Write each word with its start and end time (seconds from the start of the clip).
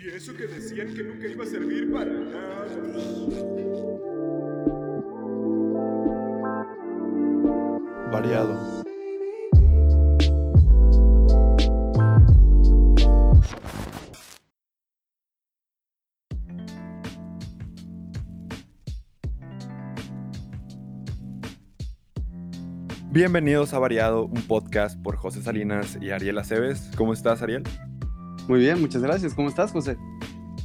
Y 0.00 0.10
eso 0.10 0.32
que 0.32 0.46
decían 0.46 0.94
que 0.94 1.02
nunca 1.02 1.26
iba 1.26 1.42
a 1.42 1.46
servir 1.46 1.90
para 1.90 2.12
nada. 2.12 2.66
Variado. 8.12 8.84
Bienvenidos 23.10 23.74
a 23.74 23.80
Variado, 23.80 24.26
un 24.26 24.42
podcast 24.42 24.96
por 25.02 25.16
José 25.16 25.42
Salinas 25.42 25.98
y 26.00 26.10
Ariel 26.10 26.38
Aceves. 26.38 26.88
¿Cómo 26.96 27.12
estás, 27.12 27.42
Ariel? 27.42 27.64
Muy 28.48 28.60
bien, 28.60 28.80
muchas 28.80 29.02
gracias. 29.02 29.34
¿Cómo 29.34 29.48
estás, 29.48 29.72
José? 29.72 29.98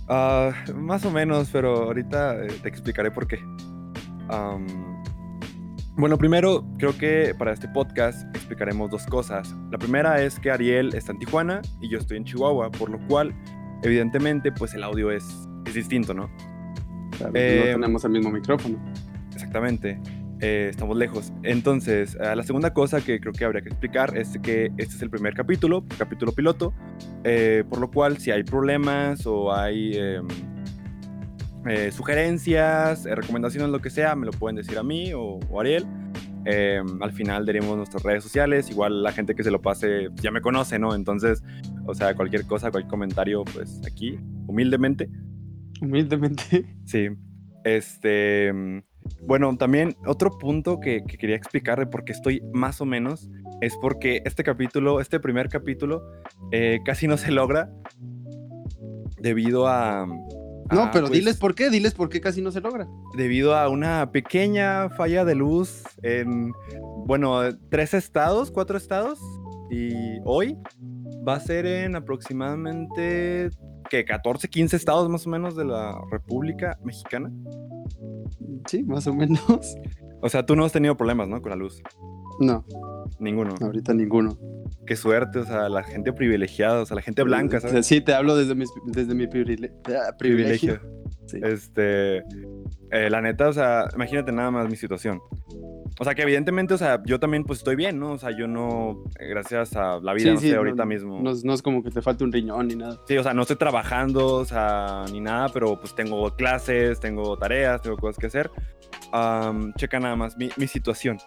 Ah, 0.07 0.51
más 0.73 1.05
o 1.05 1.11
menos, 1.11 1.49
pero 1.51 1.83
ahorita 1.83 2.43
eh, 2.45 2.47
te 2.61 2.69
explicaré 2.69 3.11
por 3.11 3.27
qué. 3.27 3.39
Am, 4.29 4.65
bueno, 5.97 6.17
primero, 6.17 6.65
creo 6.77 6.97
que 6.97 7.35
para 7.37 7.51
este 7.51 7.67
podcast 7.67 8.23
explicaremos 8.35 8.89
dos 8.89 9.05
cosas. 9.05 9.53
La 9.69 9.77
primera 9.77 10.21
es 10.21 10.39
que 10.39 10.49
Ariel 10.49 10.95
está 10.95 11.11
en 11.11 11.19
Tijuana 11.19 11.61
y 11.81 11.89
yo 11.89 11.97
estoy 11.99 12.17
en 12.17 12.23
Chihuahua, 12.23 12.71
por 12.71 12.89
lo 12.89 12.99
cual, 13.07 13.35
evidentemente, 13.83 14.51
pues 14.51 14.73
el 14.73 14.83
audio 14.83 15.11
es, 15.11 15.25
es 15.65 15.73
distinto, 15.73 16.13
¿no? 16.13 16.29
Claro, 17.17 17.33
Eh, 17.35 17.63
no 17.65 17.81
tenemos 17.81 18.05
el 18.05 18.11
mismo 18.11 18.31
micrófono. 18.31 18.77
Exactamente. 19.33 19.99
Eh, 20.43 20.67
estamos 20.67 20.97
lejos. 20.97 21.31
Entonces, 21.43 22.17
eh, 22.19 22.35
la 22.35 22.43
segunda 22.43 22.73
cosa 22.73 22.99
que 22.99 23.21
creo 23.21 23.31
que 23.31 23.45
habría 23.45 23.61
que 23.61 23.69
explicar 23.69 24.17
es 24.17 24.37
que 24.39 24.73
este 24.75 24.95
es 24.95 25.01
el 25.01 25.09
primer 25.09 25.35
capítulo, 25.35 25.85
capítulo 25.97 26.33
piloto, 26.33 26.73
eh, 27.23 27.63
por 27.69 27.79
lo 27.79 27.89
cual 27.89 28.17
si 28.17 28.29
hay 28.29 28.43
problemas 28.43 29.25
o 29.25 29.53
hay 29.53 29.93
em, 29.95 30.27
sugerencias, 31.93 33.05
recomendaciones, 33.05 33.69
lo 33.69 33.79
que 33.79 33.89
sea, 33.89 34.17
me 34.17 34.25
lo 34.25 34.33
pueden 34.33 34.57
decir 34.57 34.77
a 34.77 34.83
mí 34.83 35.13
o, 35.13 35.39
o 35.49 35.59
a 35.59 35.61
Ariel. 35.61 35.85
Em, 36.43 37.01
al 37.01 37.13
final 37.13 37.45
daremos 37.45 37.77
nuestras 37.77 38.03
redes 38.03 38.21
sociales, 38.21 38.69
igual 38.69 39.01
la 39.01 39.13
gente 39.13 39.35
que 39.35 39.45
se 39.45 39.51
lo 39.51 39.61
pase 39.61 40.09
ya 40.15 40.31
me 40.31 40.41
conoce, 40.41 40.77
¿no? 40.77 40.93
Entonces, 40.93 41.41
o 41.85 41.95
sea, 41.95 42.15
cualquier 42.15 42.45
cosa, 42.45 42.69
cualquier 42.69 42.91
comentario, 42.91 43.45
pues 43.45 43.79
aquí, 43.87 44.19
humildemente. 44.45 45.09
Humildemente. 45.81 46.65
Sí. 46.83 47.07
Este. 47.63 48.83
Bueno, 49.21 49.55
también 49.57 49.95
otro 50.05 50.37
punto 50.37 50.79
que, 50.79 51.03
que 51.07 51.17
quería 51.17 51.35
explicar 51.35 51.79
de 51.79 51.87
por 51.87 52.03
qué 52.03 52.11
estoy 52.11 52.41
más 52.53 52.81
o 52.81 52.85
menos 52.85 53.29
es 53.61 53.77
porque 53.77 54.21
este 54.25 54.43
capítulo, 54.43 54.99
este 54.99 55.19
primer 55.19 55.47
capítulo, 55.49 56.03
eh, 56.51 56.79
casi 56.83 57.07
no 57.07 57.17
se 57.17 57.31
logra 57.31 57.69
debido 59.19 59.67
a. 59.67 60.05
No, 60.05 60.89
pero 60.91 61.07
pues, 61.07 61.19
diles 61.19 61.37
por 61.37 61.55
qué, 61.55 61.69
diles 61.69 61.93
por 61.93 62.09
qué 62.09 62.19
casi 62.19 62.41
no 62.41 62.51
se 62.51 62.61
logra. 62.61 62.87
Debido 63.15 63.55
a 63.55 63.69
una 63.69 64.11
pequeña 64.11 64.89
falla 64.89 65.23
de 65.23 65.35
luz 65.35 65.83
en, 66.01 66.51
bueno, 67.05 67.41
tres 67.69 67.93
estados, 67.93 68.51
cuatro 68.51 68.77
estados. 68.77 69.19
Y 69.69 70.19
hoy 70.25 70.57
va 71.27 71.35
a 71.35 71.39
ser 71.39 71.65
en 71.65 71.95
aproximadamente, 71.95 73.49
que 73.89 74.05
14, 74.05 74.49
15 74.49 74.75
estados 74.75 75.09
más 75.09 75.25
o 75.25 75.29
menos 75.29 75.55
de 75.55 75.65
la 75.65 75.95
República 76.11 76.77
Mexicana. 76.83 77.31
Sí, 78.67 78.83
más 78.83 79.07
o 79.07 79.13
menos. 79.13 79.41
O 80.21 80.29
sea, 80.29 80.45
tú 80.45 80.55
no 80.55 80.63
has 80.65 80.71
tenido 80.71 80.95
problemas, 80.95 81.27
¿no? 81.27 81.41
Con 81.41 81.49
la 81.49 81.55
luz. 81.57 81.81
No, 82.39 82.65
Ninguno. 83.19 83.55
ahorita 83.61 83.93
ninguno. 83.93 84.37
Qué 84.85 84.95
suerte, 84.95 85.39
o 85.39 85.45
sea, 85.45 85.69
la 85.69 85.83
gente 85.83 86.11
privilegiada, 86.13 86.81
o 86.81 86.85
sea, 86.85 86.95
la 86.95 87.01
gente 87.01 87.23
blanca, 87.23 87.59
¿sabes? 87.61 87.85
Sí, 87.85 88.01
te 88.01 88.13
hablo 88.13 88.35
desde, 88.35 88.55
mis- 88.55 88.71
desde 88.85 89.13
mi 89.15 89.27
privile- 89.27 89.71
ah, 89.87 90.15
privilegio. 90.17 90.79
Sí. 91.25 91.39
Este, 91.41 92.17
eh, 92.91 93.09
la 93.09 93.21
neta, 93.21 93.47
o 93.49 93.53
sea, 93.53 93.87
imagínate 93.95 94.31
nada 94.31 94.51
más 94.51 94.69
mi 94.69 94.75
situación. 94.75 95.21
O 95.99 96.03
sea, 96.03 96.15
que 96.15 96.23
evidentemente, 96.23 96.73
o 96.73 96.77
sea, 96.77 97.01
yo 97.05 97.19
también 97.19 97.43
pues 97.43 97.59
estoy 97.59 97.75
bien, 97.75 97.99
¿no? 97.99 98.13
O 98.13 98.17
sea, 98.17 98.31
yo 98.35 98.47
no, 98.47 99.03
eh, 99.19 99.27
gracias 99.29 99.75
a 99.75 99.99
la 100.01 100.13
vida, 100.13 100.25
Sí, 100.29 100.33
no 100.33 100.39
sí, 100.39 100.47
sé, 100.47 100.53
no- 100.53 100.59
ahorita 100.59 100.85
mismo. 100.85 101.19
No, 101.21 101.31
es- 101.31 101.43
no 101.45 101.53
es 101.53 101.61
como 101.61 101.83
que 101.83 101.91
te 101.91 102.01
falte 102.01 102.23
un 102.23 102.31
riñón 102.31 102.67
ni 102.67 102.75
nada. 102.75 102.99
Sí, 103.07 103.17
o 103.17 103.23
sea, 103.23 103.33
no 103.33 103.43
estoy 103.43 103.57
trabajando, 103.57 104.25
o 104.35 104.45
sea, 104.45 105.05
ni 105.11 105.19
nada, 105.21 105.49
pero 105.49 105.79
pues 105.79 105.93
tengo 105.95 106.29
clases, 106.35 106.99
tengo 106.99 107.37
tareas, 107.37 107.81
tengo 107.81 107.97
cosas 107.97 108.17
que 108.19 108.27
hacer. 108.27 108.49
Am, 109.11 109.73
checa 109.75 109.99
nada 109.99 110.15
más 110.15 110.35
mi, 110.37 110.49
mi 110.57 110.67
situación. 110.67 111.17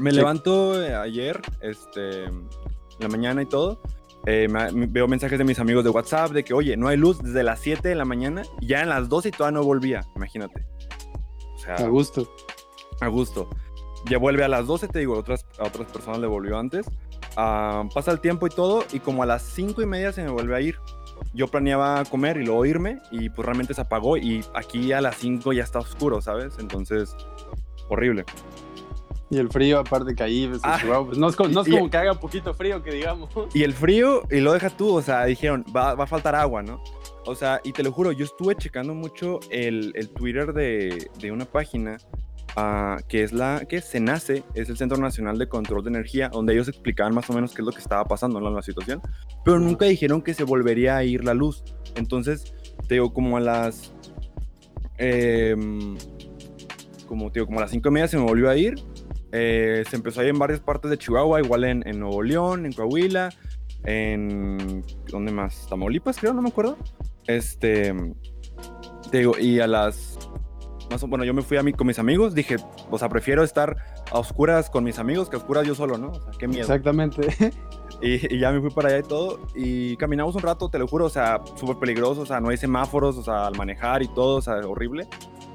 Me 0.00 0.10
Sí. 0.10 0.16
levanto 0.16 0.82
eh, 0.82 0.94
ayer, 0.94 1.40
este, 1.60 2.24
en 2.24 2.48
la 2.98 3.08
mañana 3.08 3.42
y 3.42 3.46
todo. 3.46 3.80
Eh, 4.26 4.48
me- 4.48 4.86
veo 4.86 5.08
mensajes 5.08 5.38
de 5.38 5.44
mis 5.44 5.58
amigos 5.58 5.84
de 5.84 5.90
WhatsApp 5.90 6.30
de 6.32 6.44
que, 6.44 6.52
oye, 6.54 6.76
no 6.76 6.88
hay 6.88 6.96
luz 6.96 7.18
desde 7.22 7.42
las 7.42 7.60
7 7.60 7.88
de 7.88 7.94
la 7.94 8.04
mañana 8.04 8.42
y 8.60 8.66
ya 8.68 8.82
en 8.82 8.88
las 8.88 9.08
12 9.08 9.28
y 9.28 9.32
todavía 9.32 9.58
no 9.60 9.64
volvía, 9.64 10.00
imagínate. 10.16 10.66
O 11.54 11.58
sea, 11.58 11.74
A 11.76 11.88
gusto. 11.88 12.28
a 13.00 13.06
gusto. 13.08 13.48
Ya 14.08 14.18
vuelve 14.18 14.44
a 14.44 14.48
las 14.48 14.66
12, 14.66 14.88
te 14.88 14.98
digo, 15.00 15.16
otras, 15.18 15.44
a 15.58 15.64
otras 15.66 15.90
personas 15.90 16.20
le 16.20 16.26
volvió 16.26 16.58
antes. 16.58 16.86
Ah, 17.36 17.84
pasa 17.94 18.10
el 18.12 18.20
tiempo 18.20 18.46
y 18.46 18.50
todo, 18.50 18.84
y 18.92 19.00
como 19.00 19.22
a 19.22 19.26
las 19.26 19.42
5 19.42 19.82
y 19.82 19.86
media 19.86 20.12
se 20.12 20.22
me 20.22 20.30
vuelve 20.30 20.56
a 20.56 20.60
ir. 20.60 20.76
Yo 21.34 21.48
planeaba 21.48 22.02
comer 22.06 22.38
y 22.38 22.44
luego 22.46 22.64
irme, 22.64 23.00
y 23.10 23.28
pues 23.28 23.44
realmente 23.44 23.74
se 23.74 23.80
apagó, 23.82 24.16
y 24.16 24.42
aquí 24.54 24.92
a 24.92 25.00
las 25.02 25.16
5 25.16 25.52
ya 25.52 25.62
está 25.62 25.78
oscuro, 25.78 26.20
¿sabes? 26.22 26.54
Entonces, 26.58 27.14
horrible. 27.90 28.24
Y 29.30 29.38
el 29.38 29.48
frío, 29.48 29.78
aparte 29.78 30.14
que 30.14 30.22
ahí, 30.24 30.48
pues, 30.48 30.60
Ah. 30.64 30.76
Chihuahua, 30.80 31.06
pues, 31.06 31.18
no 31.18 31.28
es, 31.28 31.36
co- 31.36 31.48
no 31.48 31.60
es 31.60 31.68
Y- 31.68 31.70
como 31.70 31.88
que 31.88 31.96
haga 31.96 32.14
poquito 32.18 32.52
frío, 32.52 32.82
que 32.82 32.90
digamos. 32.92 33.30
Y 33.54 33.62
el 33.62 33.72
frío, 33.74 34.22
y 34.30 34.40
lo 34.40 34.52
deja 34.52 34.70
tú, 34.70 34.94
o 34.94 35.02
sea, 35.02 35.24
dijeron, 35.24 35.64
va, 35.74 35.94
va 35.94 36.04
a 36.04 36.06
faltar 36.08 36.34
agua, 36.34 36.62
¿no? 36.62 36.82
O 37.26 37.34
sea, 37.34 37.60
y 37.62 37.72
te 37.72 37.82
lo 37.84 37.92
juro, 37.92 38.10
yo 38.12 38.24
estuve 38.24 38.56
checando 38.56 38.92
mucho 38.94 39.38
el, 39.50 39.92
el 39.94 40.08
Twitter 40.08 40.52
de, 40.52 41.10
de 41.20 41.30
una 41.30 41.44
página 41.44 41.98
ah, 42.56 42.96
que 43.08 43.22
es 43.22 43.32
la 43.32 43.64
que 43.68 43.80
se 43.82 44.00
nace, 44.00 44.42
es 44.54 44.68
el 44.68 44.76
Centro 44.76 44.98
Nacional 44.98 45.38
de 45.38 45.46
Control 45.48 45.84
de 45.84 45.90
Energía, 45.90 46.28
donde 46.30 46.54
ellos 46.54 46.66
explicaban 46.66 47.14
más 47.14 47.30
o 47.30 47.32
menos 47.32 47.54
qué 47.54 47.62
es 47.62 47.66
lo 47.66 47.72
que 47.72 47.78
estaba 47.78 48.04
pasando 48.06 48.38
en 48.40 48.52
la 48.52 48.62
situación, 48.62 49.00
pero 49.44 49.60
nunca 49.60 49.84
dijeron 49.84 50.22
que 50.22 50.34
se 50.34 50.42
volvería 50.42 50.96
a 50.96 51.04
ir 51.04 51.22
la 51.24 51.34
luz. 51.34 51.62
Entonces, 51.94 52.52
te 52.88 52.94
digo, 52.94 53.12
como 53.14 53.36
a 53.36 53.40
las. 53.40 53.92
em, 54.98 55.96
como, 57.06 57.30
te 57.30 57.38
digo, 57.40 57.46
como 57.46 57.58
a 57.58 57.62
las 57.62 57.70
cinco 57.70 57.88
y 57.88 57.92
media 57.92 58.08
se 58.08 58.16
me 58.16 58.24
volvió 58.24 58.48
a 58.50 58.56
ir. 58.56 58.74
Eh, 59.32 59.84
se 59.88 59.96
empezó 59.96 60.20
a 60.20 60.24
ir 60.24 60.30
en 60.30 60.38
varias 60.38 60.60
partes 60.60 60.90
de 60.90 60.98
Chihuahua, 60.98 61.40
igual 61.40 61.64
en, 61.64 61.86
en 61.86 62.00
Nuevo 62.00 62.22
León, 62.22 62.66
en 62.66 62.72
Coahuila, 62.72 63.30
en. 63.84 64.84
¿Dónde 65.08 65.32
más? 65.32 65.66
Tamaulipas, 65.68 66.18
creo, 66.18 66.32
no 66.32 66.42
me 66.42 66.48
acuerdo. 66.48 66.76
Este. 67.26 67.94
Te 69.10 69.18
digo, 69.18 69.38
y 69.38 69.60
a 69.60 69.66
las. 69.66 70.18
Más 70.90 71.02
bueno, 71.04 71.24
yo 71.24 71.32
me 71.32 71.42
fui 71.42 71.56
a 71.56 71.62
mí 71.62 71.72
con 71.72 71.86
mis 71.86 72.00
amigos. 72.00 72.34
Dije, 72.34 72.56
o 72.90 72.98
sea, 72.98 73.08
prefiero 73.08 73.44
estar 73.44 73.76
a 74.10 74.18
oscuras 74.18 74.68
con 74.68 74.82
mis 74.82 74.98
amigos 74.98 75.30
que 75.30 75.36
a 75.36 75.38
oscuras 75.38 75.64
yo 75.64 75.76
solo, 75.76 75.96
¿no? 75.98 76.08
O 76.08 76.20
sea, 76.20 76.32
qué 76.36 76.48
miedo. 76.48 76.62
Exactamente. 76.62 77.52
Y, 78.02 78.34
y 78.34 78.38
ya 78.38 78.50
me 78.50 78.62
fui 78.62 78.70
para 78.70 78.88
allá 78.88 79.00
y 79.00 79.02
todo. 79.02 79.46
Y 79.54 79.94
caminamos 79.98 80.34
un 80.34 80.40
rato, 80.40 80.70
te 80.70 80.78
lo 80.78 80.88
juro, 80.88 81.04
o 81.04 81.10
sea, 81.10 81.42
súper 81.56 81.76
peligroso. 81.76 82.22
O 82.22 82.26
sea, 82.26 82.40
no 82.40 82.48
hay 82.48 82.56
semáforos, 82.56 83.18
o 83.18 83.22
sea, 83.22 83.46
al 83.46 83.54
manejar 83.58 84.02
y 84.02 84.08
todo, 84.08 84.36
o 84.36 84.40
sea, 84.40 84.54
horrible. 84.66 85.06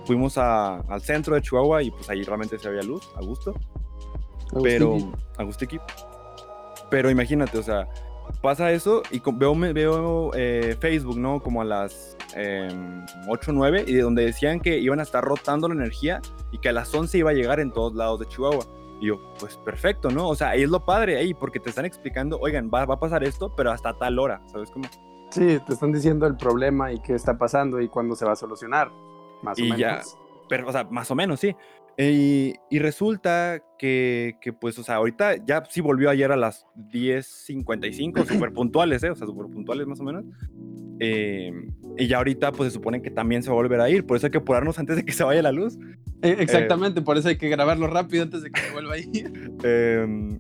Fuimos 0.06 0.38
a- 0.38 0.78
al 0.82 1.02
centro 1.02 1.36
de 1.36 1.42
Chihuahua 1.42 1.84
y 1.84 1.92
pues 1.92 2.10
ahí 2.10 2.24
realmente 2.24 2.58
se 2.60 2.68
había 2.68 2.82
luz, 2.84 3.10
a 3.16 3.22
gusto. 3.22 3.54
Pero, 4.64 4.98
Agustiki. 5.38 5.80
Pero 6.90 7.10
imagínate, 7.10 7.58
o 7.58 7.64
sea, 7.64 7.88
pasa 8.42 8.72
eso 8.72 9.02
y 9.12 9.22
veo, 9.34 9.56
veo 9.56 10.32
eh, 10.36 10.78
Facebook, 10.80 11.18
¿no? 11.18 11.42
Como 11.42 11.62
a 11.62 11.66
las 11.66 12.16
eh, 12.36 12.68
8 13.28 13.52
o 13.52 13.54
9, 13.54 13.84
y 13.88 13.94
de 13.94 14.02
donde 14.02 14.26
decían 14.26 14.60
que 14.60 14.78
iban 14.78 15.00
a 15.00 15.04
estar 15.04 15.24
rotando 15.24 15.68
la 15.68 15.74
energía 15.74 16.22
y 16.52 16.60
que 16.60 16.70
a 16.70 16.74
las 16.74 16.94
11 16.94 17.18
iba 17.18 17.32
a 17.32 17.34
llegar 17.34 17.60
en 17.60 17.72
todos 17.72 17.96
lados 17.96 18.20
de 18.20 18.28
Chihuahua. 18.28 18.66
Y 19.02 19.08
yo, 19.08 19.34
pues 19.40 19.58
perfecto, 19.58 20.10
¿no? 20.10 20.30
O 20.30 20.36
sea, 20.36 20.50
ahí 20.52 20.64
es 20.64 20.70
lo 20.70 20.86
padre, 20.86 21.18
ahí, 21.18 21.34
porque 21.34 21.60
te 21.60 21.70
están 21.70 21.86
explicando, 21.86 22.38
oigan, 22.40 22.70
va, 22.74 22.86
va 22.86 22.96
a 22.96 23.00
pasar 23.00 23.24
esto, 23.24 23.54
pero 23.56 23.72
hasta 23.72 23.94
tal 23.98 24.20
hora, 24.20 24.42
¿sabes 24.48 24.72
cómo? 24.72 24.86
Sí, 25.32 25.60
te 25.66 25.74
están 25.74 25.92
diciendo 25.92 26.28
el 26.28 26.38
problema 26.38 26.94
y 26.94 27.00
qué 27.02 27.14
está 27.14 27.38
pasando 27.38 27.82
y 27.82 27.90
cuándo 27.90 28.16
se 28.16 28.24
va 28.26 28.34
a 28.34 28.36
solucionar. 28.38 28.92
Más 29.44 29.58
o 29.58 29.62
Y 29.62 29.66
menos. 29.66 29.80
ya. 29.80 30.02
Pero, 30.50 30.68
o 30.68 30.72
sea, 30.72 30.84
más 30.86 31.10
o 31.12 31.16
menos, 31.16 31.40
sí. 31.40 31.56
Y, 31.98 32.54
y 32.70 32.80
resulta 32.80 33.62
que, 33.80 34.36
que, 34.42 34.52
pues, 34.52 34.78
o 34.78 34.84
sea, 34.84 34.96
ahorita 34.96 35.38
ya 35.46 35.64
sí 35.70 35.80
volvió 35.82 36.10
ayer 36.10 36.32
a 36.32 36.36
las 36.36 36.66
10.55, 36.92 38.26
súper 38.28 38.52
puntuales, 38.52 39.02
¿eh? 39.04 39.10
O 39.12 39.16
sea, 39.16 39.26
súper 39.26 39.48
puntuales 39.48 39.88
más 39.88 40.00
o 40.02 40.04
menos. 40.04 40.26
Eh, 41.00 41.54
y 41.98 42.08
ya 42.08 42.18
ahorita, 42.18 42.52
pues, 42.52 42.72
se 42.72 42.74
supone 42.76 43.02
que 43.02 43.12
también 43.12 43.44
se 43.44 43.50
va 43.50 43.54
a 43.54 43.62
volver 43.62 43.80
a 43.80 43.90
ir. 43.90 44.06
Por 44.06 44.18
eso 44.18 44.28
hay 44.28 44.32
que 44.32 44.40
apurarnos 44.40 44.78
antes 44.78 44.98
de 44.98 45.06
que 45.06 45.14
se 45.14 45.24
vaya 45.24 45.42
la 45.42 45.52
luz. 45.54 45.78
Eh, 46.22 46.36
Exactamente, 46.40 47.02
por 47.02 47.18
eso 47.18 47.30
hay 47.30 47.38
que 47.38 47.50
grabarlo 47.50 47.88
rápido 47.88 48.24
antes 48.24 48.44
de 48.44 48.52
que 48.52 48.60
se 48.62 48.72
vuelva 48.74 48.96
a 48.96 48.98
ir. 48.98 49.32
Eh, 49.64 50.38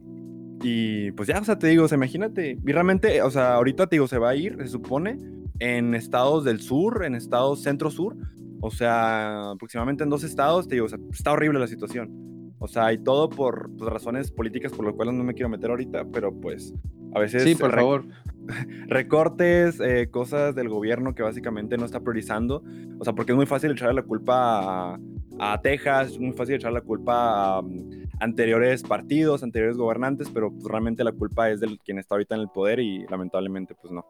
y 0.61 1.11
pues 1.11 1.27
ya, 1.27 1.39
o 1.39 1.43
sea, 1.43 1.59
te 1.59 1.67
digo, 1.67 1.85
o 1.85 1.87
sea, 1.87 1.97
imagínate. 1.97 2.57
Y 2.65 2.71
realmente, 2.71 3.21
o 3.21 3.29
sea, 3.31 3.55
ahorita 3.55 3.87
te 3.87 3.95
digo, 3.97 4.07
se 4.07 4.17
va 4.17 4.29
a 4.29 4.35
ir, 4.35 4.57
se 4.59 4.67
supone, 4.67 5.17
en 5.59 5.93
estados 5.95 6.43
del 6.43 6.59
sur, 6.61 7.05
en 7.05 7.15
estados 7.15 7.63
centro-sur. 7.63 8.15
O 8.61 8.71
sea, 8.71 9.51
aproximadamente 9.51 10.03
en 10.03 10.09
dos 10.09 10.23
estados, 10.23 10.67
te 10.67 10.75
digo, 10.75 10.85
o 10.85 10.89
sea, 10.89 10.99
está 11.11 11.31
horrible 11.31 11.59
la 11.59 11.67
situación. 11.67 12.53
O 12.59 12.67
sea, 12.67 12.91
y 12.93 12.97
todo 12.97 13.29
por 13.29 13.69
pues, 13.77 13.89
razones 13.91 14.31
políticas 14.31 14.71
por 14.71 14.85
las 14.85 14.95
cuales 14.95 15.13
no 15.13 15.23
me 15.23 15.33
quiero 15.33 15.49
meter 15.49 15.69
ahorita, 15.69 16.05
pero 16.11 16.33
pues 16.33 16.73
a 17.13 17.19
veces... 17.19 17.43
Sí, 17.43 17.55
por 17.55 17.73
favor. 17.73 18.05
recortes, 18.87 19.79
eh, 19.79 20.09
cosas 20.09 20.55
del 20.55 20.69
gobierno 20.69 21.15
que 21.15 21.23
básicamente 21.23 21.77
no 21.77 21.85
está 21.85 21.99
priorizando. 21.99 22.63
O 22.99 23.03
sea, 23.03 23.13
porque 23.13 23.33
es 23.33 23.35
muy 23.35 23.45
fácil 23.45 23.71
echarle 23.71 23.95
la 23.95 24.03
culpa 24.03 24.93
a, 24.93 24.99
a 25.39 25.61
Texas, 25.61 26.11
es 26.11 26.19
muy 26.19 26.33
fácil 26.33 26.55
echar 26.55 26.71
la 26.71 26.81
culpa 26.81 27.57
a 27.57 27.59
um, 27.59 27.89
anteriores 28.19 28.83
partidos, 28.83 29.43
anteriores 29.43 29.77
gobernantes, 29.77 30.29
pero 30.29 30.51
pues, 30.51 30.65
realmente 30.65 31.03
la 31.03 31.11
culpa 31.11 31.49
es 31.49 31.59
del 31.59 31.79
quien 31.79 31.99
está 31.99 32.15
ahorita 32.15 32.35
en 32.35 32.41
el 32.41 32.49
poder 32.49 32.79
y 32.79 33.05
lamentablemente 33.07 33.75
pues 33.75 33.91
no. 33.91 34.05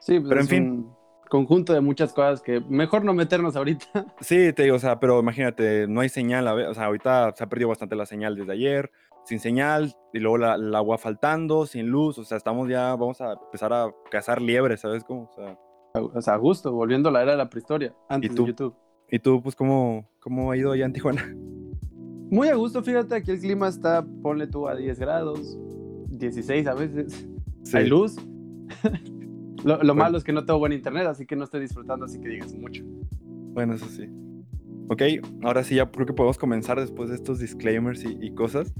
Sí, 0.00 0.18
pues 0.18 0.28
Pero 0.28 0.40
en 0.40 0.48
fin. 0.48 0.70
un 0.70 0.99
conjunto 1.30 1.72
de 1.72 1.80
muchas 1.80 2.12
cosas 2.12 2.42
que 2.42 2.60
mejor 2.60 3.04
no 3.04 3.14
meternos 3.14 3.56
ahorita. 3.56 3.86
Sí, 4.20 4.52
te 4.52 4.64
digo, 4.64 4.76
o 4.76 4.78
sea, 4.78 5.00
pero 5.00 5.20
imagínate, 5.20 5.86
no 5.88 6.00
hay 6.00 6.10
señal, 6.10 6.46
o 6.46 6.74
sea, 6.74 6.84
ahorita 6.84 7.32
se 7.34 7.44
ha 7.44 7.48
perdido 7.48 7.70
bastante 7.70 7.96
la 7.96 8.04
señal 8.04 8.36
desde 8.36 8.52
ayer, 8.52 8.90
sin 9.24 9.38
señal, 9.38 9.94
y 10.12 10.18
luego 10.18 10.36
la, 10.36 10.56
el 10.56 10.74
agua 10.74 10.98
faltando, 10.98 11.64
sin 11.64 11.86
luz, 11.86 12.18
o 12.18 12.24
sea, 12.24 12.36
estamos 12.36 12.68
ya, 12.68 12.94
vamos 12.96 13.20
a 13.22 13.32
empezar 13.32 13.72
a 13.72 13.90
cazar 14.10 14.42
liebres, 14.42 14.80
¿sabes 14.80 15.04
cómo? 15.04 15.30
O 15.30 15.32
sea, 15.32 15.58
O 15.94 16.20
sea, 16.20 16.38
justo, 16.38 16.72
volviendo 16.72 17.08
a 17.08 17.12
la 17.12 17.22
era 17.22 17.30
de 17.32 17.38
la 17.38 17.48
prehistoria, 17.48 17.94
antes 18.08 18.34
tú? 18.34 18.42
de 18.42 18.48
YouTube. 18.50 18.74
¿y 19.08 19.18
tú, 19.18 19.42
pues, 19.42 19.56
cómo, 19.56 20.08
cómo 20.20 20.50
ha 20.50 20.56
ido 20.56 20.72
allá 20.72 20.84
en 20.84 20.92
Tijuana? 20.92 21.34
Muy 22.30 22.48
a 22.48 22.54
gusto, 22.54 22.82
fíjate, 22.82 23.14
aquí 23.14 23.30
el 23.30 23.40
clima 23.40 23.68
está, 23.68 24.04
ponle 24.22 24.46
tú 24.46 24.68
a 24.68 24.76
10 24.76 24.98
grados, 24.98 25.58
16 26.10 26.66
a 26.66 26.74
veces. 26.74 27.26
Hay 27.72 27.88
luz. 27.88 28.16
lo 29.64 29.74
lo 29.74 29.78
Bueno. 29.78 29.94
malo 29.94 30.18
es 30.18 30.24
que 30.24 30.32
no 30.32 30.44
tengo 30.44 30.58
buen 30.58 30.72
internet, 30.72 31.06
así 31.06 31.26
que 31.26 31.36
no 31.36 31.44
estoy 31.44 31.60
disfrutando, 31.60 32.04
así 32.06 32.20
que 32.20 32.28
digas 32.28 32.54
mucho. 32.54 32.82
Bueno, 33.52 33.74
eso 33.74 33.86
sí. 33.86 34.08
Ok, 34.88 35.02
ahora 35.42 35.62
sí 35.62 35.76
ya 35.76 35.90
creo 35.90 36.06
que 36.06 36.12
podemos 36.12 36.38
comenzar 36.38 36.78
después 36.80 37.08
de 37.10 37.14
estos 37.16 37.38
disclaimers 37.38 38.04
y, 38.04 38.16
y 38.20 38.32
cosas. 38.34 38.72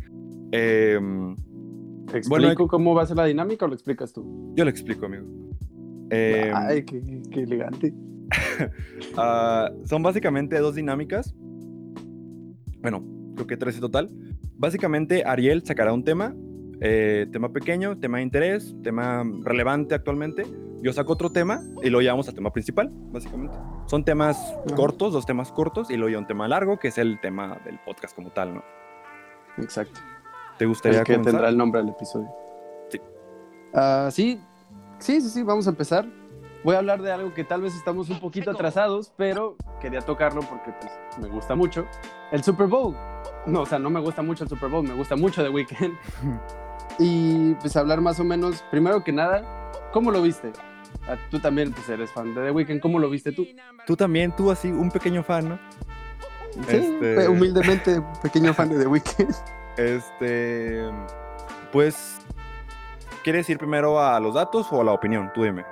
¿Te 0.50 2.19
explico 2.19 2.67
cómo 2.67 2.94
va 2.94 3.03
a 3.03 3.06
ser 3.06 3.17
la 3.17 3.25
dinámica 3.27 3.65
o 3.65 3.69
lo 3.69 3.75
explicas 3.75 4.12
tú? 4.12 4.53
yo 4.56 4.65
lo 4.65 4.71
explico, 4.71 5.06
amigo. 5.06 5.25
Em, 6.11 6.53
Ay, 6.55 6.85
qué, 6.85 7.23
qué 7.31 7.43
elegante. 7.43 7.94
Ah, 9.17 9.71
son 9.85 10.03
básicamente 10.03 10.59
dos 10.59 10.75
dinámicas. 10.75 11.35
Bueno, 12.83 13.03
creo 13.35 13.47
que 13.47 13.56
tres 13.56 13.75
en 13.76 13.81
total. 13.81 14.11
Básicamente, 14.56 15.25
Ariel 15.25 15.62
sacará 15.65 15.93
un 15.93 16.05
tema, 16.05 16.35
eh, 16.81 17.27
tema 17.31 17.50
pequeño, 17.50 17.99
tema 17.99 18.19
de 18.19 18.25
interés, 18.25 18.75
tema 18.82 19.23
relevante 19.43 19.94
actualmente. 19.94 20.44
Yo 20.82 20.93
saco 20.94 21.12
otro 21.12 21.31
tema 21.31 21.61
y 21.82 21.91
lo 21.91 22.00
llevamos 22.00 22.27
al 22.29 22.35
tema 22.35 22.53
principal, 22.53 22.91
básicamente. 23.12 23.56
Son 23.87 24.03
temas 24.03 24.38
Ajá. 24.67 24.75
cortos, 24.77 25.12
dos 25.12 25.27
temas 25.27 25.53
cortos, 25.53 25.91
y 25.91 25.97
luego 25.97 26.19
un 26.19 26.27
tema 26.27 26.49
largo, 26.49 26.79
que 26.79 26.88
es 26.88 26.97
el 26.97 27.21
tema 27.21 27.61
del 27.67 27.79
podcast 27.85 28.17
como 28.17 28.31
tal, 28.31 28.55
¿no? 28.55 28.65
Exacto. 29.59 30.00
¿Te 30.59 30.65
gustaría 30.65 31.00
El 31.00 31.05
que 31.05 31.12
comenzar? 31.12 31.32
tendrá 31.32 31.49
el 31.50 31.56
nombre 31.59 31.82
del 31.82 31.91
episodio. 31.91 32.29
Sí. 32.88 33.00
Ah, 33.75 34.09
sí, 34.11 34.41
sí, 34.99 35.21
sí, 35.21 35.29
sí, 35.29 35.43
vamos 35.43 35.67
a 35.67 35.71
empezar. 35.71 36.06
Voy 36.65 36.75
a 36.75 36.79
hablar 36.79 37.03
de 37.03 37.11
algo 37.12 37.33
que 37.35 37.44
tal 37.44 37.62
vez 37.62 37.75
estamos 37.75 38.09
un 38.11 38.21
poquito 38.21 38.50
atrasados, 38.50 39.12
pero 39.17 39.56
quería 39.81 40.00
tocarlo 40.00 40.41
porque 40.43 40.73
pues, 40.81 40.93
me 41.19 41.29
gusta 41.29 41.55
mucho. 41.55 41.87
El 42.33 42.43
Super 42.43 42.67
Bowl. 42.67 42.94
No, 43.47 43.62
o 43.62 43.67
sea, 43.67 43.79
no 43.79 43.91
me 43.91 44.00
gusta 44.00 44.23
mucho 44.23 44.44
el 44.44 44.50
Super 44.50 44.71
Bowl, 44.71 44.87
me 44.87 44.94
gusta 44.94 45.17
mucho 45.17 45.43
The 45.43 45.50
Weeknd. 45.50 45.93
y 46.98 47.54
pues 47.54 47.76
hablar 47.76 48.00
más 48.00 48.19
o 48.20 48.25
menos, 48.25 48.62
primero 48.70 49.02
que 49.04 49.12
nada, 49.12 49.70
¿cómo 49.92 50.10
lo 50.10 50.22
viste? 50.22 50.52
Ah, 51.06 51.16
tú 51.31 51.38
también 51.40 51.72
pues, 51.72 51.88
eres 51.88 52.10
fan 52.10 52.34
de 52.34 52.44
The 52.44 52.50
Weeknd, 52.50 52.81
¿cómo 52.81 52.98
lo 52.98 53.08
viste 53.08 53.32
tú? 53.32 53.46
Tú 53.87 53.96
también, 53.96 54.34
tú 54.37 54.50
así, 54.50 54.69
un 54.69 54.90
pequeño 54.90 55.22
fan, 55.22 55.48
¿no? 55.50 55.58
Sí, 56.69 56.76
Este- 56.76 57.28
humildemente, 57.28 58.02
pequeño 58.22 58.52
fan 58.54 58.69
de 58.70 58.78
The 58.78 58.87
Weeknd. 58.87 59.34
Este. 59.76 60.82
Pues. 61.72 62.19
¿Quieres 63.22 63.48
ir 63.48 63.56
primero 63.56 64.00
a 64.00 64.19
los 64.19 64.34
datos 64.34 64.66
o 64.72 64.81
a 64.81 64.84
la 64.84 64.92
opinión? 64.92 65.31
Tú 65.32 65.44
dime. 65.44 65.64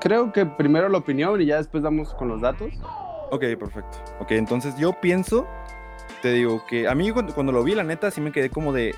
Creo 0.00 0.32
que 0.32 0.44
primero 0.44 0.88
la 0.88 0.98
opinión 0.98 1.40
y 1.40 1.46
ya 1.46 1.56
después 1.58 1.82
damos 1.82 2.12
con 2.14 2.28
los 2.28 2.40
datos. 2.40 2.72
Ok, 3.30 3.40
perfecto. 3.58 3.98
Ok, 4.20 4.32
entonces 4.32 4.76
yo 4.76 4.92
pienso, 5.00 5.46
te 6.22 6.32
digo 6.32 6.64
que 6.66 6.88
a 6.88 6.94
mí 6.94 7.10
cuando, 7.12 7.34
cuando 7.34 7.52
lo 7.52 7.62
vi, 7.62 7.74
la 7.74 7.84
neta, 7.84 8.10
sí 8.10 8.20
me 8.20 8.32
quedé 8.32 8.50
como 8.50 8.72
de. 8.72 8.94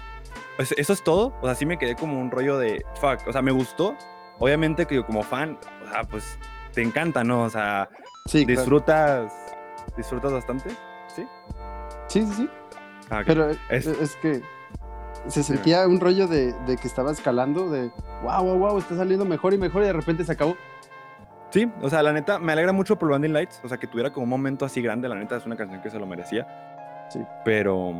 Pues, 0.56 0.72
¿Eso 0.72 0.92
es 0.92 1.02
todo? 1.02 1.34
O 1.40 1.46
sea, 1.46 1.54
sí 1.54 1.66
me 1.66 1.78
quedé 1.78 1.94
como 1.96 2.18
un 2.20 2.30
rollo 2.30 2.58
de. 2.58 2.84
Fuck. 3.00 3.26
O 3.28 3.32
sea, 3.32 3.42
me 3.42 3.50
gustó. 3.52 3.94
Obviamente 4.38 4.86
que 4.86 5.02
como 5.04 5.22
fan, 5.22 5.58
o 5.86 5.90
sea, 5.90 6.04
pues 6.04 6.38
te 6.72 6.82
encanta, 6.82 7.24
¿no? 7.24 7.42
O 7.42 7.50
sea, 7.50 7.88
Sí, 8.26 8.44
claro. 8.44 8.60
disfrutas. 8.60 9.32
¿Disfrutas 9.96 10.32
bastante? 10.32 10.68
¿Sí? 11.14 11.26
Sí, 12.08 12.26
sí, 12.26 12.32
sí. 12.34 12.50
Ah. 13.08 13.22
Pero 13.24 13.50
Es- 13.70 13.86
es, 13.86 14.16
que 14.16 14.42
se 15.28 15.42
sentía 15.42 15.86
un 15.88 16.00
rollo 16.00 16.26
de, 16.28 16.52
de 16.66 16.76
que 16.76 16.86
estaba 16.86 17.12
escalando, 17.12 17.70
de 17.70 17.90
wow, 18.22 18.42
wow, 18.44 18.58
wow, 18.58 18.78
está 18.78 18.96
saliendo 18.96 19.24
mejor 19.24 19.54
y 19.54 19.58
mejor 19.58 19.82
y 19.84 19.86
de 19.86 19.92
repente 19.92 20.24
se 20.24 20.32
acabó. 20.32 20.56
Sí, 21.50 21.70
o 21.80 21.88
sea, 21.88 22.02
la 22.02 22.12
neta, 22.12 22.38
me 22.38 22.52
alegra 22.52 22.72
mucho 22.72 22.96
por 22.98 23.08
Blinding 23.08 23.32
Lights. 23.32 23.60
O 23.64 23.68
sea, 23.68 23.78
que 23.78 23.86
tuviera 23.86 24.12
como 24.12 24.24
un 24.24 24.30
momento 24.30 24.64
así 24.66 24.82
grande. 24.82 25.08
La 25.08 25.14
neta, 25.14 25.36
es 25.36 25.46
una 25.46 25.56
canción 25.56 25.80
que 25.80 25.88
se 25.90 25.98
lo 25.98 26.04
merecía. 26.06 26.46
Sí. 27.08 27.20
Pero, 27.44 27.94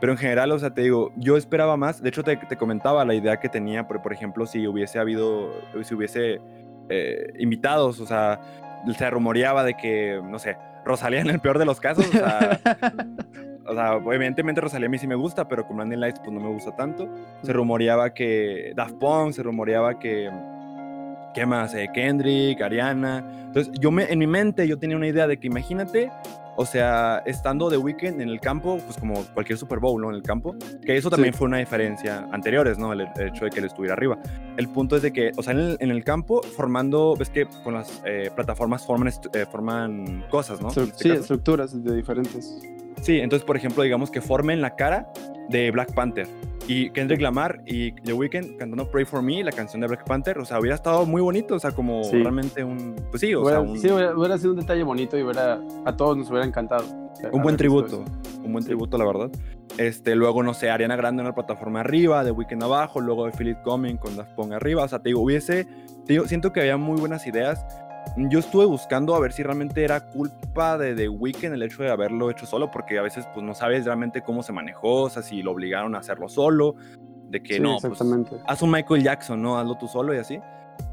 pero 0.00 0.12
en 0.12 0.18
general, 0.18 0.52
o 0.52 0.58
sea, 0.58 0.74
te 0.74 0.82
digo, 0.82 1.12
yo 1.16 1.36
esperaba 1.36 1.76
más. 1.76 2.02
De 2.02 2.08
hecho, 2.08 2.22
te, 2.22 2.36
te 2.36 2.56
comentaba 2.56 3.04
la 3.04 3.14
idea 3.14 3.38
que 3.38 3.48
tenía, 3.48 3.86
por, 3.86 4.02
por 4.02 4.12
ejemplo, 4.12 4.46
si 4.46 4.66
hubiese 4.66 4.98
habido, 4.98 5.52
si 5.82 5.94
hubiese 5.94 6.40
eh, 6.88 7.32
invitados, 7.38 8.00
o 8.00 8.06
sea, 8.06 8.40
se 8.96 9.10
rumoreaba 9.10 9.64
de 9.64 9.74
que, 9.74 10.20
no 10.22 10.38
sé, 10.38 10.56
Rosalía 10.84 11.20
en 11.20 11.30
el 11.30 11.40
peor 11.40 11.58
de 11.58 11.64
los 11.64 11.80
casos. 11.80 12.06
O 12.06 12.12
sea, 12.12 12.60
o 13.66 13.74
sea, 13.74 14.00
evidentemente 14.14 14.60
Rosalía 14.60 14.86
a 14.86 14.90
mí 14.90 14.98
sí 14.98 15.06
me 15.06 15.16
gusta, 15.16 15.48
pero 15.48 15.66
con 15.66 15.76
Blinding 15.76 16.00
Lights 16.00 16.20
pues 16.20 16.32
no 16.32 16.40
me 16.40 16.48
gusta 16.48 16.76
tanto. 16.76 17.08
Se 17.42 17.52
rumoreaba 17.52 18.14
que 18.14 18.72
Daft 18.76 18.94
Punk, 18.94 19.32
se 19.32 19.42
rumoreaba 19.42 19.98
que... 19.98 20.30
¿Qué 21.34 21.44
más? 21.44 21.74
Eh, 21.74 21.90
Kendrick, 21.92 22.62
Ariana. 22.62 23.22
Entonces, 23.46 23.70
yo 23.78 23.90
me, 23.90 24.04
en 24.04 24.18
mi 24.18 24.26
mente 24.26 24.66
yo 24.66 24.78
tenía 24.78 24.96
una 24.96 25.06
idea 25.06 25.26
de 25.26 25.38
que 25.38 25.48
imagínate, 25.48 26.10
o 26.56 26.66
sea, 26.66 27.22
estando 27.26 27.68
de 27.70 27.76
weekend 27.76 28.20
en 28.20 28.28
el 28.28 28.40
campo, 28.40 28.78
pues 28.84 28.96
como 28.98 29.24
cualquier 29.34 29.58
Super 29.58 29.78
Bowl, 29.78 30.00
¿no? 30.00 30.08
En 30.10 30.16
el 30.16 30.22
campo, 30.22 30.54
que 30.84 30.96
eso 30.96 31.10
también 31.10 31.32
Sí. 31.34 31.38
fue 31.38 31.48
una 31.48 31.58
diferencia 31.58 32.26
anteriores, 32.32 32.78
¿no? 32.78 32.92
El, 32.92 33.02
el 33.16 33.28
hecho 33.28 33.44
de 33.44 33.50
que 33.50 33.58
él 33.60 33.66
estuviera 33.66 33.94
arriba. 33.94 34.18
El 34.56 34.68
punto 34.68 34.96
es 34.96 35.02
de 35.02 35.12
que, 35.12 35.32
o 35.36 35.42
sea, 35.42 35.52
en 35.52 35.58
el, 35.60 35.76
en 35.80 35.90
el 35.90 36.02
campo, 36.04 36.42
formando, 36.42 37.14
ves 37.16 37.30
que 37.30 37.46
con 37.62 37.74
las 37.74 38.00
eh, 38.04 38.30
plataformas 38.34 38.84
forman, 38.86 39.12
eh, 39.32 39.46
forman 39.50 40.24
cosas, 40.30 40.60
¿no? 40.60 40.68
Este 40.68 40.86
sí, 40.96 41.08
caso. 41.10 41.20
estructuras 41.20 41.84
de 41.84 41.94
diferentes. 41.96 42.58
Sí, 43.02 43.18
entonces, 43.20 43.44
por 43.46 43.56
ejemplo, 43.56 43.82
digamos 43.82 44.10
que 44.10 44.20
formen 44.20 44.60
la 44.60 44.74
cara 44.76 45.10
de 45.48 45.70
Black 45.70 45.92
Panther. 45.94 46.26
Y 46.68 46.90
Kendrick 46.90 47.20
Lamar 47.20 47.60
y 47.64 47.92
The 48.02 48.12
Weeknd 48.12 48.56
cantando 48.56 48.90
Pray 48.90 49.04
For 49.04 49.22
Me, 49.22 49.44
la 49.44 49.52
canción 49.52 49.80
de 49.80 49.86
Black 49.86 50.04
Panther. 50.04 50.38
O 50.38 50.44
sea, 50.44 50.58
hubiera 50.58 50.74
estado 50.74 51.06
muy 51.06 51.22
bonito. 51.22 51.54
O 51.54 51.58
sea, 51.60 51.70
como 51.70 52.02
Sí. 52.02 52.20
realmente 52.20 52.64
un... 52.64 52.96
Pues 53.10 53.20
sí, 53.20 53.32
o 53.34 53.42
Hubiera, 53.42 53.60
sea, 53.60 53.70
un, 53.70 53.78
sí, 53.78 53.88
hubiera, 53.88 54.16
hubiera 54.16 54.36
sido 54.38 54.50
un 54.52 54.58
detalle 54.58 54.82
bonito 54.82 55.16
y 55.16 55.22
hubiera, 55.22 55.60
a 55.84 55.96
todos 55.96 56.16
nos 56.16 56.28
hubiera 56.28 56.44
encantado. 56.44 56.84
un 57.32 57.42
buen 57.42 57.56
tributo. 57.56 58.04
Un 58.42 58.52
buen 58.52 58.62
Sí. 58.64 58.68
tributo, 58.68 58.98
la 58.98 59.04
verdad. 59.06 59.30
Este, 59.78 60.16
luego, 60.16 60.42
no 60.42 60.54
sé, 60.54 60.70
Ariana 60.70 60.96
Grande 60.96 61.20
en 61.22 61.28
la 61.28 61.34
plataforma 61.34 61.80
arriba, 61.80 62.24
The 62.24 62.30
Weeknd 62.32 62.62
abajo, 62.62 63.00
luego 63.00 63.26
de 63.26 63.32
Philip 63.32 63.62
Coming 63.62 63.96
con 63.96 64.16
Daft 64.16 64.32
Punk 64.34 64.52
arriba. 64.52 64.82
O 64.84 64.88
sea, 64.88 64.98
te 64.98 65.10
digo, 65.10 65.20
hubiese... 65.20 65.66
te 66.04 66.14
digo, 66.14 66.26
siento 66.26 66.52
que 66.52 66.60
había 66.60 66.76
muy 66.76 66.98
buenas 66.98 67.26
ideas. 67.28 67.64
Yo 68.16 68.38
estuve 68.38 68.64
buscando 68.64 69.14
a 69.14 69.20
ver 69.20 69.32
si 69.32 69.42
realmente 69.42 69.84
era 69.84 70.00
culpa 70.00 70.78
de 70.78 70.94
The 70.94 71.08
Weeknd 71.08 71.52
el 71.52 71.62
hecho 71.62 71.82
de 71.82 71.90
haberlo 71.90 72.30
hecho 72.30 72.46
solo, 72.46 72.70
porque 72.70 72.98
a 72.98 73.02
veces 73.02 73.26
pues 73.34 73.44
no 73.44 73.54
sabes 73.54 73.84
realmente 73.84 74.22
cómo 74.22 74.42
se 74.42 74.52
manejó, 74.52 75.02
o 75.02 75.10
sea, 75.10 75.22
si 75.22 75.42
lo 75.42 75.52
obligaron 75.52 75.94
a 75.94 75.98
hacerlo 75.98 76.28
solo, 76.28 76.76
de 77.28 77.42
que 77.42 77.54
Sí, 77.54 77.60
no, 77.60 77.76
pues, 77.80 77.84
exactamente. 77.92 78.36
haz 78.46 78.62
un 78.62 78.70
Michael 78.70 79.02
Jackson, 79.02 79.42
¿no? 79.42 79.58
Hazlo 79.58 79.76
tú 79.76 79.86
solo 79.88 80.14
y 80.14 80.18
así. 80.18 80.38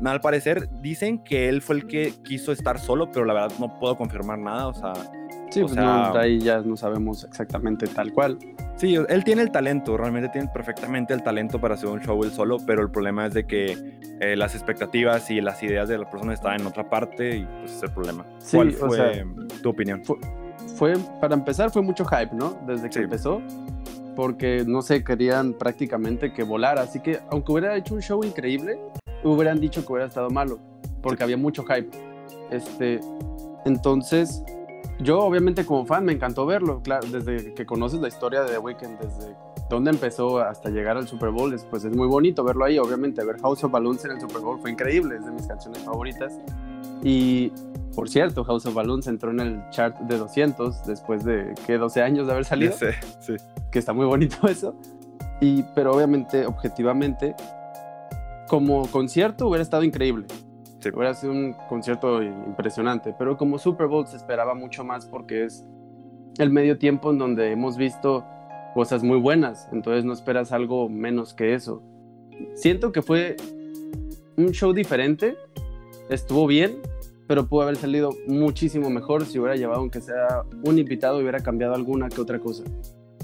Al 0.03 0.22
parecer 0.22 0.70
dicen 0.82 1.20
que 1.24 1.50
él 1.50 1.62
fue 1.62 1.75
el 1.75 1.88
que 1.88 2.13
quiso 2.24 2.51
estar 2.51 2.79
solo, 2.79 3.10
pero 3.12 3.25
la 3.25 3.34
verdad 3.34 3.51
no 3.60 3.79
puedo 3.79 3.96
confirmar 3.96 4.39
nada, 4.39 4.67
o 4.67 4.74
sea, 4.74 4.93
sí, 5.53 5.62
o 5.62 5.63
pues 5.65 5.75
sea- 5.75 6.12
no, 6.13 6.19
ahí 6.19 6.39
ya 6.39 6.60
no 6.62 6.75
sabemos 6.77 7.24
exactamente 7.24 7.88
tal 7.88 8.12
cual. 8.13 8.38
sí, 8.75 8.95
él 8.95 9.24
tiene 9.24 9.41
el 9.43 9.51
talento, 9.51 9.95
realmente 9.98 10.29
tiene 10.29 10.48
perfectamente 10.53 11.13
el 11.13 11.24
talento 11.24 11.60
para 11.62 11.75
hacer 11.75 11.89
un 11.89 12.00
show 12.01 12.24
él 12.24 12.31
solo, 12.31 12.57
pero 12.65 12.81
el 12.81 12.89
problema 12.91 13.25
es 13.27 13.33
de 13.33 13.45
que 13.45 13.77
eh, 14.19 14.36
las 14.36 14.55
expectativas 14.55 15.29
y 15.31 15.41
las 15.41 15.62
ideas 15.63 15.88
de 15.89 15.98
la 15.98 16.10
persona 16.10 16.33
estaban 16.33 16.62
en 16.62 16.67
otra 16.67 16.89
parte 16.89 17.38
y 17.38 17.43
pues 17.45 17.65
ese 17.72 17.75
es 17.77 17.83
el 17.83 17.91
problema. 17.91 18.25
Sí, 18.39 18.57
¿Cuál 18.57 18.69
o 18.69 18.88
fue 18.88 18.98
sea, 18.98 19.25
tu 19.62 19.69
opinión? 19.69 20.01
fue, 20.75 20.93
para 21.22 21.36
empezar, 21.36 21.69
fue 21.72 21.81
mucho 21.81 22.03
hype, 22.05 22.33
¿no? 22.36 22.57
Desde 22.67 22.88
que 22.88 22.93
Sí. 22.93 23.00
empezó, 23.01 23.41
porque 24.15 24.63
no 24.65 24.81
sé, 24.81 25.03
querían 25.03 25.53
prácticamente 25.53 26.31
que 26.33 26.43
volara. 26.43 26.81
Así 26.81 27.00
que, 27.00 27.19
aunque 27.31 27.51
hubiera 27.51 27.75
hecho 27.75 27.95
un 27.95 28.01
show 28.01 28.24
increíble, 28.24 28.79
hubieran 29.24 29.60
dicho 29.60 29.86
que 29.86 29.91
hubiera 29.93 30.07
estado 30.07 30.29
malo, 30.29 30.60
porque 31.01 31.24
había 31.24 31.38
mucho 31.38 31.63
hype. 31.63 31.89
Este, 32.51 33.00
entonces, 33.65 34.43
yo 35.00 35.19
obviamente 35.19 35.65
como 35.65 35.85
fan 35.85 36.05
me 36.05 36.13
encantó 36.13 36.45
verlo, 36.45 36.81
claro, 36.83 37.07
desde 37.12 37.53
que 37.53 37.65
conoces 37.65 38.00
la 38.00 38.07
historia 38.07 38.41
de 38.43 38.51
The 38.53 38.57
Weeknd, 38.59 39.00
desde 39.00 39.35
dónde 39.69 39.91
empezó 39.91 40.39
hasta 40.39 40.69
llegar 40.69 40.97
al 40.97 41.07
Super 41.07 41.29
Bowl, 41.31 41.53
es- 41.53 41.63
pues 41.65 41.83
es 41.85 41.95
muy 41.95 42.07
bonito 42.07 42.43
verlo 42.43 42.65
ahí, 42.65 42.77
obviamente, 42.77 43.23
ver 43.25 43.39
House 43.41 43.63
of 43.63 43.71
Balloons 43.71 44.05
en 44.05 44.12
el 44.12 44.21
Super 44.21 44.41
Bowl 44.41 44.59
fue 44.59 44.71
increíble, 44.71 45.15
es 45.17 45.25
de 45.25 45.31
mis 45.31 45.47
canciones 45.47 45.81
favoritas. 45.83 46.33
Y 47.01 47.51
por 47.95 48.07
cierto, 48.09 48.43
House 48.45 48.65
of 48.65 48.73
Balloons 48.73 49.07
entró 49.07 49.31
en 49.31 49.39
el 49.39 49.69
chart 49.71 49.97
de 50.00 50.17
200 50.17 50.85
después 50.85 51.23
de 51.25 51.53
que 51.67 51.77
12 51.77 52.01
años 52.01 52.27
de 52.27 52.33
haber 52.33 52.45
salido, 52.45 52.73
sé, 52.73 52.93
sí. 53.19 53.33
que 53.71 53.79
está 53.79 53.93
muy 53.93 54.05
bonito 54.05 54.38
eso. 54.47 54.75
Y 55.41 55.63
pero 55.75 55.91
obviamente, 55.93 56.45
objetivamente, 56.45 57.35
como 58.47 58.88
concierto 58.88 59.47
hubiera 59.47 59.63
estado 59.63 59.83
increíble. 59.83 60.27
Sí. 60.83 60.89
Hubiera 60.93 61.13
sido 61.13 61.31
un 61.33 61.53
concierto 61.69 62.21
impresionante, 62.21 63.15
pero 63.17 63.37
como 63.37 63.57
Super 63.57 63.87
Bowl 63.87 64.05
se 64.07 64.17
esperaba 64.17 64.53
mucho 64.53 64.83
más 64.83 65.05
porque 65.05 65.45
es 65.45 65.65
el 66.37 66.49
medio 66.51 66.77
tiempo 66.77 67.11
en 67.11 67.17
donde 67.19 67.51
hemos 67.51 67.77
visto 67.77 68.25
cosas 68.73 69.03
muy 69.03 69.19
buenas, 69.19 69.67
entonces 69.71 70.03
no 70.03 70.13
esperas 70.13 70.51
algo 70.51 70.89
menos 70.89 71.33
que 71.33 71.53
eso. 71.53 71.83
Siento 72.55 72.91
que 72.91 73.01
fue 73.01 73.35
un 74.35 74.49
show 74.51 74.73
diferente, 74.73 75.35
estuvo 76.09 76.47
bien, 76.47 76.77
pero 77.27 77.47
pudo 77.47 77.61
haber 77.61 77.75
salido 77.75 78.09
muchísimo 78.27 78.89
mejor 78.89 79.25
si 79.25 79.39
hubiera 79.39 79.55
llevado, 79.55 79.79
aunque 79.79 80.01
sea 80.01 80.43
un 80.65 80.79
invitado, 80.79 81.19
y 81.19 81.21
hubiera 81.21 81.39
cambiado 81.39 81.75
alguna 81.75 82.09
que 82.09 82.19
otra 82.19 82.39
cosa. 82.39 82.63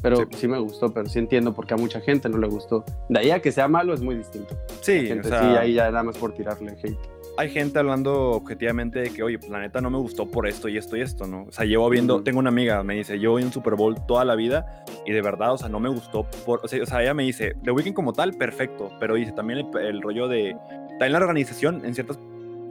Pero 0.01 0.17
Sí. 0.17 0.23
sí. 0.37 0.47
me 0.47 0.59
gustó, 0.59 0.93
pero 0.93 1.09
sí 1.09 1.19
entiendo 1.19 1.53
porque 1.53 1.73
a 1.73 1.77
mucha 1.77 1.99
gente 1.99 2.29
no 2.29 2.37
le 2.37 2.47
gustó. 2.47 2.85
De 3.09 3.19
ahí 3.19 3.31
a 3.31 3.41
que 3.41 3.51
sea 3.51 3.67
malo 3.67 3.93
es 3.93 4.01
muy 4.01 4.15
distinto. 4.15 4.55
Sí, 4.81 5.07
Gente, 5.07 5.27
o 5.27 5.31
sea, 5.31 5.41
sí, 5.41 5.45
ahí 5.57 5.73
ya 5.73 5.91
nada 5.91 6.03
más 6.03 6.17
por 6.17 6.31
tirarle 6.33 6.71
hate. 6.81 6.97
Hay 7.39 7.50
gente 7.50 7.79
hablando 7.79 8.31
objetivamente 8.31 9.00
de 9.00 9.12
que, 9.12 9.24
oye, 9.24 9.39
pues 9.39 9.50
la 9.50 9.62
neta 9.62 9.79
no 9.79 9.89
me 9.89 9.98
gustó 9.98 10.29
por 10.29 10.46
esto 10.46 10.67
y 10.67 10.77
esto 10.77 10.98
y 10.98 11.01
esto, 11.01 11.25
¿no? 11.25 11.43
O 11.43 11.51
sea, 11.53 11.63
llevo 11.63 11.89
viendo, 11.89 12.22
tengo 12.22 12.39
una 12.39 12.50
amiga, 12.50 12.84
me 12.84 12.96
dice, 12.96 13.17
yo 13.17 13.31
voy 13.31 13.43
a 13.43 13.46
un 13.46 13.53
Super 13.53 13.75
Bowl 13.75 13.96
toda 14.05 14.25
la 14.25 14.36
vida 14.36 14.84
y 15.05 15.13
de 15.13 15.22
verdad, 15.22 15.53
o 15.53 15.58
sea, 15.58 15.69
no 15.69 15.79
me 15.79 15.88
gustó 15.88 16.29
por, 16.46 16.60
o 16.62 16.67
sea, 16.67 16.84
o 16.84 16.86
sea, 16.86 17.01
ella 17.01 17.13
me 17.13 17.24
dice, 17.24 17.55
The 17.63 17.72
Weeknd 17.72 17.93
como 17.93 18.12
tal, 18.12 18.34
perfecto, 18.34 18.91
pero 19.00 19.15
dice 19.15 19.31
también 19.31 19.60
el, 19.60 19.77
el 19.86 20.01
rollo 20.01 20.27
de, 20.27 20.53
también 20.89 21.13
la 21.13 21.19
organización 21.19 21.86
en 21.86 21.96
ciertas 21.96 22.19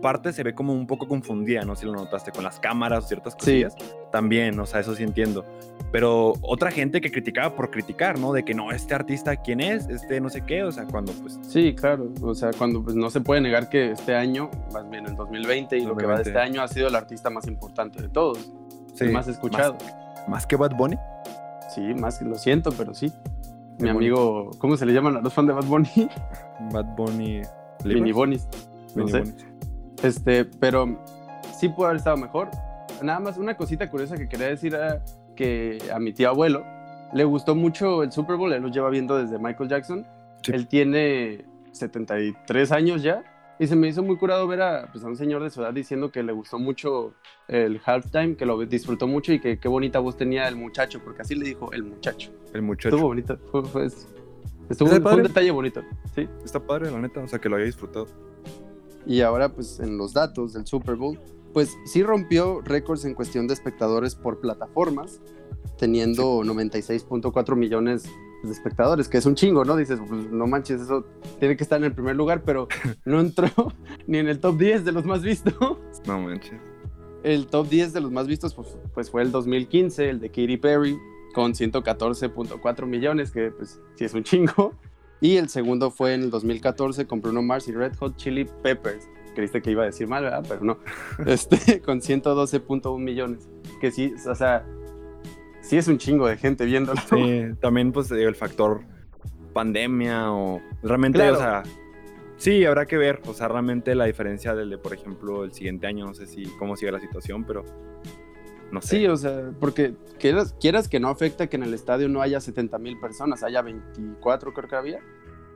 partes 0.01 0.37
se 0.37 0.43
ve 0.43 0.55
como 0.55 0.73
un 0.73 0.87
poco 0.87 1.07
confundida, 1.09 1.63
no 1.63 1.75
sé 1.75 1.81
si 1.83 1.87
lo 1.87 1.93
notaste, 1.93 2.31
con 2.33 2.45
las 2.45 2.59
cámaras 2.61 3.05
o 3.05 3.09
ciertas 3.09 3.35
Sí. 3.35 3.39
cosillas, 3.39 3.77
también, 4.11 4.59
o 4.61 4.67
sea, 4.67 4.81
eso 4.81 4.95
sí 4.95 5.03
entiendo. 5.03 5.45
Pero 5.91 6.35
otra 6.43 6.71
gente 6.71 7.01
que 7.01 7.11
criticaba 7.11 7.55
por 7.55 7.71
criticar, 7.71 8.19
¿no? 8.19 8.33
De 8.33 8.45
que 8.45 8.55
no, 8.55 8.73
este 8.73 8.95
artista, 8.95 9.37
¿quién 9.37 9.61
es? 9.61 9.89
Este 9.89 10.21
no 10.21 10.29
sé 10.29 10.43
qué, 10.43 10.63
o 10.63 10.71
sea, 10.73 10.85
cuando 10.87 11.13
pues 11.13 11.39
Sí, 11.43 11.75
claro. 11.75 12.11
O 12.23 12.35
sea, 12.35 12.51
cuando 12.57 12.83
pues, 12.83 12.95
no 12.95 13.09
se 13.11 13.21
puede 13.21 13.41
negar 13.41 13.69
que 13.71 13.93
este 13.93 14.15
año, 14.15 14.51
más 14.73 14.89
bien 14.91 15.07
en 15.07 15.17
2020 15.17 15.79
y 15.79 15.85
lo 15.87 15.97
que 15.97 16.05
va 16.07 16.13
de 16.13 16.19
2020. 16.25 16.29
este 16.31 16.39
año, 16.41 16.63
ha 16.63 16.69
sido 16.69 16.89
el 16.89 16.95
artista 16.95 17.31
más 17.31 17.47
importante 17.47 18.03
de 18.03 18.09
todos. 18.09 18.39
sí, 18.95 19.05
el 19.05 19.13
más 19.13 19.29
escuchado. 19.29 19.75
Más, 19.75 20.29
más 20.29 20.47
que 20.47 20.57
Bad 20.57 20.73
Bunny. 20.77 20.97
Sí, 21.75 21.81
más 21.95 22.19
que 22.19 22.25
lo 22.27 22.35
siento, 22.37 22.71
pero 22.73 22.93
sí. 22.95 23.13
Mi 23.79 23.89
amigo, 23.91 24.51
¿cómo 24.59 24.77
se 24.77 24.85
le 24.85 24.93
llaman 24.93 25.17
a 25.17 25.21
los 25.21 25.33
fans 25.33 25.49
de 25.49 25.55
Bad 25.55 25.65
Bunny? 25.67 25.89
Bad 26.73 26.97
Bunny. 26.97 27.43
Mini 27.85 28.11
Bonis. 28.13 28.47
No 28.97 29.07
sé. 29.07 29.21
Bunny. 29.21 29.33
Este, 30.03 30.45
pero 30.45 30.99
sí 31.59 31.69
pudo 31.69 31.87
haber 31.87 31.99
estado 31.99 32.17
mejor. 32.17 32.49
Nada 33.03 33.21
más 33.21 33.37
una 33.39 33.57
cosita 33.57 33.91
curiosa 33.91 34.17
que 34.17 34.29
quería 34.29 34.49
decir 34.49 34.75
era 34.75 35.03
que 35.37 35.79
a 35.93 35.99
mi 35.99 36.13
tío 36.13 36.29
abuelo 36.29 36.65
le 37.15 37.25
gustó 37.25 37.55
mucho 37.55 38.03
el 38.03 38.13
Super 38.13 38.37
Bowl, 38.37 38.53
él 38.53 38.63
lo 38.63 38.69
lleva 38.69 38.91
viendo 38.91 39.17
desde 39.17 39.39
Michael 39.39 39.69
Jackson. 39.69 40.07
Sí. 40.43 40.53
Él 40.53 40.67
tiene 40.69 41.45
73 41.73 42.73
años 42.73 43.03
ya 43.03 43.23
y 43.59 43.67
se 43.67 43.75
me 43.77 43.89
hizo 43.89 44.03
muy 44.03 44.17
curado 44.17 44.47
ver 44.47 44.63
a, 44.63 44.89
pues, 44.93 45.03
a 45.05 45.09
un 45.09 45.17
señor 45.17 45.43
de 45.43 45.51
su 45.51 45.61
edad 45.63 45.73
diciendo 45.73 46.11
que 46.13 46.23
le 46.23 46.33
gustó 46.33 46.59
mucho 46.59 47.15
el 47.49 47.81
halftime, 47.85 48.37
que 48.37 48.47
lo 48.47 48.59
disfrutó 48.67 49.07
mucho 49.09 49.33
y 49.33 49.41
que 49.41 49.59
qué 49.59 49.69
bonita 49.69 49.99
voz 49.99 50.17
tenía 50.17 50.47
el 50.49 50.55
muchacho, 50.57 51.01
porque 51.03 51.23
así 51.23 51.35
le 51.35 51.45
dijo 51.45 51.73
el 51.73 51.83
muchacho. 51.83 52.31
El 52.55 52.63
muchacho. 52.63 52.91
Estuvo 52.95 53.09
bonito, 53.09 53.37
fue, 53.51 53.65
fue- 53.65 53.87
estuvo 53.87 54.11
¿Está 54.71 54.85
un, 54.85 54.89
fue 54.89 54.97
un 54.99 55.03
padre? 55.03 55.23
detalle 55.25 55.51
bonito, 55.51 55.83
sí. 56.15 56.29
Está 56.45 56.61
padre, 56.61 56.91
la 56.91 57.01
neta. 57.01 57.21
O 57.21 57.27
sea, 57.29 57.39
que 57.41 57.49
lo 57.49 57.57
haya 57.57 57.65
disfrutado. 57.65 58.07
Y 59.09 59.23
ahora, 59.23 59.49
pues 59.49 59.81
en 59.81 59.97
los 59.97 60.13
datos 60.13 60.53
del 60.53 60.67
Super 60.67 60.95
Bowl, 60.95 61.19
pues 61.55 61.77
sí 61.87 62.03
rompió 62.03 62.61
récords 62.61 63.07
en 63.07 63.15
cuestión 63.15 63.49
de 63.49 63.55
espectadores 63.55 64.15
por 64.15 64.39
plataformas, 64.39 65.23
teniendo 65.79 66.43
96.4 66.43 67.57
millones 67.57 68.05
de 68.43 68.53
espectadores, 68.53 69.09
que 69.09 69.17
es 69.17 69.25
un 69.27 69.35
chingo, 69.35 69.65
¿no? 69.65 69.77
Dices, 69.77 69.99
pues 70.07 70.31
no 70.31 70.47
manches, 70.47 70.83
eso 70.83 71.07
tiene 71.39 71.57
que 71.57 71.63
estar 71.63 71.79
en 71.79 71.87
el 71.87 71.95
primer 71.95 72.17
lugar, 72.17 72.43
pero 72.45 72.69
no 73.07 73.19
entró 73.21 73.49
ni 74.07 74.19
en 74.19 74.29
el 74.29 74.41
top 74.41 74.59
10 74.59 74.85
de 74.85 74.93
los 74.93 75.07
más 75.07 75.23
vistos. 75.23 75.55
No 76.07 76.21
manches. 76.21 76.61
El 77.25 77.47
top 77.47 77.69
10 77.69 77.95
de 77.95 78.01
los 78.01 78.13
más 78.13 78.27
vistos 78.27 78.55
pues, 78.55 78.77
pues 78.93 79.11
fue 79.11 79.23
el 79.23 79.33
2015, 79.33 80.11
el 80.11 80.21
de 80.21 80.29
Katy 80.29 80.59
Perry, 80.59 80.99
con 81.35 81.55
114.4 81.55 82.87
millones, 82.87 83.31
que 83.31 83.51
pues 83.51 83.81
sí 83.95 84.05
es 84.05 84.13
un 84.13 84.23
chingo. 84.23 84.75
Y 85.21 85.37
el 85.37 85.49
segundo 85.49 85.91
fue 85.91 86.15
en 86.15 86.23
el 86.23 86.31
2014 86.31 87.07
con 87.07 87.21
Bruno 87.21 87.43
Mars 87.43 87.69
y 87.69 87.73
Red 87.73 87.97
Hot 87.97 88.17
Chili 88.17 88.47
Peppers. 88.63 89.09
Creíste 89.35 89.63
que 89.63 89.71
iba 89.73 89.83
a 89.83 89.87
decir 89.87 90.09
mal, 90.09 90.25
¿verdad? 90.25 90.45
Pero 90.49 90.63
no. 90.65 90.79
Este, 91.27 91.81
con 91.83 92.01
112.1 92.01 92.99
millones. 92.99 93.49
Que 93.81 93.91
sí, 93.91 94.15
o 94.29 94.35
sea, 94.35 94.65
sí 95.61 95.77
es 95.77 95.89
un 95.89 95.99
chingo 95.99 96.27
de 96.27 96.37
gente 96.37 96.65
viéndolo. 96.65 97.01
Sí, 97.09 97.45
también, 97.61 97.93
pues, 97.93 98.11
el 98.11 98.35
factor 98.35 98.83
pandemia 99.53 100.33
o. 100.33 100.61
Realmente, 100.83 101.19
Claro. 101.19 101.35
o 101.35 101.39
sea. 101.39 101.63
Sí, 102.37 102.65
habrá 102.65 102.87
que 102.87 102.97
ver. 102.97 103.21
O 103.27 103.35
sea, 103.35 103.49
realmente 103.49 103.95
la 103.97 104.05
diferencia 104.05 104.55
del 104.55 104.71
de, 104.71 104.79
por 104.79 104.95
ejemplo, 104.95 105.43
el 105.45 105.53
siguiente 105.53 105.89
año. 105.89 106.07
No 106.07 106.15
sé 106.15 106.27
si 106.27 106.45
cómo 106.59 106.77
sigue 106.77 106.93
la 106.93 107.01
situación, 107.01 107.45
pero. 107.45 107.65
No 108.73 108.81
sé. 108.83 108.99
Sí, 108.99 109.07
o 109.07 109.17
sea, 109.17 109.51
porque 109.59 109.95
quieras, 110.19 110.55
quieras 110.61 110.89
que 110.89 111.01
no 111.01 111.09
afecta 111.09 111.47
que 111.49 111.57
en 111.57 111.63
el 111.63 111.75
estadio 111.75 112.09
no 112.09 112.21
haya 112.21 112.41
70 112.41 112.79
mil 112.79 112.99
personas, 113.01 113.43
haya 113.43 113.63
24 113.63 114.53
creo 114.53 114.69
que 114.69 114.77
había. 114.77 115.01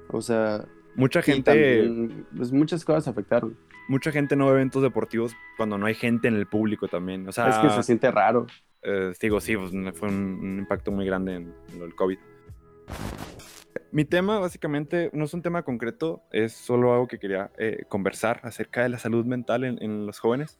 O 0.08 0.22
sea, 0.22 0.64
mucha 0.94 1.22
gente. 1.22 1.42
también, 1.50 2.26
pues 2.36 2.52
muchas 2.52 2.84
cosas 2.84 3.08
afectaron. 3.08 3.56
Mucha 3.88 4.12
gente 4.12 4.36
no 4.36 4.46
ve 4.46 4.52
eventos 4.52 4.82
deportivos 4.82 5.32
cuando 5.56 5.76
no 5.76 5.86
hay 5.86 5.94
gente 5.94 6.28
en 6.28 6.34
el 6.34 6.46
público 6.46 6.88
también. 6.88 7.28
O 7.28 7.32
sea, 7.32 7.48
es 7.48 7.58
que 7.58 7.70
se 7.70 7.82
siente 7.82 8.10
raro. 8.10 8.46
eh, 8.82 9.12
digo, 9.20 9.40
sí, 9.40 9.56
pues, 9.56 9.72
fue 9.94 10.08
un, 10.08 10.38
un 10.40 10.58
impacto 10.60 10.90
muy 10.92 11.04
grande 11.04 11.34
en, 11.34 11.54
en 11.72 11.80
del 11.80 11.94
COVID. 11.94 12.18
Mi 13.90 14.04
tema, 14.06 14.38
básicamente, 14.38 15.10
no 15.12 15.24
es 15.24 15.34
un 15.34 15.42
tema 15.42 15.64
concreto, 15.64 16.22
es 16.30 16.52
solo 16.54 16.94
algo 16.94 17.08
que 17.08 17.18
quería 17.18 17.50
eh, 17.58 17.84
conversar 17.88 18.40
acerca 18.42 18.82
de 18.82 18.88
la 18.88 18.98
salud 18.98 19.26
mental 19.26 19.64
en, 19.64 19.82
en 19.82 20.06
los 20.06 20.18
jóvenes. 20.18 20.58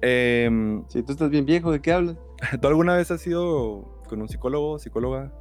Em, 0.00 0.84
Si 0.88 1.02
tú 1.02 1.12
estás 1.12 1.30
bien 1.30 1.46
viejo, 1.46 1.70
¿de 1.72 1.80
qué 1.80 1.92
hablas? 1.92 2.16
¿Tú 2.60 2.68
alguna 2.68 2.94
vez 2.96 3.10
has 3.10 3.26
ido 3.26 4.02
con 4.08 4.20
un 4.20 4.28
psicólogo, 4.28 4.78
psicóloga? 4.78 5.32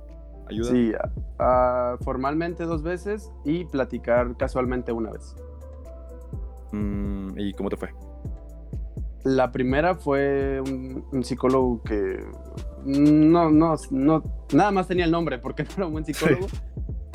¿Ayuda? 0.50 0.70
Sí, 0.70 0.92
ah, 1.40 1.98
formalmente 2.02 2.66
dos 2.66 2.84
veces 2.84 3.32
y 3.44 3.66
platicar 3.66 4.38
casualmente 4.38 4.92
una 4.92 5.12
vez. 5.12 5.36
Mm, 6.72 7.40
¿Y 7.40 7.54
cómo 7.54 7.70
te 7.70 7.78
fue? 7.78 7.90
La 9.24 9.52
primera 9.52 9.96
fue 9.96 10.62
un, 10.62 11.04
un 11.12 11.24
psicólogo 11.24 11.82
que 11.82 12.24
no, 12.86 13.50
no, 13.50 13.76
no, 13.90 14.24
nada 14.54 14.70
más 14.70 14.88
tenía 14.88 15.06
el 15.06 15.12
nombre 15.12 15.40
porque 15.40 15.64
no 15.64 15.70
era 15.78 15.86
un 15.88 15.94
buen 15.94 16.06
psicólogo. 16.06 16.46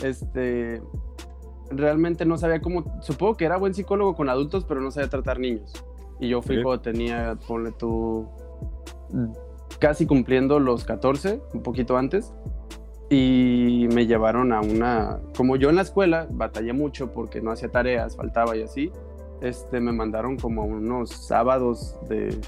Este, 0.03 0.83
realmente 1.71 2.25
no 2.25 2.37
sabía 2.37 2.61
cómo, 2.61 3.01
supongo 3.01 3.37
que 3.37 3.45
era 3.45 3.57
buen 3.57 3.75
psicólogo 3.75 4.15
con 4.15 4.29
adultos, 4.29 4.65
pero 4.65 4.81
no 4.81 4.91
sabía 4.91 5.09
tratar 5.09 5.39
niños. 5.39 5.85
Y 6.21 6.29
yo 6.29 6.43
fui 6.43 6.63
cuando 6.63 6.83
tenía, 6.83 7.37
ponle 7.49 7.73
tú, 7.73 8.29
casi 9.79 10.07
cumpliendo 10.07 10.61
los 10.61 10.85
14, 10.85 11.41
un 11.55 11.63
poquito 11.63 11.97
antes. 11.97 12.33
Y 13.09 13.89
me 13.93 14.07
llevaron 14.07 14.53
a 14.53 14.61
una, 14.61 15.19
como 15.37 15.57
yo 15.57 15.69
en 15.71 15.77
la 15.77 15.83
escuela 15.83 16.29
batallé 16.31 16.73
mucho 16.73 17.11
porque 17.13 17.41
no 17.41 17.51
hacía 17.51 17.69
tareas, 17.69 18.17
faltaba 18.17 18.57
y 18.57 18.63
así, 18.63 18.93
este, 19.41 19.81
me 19.81 19.91
mandaron 19.91 20.37
como 20.37 20.65
unos 20.65 21.11
sábados 21.11 21.97
de 22.09 22.39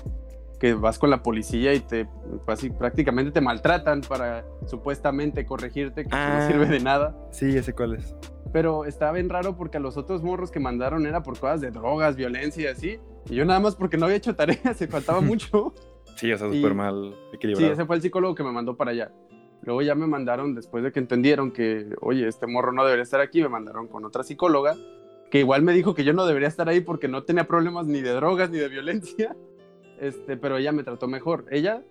que 0.61 0.75
vas 0.75 1.01
con 1.01 1.11
la 1.11 1.25
policía 1.25 1.75
y 1.75 1.81
te 1.81 2.07
así, 2.47 2.71
prácticamente 2.71 3.33
te 3.33 3.41
maltratan 3.41 4.03
para 4.03 4.45
supuestamente 4.67 5.45
corregirte, 5.45 6.05
que 6.05 6.11
Ah. 6.13 6.39
no 6.41 6.47
sirve 6.47 6.67
de 6.67 6.79
nada. 6.79 7.17
Sí, 7.33 7.57
ese 7.57 7.73
cuál 7.73 7.95
es. 7.95 8.15
Pero 8.53 8.85
estaba 8.85 9.13
bien 9.13 9.29
raro 9.29 9.57
porque 9.57 9.79
a 9.79 9.81
los 9.81 9.97
otros 9.97 10.23
morros 10.23 10.51
que 10.51 10.61
mandaron 10.61 11.07
era 11.07 11.23
por 11.23 11.39
cosas 11.39 11.61
de 11.61 11.71
drogas, 11.71 12.17
violencia 12.17 12.65
y 12.65 12.67
así. 12.67 12.99
Y 13.31 13.35
yo 13.37 13.45
nada 13.45 13.61
más 13.61 13.77
porque 13.77 13.97
no 13.97 14.05
había 14.07 14.19
hecho 14.19 14.35
tareas, 14.37 14.77
se 14.77 14.87
faltaba 14.89 15.21
mucho. 15.23 15.73
Sí, 16.17 16.31
o 16.33 16.37
sea, 16.39 16.53
súper 16.53 16.75
mal 16.75 17.15
Sí, 17.31 17.37
equilibrado. 17.37 17.73
ese 17.73 17.87
fue 17.87 17.97
el 17.97 18.03
psicólogo 18.03 18.35
que 18.35 18.43
me 18.45 18.53
mandó 18.53 18.77
para 18.77 18.91
allá. 18.91 19.11
Luego 19.63 19.81
ya 19.81 19.95
me 19.95 20.07
mandaron, 20.07 20.55
después 20.55 20.83
de 20.85 20.91
que 20.93 20.99
entendieron 20.99 21.53
que, 21.53 21.87
oye, 22.01 22.27
este 22.27 22.47
morro 22.47 22.73
no 22.73 22.83
debería 22.85 23.05
estar 23.05 23.21
aquí, 23.21 23.41
me 23.41 23.49
mandaron 23.49 23.87
con 23.87 24.05
otra 24.05 24.25
psicóloga, 24.25 24.77
que 25.31 25.39
igual 25.39 25.63
me 25.63 25.73
dijo 25.73 25.95
que 25.95 26.03
yo 26.05 26.13
no 26.13 26.27
debería 26.27 26.49
estar 26.49 26.69
ahí 26.69 26.81
porque 26.81 27.07
no 27.09 27.23
tenía 27.23 27.45
problemas 27.47 27.87
ni 27.87 28.01
de 28.03 28.11
drogas 28.11 28.51
ni 28.51 28.59
de 28.59 28.69
violencia. 28.69 29.35
Este, 30.01 30.37
pero 30.37 30.57
ella 30.57 30.73
me 30.73 30.83
trató 30.83 31.07
mejor. 31.07 31.45
Ella 31.53 31.85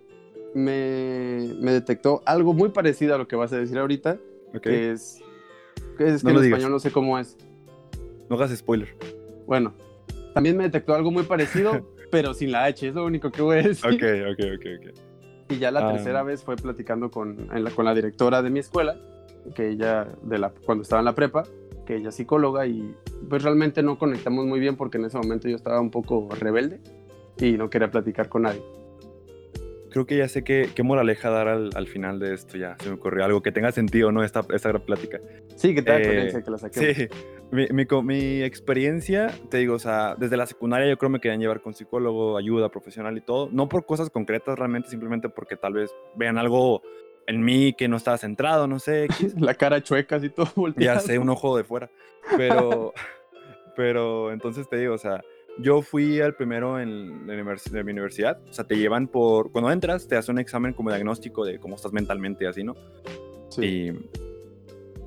me, 0.54 1.54
me 1.62 1.72
detectó 1.72 2.22
algo 2.26 2.54
muy 2.54 2.68
parecido 2.70 3.16
a 3.16 3.18
lo 3.18 3.26
que 3.26 3.38
vas 3.38 3.54
a 3.54 3.58
decir 3.58 3.78
ahorita, 3.80 4.18
Ok, 4.54 4.62
que 4.64 4.92
es, 4.92 5.22
que 6.04 6.14
es 6.16 6.22
que 6.22 6.26
No 6.26 6.30
en 6.32 6.36
lo 6.36 6.42
digas. 6.42 6.58
español 6.60 6.72
no 6.72 6.80
sé 6.80 6.92
cómo 6.92 7.18
es. 7.20 7.38
No 8.30 8.36
hagas 8.36 8.56
spoiler. 8.56 8.90
Bueno, 9.48 9.74
también 10.34 10.56
me 10.58 10.64
detectó 10.64 10.94
algo 10.96 11.12
muy 11.12 11.24
parecido, 11.24 11.88
pero 12.12 12.34
sin 12.34 12.52
la 12.52 12.66
H, 12.66 12.88
es 12.88 12.96
lo 12.96 13.06
único 13.06 13.32
que 13.32 13.42
voy 13.42 13.58
a 13.60 13.64
decir. 13.64 13.86
Ok, 13.86 14.02
ok, 14.32 14.46
ok, 14.58 14.66
ok. 14.92 15.52
Y 15.52 15.58
ya 15.60 15.70
la 15.72 15.88
Ah. 15.90 15.94
tercera 15.94 16.24
vez 16.24 16.44
fue 16.44 16.56
platicando 16.56 17.12
con, 17.12 17.38
en 17.54 17.64
la, 17.64 17.72
con 17.72 17.84
la 17.86 17.94
directora 17.94 18.42
de 18.42 18.50
mi 18.50 18.60
escuela, 18.60 18.98
que 19.56 19.70
ella, 19.70 20.08
de 20.24 20.38
la, 20.40 20.52
cuando 20.66 20.84
estaba 20.84 21.00
en 21.02 21.06
la 21.06 21.16
prepa, 21.16 21.44
que 21.86 21.96
ella 21.98 22.10
es 22.10 22.16
psicóloga 22.16 22.66
y 22.68 22.96
pues 23.30 23.44
realmente 23.44 23.84
no 23.84 23.98
conectamos 23.98 24.46
muy 24.46 24.60
bien 24.60 24.78
porque 24.78 24.98
en 24.98 25.06
ese 25.06 25.18
momento 25.18 25.50
yo 25.50 25.56
estaba 25.58 25.82
un 25.82 25.90
poco 25.92 26.30
rebelde 26.40 26.80
y 27.38 27.54
no 27.54 27.70
quería 27.70 27.92
platicar 27.92 28.30
con 28.30 28.44
nadie. 28.44 28.62
Creo 29.92 30.06
que 30.06 30.18
ya 30.18 30.28
sé 30.28 30.44
qué, 30.44 30.70
qué 30.74 30.84
moraleja 30.84 31.30
dar 31.30 31.48
al, 31.48 31.70
al 31.76 31.88
final 31.88 32.18
de 32.20 32.34
esto 32.34 32.58
ya. 32.58 32.78
Se 32.80 32.88
me 32.90 32.96
ocurrió 32.96 33.26
algo 33.26 33.42
que 33.42 33.52
tenga 33.52 33.72
sentido, 33.72 34.12
¿no? 34.12 34.24
Esta, 34.24 34.44
esta 34.54 34.70
gran 34.70 34.82
plática. 34.82 35.20
Sí, 35.56 35.76
que 35.76 35.82
te 35.82 35.92
da 35.92 36.00
Eh, 36.00 36.04
coherencia 36.04 36.42
que 36.42 36.52
la 36.52 36.58
saquemos. 36.58 36.96
Sí, 36.96 37.08
Mi, 37.52 37.68
mi 37.68 37.86
mi 38.04 38.42
experiencia, 38.42 39.32
te 39.50 39.58
digo, 39.58 39.76
o 39.76 39.80
sea, 39.80 40.16
desde 40.18 40.38
la 40.38 40.46
secundaria 40.46 40.88
yo 40.88 40.98
creo 40.98 41.10
me 41.10 41.20
querían 41.20 41.42
llevar 41.42 41.62
con 41.62 41.74
psicólogo, 41.74 42.38
ayuda 42.38 42.70
profesional 42.70 43.18
y 43.18 43.22
todo. 43.22 43.50
No 43.52 43.68
por 43.68 43.86
cosas 43.86 44.10
concretas 44.10 44.58
realmente, 44.58 44.90
simplemente 44.90 45.28
porque 45.28 45.58
tal 45.58 45.74
vez 45.74 45.94
vean 46.16 46.38
algo 46.38 46.82
en 47.28 47.44
mí 47.44 47.74
que 47.74 47.88
no 47.88 47.98
estaba 47.98 48.18
centrado, 48.18 48.68
no 48.68 48.80
sé. 48.80 49.08
La 49.40 49.56
cara 49.56 49.84
chueca 49.84 50.16
así 50.16 50.30
todo 50.30 50.46
ya 50.48 50.54
volteado. 50.56 51.00
sé, 51.02 51.20
un 51.20 51.30
ojo 51.30 51.58
de 51.58 51.64
fuera. 51.64 51.90
Pero, 52.38 52.94
pero 53.76 54.32
entonces 54.32 54.70
te 54.70 54.78
digo, 54.78 54.94
o 54.94 54.98
sea, 54.98 55.22
yo 55.60 55.82
fui 55.82 56.20
al 56.22 56.36
primero 56.36 56.80
en 56.80 57.26
de 57.28 57.84
mi 57.84 57.92
universidad. 57.92 58.42
O 58.50 58.54
sea, 58.54 58.66
te 58.66 58.78
llevan 58.78 59.08
por, 59.08 59.52
cuando 59.52 59.72
entras, 59.72 60.08
te 60.08 60.16
hacen 60.16 60.36
un 60.36 60.40
examen 60.40 60.74
como 60.74 60.90
diagnóstico 60.90 61.46
de 61.46 61.60
cómo 61.60 61.76
estás 61.76 61.94
mentalmente 61.94 62.48
así, 62.48 62.64
¿no? 62.64 62.76
Sí. 63.50 63.66
Y, 63.66 63.88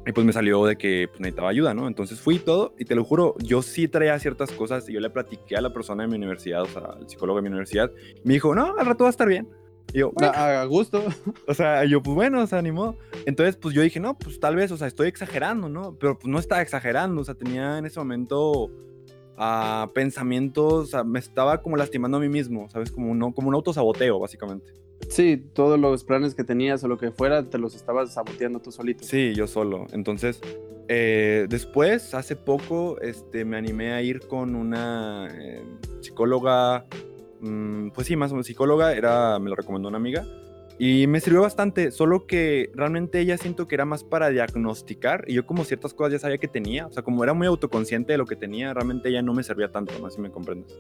y 0.07 0.13
pues 0.13 0.27
me 0.27 0.33
salió 0.33 0.65
de 0.67 0.77
que 0.77 1.09
pues, 1.09 1.21
necesitaba 1.21 1.49
ayuda, 1.49 1.73
¿no? 1.75 1.89
Entonces 1.89 2.21
fui 2.21 2.39
todo, 2.39 2.75
y 2.79 2.85
te 2.85 2.95
lo 2.95 3.05
juro, 3.05 3.35
yo 3.39 3.63
sí 3.63 3.89
traía 3.89 4.19
ciertas 4.19 4.53
cosas 4.53 4.89
y 4.89 4.93
yo 4.93 5.01
le 5.01 5.11
platiqué 5.11 5.57
a 5.57 5.61
la 5.61 5.73
persona 5.73 6.03
de 6.03 6.11
mi 6.11 6.17
universidad, 6.17 6.63
o 6.63 6.67
sea, 6.67 6.83
al 6.83 7.09
psicólogo 7.09 7.39
de 7.39 7.43
mi 7.43 7.49
universidad. 7.49 7.91
Me 8.23 8.35
dijo, 8.35 8.55
no, 8.55 8.75
al 8.77 8.87
rato 8.87 9.05
va 9.05 9.09
a 9.09 9.11
estar 9.11 9.29
bien. 9.29 9.49
Y 9.93 9.99
yo, 9.99 10.13
"Bueno". 10.13 10.33
A, 10.35 10.63
a 10.63 10.65
gusto. 10.65 11.03
O 11.47 11.55
sea, 11.55 11.85
yo, 11.85 12.03
pues 12.03 12.15
bueno, 12.15 12.47
se 12.47 12.57
animó. 12.57 12.97
Entonces, 13.27 13.57
pues 13.57 13.75
yo 13.75 13.83
dije, 13.83 14.01
no, 14.01 14.19
pues 14.19 14.41
tal 14.41 14.57
vez, 14.57 14.71
o 14.73 14.77
sea, 14.77 14.89
estoy 14.89 15.09
exagerando, 15.09 15.69
¿no? 15.69 15.97
Pero 15.99 16.19
pues 16.19 16.31
no 16.31 16.39
estaba 16.39 16.63
exagerando, 16.63 17.21
o 17.21 17.25
sea, 17.25 17.35
tenía 17.35 17.79
en 17.79 17.87
ese 17.87 17.99
momento 18.01 18.71
ah, 19.37 19.91
pensamientos, 19.95 20.91
sea, 20.91 21.05
me 21.05 21.19
estaba 21.19 21.63
como 21.63 21.77
lastimando 21.77 22.19
a 22.19 22.21
mí 22.21 22.29
mismo, 22.29 22.69
¿sabes? 22.71 22.91
Como 22.91 23.11
un, 23.11 23.33
como 23.33 23.49
un 23.49 23.55
autosaboteo, 23.55 24.19
básicamente. 24.19 24.73
Sí, 25.09 25.37
todos 25.53 25.79
los 25.79 26.05
planes 26.05 26.35
que 26.35 26.45
tenías 26.45 26.83
o 26.85 26.89
lo 26.89 26.99
que 26.99 27.11
fuera, 27.11 27.49
te 27.49 27.59
los 27.59 27.75
estabas 27.75 28.15
saboteando 28.15 28.61
tú 28.61 28.73
solito. 28.73 29.05
Sí, 29.05 29.35
yo 29.35 29.47
solo. 29.47 29.87
Entonces, 29.93 30.41
eh, 30.89 31.47
después, 31.49 32.15
hace 32.15 32.37
poco, 32.37 33.01
este, 33.01 33.45
me 33.45 33.57
animé 33.57 33.93
a 33.93 34.03
ir 34.03 34.21
con 34.21 34.55
una 34.55 35.29
eh, 35.33 35.63
psicóloga, 36.01 36.87
mm, 37.41 37.91
pues 37.91 38.07
sí, 38.07 38.17
más 38.17 38.31
o 38.31 38.35
menos 38.35 38.47
psicóloga, 38.47 38.95
era, 38.95 39.39
me 39.39 39.51
lo 39.51 39.57
recomendó 39.57 39.89
una 39.89 39.99
amiga, 39.99 40.27
y 40.79 41.07
me 41.07 41.21
sirvió 41.21 41.43
bastante, 41.43 41.91
solo 41.93 42.27
que 42.27 42.71
realmente 42.75 43.21
ella 43.21 43.39
siento 43.39 43.69
que 43.69 43.77
era 43.77 43.85
más 43.85 44.03
para 44.03 44.31
diagnosticar, 44.31 45.25
y 45.29 45.35
yo 45.35 45.47
como 45.47 45.65
ciertas 45.65 45.95
cosas 45.95 46.15
ya 46.15 46.19
sabía 46.19 46.39
que 46.39 46.49
tenía, 46.49 46.87
o 46.87 46.93
sea, 46.93 47.03
como 47.03 47.23
era 47.23 47.33
muy 47.33 47.47
autoconsciente 47.47 48.13
de 48.13 48.19
lo 48.19 48.27
que 48.27 48.37
tenía, 48.37 48.75
realmente 48.75 49.09
ella 49.09 49.23
no 49.23 49.35
me 49.35 49.43
servía 49.43 49.71
tanto, 49.71 49.93
no 50.01 50.11
sé 50.11 50.17
si 50.17 50.23
me 50.23 50.31
comprendes. 50.31 50.77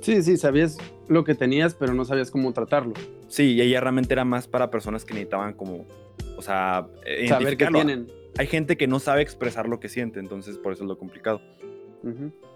Sí, 0.00 0.22
sí, 0.22 0.36
sabías 0.36 0.78
lo 1.08 1.24
que 1.24 1.34
tenías, 1.34 1.74
pero 1.74 1.92
no 1.94 2.04
sabías 2.04 2.30
cómo 2.30 2.52
tratarlo. 2.52 2.94
Sí, 3.26 3.54
y 3.54 3.62
ella 3.62 3.80
realmente 3.80 4.14
era 4.14 4.24
más 4.24 4.46
para 4.46 4.70
personas 4.70 5.04
que 5.04 5.14
necesitaban 5.14 5.54
como, 5.54 5.86
o 6.36 6.42
sea, 6.42 6.86
eh, 7.04 7.26
Saber 7.28 7.56
qué 7.56 7.66
tienen. 7.66 8.06
Hay 8.38 8.46
gente 8.46 8.76
que 8.76 8.86
no 8.86 9.00
sabe 9.00 9.22
expresar 9.22 9.68
lo 9.68 9.80
que 9.80 9.88
siente, 9.88 10.20
entonces 10.20 10.58
por 10.58 10.72
eso 10.72 10.84
es 10.84 10.88
lo 10.88 10.98
complicado. 10.98 11.40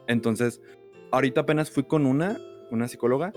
Entonces, 0.06 0.62
ahorita 1.10 1.40
apenas 1.40 1.70
fui 1.70 1.82
con 1.82 2.06
una, 2.06 2.38
una 2.70 2.86
psicóloga, 2.86 3.32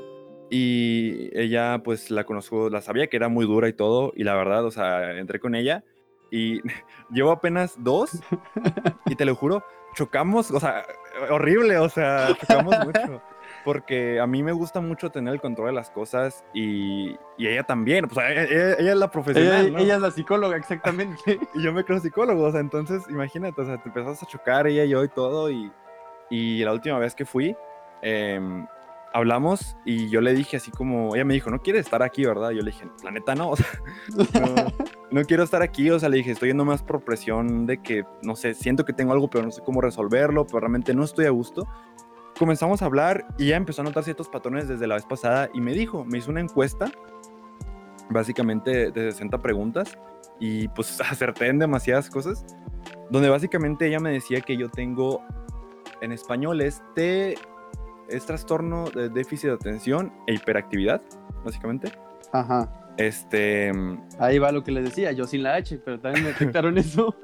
y 0.49 1.29
ella, 1.39 1.81
pues, 1.83 2.11
la 2.11 2.23
conozco, 2.23 2.69
la 2.69 2.81
sabía 2.81 3.07
que 3.07 3.17
era 3.17 3.29
muy 3.29 3.45
dura 3.45 3.67
y 3.67 3.73
todo, 3.73 4.13
y 4.15 4.23
la 4.23 4.35
verdad, 4.35 4.65
o 4.65 4.71
sea, 4.71 5.11
entré 5.17 5.39
con 5.39 5.55
ella, 5.55 5.83
y 6.31 6.61
llevo 7.11 7.31
apenas 7.31 7.75
dos, 7.83 8.11
y 9.05 9.15
te 9.15 9.25
lo 9.25 9.35
juro, 9.35 9.63
chocamos, 9.95 10.51
o 10.51 10.59
sea, 10.59 10.85
horrible, 11.29 11.77
o 11.77 11.89
sea, 11.89 12.35
chocamos 12.39 12.77
mucho. 12.79 13.21
Porque 13.63 14.19
a 14.19 14.27
mí 14.27 14.43
me 14.43 14.51
gusta 14.51 14.79
mucho 14.79 15.09
tener 15.09 15.33
el 15.33 15.41
control 15.41 15.67
de 15.69 15.73
las 15.73 15.89
cosas 15.89 16.43
y, 16.53 17.11
y 17.37 17.47
ella 17.47 17.63
también, 17.63 18.07
pues 18.07 18.23
ella, 18.29 18.43
ella- 18.43 18.75
ella 18.77 18.91
es 18.91 18.97
la 18.97 19.09
profesional, 19.09 19.65
Ella, 19.65 19.71
¿no? 19.71 19.79
ella 19.79 19.95
es 19.95 20.01
la 20.01 20.11
psicóloga, 20.11 20.55
exactamente. 20.57 21.39
Y 21.55 21.63
yo 21.63 21.73
me 21.73 21.83
creo 21.83 21.99
psicólogo, 21.99 22.43
o 22.43 22.51
sea, 22.51 22.59
entonces 22.59 23.01
imagínate, 23.09 23.59
o 23.59 23.65
sea, 23.65 23.81
te 23.81 23.89
empezás 23.89 24.21
a 24.21 24.25
chocar 24.27 24.67
ella 24.67 24.83
y 24.85 24.89
yo 24.89 25.03
y 25.03 25.09
todo, 25.09 25.49
y, 25.49 25.71
y 26.29 26.63
la 26.63 26.73
última 26.73 26.99
vez 26.99 27.15
que 27.15 27.25
fui, 27.25 27.55
em, 28.03 28.67
hablamos 29.15 29.77
y 29.85 30.09
yo 30.09 30.19
le 30.19 30.33
dije 30.33 30.57
así 30.57 30.71
como, 30.71 31.15
ella 31.15 31.23
me 31.23 31.33
dijo, 31.33 31.49
no 31.49 31.61
quieres 31.61 31.85
estar 31.85 32.03
aquí, 32.03 32.25
¿verdad? 32.25 32.49
Yo 32.49 32.61
le 32.61 32.71
dije, 32.71 32.85
la 33.01 33.11
neta 33.11 33.33
no, 33.33 33.49
o 33.51 33.55
sea, 33.55 33.71
no, 34.41 34.55
no 35.09 35.23
quiero 35.23 35.43
estar 35.43 35.61
aquí, 35.61 35.89
o 35.89 35.97
sea, 35.97 36.09
le 36.09 36.17
dije, 36.17 36.31
estoy 36.31 36.49
yendo 36.49 36.65
más 36.65 36.83
por 36.83 37.01
presión 37.01 37.65
de 37.65 37.81
que, 37.81 38.03
no 38.23 38.35
sé, 38.35 38.53
siento 38.53 38.83
que 38.83 38.91
tengo 38.91 39.13
algo, 39.13 39.29
pero 39.29 39.45
no 39.45 39.51
sé 39.51 39.61
cómo 39.61 39.79
resolverlo, 39.79 40.45
pero 40.45 40.59
realmente 40.59 40.93
no 40.93 41.05
estoy 41.05 41.27
a 41.27 41.29
gusto. 41.29 41.65
Comenzamos 42.37 42.81
a 42.81 42.87
hablar 42.87 43.25
y 43.37 43.45
ella 43.45 43.55
empezó 43.55 43.83
a 43.83 43.85
notar 43.85 44.03
ciertos 44.03 44.27
patrones 44.27 44.67
desde 44.67 44.85
la 44.85 44.95
vez 44.95 45.05
pasada 45.05 45.49
y 45.53 45.61
me 45.61 45.71
dijo, 45.71 46.03
me 46.03 46.17
hizo 46.17 46.29
una 46.29 46.41
encuesta, 46.41 46.91
básicamente 48.09 48.91
de 48.91 49.11
60 49.13 49.41
preguntas, 49.41 49.97
y 50.41 50.67
pues 50.67 50.99
acerté 51.09 51.47
en 51.47 51.59
demasiadas 51.59 52.09
cosas, 52.09 52.45
donde 53.09 53.29
básicamente 53.29 53.87
ella 53.87 54.01
me 54.01 54.11
decía 54.11 54.41
que 54.41 54.57
yo 54.57 54.67
tengo, 54.67 55.23
en 56.01 56.11
español, 56.11 56.59
este 56.59 57.35
es 58.09 58.25
trastorno 58.25 58.89
de 58.89 59.09
déficit 59.09 59.49
de 59.49 59.55
atención 59.55 60.13
e 60.27 60.33
hiperactividad, 60.33 61.01
básicamente. 61.43 61.91
Ajá. 62.31 62.71
Este, 62.97 63.71
Ahí 64.19 64.39
va 64.39 64.51
lo 64.51 64.63
que 64.63 64.71
les 64.71 64.85
decía, 64.85 65.11
yo 65.11 65.25
sin 65.27 65.43
la 65.43 65.55
H, 65.55 65.79
pero 65.83 65.99
también 65.99 66.23
me 66.25 66.31
detectaron 66.31 66.77
eso. 66.77 67.15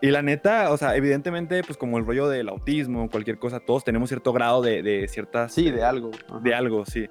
y 0.00 0.08
la 0.10 0.22
neta, 0.22 0.70
o 0.72 0.76
sea, 0.76 0.96
evidentemente, 0.96 1.62
pues 1.62 1.78
como 1.78 1.98
el 1.98 2.06
rollo 2.06 2.28
del 2.28 2.48
autismo, 2.48 3.08
cualquier 3.08 3.38
cosa, 3.38 3.60
todos 3.60 3.84
tenemos 3.84 4.08
cierto 4.08 4.32
grado 4.32 4.62
de, 4.62 4.82
de 4.82 5.06
ciertas... 5.08 5.52
Sí, 5.52 5.70
de 5.70 5.84
algo. 5.84 6.10
Ajá. 6.28 6.40
De 6.40 6.54
algo, 6.54 6.84
sí. 6.84 7.08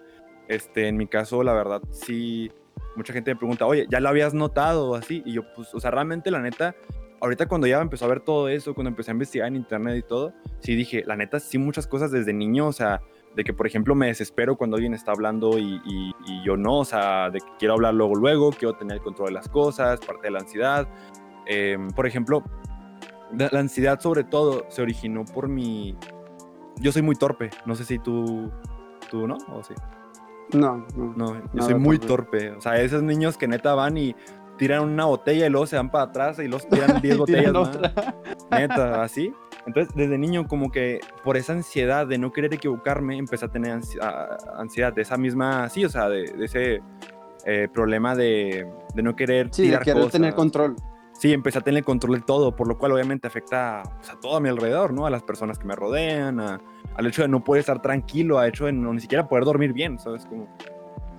Este, 0.48 0.88
en 0.88 0.98
mi 0.98 1.08
caso, 1.08 1.44
la 1.44 1.54
verdad, 1.54 1.82
sí, 1.92 2.52
mucha 2.96 3.14
gente 3.14 3.34
me 3.34 3.38
pregunta, 3.38 3.66
oye, 3.66 3.88
¿ya 3.90 4.00
lo 4.00 4.10
habías 4.10 4.34
notado 4.34 4.90
o 4.90 4.96
así? 4.96 5.24
Y 5.26 5.34
yo, 5.34 5.44
pues, 5.56 5.74
o 5.74 5.80
sea, 5.80 5.92
realmente, 5.92 6.32
la 6.32 6.42
neta, 6.42 6.76
ahorita 7.22 7.48
cuando 7.48 7.68
ya 7.68 7.80
empezó 7.82 8.06
a 8.06 8.08
ver 8.10 8.20
todo 8.22 8.50
eso, 8.50 8.74
cuando 8.74 8.90
empecé 8.90 9.12
a 9.12 9.14
investigar 9.14 9.48
en 9.48 9.56
internet 9.56 9.98
y 9.98 10.02
todo, 10.08 10.34
sí 10.60 10.76
dije, 10.76 11.04
la 11.06 11.16
neta, 11.16 11.40
sí, 11.40 11.58
muchas 11.58 11.88
cosas 11.88 12.12
desde 12.12 12.34
niño, 12.34 12.68
o 12.68 12.74
sea, 12.74 13.02
de 13.36 13.44
que, 13.46 13.54
por 13.54 13.66
ejemplo, 13.66 13.96
me 13.96 14.08
desespero 14.08 14.58
cuando 14.58 14.76
alguien 14.76 14.94
está 14.94 15.12
hablando 15.14 15.58
y, 15.58 15.80
y- 15.86 16.12
y 16.26 16.44
yo 16.44 16.58
no, 16.58 16.80
o 16.80 16.86
sea, 16.86 17.30
de 17.30 17.40
que 17.40 17.46
quiero 17.60 17.76
hablar 17.76 17.94
luego, 17.94 18.16
luego, 18.16 18.52
quiero 18.52 18.74
tener 18.76 18.98
el 18.98 19.04
control 19.04 19.28
de 19.30 19.34
las 19.36 19.48
cosas, 19.48 20.00
parte 20.02 20.24
de 20.28 20.32
la 20.32 20.40
ansiedad. 20.40 20.88
Em, 21.46 21.90
por 21.92 22.06
ejemplo, 22.06 22.44
la, 23.32 23.48
ansiedad 23.60 24.00
sobre 24.02 24.24
todo 24.26 24.66
se 24.70 24.82
originó 24.82 25.24
por 25.26 25.48
mi... 25.48 25.96
Yo 26.82 26.92
soy 26.92 27.02
muy 27.04 27.16
torpe, 27.16 27.50
no 27.66 27.76
sé 27.76 27.86
si 27.86 28.00
tú, 28.00 28.52
tú 29.10 29.28
¿no? 29.28 29.38
¿O 29.54 29.64
sí? 29.64 29.74
No, 30.54 30.86
no. 30.98 31.14
No, 31.16 31.42
yo 31.54 31.62
soy 31.64 31.76
muy 31.76 31.98
torpe. 32.00 32.40
torpe. 32.48 32.58
O 32.58 32.62
sea, 32.62 32.82
esos 32.82 33.02
niños 33.04 33.38
que 33.38 33.48
neta 33.48 33.74
van 33.76 33.96
y 33.98 34.16
tiran 34.62 34.84
una 34.84 35.06
botella 35.06 35.48
y 35.48 35.50
luego 35.50 35.66
se 35.66 35.76
van 35.76 35.90
para 35.90 36.04
atrás 36.04 36.38
y 36.38 36.48
los 36.48 36.70
tiran 36.70 37.02
10 37.02 37.16
Y 37.16 37.18
botellas 37.18 37.52
más. 37.54 37.80
Neta, 38.52 39.02
así. 39.02 39.34
Entonces, 39.66 39.92
desde 39.96 40.20
niño, 40.20 40.48
como 40.48 40.70
que 40.72 41.00
por 41.24 41.36
esa 41.36 41.54
ansiedad 41.54 42.06
de 42.06 42.20
no 42.20 42.32
querer 42.32 42.54
equivocarme, 42.54 43.18
empecé 43.18 43.46
a 43.46 43.48
tener 43.48 43.76
ansi- 43.76 43.98
ansiedad 44.56 44.94
de 44.94 45.02
esa 45.02 45.18
misma, 45.18 45.68
sí, 45.70 45.84
o 45.84 45.90
sea, 45.90 46.10
de, 46.10 46.32
de 46.32 46.46
ese 46.46 46.82
eh, 47.46 47.68
problema 47.74 48.16
de, 48.16 48.68
de 48.94 49.02
no 49.02 49.16
querer 49.16 49.50
Sí, 49.52 49.64
de 49.64 49.68
tirar 49.70 49.84
querer 49.84 49.98
cosas. 50.04 50.12
tener 50.12 50.36
control. 50.36 50.76
Sí, 51.14 51.34
empecé 51.34 51.58
a 51.58 51.62
tener 51.62 51.84
control 51.84 52.16
de 52.20 52.22
todo, 52.22 52.56
por 52.56 52.68
lo 52.68 52.78
cual 52.78 52.92
obviamente 52.92 53.28
afecta 53.28 53.82
pues, 53.98 54.12
a 54.12 54.20
todo 54.20 54.36
a 54.38 54.40
mi 54.40 54.50
alrededor, 54.50 54.94
¿no? 54.94 55.08
A 55.08 55.10
las 55.10 55.24
personas 55.24 55.58
que 55.58 55.66
me 55.66 55.76
rodean, 55.76 56.40
a- 56.40 56.60
al 56.96 57.08
hecho 57.08 57.24
de 57.24 57.28
no 57.30 57.44
poder 57.44 57.62
estar 57.62 57.82
tranquilo, 57.82 58.38
al 58.38 58.50
hecho 58.50 58.66
de 58.66 58.74
no, 58.74 58.94
ni 58.94 59.00
siquiera 59.00 59.28
poder 59.28 59.44
dormir 59.46 59.74
bien, 59.74 59.98
¿sabes? 59.98 60.24
Como... 60.28 60.48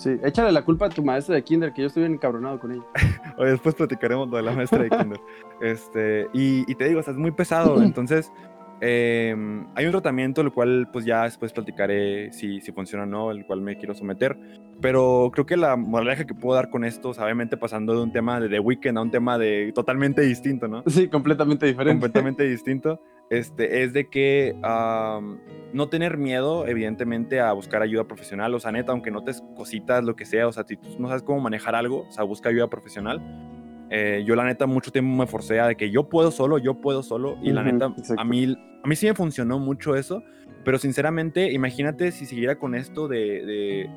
Sí, 0.02 0.18
échale 0.24 0.50
la 0.50 0.64
culpa 0.64 0.86
a 0.86 0.88
tu 0.88 1.04
maestra 1.04 1.36
de 1.36 1.44
kinder, 1.44 1.72
que 1.72 1.82
yo 1.82 1.86
estoy 1.86 2.02
bien 2.02 2.14
encabronado 2.14 2.58
con 2.58 2.72
ella. 2.72 2.82
Oye, 3.38 3.52
después 3.52 3.76
platicaremos 3.76 4.28
lo 4.28 4.36
de 4.36 4.42
la 4.42 4.50
maestra 4.50 4.82
de 4.82 4.90
kinder. 4.90 5.20
Este, 5.60 6.26
y, 6.32 6.68
y 6.68 6.74
te 6.74 6.88
digo, 6.88 6.98
o 6.98 7.02
sea, 7.04 7.12
es 7.12 7.18
muy 7.20 7.30
pesado. 7.30 7.80
Entonces, 7.84 8.32
eh, 8.80 9.32
hay 9.76 9.84
un 9.86 9.92
tratamiento, 9.92 10.40
el 10.40 10.50
cual 10.50 10.88
pues 10.92 11.04
ya 11.04 11.22
después 11.22 11.52
platicaré 11.52 12.32
si, 12.32 12.60
si 12.60 12.72
funciona 12.72 13.04
o 13.04 13.06
no, 13.06 13.30
el 13.30 13.46
cual 13.46 13.60
me 13.60 13.76
quiero 13.76 13.94
someter. 13.94 14.36
Pero 14.80 15.30
creo 15.32 15.46
que 15.46 15.56
la 15.56 15.76
moraleja 15.76 16.26
que 16.26 16.34
puedo 16.34 16.56
dar 16.56 16.68
con 16.68 16.84
esto, 16.84 17.10
o 17.10 17.14
sea, 17.14 17.22
obviamente 17.22 17.56
pasando 17.56 17.94
de 17.94 18.02
un 18.02 18.10
tema 18.10 18.40
de 18.40 18.48
The 18.48 18.58
Weeknd 18.58 18.98
a 18.98 19.02
un 19.02 19.12
tema 19.12 19.38
de 19.38 19.70
totalmente 19.72 20.22
distinto, 20.22 20.66
¿no? 20.66 20.82
Sí, 20.88 21.06
completamente 21.06 21.64
diferente. 21.64 22.00
completamente 22.00 22.42
distinto, 22.42 23.00
este, 23.32 23.82
es 23.82 23.94
de 23.94 24.10
que 24.10 24.54
no 25.72 25.88
tener 25.88 26.18
miedo, 26.18 26.66
evidentemente, 26.66 27.40
a 27.40 27.52
buscar 27.54 27.80
ayuda 27.80 28.04
profesional. 28.04 28.54
O 28.54 28.60
sea, 28.60 28.72
neta, 28.72 28.92
aunque 28.92 29.10
notes 29.10 29.42
cositas, 29.56 30.04
lo 30.04 30.14
que 30.14 30.26
sea, 30.26 30.46
o 30.46 30.52
sea, 30.52 30.64
si 30.64 30.76
tú 30.76 30.88
no 30.98 31.08
sabes 31.08 31.22
cómo 31.22 31.40
manejar 31.40 31.74
algo, 31.74 32.06
o 32.06 32.12
sea, 32.12 32.24
busca 32.24 32.50
ayuda 32.50 32.68
profesional. 32.68 33.22
Eh, 33.88 34.22
yo, 34.26 34.36
la 34.36 34.44
neta, 34.44 34.66
mucho 34.66 34.92
tiempo 34.92 35.16
me 35.16 35.26
forcé 35.26 35.60
a 35.60 35.66
de 35.66 35.76
que 35.76 35.90
yo 35.90 36.10
puedo 36.10 36.30
solo, 36.30 36.58
yo 36.58 36.74
puedo 36.74 37.02
solo. 37.02 37.38
Y 37.42 37.52
la 37.52 37.62
neta, 37.62 37.86
exacto. 37.96 38.20
a 38.20 38.24
mí, 38.24 38.54
a 38.84 38.86
mí 38.86 38.96
sí 38.96 39.06
me 39.06 39.14
funcionó 39.14 39.58
mucho 39.58 39.96
eso. 39.96 40.22
Pero 40.62 40.76
sinceramente, 40.78 41.50
imagínate 41.52 42.12
si 42.12 42.26
siguiera 42.26 42.58
con 42.58 42.74
esto 42.74 43.08
de. 43.08 43.88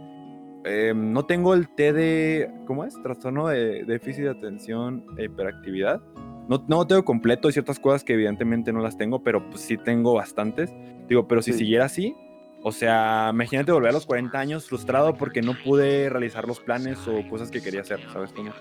de, 0.64 0.90
em, 0.90 1.12
no 1.12 1.26
tengo 1.26 1.54
el 1.54 1.68
T 1.76 1.92
de. 1.92 2.50
¿Cómo 2.66 2.86
es? 2.86 2.96
Trastorno 3.04 3.50
de 3.50 3.84
déficit 3.84 4.24
de 4.24 4.30
atención 4.30 5.06
e 5.18 5.26
hiperactividad. 5.26 6.02
No, 6.48 6.64
no 6.68 6.86
tengo 6.86 7.04
completo, 7.06 7.48
hay 7.48 7.54
ciertas 7.54 7.80
cosas 7.80 8.04
que 8.04 8.14
evidentemente 8.14 8.72
no 8.72 8.80
las 8.82 8.98
tengo, 8.98 9.24
pero 9.24 9.50
pues 9.50 9.62
sí 9.62 9.78
tengo 9.78 10.14
bastantes. 10.14 10.74
Digo, 11.08 11.28
pero 11.28 11.42
si 11.42 11.54
Sí. 11.54 11.60
siguiera 11.60 11.86
así, 11.86 12.16
o 12.62 12.72
sea, 12.72 13.30
imagínate 13.34 13.72
volver 13.72 13.90
a 13.90 13.94
los 13.94 14.06
40 14.06 14.40
años 14.40 14.68
frustrado 14.68 15.16
porque 15.16 15.42
no 15.42 15.54
pude 15.64 16.10
realizar 16.10 16.48
los 16.48 16.60
planes 16.60 17.00
o 17.08 17.28
cosas 17.30 17.52
que 17.52 17.62
quería 17.62 17.82
hacer, 17.82 18.00
¿sabes 18.12 18.32
cómo? 18.32 18.52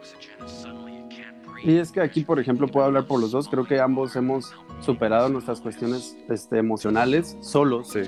Y 1.62 1.78
es 1.78 1.90
que 1.92 2.00
aquí, 2.02 2.22
por 2.24 2.38
ejemplo, 2.38 2.68
puedo 2.68 2.84
hablar 2.86 3.06
por 3.06 3.18
los 3.20 3.30
dos. 3.30 3.48
Creo 3.48 3.64
que 3.64 3.80
ambos 3.80 4.14
hemos 4.16 4.52
superado 4.80 5.30
nuestras 5.30 5.60
cuestiones 5.62 6.14
este, 6.28 6.58
emocionales 6.58 7.38
solos. 7.40 7.88
Sí. 7.88 8.00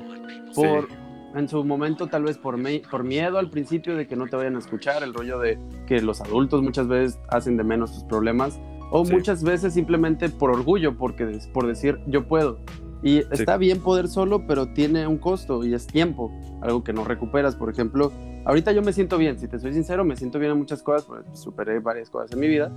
Por, 0.55 0.89
sí. 0.89 0.95
En 1.35 1.49
su 1.49 1.65
momento, 1.65 2.07
tal 2.07 2.25
vez 2.25 2.37
por, 2.39 2.57
me- 2.59 2.83
por 2.91 3.03
miedo 3.05 3.39
al 3.39 3.49
principio 3.51 3.97
de 3.97 4.07
que 4.07 4.17
no 4.17 4.27
te 4.27 4.37
vayan 4.37 4.57
a 4.57 4.59
escuchar, 4.59 5.03
el 5.03 5.15
rollo 5.15 5.39
de 5.39 5.59
que 5.87 6.01
los 6.03 6.21
adultos 6.21 6.63
muchas 6.63 6.87
veces 6.89 7.19
hacen 7.29 7.57
de 7.57 7.65
menos 7.65 7.93
tus 7.93 8.05
problemas. 8.05 8.61
O 8.91 9.05
Sí. 9.05 9.13
muchas 9.13 9.43
veces 9.43 9.75
simplemente 9.75 10.29
por 10.29 10.51
orgullo, 10.51 10.97
porque, 10.97 11.39
por 11.53 11.67
decir 11.67 11.99
yo 12.07 12.27
puedo. 12.29 12.59
Y 13.03 13.19
está 13.33 13.57
bien 13.57 13.81
poder 13.81 14.09
solo, 14.09 14.47
pero 14.47 14.69
tiene 14.73 15.07
un 15.07 15.19
costo 15.19 15.65
y 15.65 15.75
es 15.75 15.87
tiempo, 15.87 16.33
algo 16.63 16.83
que 16.83 16.93
no 16.93 17.05
recuperas. 17.05 17.55
Por 17.55 17.71
ejemplo, 17.71 18.11
ahorita 18.45 18.73
yo 18.73 18.83
me 18.83 18.93
siento 18.93 19.19
bien, 19.19 19.39
si 19.39 19.49
te 19.49 19.59
soy 19.59 19.73
sincero, 19.73 20.05
me 20.05 20.17
siento 20.17 20.39
bien 20.39 20.53
en 20.53 20.59
muchas 20.59 20.83
cosas, 20.83 21.05
porque 21.05 21.29
superé 21.37 21.79
varias 21.81 22.11
cosas 22.11 22.33
en 22.33 22.41
mi 22.41 22.49
vida, 22.49 22.73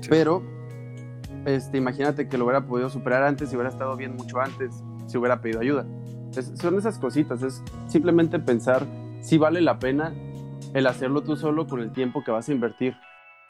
Sí. 0.00 0.08
pero 0.08 0.42
este, 1.44 1.76
imagínate 1.76 2.28
que 2.28 2.38
lo 2.38 2.44
hubiera 2.44 2.66
podido 2.66 2.88
superar 2.88 3.22
antes, 3.24 3.50
si 3.50 3.56
hubiera 3.56 3.68
estado 3.68 3.96
bien 3.96 4.14
mucho 4.16 4.38
antes, 4.40 4.82
si 5.06 5.18
hubiera 5.18 5.40
pedido 5.40 5.60
ayuda. 5.60 5.84
Es- 6.36 6.52
son 6.58 6.78
esas 6.78 6.98
cositas, 6.98 7.42
es 7.42 7.62
simplemente 7.86 8.38
pensar 8.38 8.86
si 9.20 9.36
vale 9.38 9.60
la 9.60 9.78
pena 9.78 10.14
el 10.72 10.86
hacerlo 10.86 11.22
tú 11.22 11.36
solo 11.36 11.66
con 11.66 11.80
el 11.80 11.92
tiempo 11.92 12.22
que 12.24 12.30
vas 12.30 12.48
a 12.48 12.52
invertir. 12.52 12.94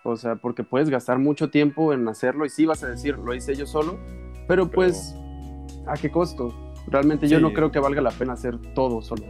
O 0.04 0.16
sea, 0.16 0.36
porque 0.36 0.62
puedes 0.62 0.90
gastar 0.90 1.18
mucho 1.18 1.50
tiempo 1.50 1.92
en 1.92 2.06
hacerlo 2.06 2.44
y 2.46 2.50
sí 2.50 2.66
vas 2.66 2.84
a 2.84 2.88
decir, 2.88 3.18
lo 3.18 3.34
hice 3.34 3.54
yo 3.56 3.66
solo, 3.66 3.98
pero 4.46 4.70
pues, 4.70 5.16
¿a 5.86 5.94
qué 5.94 6.10
costo? 6.10 6.54
Realmente 6.86 7.26
yo 7.26 7.38
Sí. 7.38 7.42
no 7.42 7.52
creo 7.54 7.72
que 7.72 7.78
valga 7.78 8.02
la 8.02 8.10
pena 8.10 8.34
hacer 8.34 8.58
todo 8.74 9.00
solo. 9.00 9.24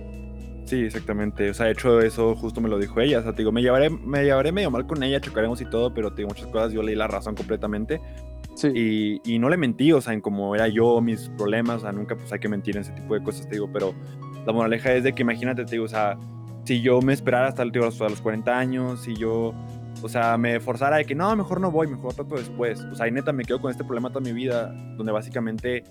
Sí, 0.64 0.76
exactamente. 0.84 1.48
O 1.50 1.54
sea, 1.54 1.66
de 1.66 1.72
hecho, 1.72 2.00
eso 2.00 2.34
justo 2.34 2.60
me 2.60 2.68
lo 2.68 2.78
dijo 2.78 2.98
ella. 3.00 3.20
O 3.20 3.22
sea, 3.22 3.32
te 3.32 3.38
digo, 3.38 3.52
me 3.52 3.62
llevaré, 3.62 3.90
me 3.90 4.24
llevaré 4.24 4.50
medio 4.50 4.70
mal 4.70 4.86
con 4.86 5.02
ella, 5.02 5.20
chocaremos 5.20 5.60
y 5.60 5.66
todo, 5.66 5.94
pero 5.94 6.10
te 6.10 6.22
digo, 6.22 6.28
muchas 6.30 6.46
cosas 6.48 6.72
yo 6.72 6.82
leí 6.82 6.96
la 6.96 7.06
razón 7.06 7.34
completamente. 7.36 8.00
Sí. 8.56 9.20
Y, 9.24 9.34
y 9.34 9.38
no 9.38 9.48
le 9.50 9.56
mentí, 9.56 9.92
o 9.92 10.00
sea, 10.00 10.12
en 10.14 10.20
cómo 10.20 10.54
era 10.54 10.66
yo, 10.68 11.00
mis 11.00 11.28
problemas, 11.36 11.76
o 11.76 11.80
sea, 11.80 11.92
nunca 11.92 12.16
pues 12.16 12.32
hay 12.32 12.38
que 12.40 12.48
mentir 12.48 12.76
en 12.76 12.82
ese 12.82 12.92
tipo 12.92 13.14
de 13.14 13.22
cosas, 13.22 13.46
te 13.46 13.54
digo, 13.56 13.68
pero 13.72 13.92
la 14.46 14.52
moraleja 14.52 14.92
es 14.94 15.04
de 15.04 15.12
que 15.12 15.22
imagínate, 15.22 15.64
te 15.64 15.72
digo, 15.72 15.84
o 15.84 15.88
sea, 15.88 16.18
si 16.64 16.80
yo 16.80 17.00
me 17.02 17.12
esperara 17.12 17.48
hasta, 17.48 17.64
digo, 17.64 17.84
hasta 17.86 18.08
los 18.08 18.20
40 18.20 18.56
años, 18.58 19.02
si 19.02 19.14
yo, 19.14 19.52
o 20.04 20.08
sea, 20.08 20.36
me 20.36 20.60
forzara 20.60 20.96
de 20.98 21.04
que 21.06 21.14
no, 21.14 21.34
mejor 21.34 21.60
no 21.60 21.70
voy, 21.70 21.86
mejor 21.86 22.12
trato 22.14 22.34
después, 22.36 22.84
o 22.84 22.94
sea, 22.94 23.08
y 23.08 23.10
neta 23.10 23.32
me 23.32 23.44
quedo 23.44 23.60
con 23.60 23.70
este 23.70 23.84
problema 23.84 24.10
toda 24.10 24.20
mi 24.20 24.32
vida, 24.32 24.72
donde 24.96 25.10
básicamente, 25.12 25.82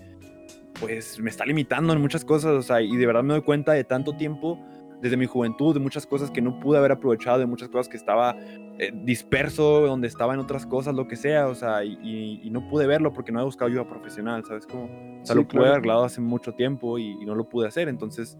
pues, 0.80 1.18
me 1.18 1.30
está 1.30 1.44
limitando 1.44 1.92
en 1.92 2.00
muchas 2.00 2.24
cosas, 2.24 2.52
o 2.52 2.62
sea, 2.62 2.80
y 2.80 2.96
de 2.96 3.06
verdad 3.06 3.22
me 3.22 3.34
doy 3.34 3.42
cuenta 3.42 3.72
de 3.72 3.84
tanto 3.84 4.12
tiempo 4.16 4.58
desde 5.00 5.16
mi 5.16 5.26
juventud, 5.26 5.74
de 5.74 5.80
muchas 5.80 6.06
cosas 6.06 6.30
que 6.30 6.40
no 6.40 6.58
pude 6.60 6.78
haber 6.78 6.92
aprovechado, 6.92 7.38
de 7.38 7.46
muchas 7.46 7.68
cosas 7.68 7.88
que 7.88 7.96
estaba 7.96 8.36
eh, 8.78 8.90
disperso, 9.04 9.80
donde 9.86 10.08
estaba 10.08 10.32
en 10.34 10.40
otras 10.40 10.64
cosas, 10.66 10.94
lo 10.94 11.06
que 11.06 11.16
sea, 11.16 11.48
o 11.48 11.54
sea, 11.54 11.84
y, 11.84 11.98
y- 12.02 12.40
y 12.42 12.50
no 12.50 12.66
pude 12.68 12.86
verlo 12.86 13.12
porque 13.12 13.30
no 13.30 13.40
he 13.40 13.44
buscado 13.44 13.70
ayuda 13.70 13.86
profesional, 13.86 14.44
¿sabes? 14.46 14.66
Como, 14.66 14.84
o 14.84 15.26
sea, 15.26 15.34
Sí, 15.34 15.34
lo 15.34 15.42
pude 15.42 15.48
claro. 15.48 15.64
haber 15.66 15.72
arreglado 15.78 16.04
hace 16.04 16.20
mucho 16.20 16.52
tiempo 16.54 16.98
y, 16.98 17.10
y 17.20 17.24
no 17.26 17.34
lo 17.34 17.48
pude 17.48 17.68
hacer, 17.68 17.88
entonces, 17.88 18.38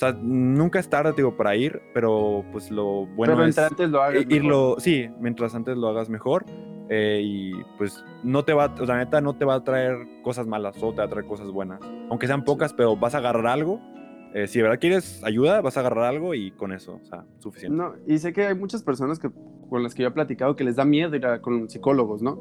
sea, 0.00 0.12
nunca 0.20 0.78
es 0.78 0.88
tarde, 0.88 1.12
digo, 1.16 1.36
para 1.36 1.54
ir, 1.56 1.80
pero 1.94 2.44
pues 2.52 2.70
lo 2.70 3.06
bueno 3.06 3.34
pero 3.36 3.44
es 3.44 3.58
antes 3.58 3.88
lo 3.90 4.02
hagas. 4.02 4.24
irlo, 4.28 4.76
sí, 4.78 5.08
mientras 5.20 5.54
antes 5.54 5.76
lo 5.76 5.88
hagas 5.88 6.08
mejor. 6.08 6.44
eh, 6.88 7.20
y 7.22 7.52
pues 7.78 8.04
no 8.24 8.44
te 8.44 8.52
va, 8.52 8.74
o 8.80 8.84
sea, 8.86 8.96
neta, 8.96 9.20
no 9.20 9.36
te 9.36 9.44
va 9.44 9.54
a 9.54 9.62
traer 9.62 9.96
cosas 10.24 10.46
malas, 10.48 10.74
solo 10.76 10.92
te 10.92 10.98
va 10.98 11.04
a 11.04 11.08
traer 11.08 11.26
cosas 11.26 11.48
buenas. 11.50 11.80
Aunque 12.08 12.26
sean 12.26 12.44
pocas, 12.44 12.72
pero 12.74 12.96
vas 12.96 13.14
a 13.14 13.18
agarrar 13.18 13.46
algo. 13.46 13.80
eh, 14.34 14.46
si 14.48 14.58
de 14.58 14.64
verdad 14.64 14.78
quieres 14.80 15.22
ayuda, 15.24 15.60
vas 15.60 15.76
a 15.76 15.80
agarrar 15.80 16.04
algo 16.04 16.34
y 16.34 16.50
con 16.52 16.72
eso, 16.72 16.98
o 17.00 17.04
sea, 17.04 17.24
suficiente. 17.38 17.76
No, 17.76 17.94
y 18.06 18.18
sé 18.18 18.32
que 18.32 18.46
hay 18.46 18.54
muchas 18.54 18.82
personas 18.82 19.18
que, 19.18 19.30
con 19.68 19.82
las 19.82 19.94
que 19.94 20.02
yo 20.02 20.08
he 20.08 20.12
platicado 20.12 20.56
que 20.56 20.64
les 20.64 20.76
da 20.76 20.84
miedo 20.84 21.14
ir 21.14 21.26
a, 21.26 21.40
con 21.40 21.68
psicólogos, 21.68 22.22
¿no? 22.22 22.38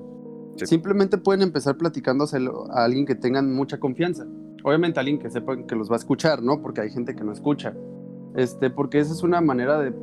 Sí. 0.56 0.66
Simplemente 0.66 1.18
pueden 1.18 1.42
empezar 1.42 1.78
platicándoselo 1.78 2.72
a 2.72 2.86
alguien 2.86 3.06
que 3.06 3.16
tengan 3.16 3.54
mucha 3.54 3.80
confianza. 3.80 4.26
Obviamente 4.64 5.00
alguien 5.00 5.20
que 5.20 5.30
sepan 5.30 5.64
que 5.66 5.76
los 5.76 5.90
va 5.90 5.96
a 5.96 5.98
escuchar, 6.00 6.42
¿no? 6.44 6.62
Porque 6.62 6.82
hay 6.82 6.90
gente 6.90 7.16
que 7.16 7.24
no 7.24 7.32
escucha. 7.32 7.74
Este, 8.36 8.70
porque 8.70 9.00
esa 9.00 9.14
es 9.14 9.24
una 9.24 9.42
manera 9.42 9.80
de 9.80 9.94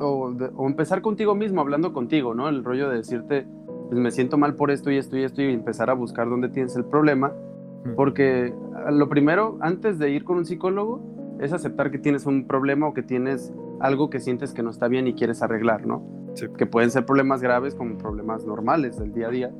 o, 0.00 0.32
de- 0.32 0.50
o 0.56 0.66
empezar 0.66 1.00
contigo 1.02 1.34
mismo, 1.34 1.60
hablando 1.60 1.92
contigo, 1.92 2.34
¿no? 2.34 2.48
El 2.48 2.64
rollo 2.64 2.88
de 2.90 2.96
decirte, 2.96 3.46
pues 3.88 4.00
me 4.00 4.10
siento 4.10 4.36
mal 4.38 4.54
por 4.56 4.70
esto 4.70 4.90
y 4.90 4.96
esto 4.96 5.16
y 5.16 5.22
esto 5.22 5.42
y 5.42 5.52
empezar 5.52 5.90
a 5.90 5.94
buscar 5.94 6.28
dónde 6.28 6.48
tienes 6.48 6.74
el 6.76 6.84
problema. 6.84 7.32
Porque 7.96 8.54
lo 8.92 9.08
primero, 9.08 9.58
antes 9.60 9.98
de 9.98 10.10
ir 10.10 10.22
con 10.24 10.36
un 10.38 10.44
psicólogo, 10.44 11.00
es 11.40 11.52
aceptar 11.52 11.90
que 11.90 11.98
tienes 11.98 12.26
un 12.26 12.46
problema 12.46 12.86
o 12.86 12.94
que 12.94 13.02
tienes 13.02 13.52
algo 13.80 14.08
que 14.08 14.20
sientes 14.20 14.52
que 14.52 14.62
no 14.62 14.70
está 14.70 14.86
bien 14.86 15.08
y 15.08 15.14
quieres 15.14 15.42
arreglar, 15.42 15.84
¿no? 15.86 16.02
Sí. 16.34 16.46
Que 16.56 16.66
pueden 16.66 16.90
ser 16.92 17.04
problemas 17.04 17.42
graves 17.42 17.74
como 17.74 17.98
problemas 17.98 18.46
normales 18.46 18.98
del 18.98 19.12
día 19.12 19.26
a 19.26 19.30
día. 19.30 19.50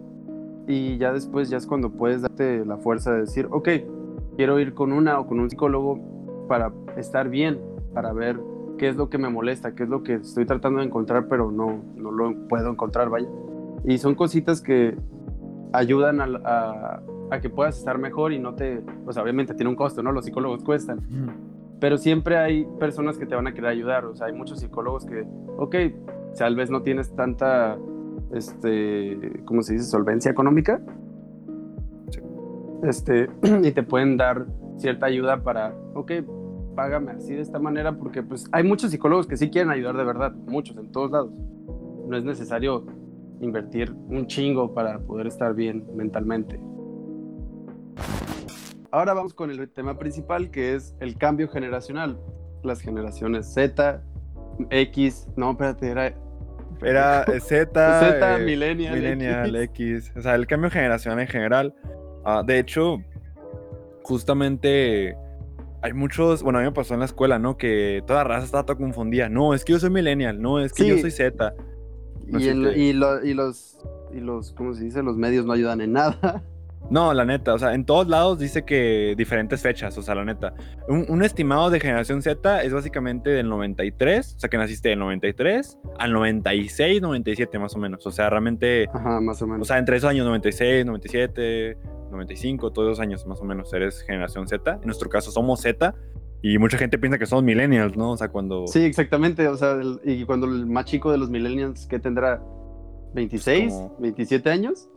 Y 0.68 0.98
ya 0.98 1.12
después 1.12 1.50
ya 1.50 1.56
es 1.56 1.66
cuando 1.66 1.90
puedes 1.90 2.22
darte 2.22 2.64
la 2.64 2.76
fuerza 2.76 3.12
de 3.12 3.20
decir, 3.22 3.48
ok, 3.50 3.68
quiero 4.36 4.58
ir 4.60 4.74
con 4.74 4.92
una 4.92 5.18
o 5.20 5.26
con 5.26 5.40
un 5.40 5.50
psicólogo 5.50 5.98
para 6.48 6.72
estar 6.96 7.28
bien, 7.28 7.58
para 7.94 8.12
ver 8.12 8.38
qué 8.78 8.88
es 8.88 8.96
lo 8.96 9.08
que 9.08 9.18
me 9.18 9.28
molesta, 9.28 9.74
qué 9.74 9.84
es 9.84 9.88
lo 9.88 10.02
que 10.02 10.14
estoy 10.14 10.44
tratando 10.46 10.80
de 10.80 10.86
encontrar, 10.86 11.26
pero 11.28 11.50
no, 11.50 11.82
no 11.96 12.10
lo 12.10 12.34
puedo 12.48 12.70
encontrar, 12.70 13.08
vaya. 13.10 13.28
Y 13.84 13.98
son 13.98 14.14
cositas 14.14 14.60
que 14.60 14.96
ayudan 15.72 16.20
a, 16.20 16.24
a- 16.44 17.02
a 17.30 17.40
que 17.40 17.48
puedas 17.48 17.78
estar 17.78 17.96
mejor 17.96 18.32
y 18.34 18.38
no 18.38 18.54
te, 18.54 18.82
pues 19.06 19.16
obviamente 19.16 19.54
tiene 19.54 19.70
un 19.70 19.76
costo, 19.76 20.02
¿no? 20.02 20.12
Los 20.12 20.26
psicólogos 20.26 20.62
cuestan, 20.62 21.00
pero 21.80 21.96
siempre 21.96 22.36
hay 22.36 22.66
personas 22.78 23.16
que 23.16 23.24
te 23.24 23.34
van 23.34 23.46
a 23.46 23.54
querer 23.54 23.70
ayudar, 23.70 24.04
o 24.04 24.14
sea, 24.14 24.26
hay 24.26 24.34
muchos 24.34 24.60
psicólogos 24.60 25.06
que, 25.06 25.24
ok, 25.56 25.74
tal 26.36 26.56
vez 26.56 26.70
no 26.70 26.82
tienes 26.82 27.10
tanta, 27.16 27.78
este, 28.32 29.40
¿cómo 29.46 29.62
se 29.62 29.74
dice? 29.74 29.84
Solvencia 29.86 30.30
económica. 30.30 30.80
Este, 32.82 33.28
y 33.62 33.72
te 33.72 33.82
pueden 33.82 34.16
dar 34.16 34.46
cierta 34.76 35.06
ayuda 35.06 35.42
para, 35.42 35.74
ok, 35.94 36.12
págame 36.74 37.12
así 37.12 37.34
de 37.34 37.42
esta 37.42 37.58
manera, 37.58 37.92
porque 37.96 38.22
pues 38.22 38.46
hay 38.52 38.64
muchos 38.64 38.90
psicólogos 38.90 39.26
que 39.26 39.36
sí 39.36 39.50
quieren 39.50 39.70
ayudar 39.70 39.96
de 39.96 40.04
verdad, 40.04 40.32
muchos, 40.32 40.76
en 40.76 40.90
todos 40.90 41.10
lados. 41.10 41.30
No 42.08 42.16
es 42.16 42.24
necesario 42.24 42.86
invertir 43.40 43.92
un 43.92 44.26
chingo 44.26 44.74
para 44.74 44.98
poder 44.98 45.26
estar 45.26 45.54
bien 45.54 45.86
mentalmente. 45.94 46.60
Ahora 48.90 49.14
vamos 49.14 49.32
con 49.32 49.50
el 49.50 49.68
tema 49.70 49.98
principal, 49.98 50.50
que 50.50 50.74
es 50.74 50.94
el 51.00 51.16
cambio 51.16 51.48
generacional. 51.48 52.18
Las 52.62 52.80
generaciones 52.80 53.52
Z, 53.52 54.02
X, 54.70 55.28
no, 55.36 55.52
espérate, 55.52 55.88
era 55.88 56.14
Era 56.82 57.22
eh, 57.22 57.40
Z, 57.40 58.00
Z, 58.00 58.36
eh, 58.36 58.44
Millennial, 58.44 58.94
Millennial, 58.94 59.56
X. 59.56 60.08
X. 60.08 60.12
O 60.16 60.20
sea, 60.20 60.34
el 60.34 60.46
cambio 60.46 60.70
generacional 60.70 61.20
en 61.20 61.26
general. 61.26 61.74
Ah, 62.24 62.42
de 62.46 62.58
hecho, 62.58 62.98
justamente 64.02 65.16
hay 65.82 65.92
muchos, 65.92 66.42
bueno, 66.42 66.58
a 66.58 66.62
mí 66.62 66.68
me 66.68 66.72
pasó 66.72 66.94
en 66.94 67.00
la 67.00 67.06
escuela, 67.06 67.38
¿no? 67.38 67.56
Que 67.56 68.02
toda 68.06 68.24
raza 68.24 68.44
estaba 68.44 68.64
toda 68.64 68.78
confundida. 68.78 69.28
No, 69.28 69.54
es 69.54 69.64
que 69.64 69.72
yo 69.72 69.80
soy 69.80 69.90
millennial, 69.90 70.40
no, 70.40 70.60
es 70.60 70.72
que 70.72 70.86
yo 70.86 70.98
soy 70.98 71.10
Z. 71.10 71.54
No 72.28 72.38
y, 72.38 72.48
el- 72.48 72.76
y 72.76 72.92
lo- 72.92 73.24
y 73.24 73.34
los, 73.34 73.78
y 74.14 74.20
los, 74.20 74.52
¿cómo 74.52 74.74
se 74.74 74.84
dice? 74.84 75.02
Los 75.02 75.16
medios 75.16 75.44
no 75.44 75.52
ayudan 75.52 75.80
en 75.80 75.92
nada. 75.92 76.42
No, 76.92 77.14
la 77.14 77.24
neta, 77.24 77.54
o 77.54 77.58
sea, 77.58 77.72
en 77.74 77.86
todos 77.86 78.06
lados 78.06 78.38
dice 78.38 78.64
que 78.66 79.14
diferentes 79.16 79.62
fechas, 79.62 79.96
o 79.96 80.02
sea, 80.02 80.14
la 80.14 80.26
neta. 80.26 80.52
Un, 80.88 81.06
un 81.08 81.24
estimado 81.24 81.70
de 81.70 81.80
generación 81.80 82.20
Z 82.20 82.62
es 82.62 82.72
básicamente 82.74 83.30
del 83.30 83.48
93, 83.48 84.34
o 84.36 84.40
sea, 84.40 84.50
que 84.50 84.58
naciste 84.58 84.90
del 84.90 84.98
93 84.98 85.78
al 85.98 86.12
96, 86.12 87.00
97 87.00 87.58
más 87.58 87.74
o 87.74 87.78
menos. 87.78 88.06
O 88.06 88.10
sea, 88.10 88.28
realmente, 88.28 88.88
Ajá, 88.92 89.20
más 89.20 89.40
o 89.40 89.46
menos. 89.46 89.62
o 89.62 89.64
sea, 89.64 89.78
entre 89.78 89.96
esos 89.96 90.10
años 90.10 90.26
96, 90.26 90.84
97, 90.84 91.78
95, 92.10 92.72
todos 92.72 92.88
esos 92.92 93.00
años 93.00 93.26
más 93.26 93.40
o 93.40 93.44
menos 93.44 93.72
eres 93.72 94.02
generación 94.02 94.46
Z. 94.46 94.72
En 94.74 94.84
nuestro 94.86 95.08
caso 95.08 95.30
somos 95.30 95.62
Z 95.62 95.94
y 96.42 96.58
mucha 96.58 96.76
gente 96.76 96.98
piensa 96.98 97.18
que 97.18 97.24
somos 97.24 97.42
millennials, 97.44 97.96
¿no? 97.96 98.10
O 98.10 98.16
sea, 98.18 98.28
cuando... 98.28 98.66
sí, 98.66 98.80
exactamente. 98.84 99.48
O 99.48 99.56
sea, 99.56 99.72
el- 99.72 99.98
y 100.04 100.24
cuando 100.26 100.46
el 100.46 100.66
más 100.66 100.84
chico 100.84 101.10
de 101.10 101.16
los 101.16 101.30
millennials, 101.30 101.86
¿qué 101.86 101.98
tendrá? 101.98 102.42
¿26? 103.14 103.68
Como- 103.68 103.98
¿27 103.98 104.50
años? 104.50 104.88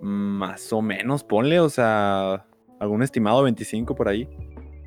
Más 0.00 0.72
o 0.72 0.80
menos, 0.82 1.24
ponle, 1.24 1.60
o 1.60 1.68
sea, 1.68 2.46
algún 2.78 3.02
estimado 3.02 3.42
25 3.42 3.94
por 3.94 4.08
ahí. 4.08 4.28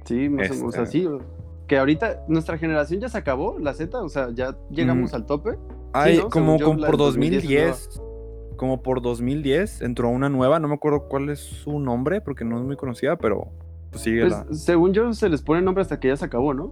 Sí, 0.06 0.28
más 0.30 0.50
o 0.52 0.54
menos 0.56 0.70
Este- 0.76 0.82
así. 0.82 1.06
o- 1.08 1.20
Que 1.68 1.78
ahorita 1.78 2.26
nuestra 2.28 2.58
generación 2.58 3.00
ya 3.00 3.08
se 3.10 3.18
acabó, 3.18 3.58
la 3.58 3.74
Z, 3.74 4.02
o 4.02 4.10
sea, 4.10 4.30
ya 4.34 4.56
llegamos 4.70 5.12
Mm. 5.12 5.16
al 5.16 5.26
tope. 5.26 5.58
Ay, 5.94 6.18
¿no? 6.18 6.30
como, 6.30 6.58
yo, 6.58 6.66
como 6.66 6.80
por 6.82 6.90
del 6.90 6.98
2010 6.98 7.88
es 7.88 7.96
2010, 7.96 8.58
como 8.58 8.82
por 8.84 9.02
2010 9.02 9.82
entró 9.82 10.10
una 10.10 10.28
nueva, 10.30 10.60
no 10.60 10.68
me 10.68 10.74
acuerdo 10.74 11.08
cuál 11.08 11.30
es 11.30 11.40
su 11.40 11.80
nombre 11.80 12.20
porque 12.20 12.44
no 12.44 12.58
es 12.58 12.64
muy 12.64 12.76
conocida, 12.76 13.16
pero 13.18 13.48
pues 13.92 14.04
sigue 14.04 14.28
Pues, 14.28 14.62
según 14.64 14.92
yo, 14.94 15.14
se 15.14 15.30
les 15.30 15.42
pone 15.42 15.62
nombre 15.62 15.82
hasta 15.84 16.00
que 16.00 16.10
ya 16.10 16.18
se 16.18 16.26
acabó, 16.26 16.54
¿no? 16.54 16.66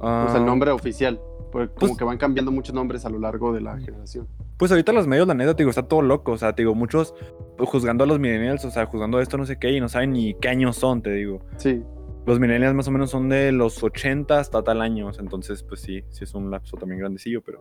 O 0.00 0.28
sea, 0.28 0.36
el 0.38 0.44
nombre 0.44 0.70
oficial. 0.70 1.20
Porque 1.52 1.68
como 1.74 1.78
pues- 1.88 1.96
que 1.98 2.04
van 2.04 2.18
cambiando 2.18 2.52
muchos 2.52 2.74
nombres 2.74 3.04
a 3.06 3.10
lo 3.10 3.18
largo 3.18 3.52
de 3.52 3.60
la 3.62 3.78
generación. 3.78 4.28
Pues 4.60 4.70
ahorita 4.70 4.92
los 4.92 5.06
medios, 5.08 5.26
la 5.26 5.34
neta, 5.34 5.56
te 5.56 5.62
digo, 5.62 5.70
está 5.70 5.82
todo 5.82 6.02
loco, 6.02 6.32
o 6.32 6.36
sea, 6.38 6.54
te 6.54 6.62
digo, 6.62 6.74
muchos 6.76 7.14
juzgando 7.58 8.04
a 8.04 8.06
los 8.06 8.20
millennials, 8.20 8.64
o 8.64 8.70
sea, 8.70 8.86
juzgando 8.86 9.18
esto 9.18 9.36
no 9.38 9.44
sé 9.46 9.58
qué 9.58 9.72
y 9.72 9.80
no 9.80 9.88
saben 9.88 10.12
ni 10.12 10.34
qué 10.34 10.48
años 10.50 10.76
son, 10.76 11.02
te 11.02 11.10
digo. 11.12 11.40
Sí. 11.56 11.82
Los 12.26 12.38
millennials 12.38 12.74
más 12.74 12.86
o 12.86 12.90
menos 12.90 13.10
son 13.10 13.30
de 13.30 13.50
los 13.52 13.82
80 13.82 14.38
hasta 14.38 14.62
tal 14.62 14.82
años, 14.82 15.18
entonces 15.18 15.62
pues 15.62 15.80
sí, 15.80 16.04
sí 16.10 16.24
es 16.24 16.34
un 16.34 16.50
lapso 16.50 16.76
también 16.76 17.00
grandecillo, 17.00 17.40
pero 17.42 17.58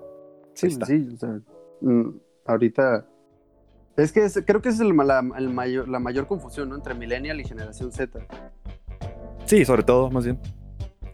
Sí, 0.53 0.67
está. 0.67 0.85
sí, 0.85 1.07
o 1.13 1.17
sea, 1.17 1.39
mm, 1.81 2.09
ahorita 2.45 3.07
Es 3.95 4.11
que 4.13 4.23
es- 4.25 4.43
creo 4.45 4.61
que 4.61 4.69
es 4.69 4.79
el 4.79 4.95
la, 4.95 5.21
el 5.37 5.49
mayor, 5.49 5.87
la 5.89 5.99
mayor 5.99 6.27
confusión 6.27 6.69
¿no? 6.69 6.75
entre 6.75 6.93
Millennial 6.93 7.39
y 7.39 7.43
Generación 7.45 7.91
Z. 7.91 8.19
Sí, 9.45 9.65
sobre 9.65 9.83
todo, 9.83 10.09
más 10.11 10.23
bien. 10.25 10.37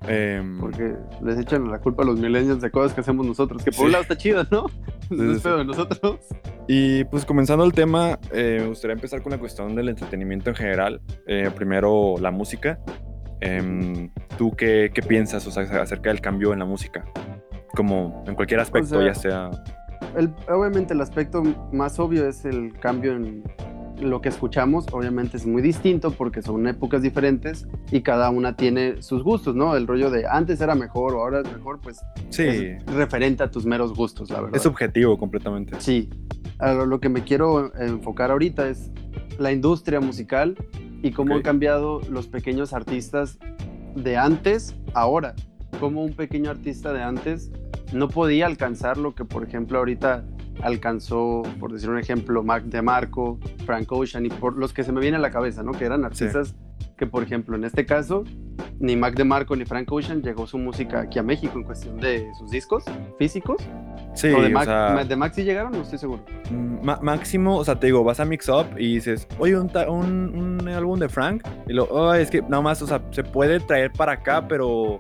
Em, 0.08 0.60
Porque 0.60 0.96
les 1.24 1.40
echan 1.40 1.70
la 1.72 1.80
culpa 1.80 2.04
a 2.04 2.06
los 2.06 2.20
millennials 2.20 2.62
de 2.62 2.70
cosas 2.72 2.94
que 2.94 3.02
hacemos 3.02 3.26
nosotros, 3.26 3.64
que 3.64 3.72
por 3.72 3.80
Sí. 3.80 3.86
un 3.86 3.92
lado 3.92 4.02
está 4.04 4.16
chido, 4.18 4.44
¿no? 4.52 4.66
No 5.10 5.32
es 5.34 5.42
pedo 5.42 5.58
de 5.58 5.66
nosotros. 5.66 6.20
Y 6.68 7.04
pues 7.06 7.26
comenzando 7.26 7.64
el 7.66 7.74
tema, 7.74 8.20
eh, 8.32 8.60
me 8.62 8.68
gustaría 8.68 8.94
empezar 8.94 9.22
con 9.22 9.32
la 9.32 9.38
cuestión 9.38 9.76
del 9.76 9.90
entretenimiento 9.90 10.50
en 10.50 10.56
general. 10.56 11.02
Eh, 11.28 11.50
primero, 11.56 12.16
la 12.20 12.32
música. 12.32 12.80
Em, 13.42 14.10
¿Tú 14.38 14.52
qué, 14.52 14.92
qué 14.94 15.02
piensas 15.02 15.46
o 15.48 15.52
sea, 15.52 15.64
acerca 15.82 16.10
del 16.10 16.22
cambio 16.22 16.54
en 16.54 16.60
la 16.60 16.66
música? 16.66 17.04
Como 17.76 18.24
en 18.28 18.36
cualquier 18.36 18.60
aspecto, 18.62 18.88
sea, 19.00 19.06
ya 19.06 19.14
sea... 19.16 19.52
El- 20.16 20.34
obviamente 20.50 20.94
el 20.94 21.02
aspecto 21.02 21.44
más 21.74 22.00
obvio 22.00 22.28
es 22.28 22.46
el 22.46 22.74
cambio 22.80 23.14
en 23.14 23.44
lo 24.00 24.22
que 24.22 24.30
escuchamos. 24.30 24.86
Obviamente 24.92 25.38
es 25.38 25.46
muy 25.46 25.62
distinto 25.62 26.12
porque 26.12 26.42
son 26.42 26.68
épocas 26.68 27.02
diferentes 27.02 27.68
y 27.92 28.02
cada 28.02 28.30
una 28.30 28.56
tiene 28.56 29.02
sus 29.02 29.24
gustos, 29.24 29.56
¿no? 29.56 29.76
El 29.76 29.88
rollo 29.88 30.10
de 30.12 30.26
antes 30.28 30.62
era 30.62 30.76
mejor 30.76 31.16
o 31.16 31.22
ahora 31.22 31.42
es 31.42 31.52
mejor, 31.54 31.80
pues 31.82 32.02
Sí, 32.30 32.44
es 32.44 32.86
referente 32.88 33.44
a 33.44 33.52
tus 33.52 33.66
meros 33.66 33.94
gustos, 33.94 34.30
la 34.30 34.42
verdad. 34.42 34.56
es 34.58 34.64
subjetivo 34.64 35.18
completamente. 35.18 35.76
Sí, 35.80 36.10
a 36.60 36.74
lo, 36.74 37.00
que 37.00 37.10
me 37.10 37.24
quiero 37.24 37.74
enfocar 37.80 38.32
ahorita 38.32 38.68
es 38.70 38.92
la 39.40 39.52
industria 39.52 40.00
musical 40.00 40.56
y 41.02 41.12
cómo 41.12 41.34
Ok. 41.34 41.38
han 41.38 41.44
cambiado 41.44 42.02
los 42.10 42.28
pequeños 42.28 42.74
artistas 42.74 43.38
de 43.96 44.18
antes, 44.18 44.76
ahora. 44.94 45.36
Cómo 45.80 46.04
un 46.04 46.14
pequeño 46.14 46.50
artista 46.50 46.94
de 46.94 47.04
antes 47.04 47.52
no 47.94 48.08
podía 48.08 48.46
alcanzar 48.46 48.98
lo 48.98 49.14
que, 49.14 49.26
por 49.26 49.44
ejemplo, 49.44 49.78
ahorita 49.78 50.24
alcanzó, 50.66 51.44
por 51.60 51.72
decir 51.72 51.90
un 51.90 52.00
ejemplo, 52.00 52.44
Mac 52.44 52.64
DeMarco, 52.64 53.40
Frank 53.66 53.92
Ocean 53.92 54.26
y 54.26 54.30
por 54.30 54.58
los 54.58 54.74
que 54.74 54.84
se 54.84 54.92
me 54.92 55.00
viene 55.00 55.18
a 55.18 55.20
la 55.20 55.32
cabeza, 55.32 55.64
¿no? 55.64 55.72
Que 55.72 55.86
eran 55.86 56.04
artistas 56.06 56.56
que, 56.98 57.06
por 57.08 57.24
ejemplo, 57.24 57.56
en 57.56 57.64
este 57.66 57.86
caso, 57.86 58.24
ni 58.80 58.96
Mac 58.96 59.16
DeMarco 59.16 59.56
ni 59.56 59.66
Frank 59.66 59.92
Ocean 59.92 60.22
llegó 60.22 60.48
su 60.48 60.58
música 60.58 61.02
aquí 61.02 61.20
a 61.20 61.24
México 61.24 61.54
en 61.58 61.64
cuestión 61.64 61.98
de 62.00 62.28
sus 62.40 62.50
discos 62.52 62.84
físicos. 63.20 63.62
Sí, 64.14 64.28
o 64.28 64.42
de 64.42 64.48
o 64.48 64.52
Mac, 64.52 64.66
sea, 64.66 65.04
de 65.04 65.16
Mac 65.16 65.34
sí 65.34 65.44
llegaron, 65.44 65.74
no 65.74 65.82
estoy 65.82 66.00
seguro. 66.00 66.24
máximo, 67.02 67.58
o 67.58 67.64
sea, 67.66 67.80
te 67.80 67.88
digo, 67.88 68.04
vas 68.04 68.20
a 68.20 68.26
Mix 68.26 68.48
Up 68.50 68.66
y 68.78 68.96
dices, 68.96 69.28
oye, 69.40 69.58
un, 69.60 69.70
un, 69.90 70.60
un 70.62 70.68
álbum 70.70 70.98
de 71.00 71.10
Frank, 71.10 71.46
y 71.68 71.74
lo, 71.74 71.84
"Oh, 71.86 72.14
es 72.14 72.30
que 72.32 72.42
nada 72.42 72.62
más, 72.62 72.82
o 72.82 72.88
sea, 72.88 73.02
se 73.12 73.24
puede 73.24 73.60
traer 73.60 73.92
para 73.92 74.14
acá, 74.14 74.48
pero 74.48 75.00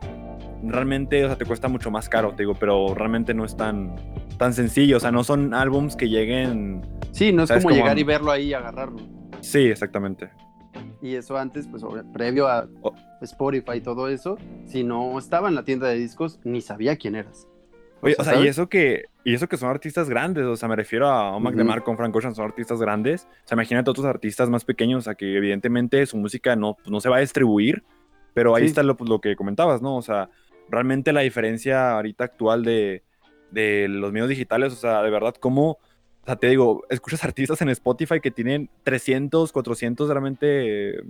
realmente, 0.63 1.23
o 1.23 1.27
sea, 1.27 1.37
te 1.37 1.45
cuesta 1.45 1.67
mucho 1.67 1.91
más 1.91 2.09
caro, 2.09 2.31
te 2.31 2.43
digo, 2.43 2.53
pero 2.59 2.93
realmente 2.93 3.33
no 3.33 3.45
es 3.45 3.55
tan, 3.55 3.95
tan 4.37 4.53
sencillo, 4.53 4.97
o 4.97 4.99
sea, 4.99 5.11
no 5.11 5.23
son 5.23 5.53
álbums 5.53 5.95
que 5.95 6.09
lleguen... 6.09 6.81
Sí, 7.11 7.31
no 7.31 7.43
es 7.43 7.47
¿Sabes 7.49 7.63
como 7.63 7.75
llegar 7.75 7.97
y 7.97 8.03
verlo 8.03 8.31
ahí 8.31 8.47
y 8.47 8.53
agarrarlo. 8.53 8.99
Sí, 9.41 9.59
exactamente. 9.59 10.29
Y 11.01 11.15
eso 11.15 11.37
antes, 11.37 11.67
pues 11.67 11.83
previo 12.13 12.47
a 12.47 12.67
Oh. 12.81 12.93
Spotify 13.21 13.73
y 13.77 13.81
todo 13.81 14.09
eso, 14.09 14.37
si 14.65 14.83
no 14.83 15.17
estaba 15.17 15.47
en 15.47 15.55
la 15.55 15.63
tienda 15.63 15.87
de 15.87 15.95
discos, 15.95 16.39
ni 16.43 16.61
sabía 16.61 16.95
quién 16.97 17.15
eras. 17.15 17.47
Oye, 18.01 18.15
O 18.19 18.23
sea, 18.23 18.39
y 18.41 18.47
eso 18.47 18.67
que 18.67 19.05
y 19.23 19.33
eso 19.33 19.47
que 19.47 19.57
son 19.57 19.69
artistas 19.69 20.09
grandes, 20.09 20.45
o 20.45 20.55
sea, 20.55 20.67
me 20.69 20.75
refiero 20.75 21.07
a 21.07 21.39
Mac 21.39 21.53
Ujú. 21.53 21.57
DeMarco 21.59 21.85
con 21.85 21.97
Frank 21.97 22.15
Ocean, 22.15 22.35
son 22.35 22.45
artistas 22.45 22.79
grandes. 22.79 23.27
O 23.45 23.47
sea, 23.47 23.55
imagínate 23.55 23.89
otros 23.89 24.05
artistas 24.05 24.49
más 24.49 24.63
pequeños, 24.65 24.99
o 24.99 25.01
sea, 25.01 25.15
que 25.15 25.35
evidentemente 25.37 26.05
su 26.05 26.17
música 26.17 26.55
no, 26.55 26.75
pues, 26.75 26.89
no 26.91 26.99
se 26.99 27.09
va 27.09 27.17
a 27.17 27.21
distribuir, 27.21 27.83
pero 28.33 28.53
ahí 28.55 28.63
Sí. 28.63 28.67
está 28.69 28.83
lo, 28.83 28.95
pues, 28.97 29.09
lo 29.09 29.21
que 29.21 29.35
comentabas, 29.35 29.81
¿no? 29.81 29.95
O 29.95 30.01
sea, 30.03 30.29
realmente 30.69 31.13
la 31.13 31.21
diferencia 31.21 31.93
ahorita 31.95 32.25
actual 32.25 32.63
de, 32.63 33.03
de 33.51 33.87
los 33.87 34.11
medios 34.11 34.29
digitales, 34.29 34.73
o 34.73 34.75
sea, 34.75 35.01
de 35.01 35.09
verdad, 35.09 35.35
cómo, 35.39 35.71
o 35.71 36.25
sea, 36.25 36.35
te 36.35 36.47
digo, 36.47 36.83
escuchas 36.89 37.23
artistas 37.23 37.61
en 37.61 37.69
Spotify 37.69 38.19
que 38.19 38.31
tienen 38.31 38.69
300, 38.83 39.51
400 39.51 40.09
realmente, 40.09 41.03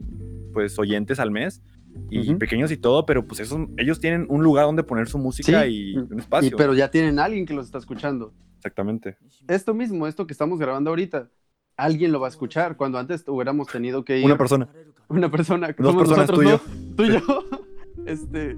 pues, 0.54 0.78
oyentes 0.80 1.20
al 1.20 1.32
mes. 1.32 1.62
Y 2.10 2.36
pequeños 2.36 2.72
y 2.72 2.78
todo, 2.78 3.06
pero 3.06 3.26
pues 3.26 3.40
esos, 3.40 3.70
ellos 3.78 4.02
tienen 4.02 4.26
un 4.28 4.44
lugar 4.44 4.66
donde 4.66 4.84
poner 4.84 5.08
su 5.08 5.18
música 5.18 5.64
Sí, 5.64 5.94
y 5.94 5.98
un 5.98 6.20
espacio. 6.20 6.50
Y, 6.50 6.52
pero 6.52 6.74
ya 6.74 6.92
tienen 6.92 7.20
alguien 7.20 7.46
que 7.46 7.54
los 7.54 7.68
está 7.68 7.78
escuchando. 7.78 8.34
Exactamente. 8.58 9.18
Esto 9.48 9.74
mismo, 9.74 10.06
esto 10.06 10.28
que 10.28 10.34
estamos 10.34 10.60
grabando 10.60 10.90
ahorita, 10.90 11.30
alguien 11.78 12.12
lo 12.12 12.20
va 12.20 12.28
a 12.28 12.30
escuchar. 12.30 12.76
Cuando 12.78 12.98
antes 13.00 13.24
hubiéramos 13.28 13.68
tenido 13.68 14.04
que 14.04 14.20
ir 14.20 14.26
Una 14.26 14.38
persona. 14.38 14.68
una 15.08 15.32
persona, 15.32 15.68
Dos 15.78 15.96
personas, 15.96 16.30
nosotros, 16.30 16.38
tú 16.38 16.44
y 16.44 16.48
¿no? 16.48 16.96
Tú 16.96 17.04
y 17.04 17.12
yo. 17.14 17.22
Este, 18.06 18.56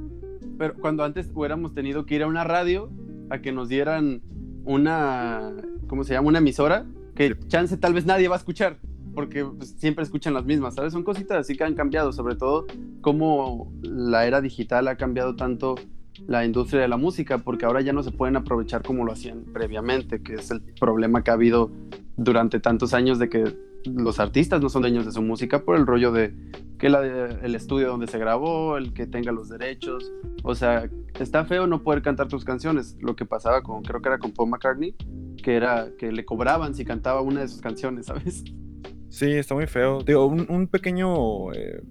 pero 0.57 0.73
cuando 0.73 1.05
antes 1.05 1.29
hubiéramos 1.33 1.73
tenido 1.73 2.05
que 2.05 2.15
ir 2.15 2.23
a 2.23 2.27
una 2.27 2.43
radio 2.43 2.91
a 3.29 3.41
que 3.41 3.51
nos 3.51 3.69
dieran 3.69 4.21
una, 4.65 5.53
¿cómo 5.87 6.03
se 6.03 6.13
llama? 6.13 6.27
Una 6.27 6.39
emisora 6.39 6.85
que 7.15 7.37
chance 7.47 7.77
tal 7.77 7.93
vez 7.93 8.05
nadie 8.05 8.27
va 8.27 8.35
a 8.35 8.39
escuchar 8.39 8.77
porque 9.17 9.43
pues, 9.43 9.71
siempre 9.79 10.03
escuchan 10.03 10.35
las 10.35 10.45
mismas, 10.45 10.75
¿sabes? 10.75 10.93
Son 10.93 11.03
cositas 11.03 11.39
así 11.39 11.57
que 11.57 11.63
han 11.63 11.73
cambiado, 11.73 12.13
sobre 12.13 12.35
todo 12.35 12.67
cómo 13.01 13.73
la 13.81 14.27
era 14.27 14.41
digital 14.41 14.87
ha 14.87 14.95
cambiado 14.95 15.35
tanto 15.35 15.73
la 16.27 16.45
industria 16.45 16.81
de 16.81 16.87
la 16.87 16.97
música, 16.97 17.39
porque 17.39 17.65
ahora 17.65 17.81
ya 17.81 17.93
no 17.93 18.03
se 18.03 18.11
pueden 18.11 18.35
aprovechar 18.35 18.83
como 18.83 19.05
lo 19.05 19.11
hacían 19.11 19.45
previamente, 19.53 20.21
que 20.21 20.35
es 20.35 20.51
el 20.51 20.61
problema 20.79 21.23
que 21.23 21.31
ha 21.31 21.33
habido 21.33 21.71
durante 22.15 22.59
tantos 22.59 22.93
años 22.93 23.17
de 23.17 23.27
que 23.27 23.57
los 23.93 24.19
artistas 24.19 24.61
no 24.61 24.69
son 24.69 24.81
dueños 24.81 25.05
de 25.05 25.11
su 25.11 25.21
música 25.21 25.63
por 25.63 25.75
el 25.77 25.85
rollo 25.85 26.11
de 26.11 26.33
que 26.77 26.89
la, 26.89 27.03
el 27.03 27.55
estudio 27.55 27.87
donde 27.87 28.07
se 28.07 28.17
grabó, 28.19 28.77
el 28.77 28.93
que 28.93 29.07
tenga 29.07 29.31
los 29.31 29.49
derechos. 29.49 30.11
O 30.43 30.55
sea, 30.55 30.89
está 31.19 31.45
feo 31.45 31.67
no 31.67 31.81
poder 31.83 32.01
cantar 32.01 32.27
tus 32.27 32.45
canciones. 32.45 32.97
Lo 32.99 33.15
que 33.15 33.25
pasaba 33.25 33.61
con, 33.63 33.83
creo 33.83 34.01
que 34.01 34.09
era 34.09 34.19
con 34.19 34.31
Paul 34.31 34.49
McCartney, 34.49 34.95
que 35.41 35.55
era 35.55 35.89
que 35.97 36.11
le 36.11 36.25
cobraban 36.25 36.75
si 36.75 36.85
cantaba 36.85 37.21
una 37.21 37.41
de 37.41 37.47
sus 37.47 37.61
canciones, 37.61 38.05
¿sabes? 38.07 38.43
Sí, 39.09 39.31
está 39.31 39.55
muy 39.55 39.67
feo. 39.67 40.03
Digo, 40.03 40.25
un, 40.27 40.67
pequeño. 40.67 41.53
eh, 41.53 41.81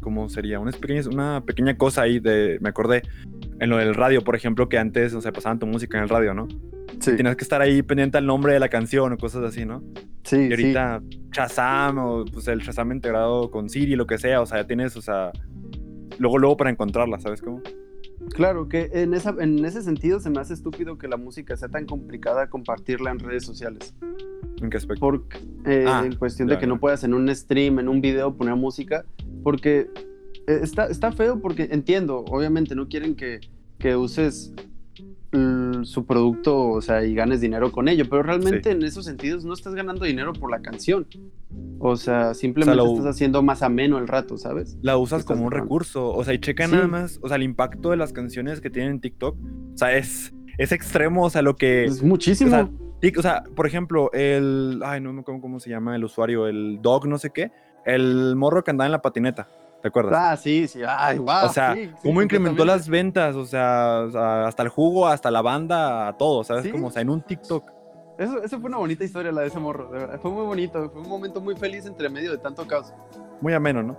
¿Cómo 0.00 0.28
sería? 0.28 0.60
Una 0.60 0.72
una 1.10 1.44
pequeña 1.44 1.76
cosa 1.76 2.02
ahí 2.02 2.20
de. 2.20 2.58
Me 2.60 2.68
acordé. 2.68 3.02
En 3.60 3.70
lo 3.70 3.76
del 3.78 3.94
radio, 3.94 4.22
por 4.22 4.34
ejemplo, 4.34 4.68
que 4.68 4.76
antes, 4.76 5.14
o 5.14 5.20
sea, 5.20 5.32
pasaban 5.32 5.58
tu 5.58 5.66
música 5.66 5.96
en 5.96 6.02
el 6.02 6.08
radio, 6.10 6.34
¿no? 6.34 6.48
Sí, 7.00 7.16
Tenías 7.16 7.36
que 7.36 7.44
estar 7.44 7.60
ahí 7.60 7.82
pendiente 7.82 8.18
al 8.18 8.26
nombre 8.26 8.52
de 8.52 8.60
la 8.60 8.68
canción 8.68 9.12
o 9.12 9.18
cosas 9.18 9.42
así, 9.44 9.64
¿no? 9.64 9.82
sí, 10.24 10.36
Y 10.36 10.50
ahorita 10.50 11.02
Shazam 11.32 11.98
o 11.98 12.24
pues 12.24 12.48
el 12.48 12.60
Shazam 12.60 12.92
integrado 12.92 13.50
con 13.50 13.68
Siri, 13.68 13.94
lo 13.96 14.06
que 14.06 14.16
sea, 14.18 14.40
o 14.40 14.46
sea, 14.46 14.62
ya 14.62 14.66
tienes, 14.66 14.96
o 14.96 15.02
sea, 15.02 15.32
luego, 16.18 16.38
luego 16.38 16.56
para 16.56 16.70
encontrarla, 16.70 17.18
¿sabes 17.20 17.42
cómo? 17.42 17.60
sí. 17.64 17.74
Claro, 18.30 18.68
que 18.70 18.88
en, 18.94 19.12
esa, 19.12 19.34
en 19.38 19.62
ese 19.66 19.82
sentido 19.82 20.18
se 20.18 20.30
me 20.30 20.40
hace 20.40 20.54
estúpido 20.54 20.96
que 20.96 21.08
la 21.08 21.18
música 21.18 21.56
sea 21.58 21.68
tan 21.68 21.84
complicada 21.84 22.48
compartirla 22.48 23.10
en 23.10 23.18
redes 23.18 23.44
sociales. 23.44 23.94
¿En 24.62 24.70
qué 24.70 24.78
aspecto? 24.78 25.00
Porque, 25.00 25.36
eh, 25.66 25.84
Ah, 25.86 26.02
en 26.06 26.14
cuestión 26.16 26.48
ya, 26.48 26.54
de 26.54 26.60
que 26.60 26.64
ya. 26.66 26.72
no 26.72 26.80
puedas 26.80 27.04
en 27.04 27.12
un 27.12 27.28
stream, 27.34 27.80
en 27.80 27.88
un 27.88 28.00
video 28.00 28.34
poner 28.34 28.54
música, 28.56 29.04
porque 29.42 29.90
eh, 30.46 30.58
está, 30.62 30.86
está 30.86 31.12
feo 31.12 31.38
porque 31.42 31.68
entiendo, 31.70 32.24
obviamente 32.28 32.74
no 32.74 32.88
quieren 32.88 33.14
que, 33.14 33.40
que 33.78 33.94
uses 33.94 34.54
su 35.84 36.06
producto, 36.06 36.68
o 36.70 36.80
sea, 36.82 37.04
y 37.04 37.14
ganes 37.14 37.40
dinero 37.40 37.70
con 37.72 37.88
ello, 37.88 38.04
pero 38.08 38.22
realmente 38.22 38.70
Sí. 38.70 38.76
en 38.76 38.82
esos 38.82 39.04
sentidos 39.04 39.44
no 39.44 39.54
estás 39.54 39.74
ganando 39.74 40.04
dinero 40.04 40.32
por 40.32 40.50
la 40.50 40.60
canción. 40.60 41.06
O 41.78 41.96
sea, 41.96 42.34
simplemente 42.34 42.76
lo- 42.76 42.92
estás 42.92 43.06
haciendo 43.06 43.42
más 43.42 43.62
ameno 43.62 43.98
el 43.98 44.08
rato, 44.08 44.36
¿sabes? 44.38 44.76
La 44.82 44.96
usas 44.96 45.24
como 45.24 45.42
un 45.44 45.48
grabando. 45.50 45.64
recurso, 45.64 46.08
o 46.14 46.24
sea, 46.24 46.34
y 46.34 46.38
checa 46.38 46.66
Sí. 46.66 46.72
nada 46.72 46.86
más, 46.88 47.18
o 47.22 47.28
sea, 47.28 47.36
el 47.36 47.42
impacto 47.42 47.90
de 47.90 47.96
las 47.96 48.12
canciones 48.12 48.60
que 48.60 48.70
tienen 48.70 48.92
en 48.92 49.00
TikTok, 49.00 49.36
o 49.36 49.76
sea, 49.78 49.96
es, 49.96 50.32
es 50.58 50.72
extremo, 50.72 51.24
o 51.24 51.30
sea, 51.30 51.42
lo 51.42 51.56
que... 51.56 51.84
Es 51.84 52.02
muchísimo. 52.02 52.48
o 52.48 52.52
sea, 52.54 52.68
Tic- 53.00 53.18
O 53.18 53.22
sea, 53.22 53.42
por 53.54 53.66
ejemplo, 53.66 54.10
el. 54.14 54.80
Ay, 54.82 54.98
no 55.02 55.12
me 55.12 55.20
acuerdo 55.20 55.42
cómo 55.42 55.60
se 55.60 55.68
llama 55.68 55.94
el 55.94 56.04
usuario, 56.04 56.46
el 56.46 56.78
dog, 56.80 57.06
no 57.06 57.18
sé 57.18 57.30
qué. 57.34 57.50
El 57.84 58.34
morro 58.34 58.64
que 58.64 58.70
andaba 58.70 58.86
en 58.86 58.92
la 58.92 59.02
patineta. 59.02 59.46
¿Te 59.84 59.88
acuerdas? 59.88 60.14
ah, 60.16 60.34
sí, 60.38 60.66
sí, 60.66 60.80
ay, 60.88 61.18
wow. 61.18 61.44
o 61.44 61.48
sea, 61.50 61.74
sí, 61.74 61.84
sí, 61.84 61.92
cómo 62.04 62.22
incrementó 62.22 62.64
las 62.64 62.88
ventas, 62.88 63.36
o 63.36 63.44
sea, 63.44 64.04
o 64.06 64.10
sea, 64.10 64.46
hasta 64.46 64.62
el 64.62 64.70
jugo, 64.70 65.06
hasta 65.06 65.30
la 65.30 65.42
banda, 65.42 66.16
todo, 66.18 66.42
¿sabes? 66.42 66.62
Sí. 66.62 66.70
Como, 66.70 66.86
o 66.86 66.90
sea, 66.90 67.02
en 67.02 67.10
un 67.10 67.20
TikTok. 67.20 67.70
Eso, 68.16 68.42
eso 68.42 68.58
fue 68.60 68.68
una 68.68 68.78
bonita 68.78 69.04
historia 69.04 69.30
la 69.30 69.42
de 69.42 69.48
ese 69.48 69.58
morro, 69.58 69.90
de 69.90 69.98
verdad. 69.98 70.18
Fue 70.22 70.30
muy 70.30 70.46
bonito, 70.46 70.88
fue 70.88 71.02
un 71.02 71.08
momento 71.10 71.38
muy 71.38 71.54
feliz 71.54 71.84
entre 71.84 72.08
medio 72.08 72.30
de 72.30 72.38
tanto 72.38 72.66
caos. 72.66 72.94
Muy 73.42 73.52
ameno, 73.52 73.82
¿no? 73.82 73.98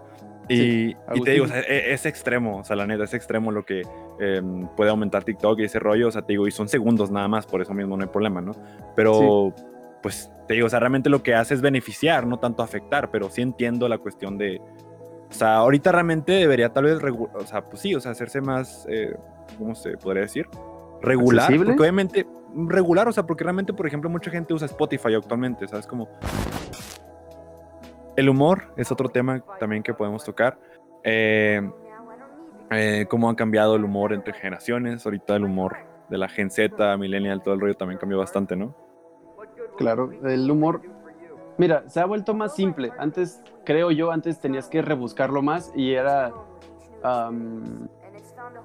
Y, 0.49 0.55
te 0.57 0.63
digo, 0.63 0.97
o 0.97 1.11
Agustín. 1.11 1.47
sea, 1.49 1.59
e- 1.61 1.93
es, 1.93 2.07
extremo, 2.07 2.57
o 2.57 2.63
sea, 2.63 2.75
la 2.75 2.87
neta, 2.87 3.03
es 3.03 3.13
extremo 3.13 3.51
lo 3.51 3.63
que 3.63 3.83
em, 4.19 4.67
puede 4.75 4.89
aumentar 4.89 5.23
TikTok 5.23 5.59
y 5.59 5.65
ese 5.65 5.77
rollo, 5.77 6.07
o 6.07 6.11
sea, 6.11 6.23
te 6.23 6.33
digo, 6.33 6.47
y 6.47 6.51
son 6.51 6.67
segundos 6.67 7.11
nada 7.11 7.27
más, 7.27 7.45
por 7.45 7.61
eso 7.61 7.75
mismo 7.75 7.95
no 7.95 8.01
hay 8.01 8.09
problema, 8.09 8.41
¿no? 8.41 8.53
Pero, 8.95 9.53
pues, 10.01 10.31
te 10.47 10.55
digo, 10.55 10.65
o 10.65 10.69
sea, 10.69 10.79
realmente 10.79 11.11
lo 11.11 11.21
que 11.21 11.35
hace 11.35 11.53
es 11.53 11.61
beneficiar, 11.61 12.25
no 12.25 12.39
tanto 12.39 12.63
afectar, 12.63 13.11
pero 13.11 13.29
sí 13.29 13.43
entiendo 13.43 13.87
la 13.87 13.99
cuestión 13.99 14.39
de, 14.39 14.59
o 15.29 15.33
sea, 15.33 15.57
ahorita 15.57 15.91
realmente 15.91 16.31
debería 16.31 16.71
tal 16.71 16.85
vez, 16.85 16.99
o 17.01 17.45
sea, 17.45 17.63
pues 17.63 17.81
sí, 17.81 17.95
o 17.95 17.99
sea, 17.99 18.11
hacerse 18.11 18.41
más, 18.41 18.85
eh, 18.89 19.15
¿cómo 19.57 19.75
se 19.75 19.97
podría 19.97 20.23
decir? 20.23 20.47
Regular, 21.01 21.45
¿Accesible? 21.45 21.67
porque 21.67 21.81
obviamente, 21.81 22.27
regular, 22.67 23.07
o 23.07 23.11
sea, 23.11 23.25
porque 23.25 23.43
realmente, 23.43 23.73
por 23.73 23.88
ejemplo, 23.88 24.09
mucha 24.09 24.31
gente 24.31 24.53
usa 24.53 24.65
Spotify 24.65 25.13
actualmente, 25.15 25.67
¿sabes? 25.67 25.88
Como... 25.88 26.07
El 28.15 28.29
humor 28.29 28.73
es 28.77 28.91
otro 28.91 29.09
tema 29.09 29.43
también 29.59 29.83
que 29.83 29.93
podemos 29.93 30.23
tocar. 30.23 30.57
Eh, 31.03 31.61
eh, 32.71 33.05
cómo 33.09 33.29
ha 33.29 33.35
cambiado 33.35 33.75
el 33.75 33.83
humor 33.83 34.13
entre 34.13 34.33
generaciones. 34.33 35.05
Ahorita 35.05 35.35
el 35.35 35.43
humor 35.43 35.77
de 36.09 36.17
la 36.17 36.29
Gen 36.29 36.49
Z, 36.49 36.97
Millennial, 36.97 37.43
todo 37.43 37.53
el 37.53 37.59
rollo 37.59 37.75
también 37.75 37.99
cambió 37.99 38.17
bastante, 38.17 38.55
¿no? 38.55 38.75
Claro, 39.77 40.11
el 40.23 40.49
humor 40.49 40.81
Mira, 41.57 41.83
se 41.87 41.99
ha 41.99 42.05
vuelto 42.05 42.33
más 42.33 42.53
simple. 42.55 42.91
Antes, 42.97 43.41
creo 43.63 43.91
yo, 43.91 44.11
antes 44.11 44.39
tenías 44.39 44.67
que 44.67 44.81
rebuscarlo 44.81 45.41
más 45.41 45.71
y 45.75 45.93
era... 45.93 46.33
am, 47.03 47.87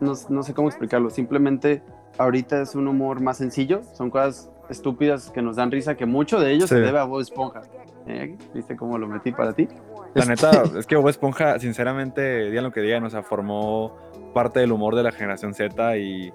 no, 0.00 0.12
no 0.29 0.42
sé 0.42 0.55
cómo 0.55 0.68
explicarlo. 0.68 1.11
Simplemente 1.11 1.83
ahorita 2.18 2.62
es 2.62 2.74
un 2.74 2.88
humor 2.88 3.20
más 3.20 3.37
sencillo. 3.38 3.83
Son 3.94 4.11
cosas 4.11 4.50
estúpidas 4.68 5.31
que 5.31 5.42
nos 5.42 5.57
dan 5.57 5.70
risa, 5.70 5.96
que 5.96 6.07
mucho 6.07 6.40
de 6.40 6.53
ello 6.53 6.62
Sí. 6.66 6.74
se 6.74 6.81
debe 6.81 6.98
a 6.98 7.05
Bob 7.05 7.20
Esponja. 7.20 7.62
Eh, 8.07 8.37
¿Viste 8.55 8.76
cómo 8.76 8.98
lo 8.98 9.07
metí 9.07 9.31
para 9.33 9.53
ti? 9.53 9.68
La 10.14 10.24
neta, 10.24 10.50
es 10.76 10.87
que 10.87 10.96
Bob 10.96 11.09
Esponja, 11.09 11.59
sinceramente, 11.59 12.50
digan 12.50 12.64
lo 12.64 12.72
que 12.72 12.81
digan, 12.81 13.05
o 13.05 13.11
sea, 13.11 13.22
formó 13.22 13.96
parte 14.35 14.61
del 14.61 14.72
humor 14.72 14.96
de 14.96 15.03
la 15.05 15.12
generación 15.12 15.55
Z 15.55 15.96
y, 15.98 16.33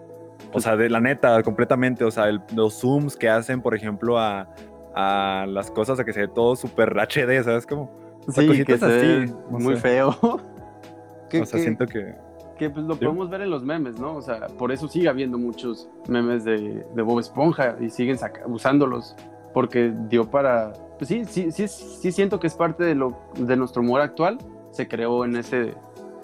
o 0.53 0.59
sea, 0.61 0.75
de 0.77 0.89
la 0.89 0.99
neta, 1.01 1.41
completamente, 1.43 2.03
o 2.05 2.11
sea, 2.11 2.29
el- 2.29 2.41
los 2.55 2.75
zooms 2.79 3.17
que 3.17 3.29
hacen, 3.29 3.61
por 3.61 3.75
ejemplo, 3.75 4.17
a, 4.19 4.47
a 4.95 5.45
las 5.47 5.69
cosas, 5.71 5.99
a 5.99 6.05
que 6.05 6.13
se 6.13 6.21
ve 6.21 6.27
todo 6.29 6.55
súper 6.55 6.97
HD, 6.97 7.43
¿sabes? 7.43 7.67
Como, 7.67 7.91
Sí, 8.29 8.47
cositas 8.47 8.65
que 8.65 8.77
se 8.77 9.21
así, 9.23 9.34
muy 9.49 9.75
sé. 9.75 9.81
feo. 9.81 10.10
o 10.19 11.45
sea, 11.45 11.60
siento 11.60 11.86
que, 11.86 12.15
que, 12.58 12.69
pues, 12.69 12.86
lo 12.86 12.93
Sí. 12.95 13.01
podemos 13.01 13.29
ver 13.29 13.41
en 13.41 13.49
los 13.51 13.63
memes, 13.63 13.99
¿no? 13.99 14.15
O 14.15 14.21
sea, 14.21 14.47
por 14.58 14.71
eso 14.71 14.88
sigue 14.88 15.10
habiendo 15.10 15.38
muchos 15.38 15.89
memes 16.08 16.43
de, 16.43 16.86
de 16.95 17.01
Bob 17.03 17.19
Esponja 17.19 17.75
y 17.79 17.89
siguen 17.89 18.17
saca- 18.17 18.47
usándolos 18.47 19.15
porque 19.53 19.93
dio 20.10 20.29
para... 20.29 20.73
Pues 20.97 21.08
sí, 21.10 21.23
sí, 21.25 21.51
sí, 21.51 21.67
sí 21.67 22.12
siento 22.12 22.39
que 22.39 22.47
es 22.47 22.55
parte 22.55 22.84
de, 22.84 22.95
lo, 22.95 23.15
de 23.38 23.55
nuestro 23.58 23.81
humor 23.81 24.01
actual. 24.01 24.38
Se 24.71 24.88
creó 24.88 25.23
en 25.25 25.36
ese... 25.38 25.73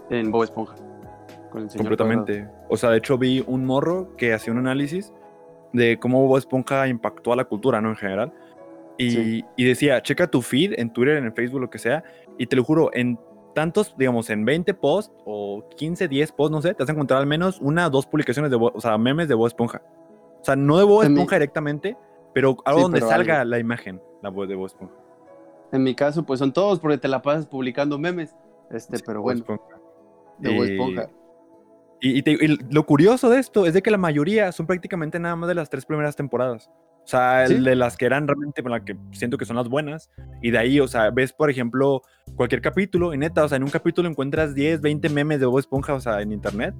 en 0.09 0.31
Bob 0.31 0.43
Esponja. 0.43 0.75
Con 1.51 1.63
el 1.63 1.69
señor 1.69 1.87
completamente. 1.97 2.47
O 2.69 2.77
sea, 2.77 2.89
de 2.91 2.97
hecho 2.97 3.17
vi 3.17 3.43
un 3.47 3.65
morro 3.65 4.15
que 4.17 4.33
hacía 4.33 4.51
un 4.53 4.59
análisis 4.59 5.13
de 5.73 5.99
cómo 5.99 6.25
Bob 6.27 6.37
Esponja 6.37 6.87
impactó 6.87 7.31
a 7.33 7.35
la 7.35 7.45
cultura, 7.45 7.79
¿no? 7.81 7.89
En 7.89 7.95
general. 7.97 8.33
Y, 8.97 9.11
Sí. 9.11 9.45
y 9.57 9.65
decía, 9.65 10.01
checa 10.01 10.27
tu 10.27 10.41
feed 10.41 10.73
en 10.77 10.91
Twitter, 10.93 11.17
en 11.17 11.33
Facebook, 11.33 11.61
lo 11.61 11.69
que 11.69 11.79
sea, 11.79 12.03
y 12.37 12.45
te 12.47 12.55
lo 12.55 12.63
juro, 12.63 12.89
en 12.93 13.19
tantos, 13.55 13.95
digamos, 13.97 14.29
en 14.29 14.45
20 14.45 14.73
posts 14.73 15.13
o 15.25 15.67
15, 15.75 16.07
10 16.07 16.31
posts, 16.31 16.51
no 16.51 16.61
sé, 16.61 16.73
te 16.73 16.83
vas 16.83 16.89
a 16.89 16.93
encontrar 16.93 17.19
al 17.19 17.27
menos 17.27 17.59
una 17.61 17.87
o 17.87 17.89
dos 17.89 18.05
publicaciones 18.05 18.51
de, 18.51 18.57
o 18.57 18.79
sea, 18.79 18.97
memes 18.97 19.27
de 19.27 19.33
Bob 19.35 19.47
Esponja. 19.47 19.81
O 20.39 20.43
sea, 20.43 20.55
no 20.55 20.77
de 20.77 20.83
Bob 20.83 21.03
Esponja 21.03 21.35
directamente, 21.35 21.97
pero 22.33 22.55
algo 22.65 22.79
Sí, 22.79 22.83
donde 22.83 22.99
pero 22.99 23.09
salga 23.09 23.41
algo. 23.41 23.49
la 23.51 23.59
imagen, 23.59 24.01
la 24.21 24.29
voz 24.29 24.47
de 24.47 24.55
Bob 24.55 24.67
Esponja. 24.67 24.93
En 25.71 25.83
mi 25.83 25.95
caso, 25.95 26.23
pues 26.23 26.39
son 26.39 26.51
todos 26.53 26.79
porque 26.79 26.97
te 26.97 27.07
la 27.07 27.21
pasas 27.21 27.45
publicando 27.47 27.97
memes. 27.97 28.35
Este, 28.71 28.97
Sí, 28.97 29.03
pero 29.05 29.21
bueno, 29.21 29.39
Esponja. 29.41 29.63
de 30.37 30.55
Bob 30.55 30.65
Y- 30.65 30.71
Esponja. 30.71 31.09
Y, 32.03 32.17
y 32.17 32.21
te- 32.23 32.31
y 32.31 32.57
lo 32.71 32.85
curioso 32.85 33.29
de 33.29 33.39
esto 33.39 33.65
es 33.67 33.73
de 33.73 33.81
que 33.81 33.91
la 33.91 33.97
mayoría 33.97 34.51
son 34.51 34.65
prácticamente 34.65 35.19
nada 35.19 35.35
más 35.35 35.47
de 35.49 35.55
las 35.55 35.69
tres 35.69 35.85
primeras 35.85 36.15
temporadas. 36.15 36.69
O 37.03 37.07
sea, 37.11 37.43
el 37.45 37.57
Sí. 37.57 37.63
de 37.63 37.75
las 37.75 37.97
que 37.97 38.05
eran 38.05 38.27
realmente 38.27 38.61
las 38.63 38.81
que 38.83 38.95
siento 39.11 39.37
que 39.37 39.45
son 39.45 39.55
las 39.55 39.67
buenas. 39.67 40.09
Y 40.41 40.51
de 40.51 40.57
ahí, 40.59 40.79
o 40.79 40.87
sea, 40.87 41.09
ves, 41.09 41.33
por 41.33 41.49
ejemplo, 41.49 42.01
cualquier 42.35 42.61
capítulo, 42.61 43.13
y 43.13 43.17
neta, 43.17 43.43
o 43.43 43.47
sea, 43.49 43.57
en 43.57 43.63
un 43.63 43.69
capítulo 43.69 44.07
encuentras 44.07 44.53
10, 44.55 44.81
20 44.81 45.09
memes 45.09 45.39
de 45.39 45.45
Bob 45.45 45.59
Esponja, 45.59 45.93
o 45.93 45.99
sea, 45.99 46.21
en 46.21 46.31
internet. 46.31 46.73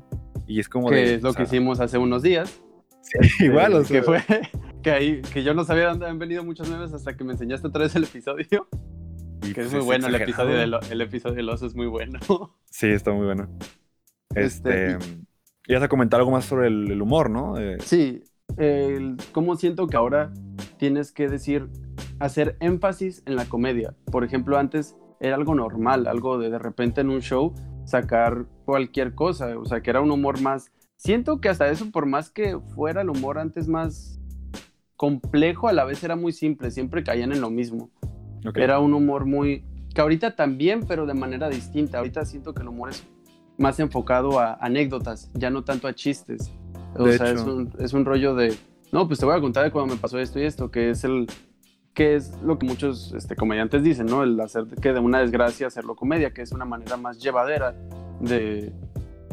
Y 0.48 0.60
es 0.60 0.70
como 0.70 0.90
Que 0.90 0.96
de. 0.96 1.14
es 1.16 1.24
lo 1.24 1.30
o 1.30 1.34
que 1.34 1.46
sea, 1.46 1.46
hicimos 1.46 1.80
hace 1.80 1.98
unos 1.98 2.22
días. 2.22 2.62
Igual, 3.40 3.74
Eh, 3.74 3.76
o 3.78 3.84
sea. 3.84 4.00
que 4.00 4.04
fue 4.06 4.22
que 4.84 4.92
ahí 4.92 5.22
que 5.34 5.44
yo 5.44 5.54
no 5.54 5.64
sabía 5.64 5.88
dónde 5.90 6.06
habían 6.06 6.20
venido 6.20 6.44
muchos 6.44 6.70
memes 6.70 6.94
hasta 6.94 7.16
que 7.18 7.24
me 7.24 7.34
enseñaste 7.34 7.68
otra 7.68 7.82
vez 7.84 7.96
el 7.96 8.04
episodio 8.04 8.68
y, 9.44 9.54
que 9.54 9.62
es 9.62 9.68
pues, 9.68 9.74
muy 9.74 9.82
bueno 9.82 10.08
el 10.08 10.16
episodio 10.16 10.56
del 10.56 10.76
el 10.90 11.02
episodio 11.02 11.36
del 11.36 11.50
oso 11.50 11.66
es 11.66 11.76
muy 11.76 11.88
bueno 11.88 12.20
Sí, 12.70 12.88
está 12.88 13.12
muy 13.12 13.26
bueno. 13.26 13.50
Este, 14.36 14.94
Este. 14.94 14.98
Y 15.68 15.74
vas 15.74 15.84
a 15.84 15.88
comentar 15.88 16.20
algo 16.20 16.32
más 16.32 16.46
sobre 16.46 16.68
el, 16.68 16.92
el 16.92 17.02
humor, 17.02 17.30
¿no? 17.30 17.58
Eh, 17.58 17.78
sí 17.82 18.24
el, 18.58 19.18
cómo 19.32 19.56
siento 19.56 19.88
que 19.88 19.98
ahora 19.98 20.34
tienes 20.78 21.12
que 21.12 21.28
decir 21.28 21.70
hacer 22.20 22.58
énfasis 22.60 23.24
en 23.26 23.36
la 23.36 23.46
comedia 23.46 23.96
por 24.12 24.24
ejemplo 24.24 24.58
antes 24.58 24.96
era 25.20 25.36
algo 25.36 25.56
normal 25.56 26.08
algo 26.08 26.38
de 26.38 26.50
de 26.50 26.60
repente 26.60 27.02
en 27.02 27.10
un 27.10 27.22
show 27.22 27.54
sacar 27.86 28.46
cualquier 28.66 29.16
cosa 29.16 29.58
o 29.58 29.66
sea 29.66 29.82
que 29.82 29.90
era 29.90 30.02
un 30.02 30.12
humor 30.12 30.42
más 30.42 30.72
siento 30.98 31.42
que 31.42 31.50
hasta 31.50 31.70
eso 31.70 31.92
por 31.92 32.06
más 32.06 32.30
que 32.30 32.60
fuera 32.76 33.02
el 33.02 33.10
humor 33.10 33.40
antes 33.40 33.68
más 33.68 34.20
complejo 34.96 35.68
a 35.68 35.74
la 35.74 35.84
vez 35.84 36.04
era 36.04 36.16
muy 36.16 36.32
simple 36.32 36.72
siempre 36.72 37.04
caían 37.04 37.32
en 37.32 37.42
lo 37.42 37.50
mismo 37.50 37.90
ok. 38.48 38.58
Era 38.58 38.80
un 38.80 38.94
humor 38.94 39.26
muy... 39.26 39.64
que 39.94 40.02
ahorita 40.02 40.36
también, 40.36 40.82
pero 40.88 41.06
de 41.06 41.14
manera 41.14 41.50
distinta. 41.50 42.00
Ahorita 42.00 42.26
siento 42.26 42.54
que 42.54 42.62
el 42.62 42.70
humor 42.70 42.90
es 42.90 43.06
más 43.58 43.80
enfocado 43.80 44.40
a 44.40 44.54
anécdotas, 44.56 45.30
ya 45.34 45.50
no 45.50 45.64
tanto 45.64 45.88
a 45.88 45.94
chistes. 45.94 46.52
O 46.96 47.06
De 47.06 47.18
sea, 47.18 47.32
hecho. 47.32 47.42
es 47.42 47.48
un, 47.48 47.74
es 47.80 47.94
un 47.94 48.06
rollo 48.06 48.36
de... 48.36 48.56
No, 48.92 49.08
pues 49.08 49.20
te 49.20 49.26
voy 49.26 49.38
a 49.38 49.42
contar 49.42 49.64
de 49.64 49.72
cuando 49.72 49.96
me 49.96 50.00
pasó 50.00 50.20
esto 50.20 50.40
y 50.40 50.44
esto, 50.44 50.70
que 50.72 50.90
es 50.90 51.04
el... 51.04 51.28
que 51.94 52.16
es 52.16 52.34
lo 52.42 52.58
que 52.60 52.66
muchos 52.66 53.14
este, 53.14 53.36
comediantes 53.36 53.84
dicen, 53.84 54.08
¿no? 54.08 54.24
El 54.24 54.40
hacer 54.40 54.66
que 54.82 54.94
de 54.94 55.00
una 55.00 55.20
desgracia 55.20 55.68
hacerlo 55.68 55.96
comedia, 55.96 56.34
que 56.34 56.42
es 56.42 56.52
una 56.52 56.66
manera 56.66 56.98
más 56.98 57.20
llevadera 57.20 57.76
de 58.20 58.74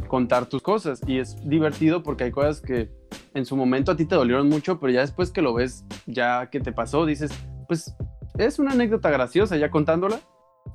contar 0.06 0.46
tus 0.46 0.62
cosas. 0.62 1.00
Y 1.06 1.18
es 1.18 1.36
divertido 1.48 2.02
porque 2.02 2.24
hay 2.24 2.30
cosas 2.30 2.60
que 2.60 2.90
en 3.34 3.44
su 3.44 3.56
momento 3.56 3.92
a 3.92 3.96
ti 3.96 4.04
te 4.04 4.14
dolieron 4.14 4.48
mucho, 4.48 4.78
pero 4.80 4.92
ya 4.92 5.00
después 5.00 5.30
que 5.30 5.42
lo 5.42 5.54
ves, 5.54 5.84
ya 6.06 6.48
que 6.50 6.60
te 6.60 6.72
pasó, 6.72 7.04
dices, 7.04 7.30
pues 7.66 7.94
es 8.38 8.58
una 8.58 8.72
anécdota 8.72 9.10
graciosa 9.10 9.56
ya 9.56 9.70
contándola. 9.70 10.20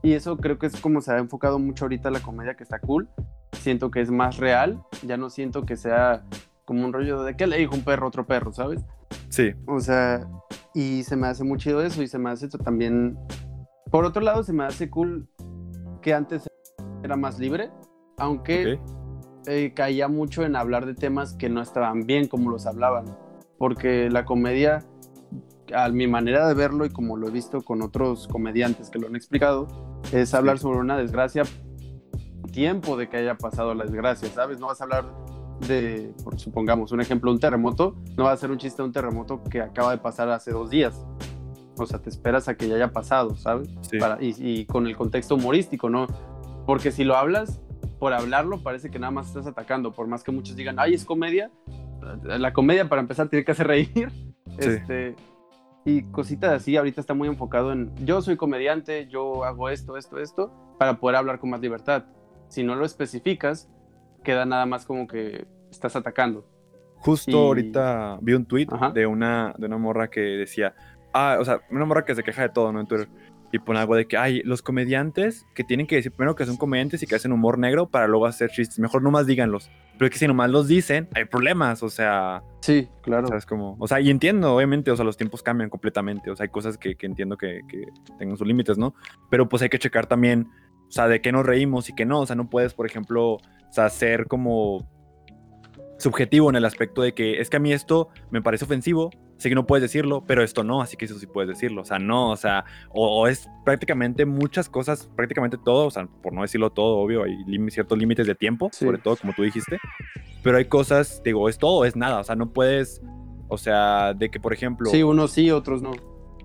Y 0.02 0.13
eso 0.13 0.38
creo 0.38 0.58
que 0.60 0.65
es 0.67 0.80
como 0.82 1.02
se 1.02 1.13
ha 1.13 1.17
enfocado 1.19 1.60
mucho 1.60 1.86
ahorita 1.86 2.12
la 2.12 2.19
comedia 2.19 2.56
que 2.56 2.63
está 2.63 2.80
cool. 2.80 3.08
Siento 3.54 3.91
que 3.91 4.02
es 4.02 4.12
más 4.12 4.38
real, 4.38 4.84
ya 5.04 5.15
no 5.15 5.30
siento 5.30 5.65
que 5.65 5.78
sea 5.78 6.24
como 6.65 6.86
un 6.86 6.93
rollo 6.93 7.23
de 7.23 7.36
que 7.36 7.47
le 7.47 7.58
dijo 7.58 7.76
un 7.76 7.84
perro 7.84 8.06
a 8.06 8.10
otro 8.10 8.26
perro, 8.26 8.54
¿sabes? 8.54 8.84
Sí, 9.30 9.52
O 9.67 9.80
sea, 9.80 10.28
y 10.73 11.04
se 11.04 11.15
me 11.15 11.28
hace 11.28 11.43
muy 11.43 11.58
chido 11.58 11.82
eso 11.82 12.02
y 12.02 12.08
se 12.08 12.17
me 12.17 12.30
hace 12.30 12.47
también... 12.49 13.17
Por 13.91 14.06
otro 14.06 14.21
lado, 14.21 14.43
se 14.43 14.54
me 14.54 14.63
hace 14.63 14.89
cool 14.89 15.28
que 16.02 16.13
antes 16.13 16.47
era 17.04 17.15
más 17.15 17.38
libre, 17.38 17.69
aunque 18.17 18.80
eh, 19.45 19.73
caía 19.76 20.08
mucho 20.08 20.43
en 20.43 20.56
hablar 20.56 20.86
de 20.86 20.95
temas 20.95 21.34
que 21.34 21.49
no 21.49 21.62
estaban 21.62 22.06
bien 22.06 22.28
como 22.28 22.49
los 22.49 22.65
hablaban. 22.65 23.06
Porque 23.58 24.10
la 24.10 24.26
comedia, 24.26 24.84
a 25.73 25.89
mi 25.89 26.08
manera 26.08 26.47
de 26.47 26.54
verlo 26.54 26.86
y 26.86 26.89
como 26.89 27.17
lo 27.17 27.28
he 27.28 27.32
visto 27.32 27.62
con 27.62 27.82
otros 27.82 28.28
comediantes 28.28 28.89
que 28.89 28.99
lo 28.99 29.08
han 29.08 29.15
explicado, 29.15 29.67
es 30.12 30.34
hablar 30.34 30.60
sobre 30.60 30.80
una 30.80 30.97
desgracia 30.97 31.43
tiempo 32.52 32.95
de 32.95 33.10
que 33.10 33.17
haya 33.17 33.36
pasado 33.36 33.73
la 33.73 33.84
desgracia, 33.84 34.30
¿sabes? 34.30 34.60
No 34.60 34.67
vas 34.67 34.80
a 34.80 34.86
hablar 34.86 35.06
de, 35.67 36.13
por- 36.23 36.39
supongamos, 36.39 36.91
un 36.91 37.02
ejemplo, 37.02 37.32
un 37.32 37.39
terremoto, 37.39 37.95
no 38.17 38.26
va 38.26 38.32
a 38.32 38.38
ser 38.38 38.52
un 38.52 38.58
chiste 38.58 38.82
de 38.82 38.88
un 38.88 38.93
terremoto 38.93 39.43
que 39.43 39.62
acaba 39.62 39.91
de 39.91 39.97
pasar 39.97 40.30
hace 40.30 40.52
dos 40.52 40.69
días. 40.69 41.06
O 41.78 41.86
sea, 41.86 41.99
te 41.99 42.10
esperas 42.10 42.47
a 42.47 42.56
que 42.56 42.67
ya 42.67 42.76
haya 42.76 42.91
pasado, 42.91 43.36
¿sabes? 43.36 43.69
Sí. 43.82 43.97
Para- 43.97 44.17
y, 44.21 44.34
y 44.38 44.65
con 44.65 44.86
el 44.88 44.95
contexto 44.95 45.36
humorístico, 45.36 45.89
¿no? 45.89 46.08
Porque 46.65 46.91
si 46.91 47.04
lo 47.04 47.15
hablas, 47.15 47.62
por 47.99 48.13
hablarlo, 48.13 48.62
parece 48.62 48.89
que 48.91 48.99
nada 48.99 49.12
más 49.12 49.28
estás 49.28 49.47
atacando. 49.47 49.91
Por 49.93 50.08
más 50.08 50.23
que 50.23 50.32
muchos 50.32 50.56
digan, 50.56 50.76
ay, 50.80 50.93
es 50.93 51.06
comedia. 51.06 51.49
La 52.23 52.52
comedia, 52.54 52.88
para 52.89 53.02
empezar, 53.02 53.30
tiene 53.30 53.43
que 53.45 53.52
hacer 53.52 53.67
reír. 53.67 54.12
Sí. 54.60 54.69
Este, 54.69 55.15
y 55.84 56.04
cositas 56.12 56.52
así, 56.54 56.78
ahorita 56.78 57.02
está 57.02 57.15
muy 57.15 57.28
enfocado 57.28 57.71
en, 57.71 57.91
yo 58.06 58.21
soy 58.21 58.38
comediante, 58.38 59.08
yo 59.08 59.43
hago 59.45 59.67
esto, 59.69 59.97
esto, 59.97 60.19
esto, 60.19 60.52
para 60.78 60.99
poder 60.99 61.15
hablar 61.15 61.39
con 61.39 61.49
más 61.49 61.60
libertad. 61.60 62.04
Si 62.49 62.62
no 62.62 62.76
lo 62.76 62.86
especificas, 62.86 63.67
queda 64.23 64.45
nada 64.45 64.67
más 64.67 64.86
como 64.86 65.08
que 65.08 65.47
estás 65.88 65.96
atacando. 65.96 66.46
Justo 66.98 67.32
Y- 67.32 67.36
ahorita 67.36 68.17
vi 68.22 68.34
un 68.34 68.46
tweet 68.46 68.67
Ajá. 68.72 68.91
de 68.91 69.06
una, 69.06 69.54
de 69.58 69.65
una 69.67 69.78
morra 69.78 70.10
que 70.10 70.22
decía, 70.22 70.74
ah, 71.13 71.38
o 71.39 71.46
sea, 71.46 71.60
una 71.69 71.86
morra 71.86 72.06
que 72.06 72.15
se 72.15 72.24
queja 72.24 72.43
de 72.43 72.50
todo, 72.50 72.72
¿no? 72.72 72.80
En 72.80 72.88
Twitter. 72.88 73.10
Y 73.52 73.60
pone 73.60 73.78
algo 73.80 73.96
de 73.96 74.08
que, 74.08 74.17
ay, 74.17 74.41
los 74.46 74.63
comediantes 74.63 75.46
que 75.54 75.63
tienen 75.63 75.86
que 75.86 75.96
decir 75.98 76.12
primero 76.12 76.34
que 76.36 76.43
son 76.46 76.58
comediantes 76.58 77.04
y 77.04 77.06
que 77.06 77.13
hacen 77.13 77.32
humor 77.32 77.60
negro 77.60 77.88
para 77.88 78.08
luego 78.08 78.26
hacer 78.26 78.50
chistes. 78.50 78.80
Mejor 78.80 79.04
nomás 79.04 79.28
díganlos. 79.28 79.69
Pero 79.93 80.06
es 80.06 80.12
que 80.12 80.17
si 80.17 80.26
nomás 80.28 80.50
los 80.50 80.67
dicen, 80.67 81.08
hay 81.13 81.26
problemas, 81.26 81.84
o 81.84 81.89
sea, 81.89 82.41
Sí, 82.62 82.88
claro. 83.04 83.28
¿sabes 83.28 83.46
cómo? 83.46 83.76
O 83.80 83.88
sea, 83.88 84.00
y 84.00 84.10
entiendo, 84.10 84.56
obviamente, 84.56 84.89
o 84.89 84.96
sea, 84.96 85.06
los 85.06 85.17
tiempos 85.17 85.43
cambian 85.43 85.69
completamente. 85.69 86.32
O 86.32 86.36
sea, 86.36 86.46
hay 86.46 86.50
cosas 86.50 86.80
que, 86.80 86.96
que 86.96 87.06
entiendo 87.06 87.38
que, 87.38 87.60
que 87.67 87.84
tengan 88.17 88.38
sus 88.38 88.48
límites, 88.48 88.80
¿no? 88.80 88.96
Pero 89.30 89.48
pues 89.48 89.62
hay 89.62 89.69
que 89.69 89.78
checar 89.78 90.08
también, 90.08 90.48
o 90.88 90.91
sea, 90.91 91.07
de 91.07 91.22
qué 91.22 91.32
nos 91.32 91.45
reímos 91.45 91.89
y 91.89 91.93
qué 91.93 92.05
no. 92.07 92.22
O 92.22 92.26
sea, 92.26 92.36
no 92.36 92.49
puedes, 92.49 92.74
por 92.74 92.88
ejemplo, 92.88 93.34
o 93.34 93.39
sea, 93.70 93.88
ser 93.89 94.26
como 94.26 94.89
subjetivo 95.98 96.50
en 96.50 96.56
el 96.56 96.66
aspecto 96.66 97.02
de 97.02 97.14
que 97.14 97.39
es 97.39 97.50
que 97.50 97.58
a 97.58 97.60
mí 97.60 97.72
esto 97.72 98.10
me 98.32 98.41
parece 98.41 98.66
ofensivo, 98.66 99.10
sé 99.38 99.50
que 99.50 99.56
no 99.56 99.66
puedes 99.66 99.82
decirlo, 99.82 100.24
pero 100.26 100.44
esto 100.44 100.64
no, 100.64 100.82
así 100.82 100.98
que 100.98 101.06
eso 101.06 101.18
sí 101.20 101.28
puedes 101.28 101.48
decirlo. 101.50 101.82
O 101.82 101.86
sea, 101.86 102.00
no, 102.00 102.32
o 102.32 102.36
sea, 102.36 102.66
o, 102.89 103.22
o 103.22 103.28
es 103.28 103.48
prácticamente 103.64 104.26
muchas 104.26 104.70
cosas, 104.70 105.10
prácticamente 105.16 105.58
todo, 105.58 105.88
o 105.88 105.91
sea, 105.91 106.08
por 106.22 106.34
no 106.34 106.41
decirlo 106.41 106.72
todo, 106.72 106.98
obvio, 106.98 107.24
hay 107.24 107.36
ciertos 107.70 107.98
límites 107.98 108.28
de 108.28 108.36
tiempo, 108.36 108.70
Sí. 108.74 108.86
sobre 108.86 108.98
todo 108.98 109.16
como 109.18 109.34
tú 109.34 109.44
dijiste, 109.44 109.78
pero 110.44 110.58
hay 110.58 110.66
cosas, 110.66 111.22
digo, 111.24 111.48
es 111.48 111.58
todo, 111.58 111.86
es 111.86 111.96
nada, 111.96 112.20
o 112.20 112.24
sea, 112.24 112.36
no 112.36 112.52
puedes, 112.52 113.02
o 113.48 113.58
sea, 113.58 114.14
de 114.14 114.30
que, 114.30 114.39
por 114.39 114.52
ejemplo, 114.54 114.89
Sí, 114.89 115.04
unos 115.04 115.32
sí, 115.32 115.52
otros 115.52 115.82
no. 115.82 115.91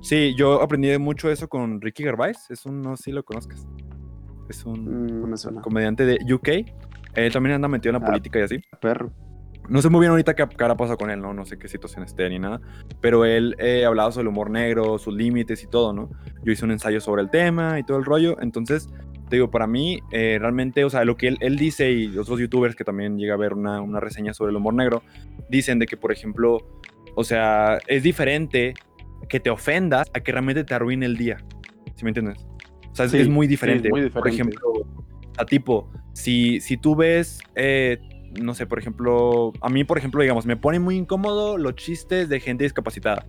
sí, 0.02 0.34
yo 0.36 0.62
aprendí 0.62 0.96
mucho 0.98 1.30
eso 1.30 1.48
con 1.48 1.80
Ricky 1.80 2.02
Gervais, 2.04 2.38
es 2.50 2.64
un, 2.66 2.80
no 2.82 2.96
sé 2.96 3.04
si 3.04 3.12
lo 3.12 3.24
conozcas, 3.24 3.66
es 4.48 4.64
un 4.64 5.22
Mm, 5.30 5.60
comediante 5.62 6.04
de 6.04 6.18
UK, 6.32 6.48
él 7.14 7.32
también 7.32 7.56
anda 7.56 7.66
metido 7.68 7.94
en 7.96 8.00
la 8.02 8.06
Ah. 8.06 8.10
política 8.10 8.38
y 8.40 8.42
así. 8.42 8.58
Perro. 8.80 9.10
No 9.68 9.82
sé 9.82 9.88
muy 9.90 10.00
bien 10.00 10.10
ahorita 10.10 10.34
qué, 10.34 10.42
habrá 10.42 10.76
pasado 10.76 10.96
con 10.96 11.10
él, 11.10 11.20
¿no? 11.20 11.34
No 11.34 11.44
sé 11.44 11.58
qué 11.58 11.68
situación 11.68 12.04
esté 12.04 12.28
ni 12.28 12.38
nada. 12.38 12.60
Pero 13.00 13.24
él 13.24 13.54
eh, 13.58 13.84
hablaba 13.84 14.10
sobre 14.12 14.22
el 14.22 14.28
humor 14.28 14.50
negro, 14.50 14.98
sus 14.98 15.14
límites 15.14 15.62
y 15.62 15.66
todo, 15.66 15.92
¿no? 15.92 16.10
Yo 16.42 16.52
hice 16.52 16.64
un 16.64 16.70
ensayo 16.70 17.00
sobre 17.00 17.22
el 17.22 17.30
tema 17.30 17.78
y 17.78 17.84
todo 17.84 17.98
el 17.98 18.04
rollo. 18.04 18.36
Entonces, 18.40 18.88
te 19.28 19.36
digo, 19.36 19.50
para 19.50 19.66
mí, 19.66 20.00
eh, 20.10 20.38
realmente, 20.40 20.84
o 20.84 20.90
sea, 20.90 21.04
lo 21.04 21.16
que 21.16 21.28
él, 21.28 21.38
él, 21.40 21.56
dice 21.56 21.92
y 21.92 22.16
otros 22.16 22.40
youtubers 22.40 22.74
que 22.74 22.84
también 22.84 23.18
llega 23.18 23.34
a 23.34 23.36
ver 23.36 23.52
una, 23.54 23.80
una 23.80 24.00
reseña 24.00 24.32
sobre 24.32 24.50
el 24.50 24.56
humor 24.56 24.74
negro, 24.74 25.02
dicen 25.50 25.78
de 25.78 25.86
que, 25.86 25.96
por 25.96 26.12
ejemplo, 26.12 26.58
o 27.14 27.24
sea, 27.24 27.78
es 27.86 28.02
diferente 28.02 28.74
que 29.28 29.40
te 29.40 29.50
ofendas 29.50 30.10
a 30.14 30.20
que 30.20 30.32
realmente 30.32 30.64
te 30.64 30.74
arruine 30.74 31.04
el 31.04 31.16
día. 31.16 31.38
¿Sí 31.94 32.04
me 32.04 32.10
entiendes? 32.10 32.46
O 32.90 32.94
sea, 32.94 33.04
es, 33.06 33.12
Sí, 33.12 33.18
es 33.18 33.28
muy 33.28 33.46
sí, 33.46 33.50
diferente. 33.50 33.88
es 33.88 33.92
muy 33.92 34.08
Por 34.08 34.24
diferente. 34.24 34.56
ejemplo, 34.56 34.86
a 35.36 35.44
tipo, 35.44 35.90
si, 36.14 36.60
si 36.60 36.76
tú 36.76 36.96
ves, 36.96 37.40
eh, 37.54 37.98
no 38.40 38.54
sé, 38.54 38.66
por 38.66 38.78
ejemplo, 38.78 39.52
a 39.60 39.68
mí, 39.68 39.84
por 39.84 39.98
ejemplo, 39.98 40.20
digamos, 40.22 40.46
me 40.46 40.56
pone 40.56 40.78
muy 40.78 40.96
incómodo 40.96 41.58
los 41.58 41.74
chistes 41.74 42.28
de 42.28 42.40
gente 42.40 42.64
discapacitada. 42.64 43.26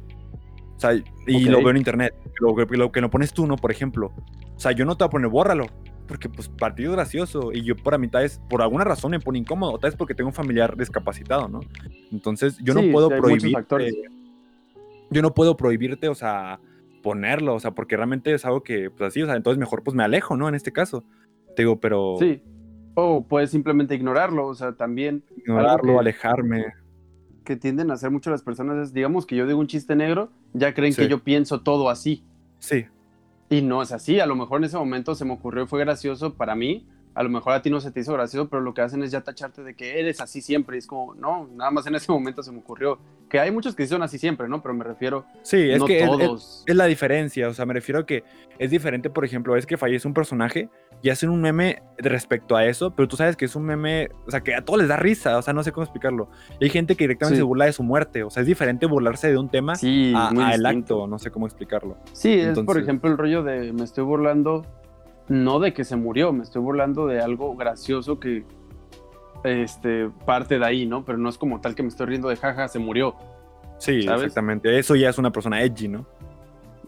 O 0.76 0.80
sea, 0.80 0.94
y 0.94 1.04
lo 1.52 1.58
veo 1.60 1.72
en 1.72 1.78
internet. 1.78 2.14
Lo, 2.40 2.56
que- 2.56 2.78
lo 2.78 2.92
que 2.92 3.02
no 3.02 3.10
pones 3.10 3.34
tú, 3.34 3.46
¿no? 3.48 3.56
Por 3.58 3.72
ejemplo. 3.72 4.14
O 4.56 4.60
sea, 4.60 4.72
yo 4.72 4.86
no 4.86 4.96
te 4.96 5.04
voy 5.04 5.08
a 5.08 5.12
poner 5.12 5.30
bórralo. 5.30 5.66
Porque, 6.08 6.28
pues, 6.28 6.50
partido 6.50 6.94
gracioso. 6.94 7.52
Y 7.54 7.64
yo, 7.64 7.76
por 7.76 7.94
a 7.94 7.98
mitad, 8.00 8.24
es, 8.24 8.42
por 8.50 8.62
alguna 8.64 8.84
razón 8.84 9.12
me 9.12 9.20
pone 9.20 9.38
incómodo. 9.40 9.78
Tal 9.78 9.92
vez 9.92 9.98
porque 9.98 10.16
tengo 10.16 10.30
un 10.30 10.34
familiar 10.34 10.76
discapacitado, 10.76 11.48
¿no? 11.48 11.60
Entonces, 12.12 12.58
yo 12.64 12.74
no 12.74 12.80
puedo 12.92 13.10
prohibir. 13.22 13.52
yo 15.12 15.22
no 15.22 15.34
puedo 15.34 15.56
prohibirte, 15.58 16.08
o 16.10 16.16
sea, 16.16 16.60
ponerlo. 17.04 17.54
O 17.56 17.60
sea, 17.60 17.72
porque 17.72 17.96
realmente 17.96 18.34
es 18.34 18.44
algo 18.46 18.64
que, 18.64 18.90
pues 18.90 19.10
así, 19.10 19.22
o 19.22 19.26
sea, 19.28 19.36
entonces 19.36 19.60
mejor, 19.60 19.84
pues 19.84 19.96
me 19.96 20.04
alejo, 20.04 20.36
¿no? 20.36 20.48
En 20.50 20.56
este 20.56 20.72
caso. 20.72 21.04
Te 21.56 21.62
digo, 21.64 21.80
pero. 21.80 22.16
Sí. 22.20 22.42
O 23.02 23.26
puedes 23.28 23.50
simplemente 23.52 23.96
ignorarlo, 23.96 24.48
o 24.48 24.54
sea, 24.56 24.74
también 24.74 25.24
Ignorarlo, 25.38 25.94
que- 25.94 26.00
alejarme. 26.00 26.66
que 27.44 27.56
tienden 27.56 27.90
a 27.92 27.96
hacer 27.96 28.12
mucho 28.12 28.30
las 28.30 28.44
personas 28.44 28.78
es, 28.78 28.94
digamos 28.94 29.26
que 29.26 29.36
yo 29.36 29.48
digo 29.48 29.60
un 29.60 29.68
chiste 29.68 29.96
negro, 29.96 30.30
ya 30.54 30.74
creen 30.74 30.94
Sí. 30.94 31.02
que 31.04 31.08
yo 31.08 31.24
pienso 31.24 31.62
todo 31.62 31.90
así. 31.90 32.24
Sí, 32.60 32.86
Y 33.52 33.62
no 33.64 33.82
es 33.82 33.92
así, 33.92 34.20
a 34.20 34.28
lo 34.28 34.36
mejor 34.36 34.60
en 34.60 34.66
ese 34.66 34.78
momento 34.78 35.16
se 35.16 35.26
me 35.26 35.34
ocurrió 35.34 35.64
y 35.64 35.68
fue 35.68 35.80
gracioso 35.80 36.36
para 36.36 36.54
mí, 36.56 36.86
a 37.16 37.24
lo 37.24 37.30
mejor 37.30 37.54
a 37.54 37.62
ti 37.64 37.72
no 37.72 37.82
se 37.82 37.90
te 37.90 38.00
hizo 38.02 38.14
gracioso, 38.14 38.48
pero 38.48 38.62
lo 38.62 38.76
que 38.76 38.82
hacen 38.82 39.02
es 39.02 39.10
ya 39.12 39.22
tacharte 39.22 39.64
de 39.64 39.74
que 39.74 40.00
eres 40.00 40.22
así 40.22 40.40
siempre. 40.42 40.78
Y 40.78 40.80
es 40.80 40.86
como, 40.86 41.16
no, 41.16 41.50
nada 41.56 41.72
más 41.72 41.88
en 41.88 41.96
ese 41.96 42.12
momento 42.12 42.44
se 42.44 42.52
me 42.52 42.60
ocurrió. 42.60 43.00
Que 43.28 43.40
hay 43.40 43.50
muchos 43.52 43.76
que 43.76 43.88
son 43.88 44.04
así 44.04 44.20
siempre, 44.20 44.48
¿no? 44.48 44.62
Pero 44.62 44.76
me 44.76 44.84
refiero, 44.84 45.26
sí, 45.42 45.58
es 45.72 45.80
no 45.80 45.86
que 45.88 45.98
es- 45.98 46.04
es, 46.04 46.10
todos. 46.10 46.64
es 46.68 46.76
la 46.76 46.86
diferencia. 46.86 47.50
O 47.50 47.54
sea, 47.54 47.66
me 47.66 47.74
refiero 47.74 48.02
a 48.02 48.06
que 48.06 48.24
es 48.60 48.70
diferente, 48.70 49.10
por 49.10 49.26
ejemplo, 49.26 49.56
es 49.58 49.66
que 49.66 49.76
fallece 49.78 50.08
un 50.08 50.14
personaje 50.14 50.70
y 51.02 51.10
hacen 51.10 51.30
un 51.30 51.42
meme 51.42 51.82
respecto 51.98 52.56
a 52.58 52.66
eso, 52.66 52.92
pero 52.96 53.08
tú 53.08 53.16
sabes 53.16 53.36
que 53.38 53.46
es 53.46 53.56
un 53.56 53.64
meme, 53.64 54.10
o 54.28 54.32
sea, 54.32 54.42
que 54.42 54.54
a 54.54 54.62
todos 54.66 54.80
les 54.80 54.90
da 54.90 54.98
risa, 54.98 55.38
o 55.38 55.42
sea, 55.42 55.54
no 55.54 55.64
sé 55.64 55.72
cómo 55.72 55.84
explicarlo. 55.84 56.30
Y 56.60 56.66
hay 56.66 56.70
gente 56.70 56.96
que 56.96 57.06
directamente 57.06 57.36
Sí. 57.36 57.40
se 57.40 57.44
burla 57.44 57.66
de 57.66 57.74
su 57.74 57.84
muerte, 57.84 58.24
o 58.24 58.30
sea, 58.30 58.42
es 58.42 58.48
diferente 58.48 58.86
burlarse 58.86 59.30
de 59.32 59.38
un 59.38 59.50
tema 59.50 59.76
sí, 59.76 60.14
a, 60.16 60.54
el 60.54 60.66
acto, 60.66 61.08
no 61.08 61.18
sé 61.20 61.32
cómo 61.32 61.46
explicarlo. 61.46 61.98
Sí, 62.14 62.34
es 62.40 62.60
por 62.60 62.78
ejemplo 62.78 63.10
el 63.10 63.18
rollo 63.18 63.44
de 63.44 63.72
me 63.72 63.84
estoy 63.84 64.04
burlando, 64.04 64.66
no 65.30 65.60
de 65.60 65.74
que 65.74 65.84
se 65.86 65.96
murió, 65.96 66.34
me 66.34 66.44
estoy 66.44 66.62
burlando 66.62 67.08
de 67.08 67.22
algo 67.22 67.56
gracioso 67.56 68.20
que 68.20 68.44
este, 69.44 70.10
parte 70.26 70.60
de 70.60 70.66
ahí, 70.66 70.86
¿no? 70.86 71.06
Pero 71.06 71.18
no 71.18 71.30
es 71.30 71.38
como 71.38 71.62
tal 71.62 71.76
que 71.76 71.84
me 71.84 71.90
estoy 71.90 72.08
riendo 72.08 72.28
de 72.30 72.36
jaja, 72.36 72.68
se 72.68 72.80
murió. 72.80 73.16
Sí, 73.78 74.02
¿Sabes? 74.04 74.24
exactamente. 74.24 74.78
Eso 74.78 74.96
ya 74.96 75.10
es 75.10 75.18
una 75.18 75.32
persona 75.32 75.62
edgy, 75.64 75.88
¿no? 75.88 76.06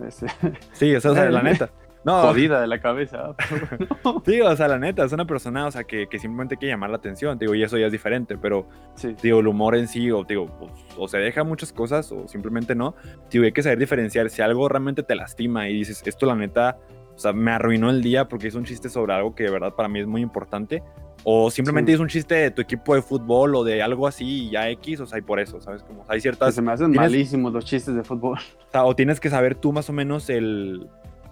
Es, 0.05 0.25
Sí, 0.73 0.93
o 0.95 0.99
sea, 0.99 1.11
o 1.11 1.13
sea, 1.13 1.29
la 1.29 1.41
neta. 1.43 1.69
No, 2.03 2.21
jodida 2.23 2.59
de 2.61 2.67
la 2.67 2.79
cabeza. 2.81 3.35
sí, 4.25 4.41
o 4.41 4.55
sea, 4.55 4.67
la 4.67 4.79
neta, 4.79 5.03
es 5.03 5.11
una 5.13 5.25
persona, 5.25 5.67
o 5.67 5.71
sea, 5.71 5.83
que, 5.83 6.07
que 6.07 6.17
simplemente 6.19 6.57
quiere 6.57 6.73
llamar 6.73 6.89
la 6.89 6.97
atención, 6.97 7.37
digo, 7.37 7.53
y 7.55 7.63
eso 7.63 7.77
ya 7.77 7.85
es 7.85 7.91
diferente, 7.91 8.37
pero 8.37 8.67
sí. 8.95 9.15
digo, 9.21 9.39
el 9.39 9.47
humor 9.47 9.75
en 9.75 9.87
sí, 9.87 10.09
o 10.11 10.23
digo, 10.23 10.47
pues, 10.59 10.71
o 10.97 11.07
se 11.07 11.17
deja 11.19 11.43
muchas 11.43 11.71
cosas, 11.71 12.11
o 12.11 12.27
simplemente 12.27 12.73
no. 12.75 12.95
Digo, 13.29 13.45
hay 13.45 13.51
que 13.51 13.63
saber 13.63 13.77
diferenciar 13.79 14.29
si 14.29 14.41
algo 14.41 14.67
realmente 14.67 15.03
te 15.03 15.15
lastima 15.15 15.69
y 15.69 15.73
dices, 15.73 16.01
esto 16.05 16.25
la 16.25 16.35
neta, 16.35 16.77
o 17.15 17.19
sea, 17.19 17.33
me 17.33 17.51
arruinó 17.51 17.89
el 17.89 18.01
día 18.01 18.27
porque 18.27 18.47
es 18.47 18.55
un 18.55 18.63
chiste 18.65 18.89
sobre 18.89 19.13
algo 19.13 19.35
que 19.35 19.43
de 19.43 19.51
verdad 19.51 19.73
para 19.75 19.87
mí 19.89 19.99
es 19.99 20.07
muy 20.07 20.21
importante. 20.21 20.81
O 21.23 21.51
simplemente 21.51 21.91
Sí. 21.91 21.93
es 21.95 21.99
un 21.99 22.07
chiste 22.07 22.33
de 22.33 22.49
tu 22.49 22.63
equipo 22.63 22.95
de 22.95 23.03
fútbol 23.03 23.53
o 23.53 23.63
de 23.63 23.83
algo 23.83 24.07
así 24.07 24.47
y 24.47 24.49
ya 24.49 24.67
X, 24.71 25.01
o 25.01 25.05
sea, 25.05 25.19
y 25.19 25.21
por 25.21 25.39
eso, 25.39 25.61
¿sabes? 25.61 25.83
Como 25.83 26.03
hay 26.07 26.17
Que 26.17 26.21
ciertas... 26.21 26.55
se 26.55 26.63
me 26.63 26.71
hacen 26.71 26.87
tienes- 26.91 27.11
malísimos 27.11 27.53
los 27.53 27.63
chistes 27.63 27.93
de 27.93 28.03
fútbol. 28.03 28.39
O, 28.39 28.71
sea, 28.71 28.85
o 28.85 28.95
tienes 28.95 29.19
que 29.19 29.29
saber 29.29 29.53
tú 29.53 29.71
más 29.71 29.87
o 29.87 29.93
menos 29.93 30.31
el... 30.31 30.87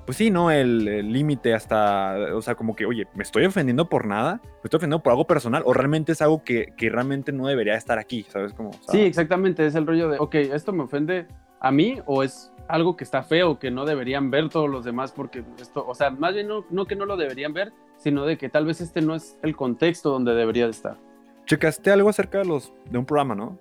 Pues 0.09 0.17
sí, 0.17 0.31
¿no? 0.31 0.49
El 0.49 1.13
límite 1.13 1.53
hasta... 1.53 2.33
O 2.33 2.41
sea, 2.41 2.55
como 2.55 2.75
que, 2.75 2.87
oye, 2.87 3.05
¿me 3.13 3.21
estoy 3.21 3.45
ofendiendo 3.45 3.89
por 3.89 4.07
nada? 4.07 4.41
¿Me 4.43 4.61
estoy 4.63 4.79
ofendiendo 4.79 5.03
por 5.03 5.11
algo 5.11 5.27
personal? 5.27 5.61
¿O 5.67 5.73
realmente 5.75 6.13
es 6.13 6.21
algo 6.23 6.43
que, 6.43 6.73
que 6.75 6.89
realmente 6.89 7.31
no 7.31 7.45
debería 7.45 7.75
estar 7.75 7.99
aquí? 7.99 8.23
¿Sabes? 8.23 8.53
Como, 8.53 8.69
o 8.71 8.73
sea, 8.73 8.91
Sí, 8.91 9.01
exactamente, 9.01 9.67
es 9.67 9.75
el 9.75 9.85
rollo 9.85 10.09
de, 10.09 10.17
ok, 10.17 10.33
esto 10.33 10.73
me 10.73 10.81
ofende 10.81 11.27
a 11.59 11.71
mí 11.71 11.99
o 12.07 12.23
es 12.23 12.51
algo 12.67 12.97
que 12.97 13.03
está 13.03 13.21
feo, 13.21 13.59
que 13.59 13.69
no 13.69 13.85
deberían 13.85 14.31
ver 14.31 14.49
todos 14.49 14.67
los 14.67 14.83
demás 14.83 15.11
porque 15.11 15.43
esto, 15.61 15.85
o 15.87 15.93
sea, 15.93 16.09
más 16.09 16.33
bien 16.33 16.47
no, 16.47 16.65
no 16.71 16.87
que 16.87 16.95
no 16.95 17.05
lo 17.05 17.15
deberían 17.15 17.53
ver, 17.53 17.71
sino 17.97 18.25
de 18.25 18.39
que 18.39 18.49
tal 18.49 18.65
vez 18.65 18.81
este 18.81 19.01
no 19.01 19.13
es 19.13 19.37
el 19.43 19.55
contexto 19.55 20.09
donde 20.09 20.33
debería 20.33 20.65
de 20.65 20.71
estar. 20.71 20.97
Checaste 21.45 21.91
algo 21.91 22.09
acerca 22.09 22.39
de 22.39 22.45
los 22.45 22.73
de 22.89 22.97
un 22.97 23.05
programa, 23.05 23.35
¿no? 23.35 23.59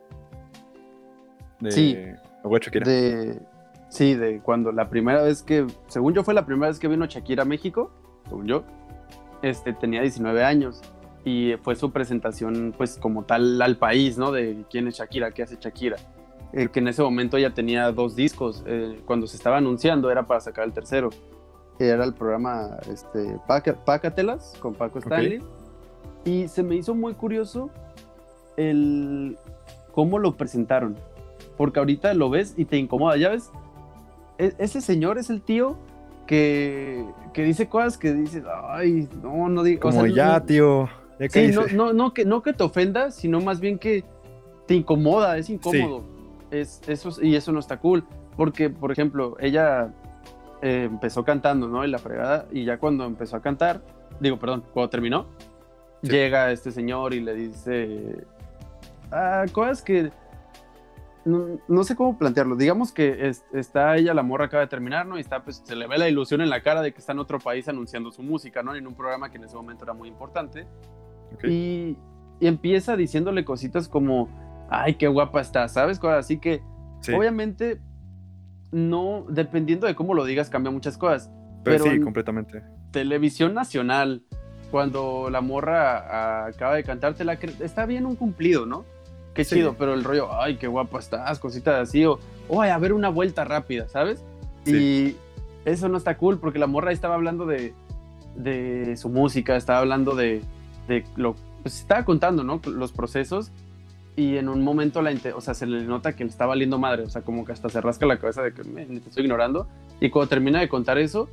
De... 1.61 1.73
Sí. 1.73 1.99
De, 2.87 3.39
sí, 3.89 4.15
de 4.15 4.41
cuando 4.41 4.73
la 4.73 4.89
primera 4.89 5.23
vez 5.23 5.43
que, 5.43 5.67
según 5.87 6.15
yo 6.15 6.25
fue 6.25 6.35
la 6.35 6.47
primera 6.47 6.69
vez 6.69 6.79
que 6.79 6.89
vino 6.89 7.07
Shakira 7.07 7.43
a 7.43 7.47
México, 7.47 7.91
según 8.29 8.47
yo, 8.47 8.65
este, 9.43 9.73
tenía 9.73 10.03
19 10.03 10.45
años 10.45 10.83
y 11.25 11.55
fue 11.63 11.77
su 11.77 11.91
presentación 11.91 12.75
pues 12.77 12.99
como 12.99 13.25
tal 13.25 13.61
al 13.61 13.77
país, 13.77 14.19
¿no? 14.19 14.33
De 14.33 14.65
quién 14.71 14.89
es 14.89 14.97
Shakira, 14.97 15.33
qué 15.33 15.43
hace 15.43 15.57
Shakira. 15.61 15.97
Eh, 16.53 16.69
que 16.69 16.81
en 16.81 16.89
ese 16.89 17.03
momento 17.03 17.37
ya 17.39 17.51
tenía 17.51 17.93
dos 17.93 18.17
discos, 18.17 18.65
eh, 18.67 19.01
cuando 19.05 19.27
se 19.27 19.37
estaba 19.37 19.59
anunciando 19.59 20.11
era 20.11 20.27
para 20.27 20.41
sacar 20.41 20.65
el 20.65 20.73
tercero. 20.73 21.11
Era 21.79 22.05
el 22.05 22.15
programa 22.15 22.79
este, 22.91 23.39
Pácatelas 23.47 24.55
con 24.59 24.75
Paco 24.75 24.99
Stanley. 24.99 25.41
Y 26.25 26.49
se 26.49 26.63
me 26.63 26.75
hizo 26.75 26.95
muy 26.95 27.15
curioso 27.15 27.71
el 28.57 29.39
cómo 29.93 30.19
lo 30.19 30.37
presentaron. 30.37 30.97
Porque 31.57 31.79
ahorita 31.79 32.15
lo 32.15 32.31
ves 32.31 32.55
y 32.57 32.65
te 32.65 32.79
incomoda, 32.79 33.17
¿ya 33.17 33.29
ves? 33.29 33.51
E- 34.39 34.55
ese 34.59 34.81
señor 34.81 35.19
es 35.19 35.31
el 35.31 35.43
tío 35.43 35.77
que, 36.27 37.05
que 37.33 37.43
dice 37.45 37.69
cosas 37.69 37.99
que 37.99 38.13
dices, 38.13 38.45
ay, 38.71 39.09
no, 39.23 39.49
no 39.49 39.63
digo. 39.63 39.81
Como 39.81 40.07
ya, 40.07 40.41
tío. 40.41 40.89
Ya 41.19 41.29
Sí, 41.29 41.49
no, 41.53 41.67
no, 41.67 41.93
no, 41.93 42.15
que, 42.15 42.25
no 42.25 42.43
que 42.43 42.53
te 42.53 42.63
ofenda, 42.63 43.11
sino 43.11 43.41
más 43.41 43.59
bien 43.61 43.79
que 43.79 44.05
te 44.67 44.75
incomoda, 44.75 45.37
es 45.39 45.51
incómodo. 45.51 46.05
Es, 46.51 46.81
eso, 46.87 47.11
y 47.23 47.35
eso 47.35 47.51
no 47.53 47.59
está 47.59 47.79
cool. 47.79 48.05
Porque, 48.37 48.71
por 48.71 48.93
ejemplo, 48.93 49.37
ella 49.41 49.93
eh, 50.63 50.85
empezó 50.89 51.25
cantando, 51.25 51.67
¿no? 51.67 51.85
Y 51.85 51.89
la 51.91 51.99
fregada, 51.99 52.47
y 52.53 52.65
ya 52.65 52.79
cuando 52.79 53.05
empezó 53.05 53.37
a 53.37 53.41
cantar, 53.43 53.81
digo, 54.21 54.39
perdón, 54.39 54.65
cuando 54.73 54.91
terminó, 54.91 55.27
Sí. 56.03 56.11
llega 56.11 56.53
este 56.53 56.71
señor 56.71 57.13
y 57.13 57.21
le 57.21 57.35
dice 57.35 58.25
ah, 59.11 59.47
cosas 59.51 59.83
que 59.83 60.13
no, 61.25 61.59
no 61.69 61.85
sé 61.85 61.95
cómo 61.97 62.17
plantearlo. 62.19 62.57
Digamos 62.57 62.93
que 62.93 63.29
es- 63.29 63.45
está 63.53 63.97
ella, 63.97 64.15
la 64.15 64.23
morra 64.23 64.47
acaba 64.47 64.63
de 64.63 64.67
terminar, 64.69 65.07
¿no? 65.07 65.17
Y 65.19 65.21
está, 65.21 65.43
pues, 65.45 65.63
se 65.65 65.77
le 65.77 65.87
ve 65.87 65.99
la 65.99 66.09
ilusión 66.09 66.41
en 66.41 66.51
la 66.51 66.63
cara 66.63 66.81
de 66.83 66.93
que 66.93 66.99
está 67.01 67.13
en 67.13 67.19
otro 67.19 67.39
país 67.39 67.69
anunciando 67.69 68.11
su 68.11 68.23
música, 68.23 68.63
¿no? 68.63 68.75
En 68.75 68.87
un 68.87 68.95
programa 68.95 69.31
que 69.31 69.37
en 69.39 69.45
ese 69.45 69.57
momento 69.57 69.85
era 69.85 69.93
muy 69.95 70.09
importante. 70.09 70.67
Y, 71.45 71.97
y 72.41 72.47
empieza 72.47 72.97
diciéndole 72.97 73.45
cositas 73.45 73.89
como, 73.89 74.29
ay, 74.71 74.95
qué 74.95 75.09
guapa 75.09 75.41
está, 75.41 75.69
¿sabes? 75.69 76.03
Así 76.05 76.39
que, 76.39 76.63
Sí. 77.01 77.13
obviamente, 77.13 77.81
no, 78.73 79.25
dependiendo 79.29 79.87
de 79.87 79.95
cómo 79.95 80.15
lo 80.15 80.25
digas, 80.25 80.51
cambia 80.51 80.71
muchas 80.71 80.99
cosas. 80.99 81.31
Pero, 81.65 81.79
pero 81.79 81.85
sí, 81.85 81.91
en- 81.97 82.03
completamente. 82.03 82.63
Televisión 82.93 83.55
nacional, 83.55 84.23
cuando 84.71 85.29
la 85.31 85.41
morra 85.41 85.99
ah, 85.99 86.47
acaba 86.47 86.75
de 86.75 86.85
cantarte, 86.85 87.25
la 87.25 87.35
está 87.35 87.87
bien 87.87 88.07
un 88.07 88.17
cumplido, 88.17 88.67
¿no? 88.67 88.85
Qué 89.39 89.45
Sí. 89.45 89.55
chido, 89.55 89.77
pero 89.79 89.95
el 89.95 90.03
rollo, 90.03 90.35
ay, 90.37 90.57
qué 90.57 90.67
guapa 90.67 90.99
estás, 90.99 91.39
cositas 91.39 91.89
así, 91.89 92.05
o, 92.05 92.19
oye, 92.49 92.73
a 92.73 92.79
ver 92.79 92.93
una 92.93 93.09
vuelta 93.09 93.45
rápida, 93.45 93.89
¿sabes? 93.89 94.21
Y 94.67 95.15
eso 95.65 95.89
no 95.89 95.97
está 95.97 96.17
cool, 96.17 96.41
porque 96.41 96.59
la 96.59 96.67
morra 96.67 96.91
estaba 96.91 97.15
hablando 97.15 97.47
de, 97.47 97.73
de 98.35 98.97
su 98.97 99.09
música, 99.09 99.55
estaba 99.55 99.79
hablando 99.79 100.17
de, 100.17 100.43
de 100.89 101.05
lo, 101.15 101.37
pues 101.63 101.79
estaba 101.79 102.05
contando, 102.05 102.43
¿no? 102.43 102.61
Los 102.67 102.91
procesos, 102.91 103.53
y 104.17 104.39
en 104.39 104.49
un 104.49 104.65
momento, 104.65 105.03
la, 105.03 105.13
o 105.37 105.41
sea, 105.41 105.55
se 105.55 105.67
le 105.67 105.85
nota 105.85 106.17
que 106.17 106.25
le 106.25 106.31
está 106.31 106.45
valiendo 106.45 106.77
madre, 106.81 107.05
o 107.05 107.09
sea, 107.09 107.23
como 107.23 107.45
que 107.45 107.53
hasta 107.53 107.69
se 107.69 107.81
rasca 107.81 108.07
la 108.07 108.19
cabeza 108.19 108.43
de 108.43 108.53
que 108.53 108.65
me, 108.65 108.87
te 108.87 109.09
estoy 109.09 109.23
ignorando, 109.23 109.69
y 110.01 110.11
cuando 110.11 110.31
termina 110.31 110.59
de 110.59 110.69
contar 110.69 110.99
eso, 110.99 111.29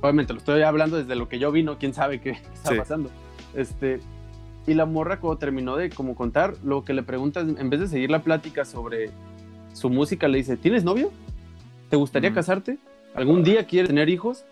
obviamente 0.00 0.32
lo 0.34 0.38
estoy 0.38 0.62
hablando 0.62 0.98
desde 0.98 1.16
lo 1.16 1.28
que 1.28 1.40
yo 1.40 1.50
vi, 1.50 1.64
¿no? 1.64 1.78
quién 1.78 1.94
sabe 1.94 2.20
qué, 2.20 2.34
qué 2.34 2.38
está 2.54 2.70
Sí. 2.70 2.76
pasando. 2.78 3.10
Este, 3.54 3.98
y 4.66 4.74
la 4.74 4.86
morra 4.86 5.20
cuando 5.20 5.38
terminó 5.38 5.76
de 5.76 5.90
como 5.90 6.14
contar, 6.14 6.54
lo 6.62 6.84
que 6.84 6.92
le 6.94 7.02
preguntas, 7.02 7.46
en 7.56 7.70
vez 7.70 7.80
de 7.80 7.88
seguir 7.88 8.10
la 8.10 8.22
plática 8.22 8.64
sobre 8.64 9.10
su 9.72 9.90
música, 9.90 10.28
le 10.28 10.38
dice, 10.38 10.56
¿tienes 10.56 10.84
novio? 10.84 11.10
¿Te 11.88 11.96
gustaría 11.96 12.32
casarte? 12.32 12.78
¿Algún 13.14 13.42
día 13.42 13.66
quieres 13.66 13.88
tener 13.88 14.08
hijos? 14.08 14.44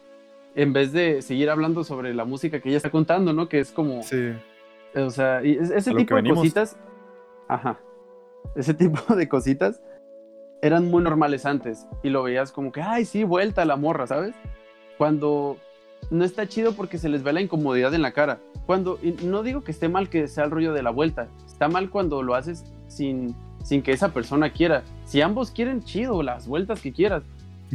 En 0.54 0.72
vez 0.72 0.92
de 0.92 1.22
seguir 1.22 1.50
hablando 1.50 1.84
sobre 1.84 2.14
la 2.14 2.24
música 2.24 2.60
que 2.60 2.68
ella 2.68 2.78
está 2.78 2.90
contando, 2.90 3.32
¿no? 3.32 3.48
Que 3.48 3.60
es 3.60 3.70
como, 3.70 4.02
Sí. 4.02 4.32
o 4.96 5.10
sea, 5.10 5.44
y 5.44 5.52
ese 5.52 5.90
A 5.90 5.94
tipo 5.94 6.14
de 6.16 6.22
venimos. 6.22 6.38
cositas, 6.38 6.76
ajá, 7.46 7.78
ese 8.56 8.74
tipo 8.74 9.14
de 9.14 9.28
cositas 9.28 9.80
eran 10.62 10.90
muy 10.90 11.02
normales 11.04 11.46
antes 11.46 11.86
y 12.02 12.08
lo 12.08 12.24
veías 12.24 12.50
como 12.50 12.72
que, 12.72 12.82
ay, 12.82 13.04
sí, 13.04 13.22
vuelta 13.22 13.62
a 13.62 13.66
la 13.66 13.76
morra, 13.76 14.06
¿sabes? 14.08 14.34
Cuando 14.96 15.56
no 16.10 16.24
está 16.24 16.48
chido 16.48 16.72
porque 16.72 16.98
se 16.98 17.08
les 17.08 17.22
ve 17.22 17.32
la 17.32 17.40
incomodidad 17.40 17.94
en 17.94 18.02
la 18.02 18.12
cara. 18.12 18.38
Cuando, 18.66 18.98
no 19.22 19.42
digo 19.42 19.62
que 19.62 19.70
esté 19.70 19.88
mal 19.88 20.08
que 20.08 20.28
sea 20.28 20.44
el 20.44 20.50
rollo 20.50 20.72
de 20.72 20.82
la 20.82 20.90
vuelta, 20.90 21.28
está 21.46 21.68
mal 21.68 21.90
cuando 21.90 22.22
lo 22.22 22.34
haces 22.34 22.64
sin, 22.86 23.34
sin 23.62 23.82
que 23.82 23.92
esa 23.92 24.12
persona 24.12 24.50
quiera. 24.52 24.82
Si 25.04 25.20
ambos 25.20 25.50
quieren, 25.50 25.82
chido, 25.82 26.22
las 26.22 26.46
vueltas 26.46 26.80
que 26.80 26.92
quieras. 26.92 27.22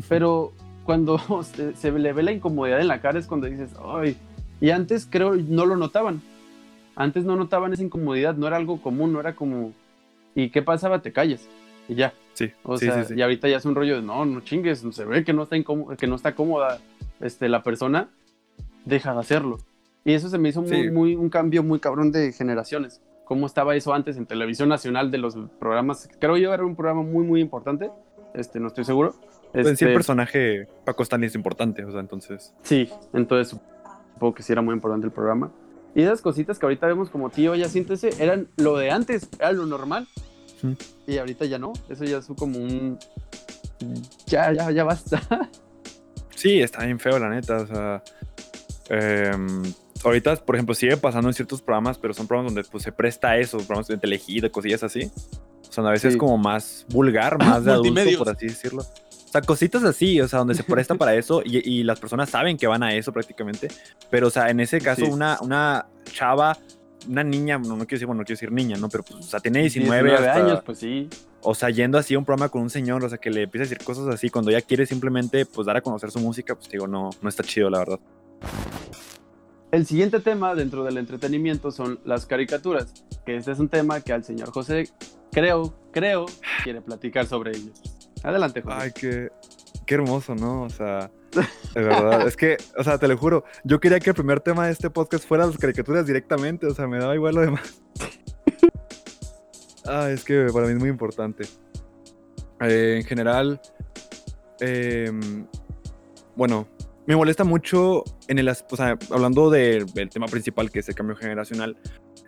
Pero 0.10 0.52
cuando 0.84 1.20
se, 1.44 1.76
se 1.76 1.92
le 1.92 2.14
ve 2.14 2.24
la 2.24 2.32
incomodidad 2.32 2.80
en 2.82 2.88
la 2.88 3.02
cara 3.02 3.20
es 3.20 3.28
cuando 3.28 3.48
dices, 3.48 3.72
ay, 3.84 4.18
y 4.62 4.70
antes 4.70 5.08
creo 5.10 5.36
no 5.36 5.66
lo 5.66 5.76
notaban. 5.76 6.22
Antes 6.96 7.26
no 7.26 7.36
notaban 7.36 7.74
esa 7.74 7.84
incomodidad, 7.84 8.36
no 8.36 8.48
era 8.48 8.58
algo 8.58 8.82
común, 8.82 9.14
no 9.14 9.20
era 9.20 9.36
como, 9.36 9.74
¿y 10.36 10.50
qué 10.50 10.62
pasaba? 10.62 11.02
Te 11.02 11.12
calles 11.12 11.50
y 11.88 11.96
ya. 11.96 12.14
Sí, 12.34 12.52
O 12.64 12.78
sí, 12.78 12.86
sea, 12.86 13.04
sí, 13.04 13.14
sí. 13.14 13.20
y 13.20 13.22
ahorita 13.22 13.48
ya 13.48 13.58
es 13.58 13.66
un 13.66 13.76
rollo 13.76 13.96
de 13.98 14.02
no, 14.02 14.26
no 14.26 14.42
chingues, 14.42 14.84
se 14.90 15.06
ve 15.06 15.24
que 15.24 15.34
no 15.34 15.44
está, 15.44 15.56
que 15.98 16.08
no 16.08 16.16
está 16.16 16.34
cómoda 16.34 16.80
este, 17.24 17.50
la 17.50 17.64
persona, 17.64 18.10
deja 18.86 19.14
de 19.14 19.20
hacerlo. 19.20 19.58
Y 20.06 20.14
eso 20.14 20.30
se 20.30 20.38
me 20.38 20.50
hizo 20.50 20.62
muy, 20.62 20.70
Sí. 20.84 20.92
muy, 20.92 21.16
un 21.16 21.30
cambio 21.30 21.64
muy 21.64 21.80
cabrón 21.80 22.12
de 22.12 22.32
generaciones. 22.34 23.02
¿Cómo 23.26 23.48
estaba 23.48 23.76
eso 23.76 23.94
antes 23.94 24.18
en 24.18 24.26
televisión 24.26 24.68
nacional 24.70 25.10
de 25.10 25.18
los 25.18 25.36
programas? 25.60 26.10
Creo 26.20 26.36
yo 26.38 26.54
era 26.54 26.66
un 26.66 26.76
programa 26.76 27.02
muy, 27.04 27.26
muy 27.26 27.40
importante. 27.42 27.90
Este, 28.34 28.60
no 28.60 28.68
estoy 28.68 28.84
seguro. 28.84 29.14
Pues 29.54 29.68
en 29.68 29.78
sí, 29.78 29.86
el 29.86 29.92
Este, 29.92 29.94
personaje 29.94 30.68
Paco 30.84 31.04
Stanley 31.04 31.28
es 31.28 31.36
importante, 31.36 31.86
o 31.86 31.92
sea, 31.92 32.00
entonces. 32.02 32.54
Sí, 32.64 32.90
entonces 33.14 33.58
supongo 34.14 34.34
que 34.34 34.44
sí 34.44 34.52
era 34.52 34.62
muy 34.62 34.74
importante 34.74 35.06
el 35.08 35.14
programa. 35.14 35.52
Y 35.96 36.02
esas 36.02 36.22
cositas 36.22 36.58
que 36.60 36.66
ahorita 36.66 36.88
vemos 36.88 37.10
como 37.10 37.30
tío, 37.30 37.54
ya 37.56 37.70
siéntese, 37.70 38.10
eran 38.22 38.48
lo 38.58 38.76
de 38.78 38.90
antes, 38.92 39.30
era 39.40 39.52
lo 39.52 39.66
normal. 39.68 40.08
Ujú. 40.64 40.76
Y 41.08 41.18
ahorita 41.20 41.46
ya 41.46 41.60
no, 41.60 41.72
eso 41.88 42.04
ya 42.04 42.18
es 42.18 42.28
como 42.38 42.58
un... 42.58 42.98
Ya, 44.28 44.52
ya, 44.52 44.72
ya 44.72 44.84
basta. 44.84 45.22
Sí, 46.44 46.62
está 46.62 46.84
bien 46.86 47.00
feo, 47.00 47.18
la 47.20 47.30
neta. 47.30 47.56
O 47.58 47.66
sea, 47.68 48.04
em, 48.90 49.64
ahorita, 50.04 50.36
por 50.38 50.56
ejemplo, 50.56 50.76
sigue 50.76 50.98
pasando 50.98 51.30
en 51.30 51.34
ciertos 51.34 51.62
programas, 51.62 51.98
pero 51.98 52.14
son 52.14 52.28
programas 52.28 52.54
donde 52.54 52.70
pues, 52.70 52.84
se 52.84 52.92
presta 52.92 53.38
eso, 53.38 53.58
programas 53.60 53.88
de 53.88 53.98
telegido, 53.98 54.52
cosillas 54.52 54.84
así. 54.84 55.10
O 55.70 55.72
sea, 55.72 55.86
a 55.88 55.92
veces 55.92 56.14
Sí. 56.14 56.20
como 56.20 56.38
más 56.38 56.86
vulgar, 56.90 57.38
más 57.40 57.64
de 57.64 57.72
adulto, 57.74 58.18
por 58.18 58.30
así 58.30 58.48
decirlo. 58.48 58.82
O 58.82 59.32
sea, 59.34 59.42
cositas 59.42 59.84
así, 59.86 60.20
o 60.22 60.28
sea, 60.28 60.40
donde 60.40 60.54
se 60.54 60.64
presta 60.64 60.96
para 60.96 61.16
eso 61.16 61.42
y, 61.46 61.58
y 61.68 61.84
las 61.84 62.00
personas 62.00 62.30
saben 62.30 62.58
que 62.58 62.68
van 62.68 62.84
a 62.84 62.94
eso 62.94 63.14
prácticamente. 63.14 63.70
Pero, 64.12 64.28
o 64.28 64.30
sea, 64.30 64.50
en 64.50 64.60
ese 64.60 64.82
caso, 64.82 65.06
Sí. 65.06 65.12
una, 65.12 65.38
una 65.42 65.88
chava, 66.12 66.58
una 67.08 67.24
niña, 67.24 67.58
no, 67.58 67.70
no 67.70 67.78
quiero 67.78 67.96
decir, 67.96 68.06
bueno, 68.08 68.22
no 68.22 68.26
quiero 68.26 68.36
decir 68.38 68.52
niña, 68.52 68.76
¿no? 68.78 68.90
Pero, 68.90 69.04
pues, 69.04 69.20
o 69.20 69.24
sea, 69.24 69.40
tiene 69.40 69.62
19, 69.62 70.04
19 70.10 70.28
hasta- 70.30 70.46
años, 70.46 70.62
pues 70.66 70.78
sí. 70.78 71.10
O 71.44 71.54
sea, 71.54 71.70
yendo 71.70 71.98
así 71.98 72.16
a 72.16 72.20
un 72.20 72.26
programa 72.26 72.50
con 72.50 72.62
un 72.62 72.70
señor, 72.70 73.04
o 73.04 73.10
sea, 73.10 73.18
que 73.18 73.30
le 73.30 73.44
empieza 73.44 73.64
a 73.64 73.68
decir 73.70 73.86
cosas 73.86 74.08
así, 74.08 74.30
cuando 74.30 74.52
ella 74.52 74.62
quiere 74.62 74.86
simplemente, 74.86 75.46
pues, 75.46 75.68
dar 75.68 75.78
a 75.78 75.82
conocer 75.82 76.12
su 76.12 76.20
música, 76.20 76.56
pues, 76.56 76.70
digo, 76.70 76.88
no, 76.88 77.10
no 77.22 77.30
está 77.30 77.44
chido, 77.44 77.70
la 77.70 77.80
verdad. 77.80 78.00
El 79.72 79.86
siguiente 79.86 80.20
tema 80.20 80.56
dentro 80.56 80.84
del 80.84 80.98
entretenimiento 80.98 81.72
son 81.72 82.00
las 82.06 82.26
caricaturas, 82.26 82.94
que 83.26 83.36
este 83.36 83.52
es 83.52 83.60
un 83.60 83.70
tema 83.70 84.02
que 84.02 84.14
al 84.14 84.24
señor 84.24 84.52
José, 84.52 84.90
creo, 85.32 85.74
creo, 85.92 86.26
quiere 86.64 86.82
platicar 86.82 87.26
sobre 87.26 87.52
ello. 87.52 87.72
Adelante, 88.24 88.62
José. 88.62 88.76
Ay, 88.80 88.92
qué, 88.94 89.30
qué 89.86 89.96
hermoso, 89.96 90.36
¿no? 90.36 90.64
O 90.64 90.70
sea, 90.70 91.12
de 91.74 91.82
verdad, 91.82 92.28
es 92.28 92.38
que, 92.38 92.58
o 92.78 92.84
sea, 92.84 92.98
te 92.98 93.08
lo 93.08 93.18
juro, 93.18 93.44
yo 93.64 93.80
quería 93.80 94.00
que 94.00 94.12
el 94.12 94.16
primer 94.16 94.40
tema 94.40 94.68
de 94.68 94.72
este 94.72 94.90
podcast 94.90 95.28
fuera 95.28 95.48
las 95.48 95.58
caricaturas 95.58 96.06
directamente, 96.06 96.68
o 96.68 96.74
sea, 96.76 96.88
me 96.88 97.00
daba 97.00 97.16
igual 97.16 97.36
lo 97.36 97.42
demás. 97.42 97.82
Ah, 99.86 100.10
es 100.12 100.24
que 100.24 100.48
para 100.54 100.66
mí 100.68 100.74
es 100.74 100.80
muy 100.80 100.90
importante. 100.90 101.46
Eh, 102.62 102.98
en 103.02 103.04
general, 103.06 103.60
em, 104.60 105.46
bueno, 106.36 106.68
me 107.06 107.16
molesta 107.16 107.44
mucho 107.44 108.04
en 108.28 108.40
el, 108.40 108.48
o 108.50 108.76
sea, 108.76 108.98
hablando 109.12 109.50
de- 109.50 109.86
del 109.94 110.10
tema 110.10 110.28
principal 110.28 110.72
que 110.72 110.80
es 110.80 110.90
el 110.90 110.96
cambio 110.96 111.16
generacional, 111.16 111.76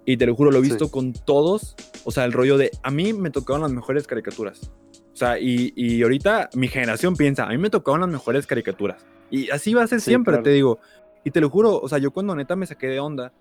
y 0.06 0.18
te 0.18 0.26
lo 0.26 0.36
juro, 0.36 0.52
lo 0.52 0.60
he 0.60 0.64
Sí. 0.64 0.70
visto 0.70 0.90
con 0.92 1.14
todos, 1.14 1.76
o 2.04 2.12
sea, 2.12 2.26
el 2.26 2.34
rollo 2.34 2.58
de, 2.58 2.72
a 2.84 2.92
mí 2.92 3.14
me 3.14 3.32
tocaron 3.32 3.62
las 3.62 3.72
mejores 3.72 4.06
caricaturas. 4.06 4.72
O 5.14 5.18
sea, 5.18 5.40
y, 5.40 5.72
y 5.78 6.04
ahorita 6.04 6.50
mi 6.56 6.68
generación 6.68 7.16
piensa, 7.16 7.46
a 7.46 7.50
mí 7.50 7.58
me 7.58 7.70
tocaron 7.70 8.02
las 8.02 8.10
mejores 8.10 8.46
caricaturas. 8.46 9.06
Y 9.32 9.50
así 9.50 9.74
va 9.74 9.84
a 9.84 9.88
ser 9.88 10.02
Sí, 10.02 10.12
siempre, 10.12 10.34
claro. 10.34 10.44
te 10.44 10.50
digo. 10.52 10.80
Y 11.24 11.32
te 11.32 11.40
lo 11.42 11.50
juro, 11.50 11.80
o 11.80 11.88
sea, 11.88 11.98
yo 11.98 12.12
cuando 12.12 12.36
neta 12.36 12.56
me 12.56 12.66
saqué 12.68 12.88
de 12.88 13.00
onda, 13.00 13.32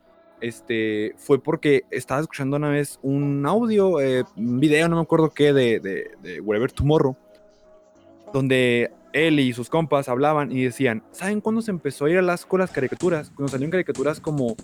este, 0.44 1.14
fue 1.16 1.42
porque 1.42 1.84
estaba 1.90 2.20
escuchando 2.20 2.58
una 2.58 2.68
vez 2.68 2.98
un 3.02 3.46
audio, 3.46 3.98
eh, 4.00 4.24
un 4.36 4.60
video, 4.60 4.88
no 4.88 4.96
me 4.96 5.02
acuerdo 5.02 5.30
qué, 5.30 5.54
de, 5.54 5.80
de, 5.80 6.10
de 6.22 6.40
Wherever 6.40 6.70
Tomorrow, 6.70 7.16
donde 8.32 8.92
él 9.14 9.40
y 9.40 9.54
sus 9.54 9.70
compas 9.70 10.10
hablaban 10.10 10.52
y 10.52 10.64
decían, 10.64 11.02
¿saben 11.12 11.40
cuándo 11.40 11.62
se 11.62 11.70
empezó 11.70 12.04
a 12.04 12.10
ir 12.10 12.18
a 12.18 12.22
las 12.22 12.46
las 12.50 12.70
caricaturas? 12.70 13.30
Cuando 13.30 13.48
salieron 13.48 13.70
caricaturas 13.70 14.20
como, 14.20 14.54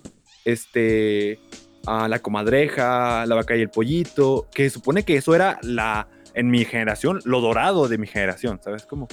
este, 0.44 1.40
a 1.86 2.08
La 2.08 2.18
Comadreja, 2.18 3.24
La 3.24 3.36
Vaca 3.36 3.56
y 3.56 3.62
el 3.62 3.70
Pollito, 3.70 4.48
que 4.52 4.64
se 4.64 4.74
supone 4.74 5.04
que 5.04 5.16
eso 5.16 5.34
era 5.34 5.58
la, 5.62 6.08
en 6.34 6.50
mi 6.50 6.66
generación, 6.66 7.20
lo 7.24 7.40
dorado 7.40 7.88
de 7.88 7.96
mi 7.96 8.06
generación, 8.06 8.60
¿sabes 8.62 8.84
cómo? 8.84 9.08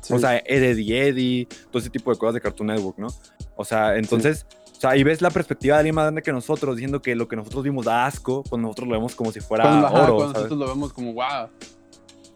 Sí. 0.00 0.14
O 0.14 0.18
sea, 0.18 0.38
Eddie 0.38 1.08
Eddie, 1.08 1.48
todo 1.70 1.80
ese 1.80 1.90
tipo 1.90 2.10
de 2.10 2.16
cosas 2.16 2.34
de 2.34 2.40
Cartoon 2.40 2.68
Network, 2.68 2.96
¿no? 2.96 3.08
O 3.56 3.64
sea, 3.66 3.96
entonces, 3.96 4.46
o 4.78 4.80
sea, 4.80 4.96
y 4.96 5.02
ves 5.02 5.20
la 5.20 5.30
perspectiva 5.30 5.74
de 5.74 5.80
alguien 5.80 5.96
más 5.96 6.04
grande 6.04 6.22
que 6.22 6.30
nosotros, 6.32 6.76
diciendo 6.76 7.02
que 7.02 7.16
lo 7.16 7.26
que 7.26 7.34
nosotros 7.34 7.64
vimos 7.64 7.84
da 7.84 8.06
asco, 8.06 8.44
cuando 8.48 8.68
nosotros 8.68 8.86
lo 8.86 8.94
vemos 8.94 9.16
como 9.16 9.32
si 9.32 9.40
fuera 9.40 9.64
cuando, 9.64 9.88
ajá, 9.88 10.02
oro, 10.04 10.14
cuando 10.14 10.20
¿sabes? 10.34 10.34
nosotros 10.36 10.58
lo 10.60 10.68
vemos 10.68 10.92
como, 10.92 11.12
wow. 11.14 11.48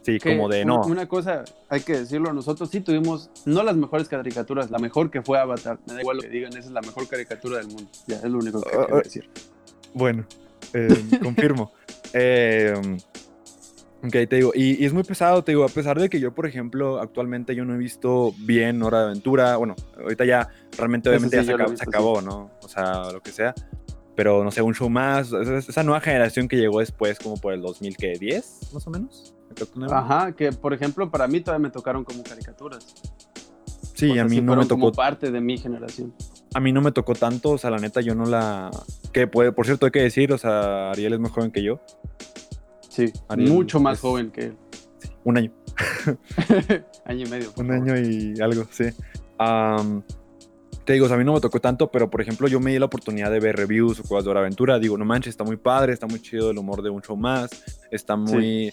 Sí, 0.02 0.18
Que 0.18 0.36
como 0.36 0.48
de 0.48 0.64
no. 0.64 0.80
Una 0.80 1.06
cosa, 1.06 1.44
hay 1.68 1.82
que 1.82 2.00
decirlo, 2.00 2.32
nosotros 2.32 2.68
sí 2.68 2.80
tuvimos, 2.80 3.30
no 3.44 3.62
las 3.62 3.76
mejores 3.76 4.08
caricaturas, 4.08 4.72
la 4.72 4.80
mejor 4.80 5.08
que 5.12 5.22
fue 5.22 5.38
Avatar. 5.38 5.78
Me 5.86 5.94
da 5.94 6.00
igual 6.00 6.16
lo 6.16 6.22
que 6.24 6.30
digan, 6.30 6.50
esa 6.50 6.66
es 6.66 6.72
la 6.72 6.80
mejor 6.80 7.06
caricatura 7.06 7.58
del 7.58 7.68
mundo. 7.68 7.88
Ya, 8.08 8.16
es 8.16 8.24
lo 8.24 8.38
único 8.38 8.60
que 8.60 8.70
Ah, 8.70 8.78
quiero 8.86 8.96
ah. 8.96 9.02
decir. 9.04 9.30
Bueno, 9.94 10.26
eh, 10.72 10.88
confirmo. 11.22 11.70
Eh, 12.12 12.74
ok, 14.02 14.10
te 14.10 14.36
digo, 14.36 14.52
y, 14.54 14.82
y 14.82 14.84
es 14.84 14.92
muy 14.92 15.02
pesado, 15.04 15.42
te 15.44 15.52
digo, 15.52 15.64
a 15.64 15.68
pesar 15.68 15.98
de 16.00 16.08
que 16.08 16.20
yo, 16.20 16.34
por 16.34 16.46
ejemplo, 16.46 17.00
actualmente 17.00 17.54
yo 17.54 17.64
no 17.64 17.74
he 17.74 17.78
visto 17.78 18.34
bien 18.38 18.82
Hora 18.82 18.98
de 19.00 19.04
Aventura, 19.06 19.56
bueno, 19.56 19.74
ahorita 20.00 20.24
ya 20.24 20.48
realmente 20.76 21.08
obviamente 21.08 21.36
sí, 21.40 21.42
ya 21.42 21.44
se, 21.46 21.50
yo 21.52 21.56
lo 21.58 21.64
he 21.64 21.66
acab- 21.66 21.70
visto, 21.70 21.84
se 21.84 21.90
sí. 21.90 21.96
acabó, 21.96 22.20
¿no? 22.22 22.50
O 22.62 22.68
sea, 22.68 23.12
lo 23.12 23.20
que 23.20 23.30
sea. 23.32 23.54
Pero 24.14 24.44
no 24.44 24.50
sé, 24.50 24.60
un 24.60 24.74
show 24.74 24.90
más, 24.90 25.32
esa, 25.32 25.82
nueva 25.82 26.00
generación 26.00 26.46
que 26.46 26.56
llegó 26.56 26.80
después, 26.80 27.18
como 27.18 27.36
por 27.38 27.54
el 27.54 27.62
2010, 27.62 28.70
más 28.74 28.86
o 28.86 28.90
menos. 28.90 29.34
Ajá, 29.90 30.32
que 30.32 30.52
por 30.52 30.74
ejemplo, 30.74 31.10
para 31.10 31.26
mí 31.28 31.40
todavía 31.40 31.62
me 31.68 31.70
tocaron 31.70 32.04
como 32.04 32.22
caricaturas. 32.22 32.86
Sí, 33.94 34.18
a 34.18 34.24
mí 34.24 34.30
sí 34.30 34.36
no 34.36 34.42
me 34.42 34.46
fueron 34.48 34.68
como 34.68 34.86
tocó 34.90 34.96
parte 34.96 35.30
de 35.30 35.40
mi 35.40 35.56
generación. 35.58 36.14
a 36.54 36.60
mí 36.60 36.72
no 36.72 36.80
me 36.82 36.92
tocó 36.92 37.14
tanto, 37.14 37.50
o 37.50 37.58
sea, 37.58 37.70
la 37.70 37.78
neta 37.78 38.00
yo 38.00 38.14
no 38.14 38.26
la 38.26 38.70
que 39.12 39.26
puede, 39.26 39.52
por 39.52 39.64
cierto 39.66 39.86
hay 39.86 39.92
que 39.92 40.02
decir, 40.02 40.32
o 40.32 40.38
sea, 40.38 40.90
Ariel 40.90 41.14
es 41.14 41.20
más 41.20 41.30
joven 41.32 41.50
que 41.50 41.62
yo, 41.62 41.80
Sí, 42.92 43.10
Ariel 43.28 43.50
mucho 43.50 43.80
más 43.80 44.00
joven 44.00 44.30
que 44.30 44.40
él. 44.42 44.56
un 45.24 45.38
año. 45.38 45.50
año 47.06 47.26
y 47.26 47.30
medio. 47.30 47.48
Un 47.56 47.66
favor. 47.66 47.72
año 47.72 47.96
y 47.98 48.38
algo, 48.40 48.64
sí. 48.70 48.84
Am, 49.38 50.02
te 50.84 50.92
digo, 50.92 51.06
o 51.06 51.08
sea, 51.08 51.16
a 51.16 51.18
mí 51.18 51.24
no 51.24 51.32
me 51.32 51.40
tocó 51.40 51.58
tanto, 51.58 51.90
pero 51.90 52.10
por 52.10 52.20
ejemplo, 52.20 52.48
yo 52.48 52.60
me 52.60 52.72
di 52.72 52.78
la 52.78 52.84
oportunidad 52.84 53.30
de 53.30 53.40
ver 53.40 53.56
reviews 53.56 53.98
o 54.00 54.02
cosas 54.02 54.24
de 54.24 54.30
Hora 54.30 54.40
Aventura. 54.40 54.78
Digo, 54.78 54.98
no 54.98 55.06
manches, 55.06 55.30
está 55.30 55.42
muy 55.44 55.56
padre, 55.56 55.94
está 55.94 56.06
muy 56.06 56.20
chido 56.20 56.50
el 56.50 56.58
humor 56.58 56.82
de 56.82 56.90
un 56.90 57.00
show 57.00 57.16
más. 57.16 57.50
Está 57.90 58.14
muy. 58.16 58.72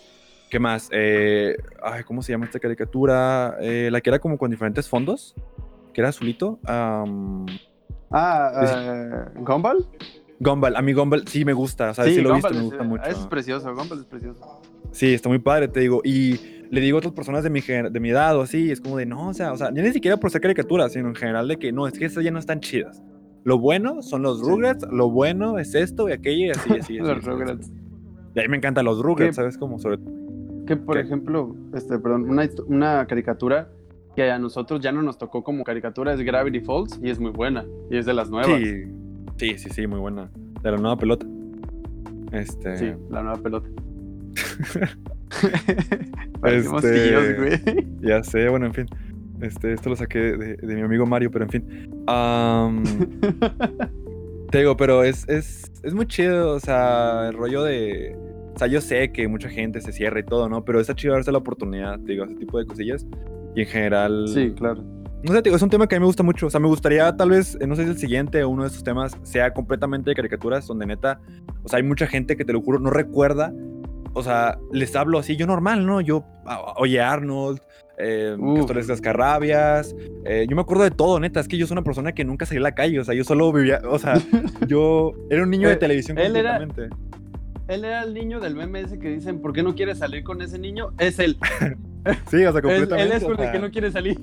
¿Qué 0.50 0.60
más? 0.60 0.90
Eh, 0.92 1.56
ay, 1.82 2.04
¿Cómo 2.04 2.22
se 2.22 2.34
llama 2.34 2.46
esta 2.46 2.60
caricatura? 2.60 3.56
Eh, 3.62 3.88
la 3.90 4.02
que 4.02 4.10
era 4.10 4.20
como 4.20 4.38
con 4.38 4.52
diferentes 4.52 4.90
fondos, 4.90 5.34
que 5.94 6.02
era 6.02 6.10
azulito. 6.10 6.60
Am, 6.66 7.46
Ah, 8.12 8.64
eh, 8.66 9.40
¿Gumball? 9.42 9.88
Gumball, 10.40 10.76
a 10.76 10.82
mí 10.82 10.94
Gumball 10.94 11.28
sí 11.28 11.44
me 11.46 11.54
gusta, 11.54 11.92
o 11.92 11.94
sea, 11.94 12.06
sí, 12.06 12.22
lo 12.22 12.32
he 12.32 12.34
visto, 12.36 12.50
me 12.52 12.58
es- 12.58 12.64
gusta 12.64 12.84
mucho. 12.84 13.04
Es 13.04 13.18
precioso, 13.28 13.74
Gumball 13.76 14.00
es 14.00 14.06
precioso. 14.06 14.62
Sí, 14.92 15.14
está 15.14 15.30
muy 15.30 15.40
padre, 15.40 15.68
te 15.68 15.82
digo. 15.82 16.02
Y 16.04 16.40
le 16.72 16.82
digo 16.82 16.98
a 16.98 17.00
otras 17.00 17.14
personas 17.14 17.44
de 17.44 17.50
mi, 17.50 17.62
de 17.62 18.00
mi 18.00 18.10
edad 18.10 18.38
o 18.38 18.42
así, 18.42 18.72
es 18.72 18.80
como 18.82 18.98
de, 18.98 19.06
no, 19.06 19.30
o 19.30 19.34
sea, 19.34 19.52
o 19.54 19.58
sea, 19.58 19.72
ya 19.74 19.82
ni 19.82 19.92
siquiera 19.92 20.18
por 20.18 20.32
ser 20.32 20.42
caricaturas, 20.42 20.94
sino 20.94 21.10
en 21.10 21.16
general 21.16 21.48
de 21.48 21.58
que 21.58 21.72
no, 21.72 21.88
es 21.88 21.98
que 21.98 22.06
esas 22.06 22.24
ya 22.24 22.32
no 22.32 22.40
están 22.40 22.60
chidas. 22.62 23.04
Lo 23.44 23.58
bueno 23.60 24.02
son 24.02 24.22
los 24.22 24.40
Sí. 24.40 24.46
Rugrats, 24.46 24.86
lo 24.92 25.10
bueno 25.10 25.60
es 25.60 25.74
esto 25.76 26.10
y 26.10 26.12
aquello 26.14 26.48
y 26.48 26.50
así, 26.52 26.70
así. 26.72 26.80
así, 26.80 26.98
Los 27.00 27.24
Rugrats. 27.24 27.72
Y 28.36 28.40
a 28.40 28.44
mí 28.44 28.50
me 28.50 28.58
encantan 28.58 28.86
los 28.86 29.02
Rugrats. 29.02 29.36
¿sabes? 29.36 29.58
Como 29.58 29.80
sobre 29.80 29.98
Que 30.68 30.76
por 30.78 30.96
¿Qué? 30.96 31.02
ejemplo, 31.02 31.56
este, 31.74 31.98
perdón, 32.00 32.30
una, 32.30 32.48
una 32.68 33.06
caricatura 33.08 33.70
que 34.16 34.30
a 34.30 34.38
nosotros 34.40 34.82
ya 34.82 34.92
no 34.92 35.02
nos 35.02 35.18
tocó 35.18 35.44
como 35.44 35.64
caricatura 35.64 36.14
es 36.14 36.22
Gravity 36.22 36.60
Falls 36.62 37.00
y 37.02 37.10
es 37.10 37.20
muy 37.20 37.32
buena. 37.32 37.66
Y 37.90 37.98
es 37.98 38.06
de 38.06 38.14
las 38.14 38.30
nuevas. 38.30 38.60
Sí, 38.60 38.84
sí, 39.40 39.58
sí, 39.58 39.70
sí, 39.70 39.88
muy 39.88 40.00
buena. 40.00 40.30
De 40.62 40.72
la 40.72 40.78
nueva 40.78 40.98
pelota. 40.98 41.26
Este. 42.32 42.78
Sí, 42.78 42.92
la 43.10 43.24
nueva 43.24 43.42
pelota. 43.42 43.68
Este- 46.44 47.36
güey. 47.36 47.88
Ya 48.02 48.24
sé, 48.24 48.50
bueno, 48.50 48.66
en 48.66 48.74
fin. 48.74 48.86
Este, 49.42 49.74
esto 49.74 49.90
lo 49.90 49.96
saqué 49.96 50.20
de, 50.20 50.56
de 50.58 50.76
mi 50.76 50.82
amigo 50.82 51.06
Mario, 51.06 51.32
pero 51.32 51.46
en 51.46 51.52
fin. 51.52 52.04
Am, 52.08 52.84
te 54.52 54.58
digo, 54.60 54.76
pero 54.76 55.04
es, 55.04 55.28
es, 55.30 55.72
es 55.84 55.94
muy 55.94 56.08
chido, 56.08 56.54
o 56.56 56.60
sea, 56.60 57.28
el 57.30 57.36
rollo 57.36 57.64
de... 57.64 58.18
sea, 58.58 58.68
yo 58.68 58.82
sé 58.82 59.12
que 59.12 59.28
mucha 59.28 59.50
gente 59.50 59.82
se 59.82 59.92
cierra 59.92 60.20
y 60.20 60.24
todo, 60.24 60.50
¿no? 60.50 60.66
Pero 60.66 60.80
está 60.80 60.96
chido 60.96 61.14
darse 61.14 61.32
la 61.32 61.38
oportunidad, 61.38 62.00
te 62.00 62.14
digo, 62.14 62.26
ese 62.26 62.36
tipo 62.36 62.58
de 62.60 62.66
cosillas. 62.66 63.06
Y 63.56 63.62
en 63.62 63.68
general. 63.68 64.28
Sí, 64.28 64.52
claro. 64.56 64.84
No 65.24 65.34
sé, 65.34 65.42
es 65.46 65.62
un 65.62 65.70
tema 65.70 65.86
que 65.88 65.96
a 65.96 66.00
mí 66.00 66.02
me 66.02 66.06
gusta 66.08 66.24
mucho. 66.24 66.48
O 66.48 66.50
sea, 66.50 66.60
me 66.60 66.68
gustaría 66.68 67.16
tal 67.18 67.30
vez, 67.32 67.58
eh, 67.60 67.68
no 67.68 67.76
sé 67.76 67.84
si 67.84 67.90
el 67.90 67.98
siguiente 67.98 68.42
o 68.44 68.50
uno 68.50 68.64
de 68.64 68.68
estos 68.70 68.84
temas 68.84 69.18
sea 69.24 69.52
completamente 69.54 70.10
de 70.10 70.16
caricaturas, 70.16 70.66
donde 70.68 70.86
neta, 70.86 71.20
o 71.64 71.68
sea, 71.70 71.78
hay 71.78 71.84
mucha 71.84 72.08
gente 72.08 72.38
que 72.38 72.46
te 72.46 72.54
lo 72.54 72.62
juro, 72.62 72.80
no 72.80 72.90
recuerda. 72.90 73.54
O 74.14 74.24
sea, 74.24 74.58
les 74.72 74.96
hablo 74.96 75.20
así, 75.20 75.36
yo 75.36 75.46
normal, 75.46 75.86
¿no? 75.86 76.02
Yo, 76.02 76.24
oye, 76.78 77.00
Arnold, 77.02 77.60
eh. 77.98 78.36
Castores 78.56 78.88
Cascarrabias. 78.88 79.94
eh, 80.26 80.48
yo 80.50 80.56
me 80.56 80.62
acuerdo 80.62 80.84
de 80.84 80.92
todo, 80.92 81.20
neta. 81.20 81.40
Es 81.42 81.48
que 81.48 81.58
yo 81.58 81.68
soy 81.68 81.76
una 81.76 81.84
persona 81.84 82.14
que 82.14 82.24
nunca 82.24 82.46
salí 82.46 82.58
a 82.60 82.64
la 82.64 82.72
calle. 82.74 83.00
O 83.00 83.04
sea, 83.04 83.14
yo 83.14 83.24
solo 83.24 83.52
vivía. 83.52 83.82
O 83.88 84.00
sea, 84.00 84.14
yo 84.68 85.12
era 85.30 85.44
un 85.44 85.50
niño 85.52 85.68
de 85.68 85.74
Eh, 85.76 85.78
televisión 85.78 86.18
él 86.18 86.36
era- 86.36 86.58
completamente. 86.58 86.96
Él 87.68 87.86
era 87.86 88.02
el 88.04 88.16
niño 88.16 88.40
del 88.40 88.56
meme 88.56 88.82
ese 88.82 88.98
que 88.98 89.10
dicen, 89.10 89.42
¿por 89.42 89.54
qué 89.54 89.62
no 89.62 89.76
quieres 89.76 90.00
salir 90.00 90.24
con 90.24 90.42
ese 90.42 90.58
niño? 90.58 90.88
Es 90.98 91.20
él. 91.20 91.38
Sí, 92.32 92.44
o 92.46 92.52
sea, 92.54 92.62
completamente. 92.62 93.02
él 93.04 93.12
es 93.12 93.24
con 93.24 93.40
el 93.40 93.52
que 93.52 93.60
no 93.60 93.70
quiere 93.70 93.92
salir. 93.92 94.18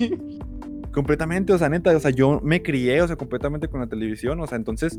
Completamente, 0.91 1.53
o 1.53 1.57
sea, 1.57 1.69
neta, 1.69 1.95
o 1.95 1.99
sea, 1.99 2.11
yo 2.11 2.39
me 2.43 2.61
crié, 2.63 3.01
o 3.01 3.07
sea, 3.07 3.15
completamente 3.15 3.67
con 3.67 3.81
la 3.81 3.87
televisión, 3.87 4.39
o 4.39 4.47
sea, 4.47 4.57
entonces, 4.57 4.97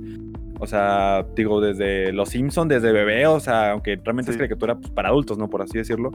o 0.61 0.67
sea, 0.67 1.27
digo, 1.35 1.61
desde 1.61 2.13
Los 2.13 2.29
Simpsons, 2.31 2.69
desde 2.69 2.93
bebé, 2.93 3.27
o 3.27 3.41
sea, 3.41 3.73
aunque 3.73 3.97
realmente 3.97 4.31
es 4.31 4.35
Sí. 4.37 4.39
caricatura 4.39 4.77
pues, 4.77 4.91
para 4.93 5.09
adultos, 5.09 5.39
¿no? 5.39 5.51
Por 5.51 5.63
así 5.63 5.77
decirlo, 5.79 6.13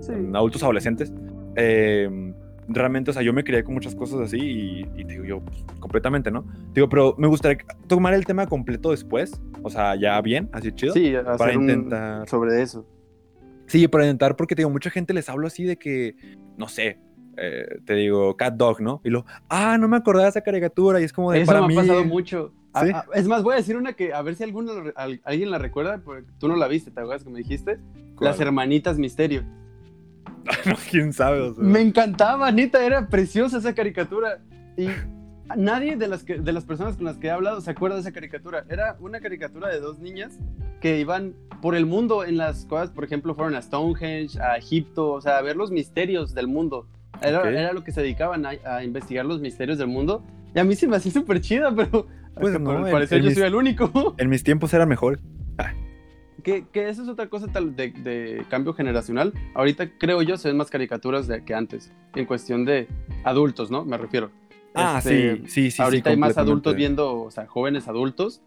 Sí. 0.00 0.12
adultos 0.34 0.62
adolescentes. 0.62 1.12
eh, 1.54 2.32
realmente, 2.68 3.10
o 3.10 3.14
sea, 3.14 3.22
yo 3.22 3.34
me 3.34 3.44
crié 3.44 3.62
con 3.62 3.74
muchas 3.74 3.94
cosas 3.94 4.20
así 4.20 4.38
y, 4.38 4.86
y 4.96 5.04
digo 5.04 5.24
yo, 5.24 5.40
pues, 5.40 5.62
completamente, 5.80 6.30
¿no? 6.30 6.46
Digo, 6.72 6.88
pero 6.88 7.14
me 7.18 7.26
gustaría 7.26 7.58
tomar 7.88 8.14
el 8.14 8.24
tema 8.24 8.46
completo 8.46 8.90
después, 8.92 9.38
o 9.62 9.68
sea, 9.68 9.94
ya 9.96 10.18
bien, 10.22 10.48
así 10.52 10.72
chido. 10.72 10.94
Sí, 10.94 11.14
hacer 11.14 11.36
para 11.36 11.58
un- 11.58 11.68
intentar. 11.68 12.26
sobre 12.28 12.62
eso. 12.62 12.86
Sí, 13.66 13.86
para 13.88 14.04
intentar, 14.04 14.36
porque 14.36 14.54
digo, 14.54 14.70
mucha 14.70 14.88
gente 14.88 15.12
les 15.12 15.28
hablo 15.28 15.46
así 15.46 15.64
de 15.64 15.76
que, 15.76 16.14
no 16.56 16.68
sé, 16.68 16.98
eh, 17.36 17.78
te 17.84 17.94
digo, 17.94 18.36
Cat 18.36 18.54
Dog, 18.54 18.80
¿no? 18.80 19.00
Y 19.04 19.10
lo, 19.10 19.24
ah, 19.48 19.78
no 19.78 19.88
me 19.88 19.96
acordaba 19.96 20.24
de 20.24 20.30
esa 20.30 20.40
caricatura, 20.42 21.00
y 21.00 21.04
es 21.04 21.12
como 21.12 21.32
de 21.32 21.42
Eso 21.42 21.46
para 21.52 21.60
me 21.62 21.68
mí. 21.68 21.74
ha 21.74 21.80
pasado 21.80 22.04
mucho. 22.04 22.52
A- 22.74 22.86
Sí. 22.86 22.92
a- 22.92 23.04
es 23.14 23.28
más, 23.28 23.42
voy 23.42 23.54
a 23.54 23.56
decir 23.56 23.76
una 23.76 23.92
que, 23.92 24.14
a 24.14 24.22
ver 24.22 24.34
si 24.34 24.44
alguno, 24.44 24.72
al- 24.96 25.20
alguien 25.24 25.50
la 25.50 25.58
recuerda, 25.58 25.98
porque 26.04 26.26
tú 26.38 26.48
no 26.48 26.56
la 26.56 26.68
viste, 26.68 26.90
¿te 26.90 27.00
acuerdas 27.00 27.24
que 27.24 27.30
me 27.30 27.38
dijiste? 27.38 27.78
¿Cuál? 28.16 28.30
Las 28.30 28.40
hermanitas 28.40 28.98
Misterio. 28.98 29.44
no, 30.66 30.74
quién 30.90 31.12
sabe, 31.12 31.40
o 31.40 31.54
sea. 31.54 31.62
Me 31.64 31.80
encantaba, 31.80 32.50
neta, 32.50 32.84
era 32.84 33.08
preciosa 33.08 33.58
esa 33.58 33.74
caricatura. 33.74 34.40
Y 34.76 34.88
nadie 35.56 35.96
de 35.96 36.08
las, 36.08 36.24
que, 36.24 36.38
de 36.38 36.52
las 36.52 36.64
personas 36.64 36.96
con 36.96 37.04
las 37.04 37.18
que 37.18 37.26
he 37.28 37.30
hablado 37.30 37.60
se 37.60 37.70
acuerda 37.70 37.96
de 37.96 38.02
esa 38.02 38.12
caricatura. 38.12 38.64
Era 38.68 38.96
una 39.00 39.20
caricatura 39.20 39.68
de 39.68 39.80
dos 39.80 39.98
niñas 39.98 40.38
que 40.80 40.98
iban 40.98 41.34
por 41.60 41.76
el 41.76 41.86
mundo 41.86 42.24
en 42.24 42.36
las 42.38 42.66
cosas, 42.66 42.90
por 42.90 43.04
ejemplo, 43.04 43.34
fueron 43.36 43.54
a 43.54 43.62
Stonehenge, 43.62 44.40
a 44.40 44.56
Egipto, 44.56 45.12
o 45.12 45.20
sea, 45.20 45.38
a 45.38 45.42
ver 45.42 45.56
los 45.56 45.70
misterios 45.70 46.34
del 46.34 46.48
mundo. 46.48 46.88
Era, 47.22 47.40
Ok. 47.40 47.46
era 47.46 47.72
lo 47.72 47.84
que 47.84 47.92
se 47.92 48.00
dedicaban 48.02 48.44
a, 48.46 48.50
a 48.64 48.84
investigar 48.84 49.24
los 49.26 49.40
misterios 49.40 49.78
del 49.78 49.88
mundo. 49.88 50.22
Y 50.54 50.58
a 50.58 50.64
mí 50.64 50.74
se 50.74 50.86
me 50.86 50.96
hacía 50.96 51.12
súper 51.12 51.40
chida, 51.40 51.74
pero 51.74 52.06
Pues 52.34 52.58
no, 52.60 52.64
por 52.78 52.86
el- 52.86 52.92
parecer 52.92 53.20
yo 53.20 53.26
mis- 53.28 53.34
soy 53.34 53.44
el 53.44 53.54
único. 53.54 54.14
En 54.18 54.28
mis 54.28 54.42
tiempos 54.44 54.72
era 54.74 54.86
mejor. 54.86 55.18
que, 56.42 56.66
que 56.72 56.88
eso 56.88 57.02
es 57.02 57.08
otra 57.08 57.28
cosa 57.28 57.46
tal 57.48 57.76
de, 57.76 57.90
de 57.90 58.44
cambio 58.50 58.74
generacional. 58.74 59.32
Ahorita 59.54 59.88
creo 59.98 60.22
yo 60.22 60.36
se 60.36 60.48
ven 60.48 60.56
más 60.56 60.70
caricaturas 60.70 61.28
de 61.28 61.44
que 61.44 61.54
antes, 61.54 61.92
en 62.16 62.26
cuestión 62.26 62.64
de 62.64 62.88
adultos, 63.24 63.70
¿no? 63.70 63.84
Me 63.84 63.96
refiero. 63.96 64.30
Ah, 64.74 64.96
Este, 64.98 65.36
sí, 65.36 65.42
sí, 65.48 65.70
sí. 65.70 65.82
ahorita 65.82 66.10
sí, 66.10 66.14
hay 66.14 66.18
más 66.18 66.38
adultos 66.38 66.74
viendo, 66.74 67.22
o 67.22 67.30
sea, 67.30 67.46
jóvenes 67.46 67.86
adultos, 67.88 68.42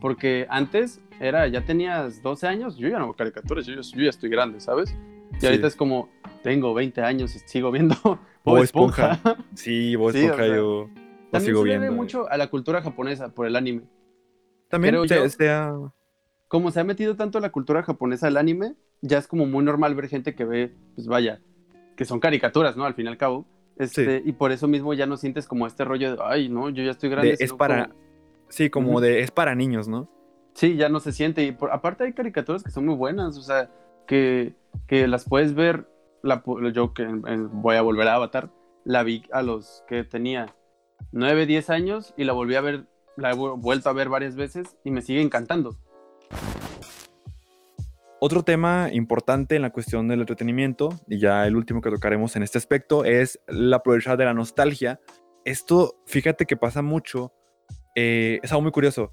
porque 0.00 0.46
antes 0.50 1.00
era, 1.20 1.46
ya 1.48 1.64
tenías 1.64 2.22
12 2.22 2.46
años, 2.46 2.76
yo 2.76 2.88
ya 2.88 2.98
no 2.98 3.04
veo 3.06 3.14
caricaturas, 3.14 3.64
yo, 3.66 3.74
yo 3.80 4.02
ya 4.02 4.10
estoy 4.10 4.28
grande, 4.30 4.58
¿sabes? 4.60 4.94
Y 5.32 5.40
Sí. 5.40 5.46
ahorita 5.46 5.66
es 5.66 5.76
como, 5.76 6.08
tengo 6.42 6.74
20 6.74 7.02
años 7.02 7.34
y 7.36 7.38
sigo 7.40 7.70
viendo 7.70 7.94
Bob 8.44 8.62
Esponja. 8.62 9.12
Esponja. 9.12 9.44
Sí, 9.54 9.96
Bob 9.96 10.12
Sí, 10.12 10.18
Esponja 10.24 10.42
o 10.42 10.46
sea, 10.46 10.56
yo 10.56 10.62
lo 10.62 10.90
También 11.30 11.42
sigo 11.46 11.62
se 11.62 11.68
debe 11.68 11.78
viendo. 11.80 11.96
mucho 11.96 12.28
a 12.30 12.36
la 12.36 12.48
cultura 12.50 12.82
japonesa 12.82 13.28
por 13.34 13.46
el 13.46 13.56
anime. 13.56 13.82
También 14.68 14.92
creo 14.94 15.08
se- 15.08 15.14
yo- 15.16 15.28
sea- 15.28 15.74
Como 16.48 16.70
se 16.72 16.80
ha 16.80 16.84
metido 16.84 17.14
tanto 17.14 17.38
la 17.38 17.50
cultura 17.50 17.82
japonesa 17.84 18.26
al 18.26 18.36
anime, 18.36 18.74
ya 19.02 19.18
es 19.18 19.28
como 19.28 19.46
muy 19.46 19.64
normal 19.64 19.94
ver 19.94 20.08
gente 20.08 20.34
que 20.34 20.44
ve, 20.44 20.74
pues 20.96 21.06
vaya, 21.06 21.40
que 21.96 22.04
son 22.04 22.18
caricaturas, 22.18 22.76
¿no? 22.76 22.84
Al 22.84 22.94
fin 22.94 23.06
y 23.06 23.08
al 23.08 23.16
cabo. 23.16 23.46
Este, 23.76 24.20
Y 24.26 24.32
por 24.32 24.50
eso 24.52 24.66
mismo 24.68 24.92
ya 24.92 25.06
no 25.06 25.16
sientes 25.16 25.46
como 25.46 25.66
este 25.66 25.84
rollo 25.84 26.16
de, 26.16 26.22
ay, 26.24 26.48
no, 26.48 26.68
yo 26.68 26.82
ya 26.82 26.90
estoy 26.90 27.08
grande. 27.08 27.36
de- 27.36 27.44
es 27.44 27.52
para. 27.52 27.86
como- 27.88 28.00
Sí, 28.48 28.68
como 28.68 29.00
de. 29.00 29.20
Es 29.20 29.30
para 29.30 29.54
niños, 29.54 29.86
¿no? 29.86 30.08
Sí, 30.54 30.74
ya 30.76 30.88
no 30.88 30.98
se 30.98 31.12
siente. 31.12 31.44
Y 31.44 31.52
por- 31.52 31.70
aparte 31.70 32.02
hay 32.04 32.12
caricaturas 32.12 32.64
que 32.64 32.70
son 32.72 32.84
muy 32.84 32.96
buenas, 32.96 33.38
o 33.38 33.42
sea, 33.42 33.70
que, 34.10 34.54
que 34.88 35.06
las 35.06 35.24
puedes 35.24 35.54
ver. 35.54 35.86
La, 36.22 36.42
yo 36.74 36.92
que 36.92 37.06
voy 37.52 37.76
a 37.76 37.82
volver 37.82 38.08
a 38.08 38.14
Avatar, 38.16 38.50
la 38.84 39.02
vi 39.04 39.22
a 39.32 39.40
los 39.42 39.84
que 39.88 40.02
tenía 40.04 40.54
9, 41.12 41.46
10 41.46 41.70
años 41.70 42.12
y 42.18 42.24
la 42.24 42.32
volví 42.34 42.56
a 42.56 42.60
ver, 42.60 42.86
la 43.16 43.30
he 43.30 43.34
vu- 43.34 43.56
vuelto 43.58 43.88
a 43.88 43.92
ver 43.94 44.08
varias 44.10 44.34
veces 44.36 44.76
y 44.84 44.90
me 44.90 45.00
sigue 45.00 45.22
encantando. 45.22 45.76
Otro 48.22 48.42
tema 48.42 48.90
importante 48.92 49.56
en 49.56 49.62
la 49.62 49.70
cuestión 49.70 50.08
del 50.08 50.20
entretenimiento, 50.20 50.90
y 51.08 51.18
ya 51.18 51.46
el 51.46 51.56
último 51.56 51.80
que 51.80 51.90
tocaremos 51.90 52.36
en 52.36 52.42
este 52.42 52.58
aspecto, 52.58 53.04
es 53.06 53.40
la 53.46 53.76
aprovechar 53.76 54.18
de 54.18 54.26
la 54.26 54.34
nostalgia. 54.34 55.00
Esto, 55.46 55.94
fíjate 56.04 56.44
que 56.44 56.56
pasa 56.58 56.82
mucho, 56.82 57.32
eh, 57.96 58.40
es 58.42 58.52
algo 58.52 58.60
muy 58.62 58.72
curioso. 58.72 59.12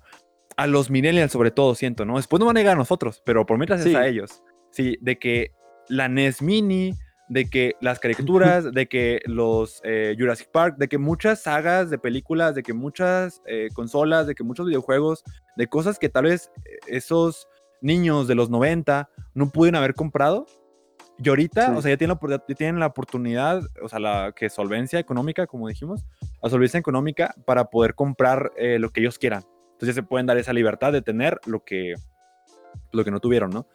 A 0.58 0.68
los 0.68 0.90
millennials 0.90 1.32
sobre 1.32 1.52
todo, 1.52 1.74
siento, 1.74 2.04
¿no? 2.04 2.18
Después 2.18 2.42
no 2.42 2.48
van 2.48 2.58
a 2.58 2.60
llegar 2.60 2.76
a 2.76 2.80
nosotros, 2.80 3.22
pero 3.26 3.46
por 3.46 3.58
mientras 3.58 3.82
Sí. 3.82 3.92
es 3.92 3.96
a 3.96 4.08
ellos. 4.08 4.44
Sí, 4.78 4.98
de 5.02 5.18
que 5.18 5.52
la 5.90 6.08
NES 6.08 6.42
Mini, 6.44 6.94
de 7.30 7.50
que 7.50 7.76
las 7.82 8.00
caricaturas, 8.00 8.72
de 8.74 8.88
que 8.88 9.22
los 9.26 9.82
eh, 9.84 10.16
Jurassic 10.18 10.50
Park, 10.52 10.78
de 10.78 10.88
que 10.88 11.00
muchas 11.00 11.42
sagas 11.42 11.90
de 11.90 11.98
películas, 11.98 12.54
de 12.54 12.62
que 12.62 12.74
muchas 12.74 13.42
eh, 13.48 13.70
consolas, 13.74 14.28
de 14.28 14.36
que 14.36 14.44
muchos 14.44 14.68
videojuegos, 14.68 15.24
de 15.56 15.66
cosas 15.68 15.98
que 15.98 16.10
tal 16.10 16.26
vez 16.26 16.52
eh, 16.66 16.78
esos 16.86 17.48
niños 17.82 18.28
de 18.28 18.36
los 18.36 18.50
90 18.52 19.10
no 19.34 19.50
pudieron 19.50 19.80
haber 19.80 19.96
comprado. 19.96 20.46
Y 21.18 21.28
ahorita, 21.30 21.66
Sí. 21.66 21.72
o 21.76 21.82
sea, 21.82 21.90
ya 21.92 21.98
tienen, 21.98 22.16
la, 22.16 22.20
opor- 22.22 22.44
ya 22.48 22.56
tienen 22.56 22.80
la 22.80 22.86
oportunidad, 22.86 23.64
o 23.82 23.90
sea, 23.90 23.98
la 23.98 24.34
que 24.36 24.50
solvencia 24.52 25.00
económica, 25.00 25.48
como 25.48 25.68
dijimos, 25.68 26.06
la 26.44 26.50
solvencia 26.52 26.80
económica 26.80 27.34
para 27.46 27.66
poder 27.72 27.96
comprar 27.96 28.52
eh, 28.56 28.78
lo 28.78 28.92
que 28.92 29.00
ellos 29.02 29.18
quieran. 29.18 29.42
Entonces 29.72 29.96
ya 29.96 30.02
se 30.02 30.08
pueden 30.08 30.28
dar 30.28 30.38
esa 30.38 30.54
libertad 30.54 30.94
de 30.94 31.02
tener 31.02 31.40
lo 31.48 31.64
que, 31.64 31.96
lo 32.92 33.04
que 33.04 33.10
no 33.10 33.20
tuvieron, 33.20 33.50
¿no? 33.50 33.66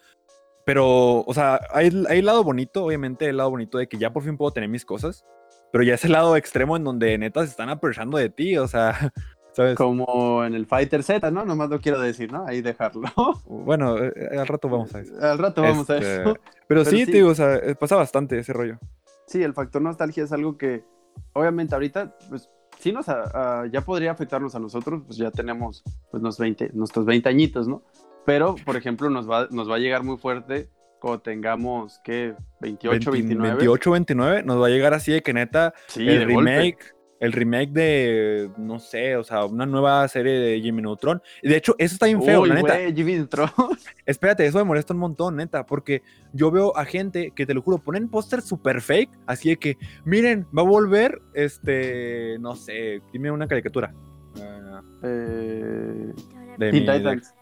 Pero, 0.64 1.20
o 1.22 1.34
sea, 1.34 1.60
hay, 1.72 1.90
hay 2.08 2.18
el 2.20 2.26
lado 2.26 2.44
bonito, 2.44 2.84
obviamente, 2.84 3.28
el 3.28 3.36
lado 3.36 3.50
bonito 3.50 3.78
de 3.78 3.88
que 3.88 3.98
ya 3.98 4.12
por 4.12 4.22
fin 4.22 4.36
puedo 4.36 4.52
tener 4.52 4.68
mis 4.68 4.84
cosas, 4.84 5.24
pero 5.72 5.82
ya 5.84 5.94
es 5.94 6.04
el 6.04 6.12
lado 6.12 6.36
extremo 6.36 6.76
en 6.76 6.84
donde 6.84 7.18
neta 7.18 7.40
se 7.44 7.50
están 7.50 7.68
aprovechando 7.68 8.16
de 8.18 8.28
ti, 8.30 8.56
o 8.58 8.68
sea, 8.68 9.12
¿sabes? 9.52 9.74
Como 9.76 10.44
en 10.44 10.54
el 10.54 10.66
Fighter 10.66 11.02
Z, 11.02 11.30
¿no? 11.32 11.44
Nomás 11.44 11.68
lo 11.68 11.80
quiero 11.80 12.00
decir, 12.00 12.30
¿no? 12.32 12.46
Ahí 12.46 12.60
dejarlo. 12.62 13.02
Bueno, 13.46 13.98
eh, 13.98 14.12
eh, 14.16 14.38
al 14.38 14.46
rato 14.46 14.68
vamos 14.68 14.94
a 14.94 15.00
eso. 15.00 15.12
Al 15.20 15.38
rato 15.38 15.62
vamos 15.62 15.88
a 15.90 15.96
Este, 15.98 16.22
eso. 16.22 16.22
Pero, 16.34 16.40
Pero 16.68 16.84
sí, 16.84 16.98
sí. 17.04 17.06
te 17.06 17.12
digo, 17.18 17.30
o 17.30 17.34
sea, 17.34 17.56
eh, 17.56 17.74
pasa 17.74 17.96
bastante 17.96 18.38
ese 18.38 18.52
rollo. 18.52 18.78
Sí, 19.26 19.42
el 19.42 19.54
factor 19.54 19.82
nostalgia 19.82 20.24
es 20.24 20.32
algo 20.32 20.56
que, 20.56 20.84
obviamente, 21.32 21.74
ahorita, 21.74 22.16
pues, 22.28 22.48
sí 22.78 22.92
nos, 22.92 23.08
a- 23.08 23.62
a- 23.62 23.66
ya 23.66 23.80
podría 23.82 24.10
afectarnos 24.12 24.54
a 24.54 24.58
nosotros, 24.58 25.02
pues 25.06 25.16
ya 25.18 25.30
tenemos, 25.30 25.82
pues, 26.10 26.20
unos 26.20 26.38
20, 26.38 26.70
nuestros 26.72 27.04
20 27.06 27.28
añitos, 27.28 27.66
¿no? 27.68 27.82
Pero, 28.24 28.54
por 28.64 28.76
ejemplo, 28.76 29.10
nos 29.10 29.28
va, 29.28 29.48
nos 29.50 29.70
va 29.70 29.76
a 29.76 29.78
llegar 29.78 30.02
muy 30.04 30.16
fuerte 30.16 30.68
cuando 31.00 31.20
tengamos, 31.20 32.00
¿qué? 32.04 32.34
28, 32.60 33.10
20 33.10 33.10
29. 33.10 33.50
28, 33.56 33.90
29, 33.90 34.42
nos 34.44 34.60
va 34.62 34.66
a 34.66 34.70
llegar 34.70 34.94
así 34.94 35.10
de 35.12 35.22
que 35.22 35.32
neta 35.32 35.74
Sí, 35.88 36.08
el 36.08 36.32
golpe. 36.32 36.50
remake, 36.50 36.94
el 37.18 37.32
remake 37.32 37.70
de, 37.72 38.50
no 38.56 38.78
sé, 38.78 39.16
o 39.16 39.24
sea, 39.24 39.44
una 39.44 39.66
nueva 39.66 40.06
serie 40.06 40.32
de 40.34 40.60
Jimmy 40.60 40.82
Neutron. 40.82 41.20
Y 41.42 41.48
de 41.48 41.56
hecho, 41.56 41.74
eso 41.78 41.94
está 41.94 42.06
bien 42.06 42.22
feo, 42.22 42.42
Uy, 42.42 42.48
la 42.50 42.54
neta. 42.54 42.74
güey, 42.78 42.94
Jimmy 42.94 43.14
Neutron. 43.14 43.50
Espérate, 44.06 44.46
eso 44.46 44.58
me 44.58 44.64
molesta 44.64 44.94
un 44.94 45.00
montón, 45.00 45.34
neta, 45.36 45.66
porque 45.66 46.02
yo 46.32 46.52
veo 46.52 46.76
a 46.76 46.84
gente 46.84 47.32
que 47.34 47.46
te 47.46 47.54
lo 47.54 47.62
juro, 47.62 47.78
ponen 47.78 48.08
póster 48.08 48.40
super 48.40 48.80
fake, 48.80 49.10
así 49.26 49.48
de 49.50 49.56
que, 49.56 49.76
miren, 50.04 50.46
va 50.56 50.62
a 50.62 50.66
volver, 50.66 51.20
este, 51.34 52.36
no 52.38 52.54
sé, 52.54 53.00
dime 53.12 53.32
una 53.32 53.48
caricatura. 53.48 53.92
Ah, 54.40 54.80
Eh, 55.02 56.12
de 56.58 56.70
Teen 56.70 56.86
Titans. 56.86 57.34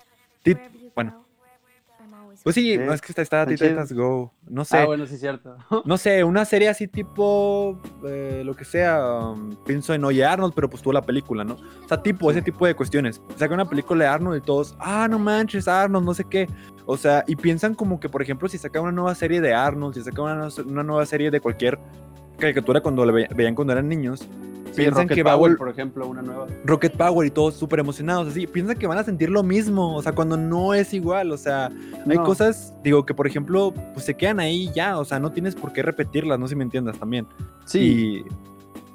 Tit- 0.45 0.93
bueno. 0.95 1.25
Pues 2.43 2.55
sí, 2.55 2.79
no 2.79 2.95
es 2.95 3.03
que 3.03 3.09
está, 3.13 3.21
está. 3.23 3.45
Titans 3.45 3.93
Go, 3.93 4.33
no 4.49 4.65
sé. 4.65 4.79
Ah, 4.79 4.87
bueno, 4.87 5.05
sí, 5.07 5.19
cierto. 5.19 5.57
No 5.85 5.99
sé, 5.99 6.25
una 6.25 6.45
serie 6.47 6.69
así 6.71 6.89
tipo 6.89 7.79
eh, 8.07 8.43
lo 8.45 8.57
que 8.57 8.65
sea. 8.65 9.07
um, 9.07 9.55
pienso 9.65 9.93
en 9.93 10.05
Oye 10.05 10.25
Arnold, 10.25 10.55
pero 10.55 10.71
pues 10.71 10.83
tuvo 10.83 10.95
la 10.95 11.03
película, 11.03 11.45
¿no? 11.45 11.55
O 11.85 11.89
sea, 11.89 12.03
tipo, 12.03 12.31
ese 12.31 12.41
tipo 12.41 12.65
de 12.67 12.75
cuestiones. 12.75 13.21
Saca 13.37 13.53
una 13.53 13.69
película 13.69 14.05
de 14.05 14.11
Arnold 14.11 14.39
y 14.43 14.45
todos, 14.47 14.75
ah, 14.79 15.07
no 15.11 15.19
manches, 15.19 15.69
Arnold, 15.69 16.07
no 16.07 16.15
sé 16.15 16.25
qué. 16.25 16.49
O 16.87 16.97
sea, 16.97 17.25
y 17.27 17.37
piensan 17.37 17.75
como 17.75 18.01
que, 18.01 18.09
por 18.09 18.23
ejemplo, 18.23 18.49
si 18.49 18.57
saca 18.57 18.81
una 18.81 18.93
nueva 18.93 19.15
serie 19.15 19.41
de 19.43 19.53
Arnold, 19.53 19.95
si 19.95 20.03
saca 20.03 20.23
una, 20.23 20.49
una 20.65 20.83
nueva 20.83 21.05
serie 21.05 21.31
de 21.31 21.41
cualquier 21.41 21.79
caricatura 22.41 22.81
cuando 22.81 23.05
la 23.07 23.13
ve- 23.13 23.29
veían 23.35 23.55
cuando 23.55 23.73
eran 23.73 23.89
niños, 23.89 24.21
Sí, 24.73 24.83
piensan 24.83 25.03
Rocket 25.03 25.15
que 25.17 25.23
va 25.25 25.33
a 25.33 25.37
Power, 25.37 25.53
vol- 25.53 25.59
por 25.59 25.69
ejemplo, 25.69 26.07
una 26.07 26.23
nueva. 26.23 26.47
Rocket 26.65 26.97
Power 26.97 27.27
y 27.27 27.31
todos 27.31 27.55
súper 27.55 27.81
emocionados, 27.81 28.29
así, 28.29 28.47
piensan 28.47 28.77
que 28.79 28.87
van 28.87 28.99
a 28.99 29.03
sentir 29.05 29.29
lo 29.29 29.43
mismo, 29.43 29.97
o 29.97 30.03
sea, 30.03 30.13
cuando 30.13 30.37
no 30.37 30.75
es 30.75 30.95
igual, 30.95 31.33
o 31.33 31.37
sea, 31.37 31.71
hay 32.09 32.17
cosas, 32.19 32.73
digo, 32.85 33.05
que 33.05 33.13
por 33.13 33.27
ejemplo, 33.27 33.75
pues 33.95 34.07
se 34.07 34.15
quedan 34.15 34.39
ahí 34.39 34.71
ya, 34.75 34.99
o 34.99 35.05
sea, 35.05 35.19
no 35.19 35.33
tienes 35.33 35.57
por 35.57 35.73
qué 35.73 35.83
repetirlas, 35.83 36.39
no 36.39 36.47
sé 36.47 36.51
si 36.53 36.57
me 36.57 36.63
entiendas 36.65 36.99
también. 36.99 37.27
Sí, 37.65 38.25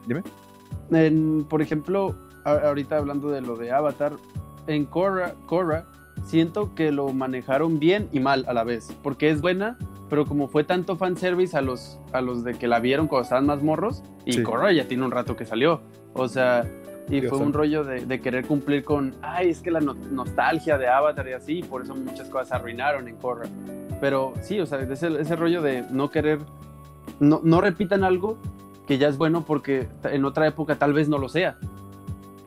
Y, 0.09 0.95
en- 0.95 1.45
por 1.49 1.61
ejemplo, 1.61 2.15
ahorita 2.45 2.97
hablando 2.97 3.29
de 3.29 3.41
lo 3.41 3.55
de 3.57 3.71
Avatar, 3.71 4.13
en 4.67 4.85
Korra, 4.85 5.33
Korra, 5.45 5.85
siento 6.23 6.73
que 6.75 6.91
lo 6.91 7.09
manejaron 7.13 7.79
bien 7.79 8.07
y 8.11 8.19
mal 8.19 8.45
a 8.47 8.53
la 8.53 8.63
vez, 8.63 8.95
porque 9.03 9.29
es 9.29 9.41
buena, 9.41 9.77
pero 10.09 10.25
como 10.25 10.47
fue 10.47 10.63
tanto 10.63 10.95
fanservice 10.95 11.57
a 11.57 11.61
los, 11.61 11.99
a 12.13 12.21
los 12.21 12.43
de 12.43 12.53
que 12.53 12.67
la 12.67 12.79
vieron 12.79 13.07
cuando 13.07 13.23
estaban 13.23 13.45
más 13.45 13.61
morros, 13.63 14.03
y 14.25 14.33
Sí. 14.33 14.43
Korra 14.43 14.71
ya 14.71 14.87
tiene 14.87 15.03
un 15.05 15.11
rato 15.11 15.35
que 15.35 15.45
salió, 15.45 15.81
o 16.13 16.27
sea, 16.27 16.63
y 17.09 17.21
fue 17.21 17.37
un 17.37 17.53
rollo 17.53 17.83
de, 17.83 18.05
de 18.05 18.19
querer 18.19 18.47
cumplir 18.47 18.83
con, 18.83 19.13
ay, 19.21 19.49
es 19.49 19.59
que 19.61 19.69
la 19.69 19.79
no- 19.79 19.93
nostalgia 19.93 20.77
de 20.79 20.87
Avatar 20.87 21.27
y 21.27 21.33
así, 21.33 21.59
y 21.59 21.63
por 21.63 21.83
eso 21.83 21.95
muchas 21.95 22.27
cosas 22.29 22.47
se 22.49 22.55
arruinaron 22.55 23.07
en 23.07 23.15
Korra. 23.17 23.45
Pero 24.01 24.33
sí, 24.41 24.59
o 24.59 24.65
sea, 24.65 24.79
ese, 24.79 25.19
ese 25.21 25.35
rollo 25.35 25.61
de 25.61 25.83
no 25.91 26.09
querer, 26.09 26.39
no, 27.19 27.41
no 27.43 27.61
repitan 27.61 28.03
algo 28.03 28.37
que 28.87 28.97
ya 28.97 29.07
es 29.07 29.17
bueno 29.17 29.43
porque 29.45 29.87
en 30.03 30.25
otra 30.25 30.47
época 30.47 30.75
tal 30.77 30.93
vez 30.93 31.07
no 31.09 31.17
lo 31.19 31.29
sea. 31.29 31.57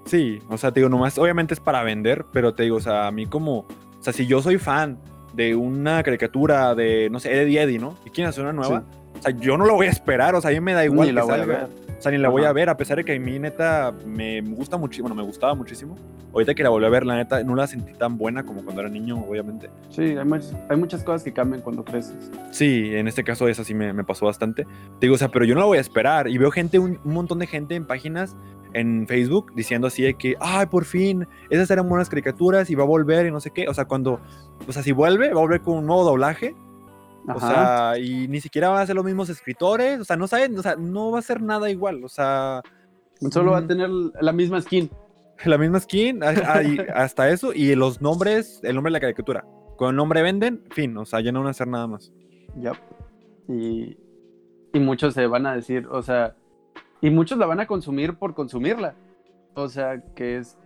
Sí, 0.09 0.41
o 0.49 0.57
sea, 0.59 0.73
te 0.73 0.81
digo, 0.81 0.89
nomás, 0.89 1.19
obviamente 1.19 1.55
es 1.55 1.61
para 1.61 1.83
vender, 1.83 2.25
pero 2.33 2.55
te 2.55 2.63
digo, 2.65 2.77
o 2.77 2.81
sea, 2.81 3.07
a 3.07 3.11
mí 3.13 3.27
como, 3.27 3.59
o 3.61 3.67
sea, 4.01 4.13
si 4.13 4.27
yo 4.27 4.41
soy 4.43 4.59
fan 4.59 4.99
de 5.35 5.55
una 5.55 6.03
caricatura 6.03 6.75
de, 6.75 7.09
no 7.11 7.21
sé, 7.21 7.43
Eddie 7.43 7.61
Eddie, 7.63 7.79
¿no? 7.79 7.97
Y 8.07 8.11
quieren 8.11 8.31
hacer 8.31 8.43
una 8.45 8.53
nueva, 8.55 8.85
o 9.19 9.23
sea, 9.23 9.33
yo 9.33 9.57
no 9.59 9.67
lo 9.67 9.75
voy 9.75 9.87
a 9.87 9.91
esperar, 9.91 10.35
o 10.35 10.41
sea, 10.41 10.51
a 10.51 10.55
mí 10.55 10.61
me 10.61 10.73
da 10.73 10.85
igual 10.85 11.09
Ni 11.09 11.13
la 11.15 11.23
voy 11.25 11.35
a 11.35 11.37
salga. 11.39 11.59
ver. 11.59 11.89
O 11.99 12.01
sea, 12.01 12.13
ni 12.13 12.19
la 12.19 12.29
voy 12.29 12.45
a 12.45 12.53
ver, 12.53 12.69
a 12.69 12.77
pesar 12.77 12.97
de 12.99 13.05
que 13.05 13.17
a 13.17 13.19
mí, 13.19 13.41
neta, 13.41 13.93
me 14.07 14.41
gusta 14.41 14.77
muchísimo, 14.77 15.09
bueno, 15.09 15.21
me 15.21 15.27
gustaba 15.27 15.55
muchísimo. 15.57 15.97
Ahorita 16.33 16.55
que 16.55 16.63
la 16.63 16.69
volví 16.69 16.87
a 16.87 16.91
ver, 16.91 17.05
la 17.05 17.17
neta, 17.17 17.43
no 17.43 17.57
la 17.57 17.67
sentí 17.67 17.93
tan 17.95 18.17
buena 18.17 18.45
como 18.45 18.63
cuando 18.63 18.83
era 18.83 18.89
niño, 18.89 19.17
obviamente. 19.29 19.69
Sí, 19.91 20.03
hay, 20.03 20.17
much- 20.25 20.57
hay 20.71 20.77
muchas 20.77 21.03
cosas 21.03 21.25
que 21.25 21.33
cambian 21.33 21.61
cuando 21.61 21.85
creces. 21.85 22.31
Sí, 22.53 22.95
en 22.95 23.09
este 23.09 23.25
caso 23.25 23.49
esa 23.49 23.65
sí 23.65 23.75
me, 23.75 23.93
me 23.93 24.05
pasó 24.05 24.27
bastante. 24.27 24.63
Te 24.65 24.71
digo, 25.07 25.17
o 25.17 25.19
sea, 25.19 25.29
pero 25.29 25.45
yo 25.45 25.55
no 25.55 25.61
la 25.61 25.67
voy 25.67 25.79
a 25.79 25.81
esperar. 25.81 26.29
Y 26.29 26.39
veo 26.39 26.53
gente, 26.53 26.79
un, 26.79 27.01
un 27.05 27.13
montón 27.13 27.41
de 27.41 27.49
gente 27.49 27.75
en 27.75 27.85
páginas 27.85 28.37
en 28.79 29.07
Facebook 29.07 29.53
diciendo 29.55 29.87
así 29.87 30.03
de 30.03 30.14
que, 30.14 30.37
ay, 30.41 30.66
por 30.66 30.85
fin, 30.85 31.26
esas 31.51 31.70
eran 31.70 31.89
buenas 31.89 32.09
caricaturas 32.09 32.70
y 32.70 32.74
va 32.74 32.85
a 32.85 32.87
volver 32.87 33.26
y 33.26 33.31
no 33.31 33.41
sé 33.41 33.51
qué. 33.51 33.68
O 33.68 33.74
sea, 33.74 33.87
cuando, 33.87 34.20
o 34.66 34.72
sea, 34.72 34.83
si 34.83 34.93
vuelve, 34.93 35.29
va 35.29 35.41
a 35.41 35.45
volver 35.45 35.61
con 35.61 35.79
un 35.79 35.87
nuevo 35.87 36.05
doblaje. 36.05 36.55
O 37.35 37.41
sea, 37.41 37.99
y 37.99 38.26
ni 38.29 38.41
siquiera 38.41 38.70
van 38.70 38.81
a 38.81 38.87
ser 38.87 38.97
los 38.97 39.05
mismos 39.05 39.29
escritores. 39.29 40.01
O 40.01 40.05
sea, 40.05 40.16
no 40.16 40.26
saben, 40.26 40.59
o 40.59 40.62
sea, 40.62 40.76
no 40.76 41.11
va 41.11 41.18
a 41.18 41.22
ser 41.22 41.43
nada 41.43 41.70
igual. 41.70 42.03
O 42.03 42.09
sea, 42.09 42.62
Solo 43.31 43.53
va 43.53 43.59
a 43.59 43.62
mm, 43.62 43.68
tener 43.68 43.91
la 44.20 44.33
misma 44.33 44.61
skin. 44.61 44.91
la 45.45 45.59
misma 45.59 45.81
skin, 45.81 46.22
hasta 46.22 47.31
eso, 47.31 47.53
y 47.53 47.74
los 47.74 48.01
nombres, 48.01 48.61
el 48.62 48.74
nombre 48.74 48.91
de 48.91 48.95
la 48.95 49.01
caricatura. 49.01 49.45
Con 49.76 49.91
el 49.91 49.97
nombre 49.97 50.22
venden, 50.22 50.64
fin, 50.70 50.97
o 50.97 51.05
sea, 51.05 51.20
ya 51.20 51.33
no 51.33 51.41
van 51.41 51.49
a 51.49 51.51
hacer 51.51 51.68
nada 51.68 51.87
más. 51.87 52.12
Yep. 52.61 52.74
Y, 53.49 53.97
y 54.72 54.81
muchos 54.81 55.14
se 55.14 55.26
van 55.26 55.47
a 55.47 55.55
decir, 55.55 55.87
o 55.91 56.03
sea, 56.03 56.35
y 57.01 57.11
muchos 57.11 57.38
la 57.38 57.46
van 57.46 57.61
a 57.61 57.66
consumir 57.66 58.14
por 58.14 58.34
consumirla. 58.34 58.94
O 59.55 59.68
sea, 59.68 60.03
que 60.14 60.36
es 60.38 60.57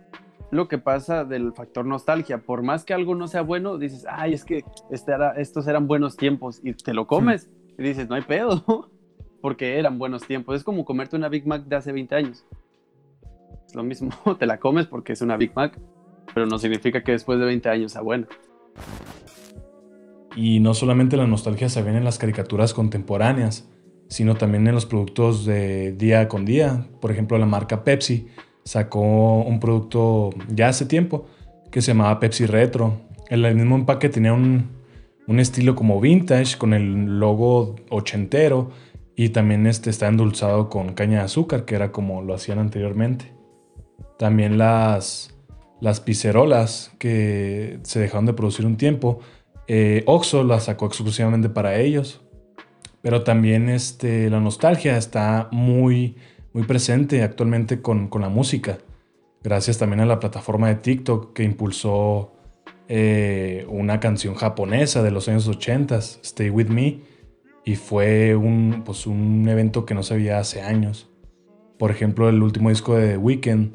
lo 0.51 0.67
que 0.67 0.77
pasa 0.77 1.25
del 1.25 1.53
factor 1.53 1.85
nostalgia. 1.85 2.37
Por 2.39 2.61
más 2.61 2.83
que 2.85 2.93
algo 2.93 3.15
no 3.15 3.27
sea 3.27 3.41
bueno, 3.41 3.77
dices, 3.77 4.05
ay, 4.09 4.33
es 4.33 4.45
que 4.45 4.63
este 4.91 5.11
era- 5.11 5.31
estos 5.33 5.67
eran 5.67 5.87
buenos 5.87 6.15
tiempos 6.17 6.59
y 6.63 6.73
te 6.73 6.93
lo 6.93 7.07
comes. 7.07 7.49
Y 7.77 7.83
dices, 7.83 8.07
no 8.07 8.15
hay 8.15 8.21
pedo, 8.21 8.63
porque 9.41 9.79
eran 9.79 9.97
buenos 9.97 10.23
tiempos. 10.27 10.55
Es 10.55 10.63
como 10.63 10.85
comerte 10.85 11.15
una 11.15 11.29
Big 11.29 11.47
Mac 11.47 11.63
de 11.63 11.75
hace 11.75 11.91
20 11.91 12.15
años. 12.15 12.45
Es 13.65 13.73
lo 13.75 13.83
mismo, 13.83 14.11
te 14.39 14.45
la 14.45 14.59
comes 14.59 14.85
porque 14.87 15.13
es 15.13 15.21
una 15.21 15.37
Big 15.37 15.53
Mac, 15.55 15.79
pero 16.35 16.45
no 16.45 16.59
significa 16.59 17.03
que 17.03 17.13
después 17.13 17.39
de 17.39 17.45
20 17.45 17.69
años 17.69 17.91
sea 17.93 18.01
buena. 18.01 18.27
Y 20.35 20.59
no 20.59 20.73
solamente 20.73 21.15
la 21.17 21.27
nostalgia 21.27 21.69
se 21.69 21.81
ve 21.83 21.95
en 21.95 22.03
las 22.03 22.17
caricaturas 22.17 22.73
contemporáneas, 22.73 23.69
sino 24.13 24.35
también 24.35 24.67
en 24.67 24.75
los 24.75 24.85
productos 24.85 25.43
de 25.43 25.93
día 25.93 26.27
con 26.27 26.45
día. 26.45 26.85
Por 27.01 27.09
ejemplo, 27.09 27.35
la 27.39 27.47
marca 27.47 27.83
Pepsi 27.83 28.27
sacó 28.63 29.39
un 29.41 29.59
producto 29.59 30.29
ya 30.49 30.67
hace 30.67 30.85
tiempo 30.85 31.25
que 31.71 31.81
se 31.81 31.93
llamaba 31.93 32.19
Pepsi 32.19 32.45
Retro. 32.45 33.01
El 33.27 33.55
mismo 33.55 33.75
empaque 33.75 34.09
tenía 34.09 34.31
un, 34.31 34.69
un 35.27 35.39
estilo 35.39 35.73
como 35.73 35.99
vintage 35.99 36.59
con 36.59 36.75
el 36.75 37.19
logo 37.19 37.75
ochentero 37.89 38.69
y 39.15 39.29
también 39.29 39.65
este 39.65 39.89
está 39.89 40.09
endulzado 40.09 40.69
con 40.69 40.93
caña 40.93 41.17
de 41.17 41.25
azúcar, 41.25 41.65
que 41.65 41.73
era 41.73 41.91
como 41.91 42.21
lo 42.21 42.35
hacían 42.35 42.59
anteriormente. 42.59 43.33
También 44.19 44.59
las, 44.59 45.33
las 45.81 46.01
pizzerolas 46.01 46.91
que 46.99 47.79
se 47.81 47.99
dejaron 47.99 48.27
de 48.27 48.33
producir 48.33 48.67
un 48.67 48.77
tiempo 48.77 49.21
eh, 49.67 50.03
Oxxo 50.05 50.43
la 50.43 50.59
sacó 50.59 50.85
exclusivamente 50.85 51.49
para 51.49 51.79
ellos. 51.79 52.21
Pero 53.03 53.23
también 53.23 53.67
este, 53.67 54.29
la 54.29 54.39
nostalgia 54.39 54.97
está 54.97 55.49
muy, 55.51 56.15
muy 56.53 56.63
presente 56.63 57.21
actualmente 57.21 57.81
con, 57.81 58.07
con 58.07 58.21
la 58.21 58.29
música. 58.29 58.77
Gracias 59.43 59.77
también 59.77 59.99
a 59.99 60.05
la 60.05 60.21
plataforma 60.21 60.69
de 60.69 60.75
TikTok 60.75 61.33
que 61.33 61.43
impulsó 61.43 62.31
eh, 62.87 63.65
una 63.67 63.99
canción 63.99 64.35
japonesa 64.35 65.03
de 65.03 65.11
los 65.11 65.27
años 65.27 65.49
80, 65.49 65.97
Stay 65.97 66.49
With 66.49 66.69
Me. 66.69 67.01
Y 67.65 67.75
fue 67.75 68.37
un, 68.37 68.83
pues, 68.85 69.05
un 69.05 69.49
evento 69.49 69.85
que 69.85 69.93
no 69.93 70.01
se 70.01 70.15
veía 70.15 70.39
hace 70.39 70.61
años. 70.61 71.09
Por 71.77 71.91
ejemplo, 71.91 72.29
el 72.29 72.41
último 72.41 72.69
disco 72.69 72.95
de 72.95 73.09
The 73.09 73.17
Weeknd, 73.17 73.71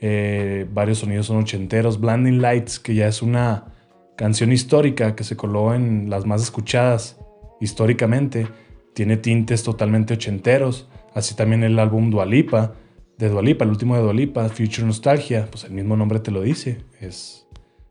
eh, 0.00 0.66
varios 0.72 1.00
sonidos 1.00 1.26
son 1.26 1.36
ochenteros. 1.36 2.00
Blinding 2.00 2.40
Lights, 2.40 2.80
que 2.80 2.94
ya 2.94 3.08
es 3.08 3.20
una 3.20 3.74
canción 4.16 4.52
histórica 4.52 5.14
que 5.14 5.24
se 5.24 5.36
coló 5.36 5.74
en 5.74 6.08
las 6.08 6.24
más 6.24 6.42
escuchadas 6.42 7.18
históricamente, 7.60 8.48
tiene 8.94 9.16
tintes 9.16 9.62
totalmente 9.62 10.14
ochenteros, 10.14 10.88
así 11.14 11.34
también 11.34 11.64
el 11.64 11.78
álbum 11.78 12.10
Dualipa, 12.10 12.74
de 13.18 13.28
Dualipa, 13.28 13.64
el 13.64 13.70
último 13.70 13.96
de 13.96 14.02
Dualipa, 14.02 14.48
Future 14.48 14.86
Nostalgia, 14.86 15.46
pues 15.50 15.64
el 15.64 15.72
mismo 15.72 15.96
nombre 15.96 16.20
te 16.20 16.30
lo 16.30 16.42
dice, 16.42 16.84
es 17.00 17.46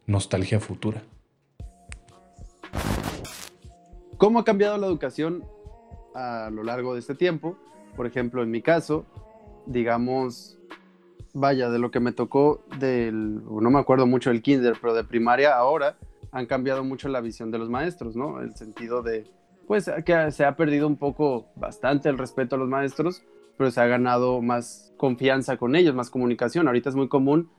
nostalgia 0.05 0.59
futura. 0.59 1.03
¿Cómo 4.17 4.39
ha 4.39 4.45
cambiado 4.45 4.77
la 4.77 4.87
educación 4.87 5.43
a 6.15 6.49
lo 6.51 6.63
largo 6.63 6.93
de 6.93 6.99
este 6.99 7.15
tiempo? 7.15 7.57
Por 7.95 8.05
ejemplo, 8.05 8.43
en 8.43 8.51
mi 8.51 8.61
caso, 8.61 9.05
digamos, 9.65 10.57
vaya, 11.33 11.69
de 11.69 11.79
lo 11.79 11.91
que 11.91 11.99
me 11.99 12.11
tocó 12.11 12.63
del, 12.79 13.43
no 13.43 13.69
me 13.69 13.79
acuerdo 13.79 14.07
mucho 14.07 14.29
del 14.29 14.41
kinder, 14.41 14.77
pero 14.81 14.93
de 14.93 15.03
primaria 15.03 15.55
ahora 15.55 15.97
han 16.31 16.45
cambiado 16.45 16.83
mucho 16.83 17.09
la 17.09 17.21
visión 17.21 17.51
de 17.51 17.59
los 17.59 17.69
maestros, 17.69 18.15
¿no? 18.15 18.41
El 18.41 18.55
sentido 18.55 19.01
de, 19.01 19.25
pues, 19.67 19.89
que 20.05 20.31
se 20.31 20.45
ha 20.45 20.55
perdido 20.55 20.87
un 20.87 20.97
poco, 20.97 21.47
bastante 21.55 22.09
el 22.09 22.17
respeto 22.17 22.55
a 22.55 22.59
los 22.59 22.67
maestros, 22.69 23.23
pero 23.57 23.71
se 23.71 23.79
ha 23.81 23.85
ganado 23.87 24.41
más 24.41 24.93
confianza 24.97 25.57
con 25.57 25.75
ellos, 25.75 25.93
más 25.95 26.09
comunicación. 26.09 26.67
Ahorita 26.67 26.89
es 26.89 26.95
muy 26.95 27.07
común 27.07 27.49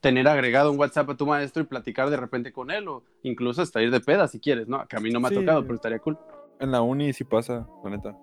tener 0.00 0.26
agregado 0.28 0.70
un 0.72 0.78
WhatsApp 0.78 1.10
a 1.10 1.16
tu 1.16 1.26
maestro 1.26 1.62
y 1.62 1.66
platicar 1.66 2.08
de 2.10 2.16
repente 2.16 2.52
con 2.52 2.70
él, 2.70 2.88
o 2.88 3.02
incluso 3.22 3.62
hasta 3.62 3.82
ir 3.82 3.90
de 3.90 4.00
peda 4.00 4.28
si 4.28 4.40
quieres, 4.40 4.68
¿no? 4.68 4.86
Que 4.88 4.96
a 4.96 5.00
mí 5.00 5.10
no 5.10 5.20
me 5.20 5.26
ha 5.26 5.30
Sí. 5.30 5.34
tocado, 5.36 5.62
pero 5.62 5.74
estaría 5.74 5.98
cool. 5.98 6.18
En 6.58 6.70
la 6.70 6.82
uni 6.82 7.12
sí 7.12 7.24
pasa, 7.24 7.66
la 7.84 7.90
neta. 7.90 8.16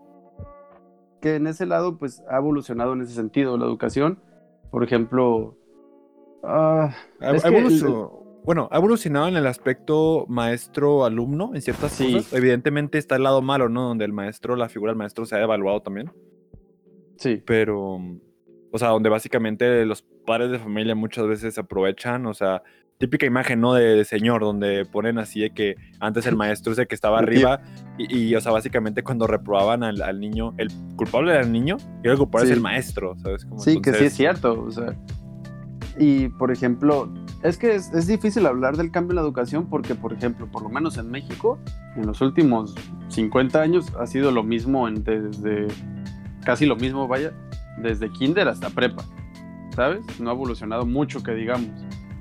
que 1.20 1.36
en 1.36 1.48
ese 1.48 1.66
lado 1.66 1.98
pues 1.98 2.24
ha 2.30 2.38
evolucionado 2.38 2.94
en 2.94 3.02
ese 3.02 3.14
sentido 3.16 3.58
la 3.58 3.66
educación. 3.66 4.20
Por 4.70 4.84
ejemplo, 4.84 5.56
Ha- 6.44 6.96
Es 7.20 7.44
ha 7.44 7.50
que 7.50 7.58
evolucionado- 7.58 8.24
Bueno, 8.48 8.70
ha 8.72 8.78
evolucionado 8.78 9.28
en 9.28 9.36
el 9.36 9.45
aspecto 9.45 10.26
maestro-alumno 10.30 11.52
en 11.54 11.62
ciertas 11.62 11.91
Sí. 11.91 12.14
cosas. 12.14 12.32
Evidentemente 12.34 12.98
está 12.98 13.18
el 13.18 13.24
lado 13.24 13.41
malo, 13.41 13.68
¿no? 13.68 13.84
Donde 13.89 14.06
el 14.06 14.14
maestro, 14.14 14.56
la 14.56 14.70
figura 14.70 14.93
del 14.93 14.98
maestro 14.98 15.26
se 15.26 15.36
ha 15.36 15.41
evaluado 15.43 15.82
también. 15.82 16.12
sí, 17.18 17.43
Pero, 17.45 18.00
o 18.72 18.78
sea, 18.78 18.89
donde 18.89 19.10
básicamente 19.10 19.86
los 19.86 20.02
padres 20.26 20.50
de 20.52 20.60
familia 20.60 20.95
muchas 20.95 21.28
veces 21.28 21.56
se 21.56 21.60
aprovechan, 21.62 22.26
o 22.28 22.34
sea, 22.34 22.62
típica 23.00 23.26
imagen, 23.26 23.60
¿no? 23.60 23.74
De, 23.74 23.95
de 23.95 24.06
señor, 24.06 24.41
donde 24.41 24.86
ponen 24.86 25.18
así 25.20 25.41
de 25.41 25.50
que 25.50 25.76
antes 26.00 26.26
el 26.26 26.36
maestro 26.36 26.72
es 26.74 26.80
el 26.80 26.88
que 26.88 26.95
estaba 26.95 27.18
arriba 27.54 27.62
y, 27.98 28.18
y, 28.30 28.36
o 28.36 28.39
sea, 28.41 28.52
básicamente 28.54 29.04
cuando 29.04 29.28
reprobaban 29.28 29.84
al, 29.84 30.02
al 30.02 30.20
niño, 30.20 30.54
el 30.58 30.70
culpable 30.95 31.32
era 31.34 31.41
el 31.41 31.52
niño 31.52 31.76
y 32.04 32.08
el 32.08 32.18
culpable 32.18 32.45
Sí. 32.48 32.52
es 32.54 32.58
el 32.58 32.64
maestro, 32.64 33.16
¿sabes? 33.18 33.43
Como 33.45 33.60
sí, 33.62 33.82
que 33.82 33.91
sí 33.91 34.06
es 34.06 34.14
entonces- 34.14 34.14
cierto. 34.14 34.62
O 34.64 34.72
sea, 34.72 34.95
y 36.00 36.30
por 36.30 36.52
ejemplo, 36.52 37.10
es 37.43 37.58
que 37.58 37.76
es, 37.76 37.91
es 37.93 38.08
difícil 38.08 38.45
hablar 38.45 38.78
del 38.78 38.91
cambio 38.91 39.12
en 39.12 39.16
la 39.18 39.22
educación 39.22 39.68
porque, 39.70 39.95
por 39.95 40.14
ejemplo, 40.14 40.48
por 40.48 40.62
lo 40.64 40.70
menos 40.70 40.98
en 40.98 41.10
México, 41.10 41.60
en 41.95 42.06
los 42.06 42.22
últimos 42.22 42.76
50 43.10 43.62
años 43.62 43.91
ha 44.00 44.06
sido 44.08 44.32
lo 44.32 44.43
mismo 44.43 44.88
en- 44.88 45.04
desde 45.04 45.68
casi 46.45 46.66
lo 46.66 46.76
mismo, 46.76 47.08
vaya, 47.08 47.34
desde 47.82 48.10
kinder 48.12 48.48
hasta 48.48 48.70
prepa, 48.70 49.04
¿sabes? 49.76 50.02
No 50.20 50.30
ha 50.30 50.34
evolucionado 50.34 50.86
mucho 50.86 51.22
que 51.24 51.34
digamos. 51.34 51.70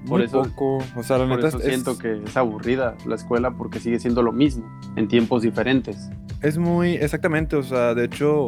Por 0.07 0.19
Muy 0.19 0.27
eso, 0.27 0.43
poco, 0.43 0.79
o 0.95 1.03
sea, 1.03 1.19
la 1.19 1.27
por 1.27 1.37
neta 1.37 1.49
eso 1.49 1.59
es- 1.59 1.65
siento 1.65 1.99
que 1.99 2.23
es 2.23 2.37
aburrida 2.37 2.95
la 3.07 3.17
escuela 3.17 3.51
porque 3.57 3.81
sigue 3.81 3.99
siendo 3.99 4.23
lo 4.23 4.33
mismo 4.33 4.65
en 4.95 5.09
tiempos 5.09 5.43
diferentes. 5.43 6.09
Es 6.43 6.59
muy, 6.59 6.93
exactamente, 6.95 7.57
o 7.57 7.63
sea, 7.63 7.95
de 7.95 8.05
hecho, 8.05 8.47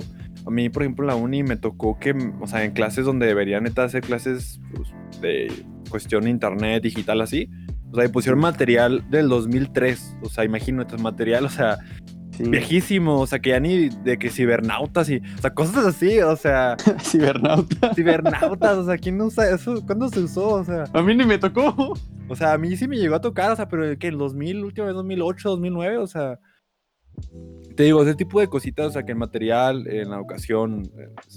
A 0.49 0.51
mí, 0.51 0.69
por 0.71 0.83
ejemplo, 0.83 1.05
en 1.05 1.09
la 1.09 1.15
uni 1.15 1.43
me 1.43 1.57
tocó 1.57 1.99
que, 1.99 2.15
o 2.41 2.47
sea, 2.47 2.65
en 2.65 2.73
clases 2.73 3.05
donde 3.05 3.27
deberían 3.27 3.65
neta 3.65 3.85
hacer 3.85 4.03
clases 4.03 4.61
pues, 4.75 4.89
de 5.21 5.53
cuestión 5.91 6.27
internet, 6.27 6.83
digital, 6.83 7.21
así, 7.21 7.51
o 7.93 7.95
sea, 7.97 8.07
y 8.07 8.09
pusieron 8.09 8.41
material 8.41 9.05
del 9.11 9.29
2003, 9.29 10.17
o 10.23 10.29
sea, 10.29 10.45
imagínate, 10.45 10.97
material, 10.97 11.45
o 11.45 11.51
sea, 11.51 11.79
Sí. 12.31 12.45
viejísimo, 12.49 13.19
o 13.19 13.27
sea, 13.27 13.41
que 13.41 13.51
ya 13.51 13.59
ni 13.59 13.89
de 13.89 14.17
que 14.17 14.31
cibernautas 14.31 15.11
y, 15.11 15.17
o 15.17 15.39
sea, 15.41 15.53
cosas 15.55 15.85
así, 15.87 16.21
o 16.21 16.37
sea, 16.37 16.77
Cibernauta. 17.01 17.93
cibernautas, 17.95 18.77
o 18.79 18.85
sea, 18.87 18.97
¿quién 18.97 19.21
usa 19.21 19.51
eso? 19.51 19.85
¿Cuándo 19.85 20.09
se 20.09 20.21
usó? 20.21 20.49
O 20.55 20.65
sea, 20.65 20.85
A 20.93 21.03
mí 21.03 21.17
ni 21.17 21.25
me 21.25 21.39
tocó. 21.39 21.95
o 22.29 22.37
sea, 22.37 22.53
a 22.53 22.59
mí 22.59 22.77
sí 22.77 22.87
me 22.87 22.97
llegó 22.97 23.17
a 23.17 23.21
tocar, 23.21 23.51
o 23.51 23.57
sea, 23.57 23.69
pero 23.69 23.99
que 23.99 24.07
el 24.07 24.19
2000, 24.19 24.63
última 24.65 24.87
vez 24.87 24.95
2008, 24.95 25.49
2009, 25.51 25.97
o 25.99 26.07
sea, 26.07 26.39
te 27.79 27.85
digo, 27.85 28.03
ese 28.03 28.17
tipo 28.17 28.41
de 28.41 28.49
cositas, 28.49 28.89
o 28.89 28.91
sea, 28.91 29.05
que 29.05 29.13
el 29.13 29.19
material, 29.19 29.87
en 29.87 30.11
la 30.11 30.17
educación, 30.17 30.91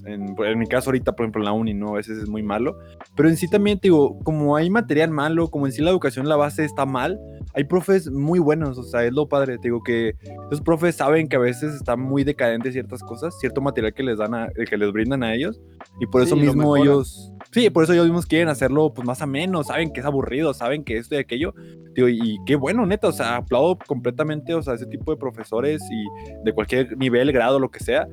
en, 0.05 0.35
en 0.35 0.57
mi 0.57 0.65
caso 0.65 0.89
ahorita, 0.89 1.11
por 1.11 1.25
ejemplo, 1.25 1.41
en 1.41 1.45
la 1.45 1.51
uni, 1.51 1.75
¿no? 1.75 1.89
A 1.89 1.97
veces 1.97 2.17
es 2.17 2.27
muy 2.27 2.41
malo, 2.41 2.79
pero 3.15 3.29
en 3.29 3.37
sí 3.37 3.47
también, 3.47 3.77
te 3.77 3.89
digo, 3.89 4.17
como 4.23 4.55
hay 4.55 4.71
material 4.71 5.11
malo, 5.11 5.49
como 5.49 5.67
en 5.67 5.71
sí 5.71 5.83
la 5.83 5.91
educación, 5.91 6.27
la 6.27 6.37
base 6.37 6.65
está 6.65 6.87
mal, 6.87 7.19
hay 7.53 7.65
profes 7.65 8.09
muy 8.09 8.39
buenos, 8.39 8.79
o 8.79 8.83
sea, 8.83 9.03
es 9.03 9.13
lo 9.13 9.29
padre, 9.29 9.57
te 9.57 9.67
digo 9.67 9.83
que 9.83 10.15
esos 10.47 10.61
profes 10.61 10.95
saben 10.95 11.27
que 11.27 11.35
a 11.35 11.39
veces 11.39 11.75
están 11.75 12.01
muy 12.01 12.23
decadentes 12.23 12.73
ciertas 12.73 13.03
cosas, 13.03 13.37
cierto 13.39 13.61
material 13.61 13.93
que 13.93 14.01
les 14.01 14.17
dan 14.17 14.33
a, 14.33 14.49
que 14.49 14.77
les 14.77 14.91
brindan 14.91 15.21
a 15.21 15.35
ellos, 15.35 15.61
y 15.99 16.07
por 16.07 16.23
eso 16.23 16.33
Sí, 16.33 16.41
lo 16.41 16.55
mismo 16.55 16.75
ellos, 16.75 17.30
sí, 17.51 17.69
por 17.69 17.83
eso 17.83 17.93
ellos 17.93 18.05
mismos 18.05 18.25
quieren 18.25 18.49
hacerlo 18.49 18.93
pues 18.93 19.05
más 19.05 19.21
ameno, 19.21 19.63
saben 19.63 19.91
que 19.91 19.99
es 19.99 20.05
aburrido, 20.05 20.53
saben 20.53 20.83
que 20.83 20.97
esto 20.97 21.15
y 21.15 21.19
aquello, 21.19 21.53
digo, 21.93 22.09
y 22.09 22.39
qué 22.45 22.55
bueno, 22.55 22.85
neta, 22.85 23.07
o 23.07 23.11
sea, 23.11 23.37
aplaudo 23.37 23.77
completamente, 23.87 24.53
o 24.53 24.61
sea, 24.61 24.75
ese 24.75 24.85
tipo 24.85 25.11
de 25.11 25.17
profesores 25.17 25.81
y 25.91 26.43
de 26.43 26.53
cualquier 26.53 26.97
nivel, 26.97 27.31
grado, 27.31 27.59
lo 27.59 27.69
que 27.69 27.83
sea, 27.83 28.07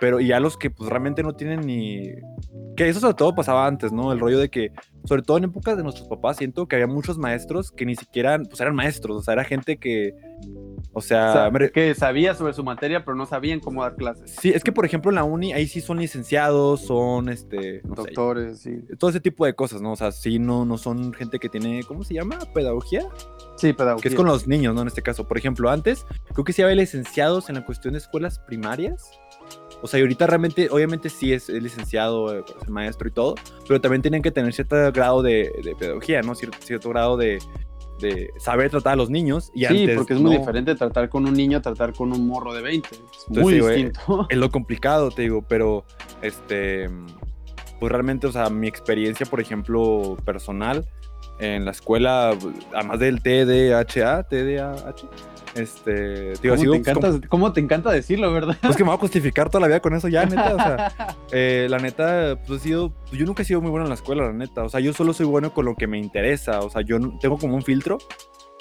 pero 0.00 0.20
y 0.20 0.32
a 0.32 0.40
los 0.40 0.56
que 0.56 0.70
pues 0.70 0.88
realmente 0.88 1.22
no 1.22 1.34
tienen 1.34 1.60
ni... 1.60 2.10
Que 2.76 2.88
eso 2.88 3.00
sobre 3.00 3.14
todo 3.14 3.34
pasaba 3.34 3.66
antes, 3.66 3.90
¿no? 3.90 4.12
El 4.12 4.20
rollo 4.20 4.38
de 4.38 4.48
que, 4.48 4.70
sobre 5.04 5.22
todo 5.22 5.38
en 5.38 5.44
épocas 5.44 5.76
de 5.76 5.82
nuestros 5.82 6.06
papás, 6.06 6.36
siento 6.36 6.68
que 6.68 6.76
había 6.76 6.86
muchos 6.86 7.18
maestros 7.18 7.72
que 7.72 7.84
ni 7.84 7.96
siquiera, 7.96 8.38
pues 8.38 8.60
eran 8.60 8.76
maestros, 8.76 9.16
o 9.16 9.22
sea, 9.22 9.34
era 9.34 9.44
gente 9.44 9.78
que, 9.78 10.14
o 10.92 11.00
sea, 11.00 11.30
O 11.30 11.32
sea, 11.32 11.50
me 11.50 11.58
re- 11.60 11.70
que 11.72 11.94
sabía 11.94 12.34
sobre 12.34 12.52
su 12.54 12.64
materia, 12.64 13.04
pero 13.04 13.14
no 13.16 13.26
sabían 13.26 13.60
cómo 13.60 13.82
dar 13.82 13.94
clases. 13.96 14.34
sí, 14.40 14.50
es 14.50 14.64
que 14.64 14.72
por 14.72 14.84
ejemplo 14.84 15.10
en 15.10 15.16
la 15.16 15.24
uni 15.24 15.52
ahí 15.52 15.66
sí 15.66 15.80
son 15.80 15.98
licenciados, 15.98 16.80
son, 16.82 17.28
este, 17.28 17.82
no 17.84 17.94
sé, 17.96 18.02
Doctores, 18.02 18.58
sí. 18.60 18.78
todo 18.98 19.10
ese 19.10 19.20
tipo 19.20 19.44
de 19.46 19.54
cosas, 19.54 19.80
¿no? 19.80 19.92
O 19.92 19.96
sea, 19.96 20.10
sí, 20.12 20.38
no, 20.38 20.64
no 20.64 20.78
son 20.78 21.12
gente 21.14 21.38
que 21.38 21.48
tiene, 21.48 21.82
¿cómo 21.84 22.02
se 22.04 22.14
llama? 22.14 22.38
Pedagogía. 22.54 23.06
Sí, 23.56 23.72
pedagogía. 23.72 24.02
Que 24.02 24.08
es 24.08 24.14
con 24.14 24.26
los 24.26 24.46
niños, 24.46 24.74
¿no? 24.74 24.82
En 24.82 24.88
este 24.88 25.02
caso. 25.02 25.26
Por 25.28 25.36
ejemplo, 25.38 25.68
antes 25.70 26.06
creo 26.32 26.44
que 26.44 26.52
sí 26.52 26.62
había 26.62 26.76
licenciados 26.76 27.48
en 27.48 27.56
la 27.56 27.64
cuestión 27.64 27.92
de 27.94 27.98
escuelas 27.98 28.38
primarias. 28.40 29.10
O 29.80 29.86
sea, 29.86 30.00
y 30.00 30.02
ahorita 30.02 30.26
realmente, 30.26 30.68
obviamente 30.70 31.08
sí 31.08 31.32
es, 31.32 31.48
es 31.48 31.62
licenciado, 31.62 32.36
eh, 32.36 32.44
es 32.60 32.68
maestro 32.68 33.06
y 33.08 33.12
todo, 33.12 33.36
pero 33.68 33.80
también 33.80 34.02
tienen 34.02 34.22
que 34.22 34.32
tener 34.32 34.52
cierto 34.52 34.74
grado 34.92 35.22
de, 35.22 35.52
de 35.62 35.76
pedagogía, 35.78 36.20
¿no? 36.22 36.34
Cierto, 36.34 36.58
cierto 36.64 36.88
grado 36.88 37.16
de, 37.16 37.38
de 38.00 38.30
saber 38.38 38.70
tratar 38.70 38.94
a 38.94 38.96
los 38.96 39.10
niños. 39.10 39.50
Y 39.54 39.60
Sí, 39.60 39.66
antes 39.66 39.96
porque 39.96 40.14
es 40.14 40.20
muy 40.20 40.36
diferente 40.36 40.74
tratar 40.74 41.08
con 41.08 41.26
un 41.26 41.34
niño 41.34 41.58
a 41.58 41.62
tratar 41.62 41.92
con 41.92 42.12
un 42.12 42.26
morro 42.26 42.52
de 42.52 42.62
20. 42.62 42.88
Es 42.88 43.00
Entonces, 43.28 43.42
muy 43.42 43.60
güey, 43.60 43.84
distinto. 43.84 44.26
Es 44.28 44.38
lo 44.38 44.50
complicado, 44.52 45.10
te 45.10 45.22
digo, 45.22 45.42
pero 45.42 45.84
este, 46.22 46.88
pues 47.78 47.92
realmente, 47.92 48.26
o 48.26 48.32
sea, 48.32 48.50
mi 48.50 48.68
experiencia, 48.68 49.26
por 49.26 49.40
ejemplo, 49.40 50.16
personal 50.24 50.86
en 51.38 51.64
la 51.64 51.70
escuela, 51.70 52.36
además 52.74 52.98
del 52.98 53.22
TDHA, 53.22 54.24
TDAH, 54.24 55.08
este, 55.54 56.34
digo, 56.40 56.54
¿Cómo, 56.54 56.56
sigo, 56.56 56.72
te 56.72 56.78
encanta, 56.78 57.28
cómo 57.28 57.52
te 57.52 57.60
encanta 57.60 57.90
decirlo, 57.90 58.32
verdad? 58.32 58.56
Pues 58.60 58.76
que 58.76 58.84
me 58.84 58.88
voy 58.88 58.96
a 58.96 59.00
justificar 59.00 59.48
toda 59.50 59.60
la 59.62 59.66
vida 59.68 59.80
con 59.80 59.94
eso 59.94 60.08
ya, 60.08 60.24
neta. 60.26 60.54
O 60.54 60.58
sea, 60.58 61.16
eh, 61.32 61.66
la 61.68 61.78
neta, 61.78 62.38
pues 62.46 62.60
he 62.60 62.64
sido. 62.64 62.92
Yo 63.12 63.26
nunca 63.26 63.42
he 63.42 63.44
sido 63.44 63.60
muy 63.60 63.70
bueno 63.70 63.84
en 63.84 63.90
la 63.90 63.94
escuela, 63.94 64.24
la 64.24 64.32
neta. 64.32 64.64
O 64.64 64.68
sea, 64.68 64.80
yo 64.80 64.92
solo 64.92 65.12
soy 65.12 65.26
bueno 65.26 65.52
con 65.52 65.64
lo 65.64 65.74
que 65.74 65.86
me 65.86 65.98
interesa. 65.98 66.60
O 66.60 66.70
sea, 66.70 66.82
yo 66.82 66.98
tengo 67.20 67.38
como 67.38 67.54
un 67.54 67.62
filtro. 67.62 67.98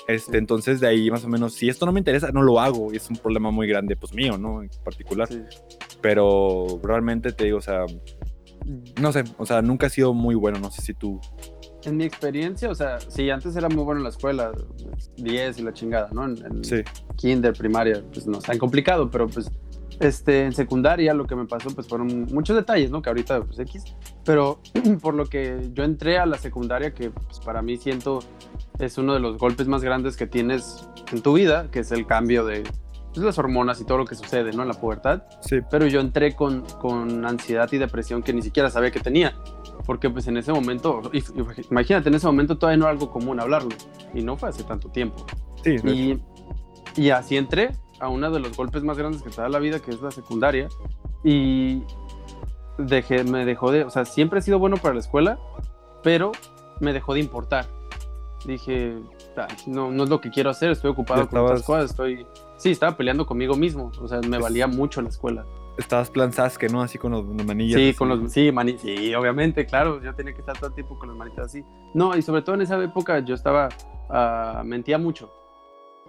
Este, 0.08 0.38
entonces 0.38 0.80
de 0.80 0.88
ahí 0.88 1.12
más 1.12 1.26
o 1.26 1.28
menos, 1.28 1.54
si 1.54 1.68
esto 1.68 1.86
no 1.86 1.92
me 1.92 2.00
interesa, 2.00 2.32
no 2.32 2.42
lo 2.42 2.60
hago. 2.60 2.94
Y 2.94 2.98
es 2.98 3.10
un 3.10 3.18
problema 3.18 3.52
muy 3.52 3.68
grande, 3.68 3.96
pues 3.96 4.14
mío, 4.14 4.38
¿no? 4.38 4.62
En 4.62 4.70
particular. 4.84 5.28
Sí. 5.28 5.42
Pero 6.02 6.80
realmente 6.84 7.32
te 7.34 7.46
digo, 7.46 7.58
o 7.58 7.62
sea, 7.62 7.86
no 9.02 9.12
sé, 9.12 9.24
o 9.38 9.46
sea, 9.46 9.62
nunca 9.62 9.88
he 9.88 9.90
sido 9.90 10.14
muy 10.14 10.36
bueno. 10.36 10.60
No 10.60 10.72
sé 10.72 10.82
si 10.82 10.94
tú. 10.94 11.20
En 11.88 11.96
mi 11.96 12.04
experiencia, 12.04 12.70
o 12.70 12.76
sea, 12.76 13.00
sí, 13.00 13.30
antes 13.30 13.56
era 13.56 13.70
muy 13.70 13.84
bueno 13.84 14.00
en 14.00 14.04
la 14.04 14.10
escuela, 14.10 14.52
10 15.16 15.60
y 15.60 15.64
la 15.64 15.72
chingada, 15.72 16.10
¿no? 16.12 16.26
En, 16.26 16.38
en 16.46 16.64
Sí. 16.64 16.82
kinder, 17.16 17.54
primaria, 17.54 18.04
pues 18.14 18.28
no 18.28 18.40
es 18.40 18.44
tan 18.44 18.58
complicado, 18.58 19.10
pero 19.10 19.28
pues 19.30 19.50
este, 20.02 20.44
en 20.44 20.54
secundaria 20.54 21.14
lo 21.14 21.26
que 21.26 21.36
me 21.36 21.46
pasó 21.46 21.70
pues 21.74 21.88
fueron 21.88 22.26
muchos 22.34 22.58
detalles, 22.58 22.92
¿no? 22.92 23.02
Que 23.02 23.10
ahorita 23.10 23.42
pues 23.42 23.58
X, 23.60 23.84
pero 24.26 24.60
por 25.02 25.14
lo 25.14 25.28
que 25.28 25.70
yo 25.74 25.86
entré 25.86 26.18
a 26.18 26.26
la 26.26 26.38
secundaria, 26.38 26.94
que 26.94 27.10
pues, 27.10 27.40
para 27.40 27.62
mí 27.62 27.78
siento 27.78 28.20
es 28.80 28.98
uno 28.98 29.14
de 29.14 29.22
los 29.22 29.38
golpes 29.38 29.68
más 29.68 29.82
grandes 29.82 30.18
que 30.18 30.28
tienes 30.28 30.88
en 31.14 31.22
tu 31.22 31.34
vida, 31.34 31.72
que 31.72 31.80
es 31.80 31.92
el 31.94 32.06
cambio 32.06 32.44
de 32.46 32.64
pues, 33.18 33.26
las 33.26 33.38
hormonas 33.40 33.80
y 33.82 33.86
todo 33.86 33.98
lo 34.00 34.06
que 34.06 34.16
sucede, 34.16 34.52
¿no? 34.54 34.62
En 34.64 34.68
la 34.70 34.74
pubertad, 34.76 35.24
Sí. 35.42 35.58
pero 35.70 35.86
yo 35.88 36.00
entré 36.00 36.36
con, 36.36 36.62
con 36.82 37.26
ansiedad 37.26 37.70
y 37.72 37.78
depresión 37.78 38.24
que 38.24 38.34
ni 38.34 38.42
siquiera 38.42 38.70
sabía 38.70 38.92
que 38.92 39.00
tenía. 39.00 39.34
Porque 39.86 40.10
pues 40.10 40.28
en 40.28 40.38
ese 40.38 40.52
momento, 40.52 41.02
imagínate, 41.70 42.10
en 42.10 42.16
ese 42.16 42.28
momento 42.28 42.58
todavía 42.58 42.78
no 42.78 42.86
era 42.86 42.92
algo 42.92 43.10
común 43.10 43.40
hablarlo. 43.40 43.70
Y 44.14 44.22
no 44.22 44.36
fue 44.38 44.50
hace 44.50 44.64
tanto 44.64 44.90
tiempo. 44.90 45.26
Sí. 45.64 45.76
Y, 46.96 47.02
y 47.02 47.10
así 47.12 47.38
entré 47.38 47.72
a 48.00 48.10
uno 48.10 48.30
de 48.30 48.40
los 48.40 48.56
golpes 48.58 48.84
más 48.84 48.98
grandes 48.98 49.22
que 49.24 49.30
te 49.30 49.42
da 49.42 49.50
la 49.50 49.60
vida, 49.60 49.80
que 49.80 49.92
es 49.92 50.02
la 50.02 50.12
secundaria. 50.12 50.68
Y 51.24 51.84
dejé, 52.78 53.24
me 53.24 53.46
dejó 53.46 53.72
de, 53.72 53.84
o 53.84 53.90
sea, 53.90 54.06
siempre 54.06 54.40
he 54.40 54.42
sido 54.42 54.60
bueno 54.60 54.78
para 54.78 54.94
la 54.94 55.00
escuela, 55.00 55.40
pero 56.04 56.32
me 56.80 56.94
dejó 56.94 57.14
de 57.14 57.22
importar. 57.22 57.66
Dije, 58.46 58.98
"Ay, 59.36 59.56
no, 59.68 59.90
no 59.92 60.04
es 60.04 60.10
lo 60.10 60.22
que 60.22 60.30
quiero 60.30 60.50
hacer, 60.52 60.72
estoy 60.72 60.92
ocupado 60.92 61.24
Ya 61.24 61.28
con 61.28 61.40
otras 61.40 61.62
estabas- 61.62 61.82
cosas, 61.82 61.92
estoy... 61.92 62.28
Sí, 62.58 62.72
estaba 62.72 62.98
peleando 62.98 63.26
conmigo 63.26 63.56
mismo, 63.56 63.92
o 64.02 64.08
sea, 64.08 64.20
me 64.22 64.40
valía 64.40 64.68
mucho 64.68 65.02
la 65.02 65.10
escuela. 65.10 65.46
Estabas 65.78 66.10
plan 66.10 66.34
Sasuke, 66.34 66.70
¿no? 66.72 66.82
Así 66.82 66.98
con 66.98 67.12
los 67.12 67.24
los 67.24 67.46
manillas. 67.46 67.80
Sí, 67.80 67.90
así. 67.90 67.98
con 67.98 68.10
los, 68.10 68.32
sí, 68.32 68.52
mani, 68.52 68.78
sí, 68.80 69.14
obviamente, 69.14 69.66
claro, 69.66 70.02
yo 70.02 70.14
tenía 70.16 70.34
que 70.34 70.40
estar 70.40 70.58
todo 70.58 70.70
el 70.70 70.74
tiempo 70.74 70.98
con 70.98 71.10
las 71.10 71.18
manitas 71.18 71.46
así. 71.46 71.64
No, 71.94 72.18
y 72.18 72.22
sobre 72.24 72.42
todo 72.42 72.56
en 72.56 72.62
esa 72.62 72.84
época 72.84 73.20
yo 73.20 73.36
estaba, 73.36 73.70
ah, 74.10 74.64
mentía 74.66 74.98
mucho 74.98 75.32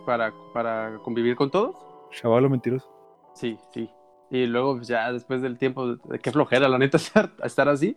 para, 0.06 0.32
para 0.54 0.98
convivir 1.04 1.36
con 1.36 1.50
todos. 1.50 1.76
Chavalo 2.10 2.48
mentiroso. 2.48 2.88
Sí, 3.34 3.58
sí. 3.74 3.90
Y 4.30 4.46
luego 4.46 4.76
pues, 4.76 4.88
ya 4.88 5.12
después 5.12 5.42
del 5.42 5.58
tiempo, 5.58 5.96
qué 6.22 6.32
flojera, 6.32 6.68
la 6.68 6.78
neta, 6.78 6.96
estar, 6.98 7.30
estar 7.44 7.68
así. 7.68 7.96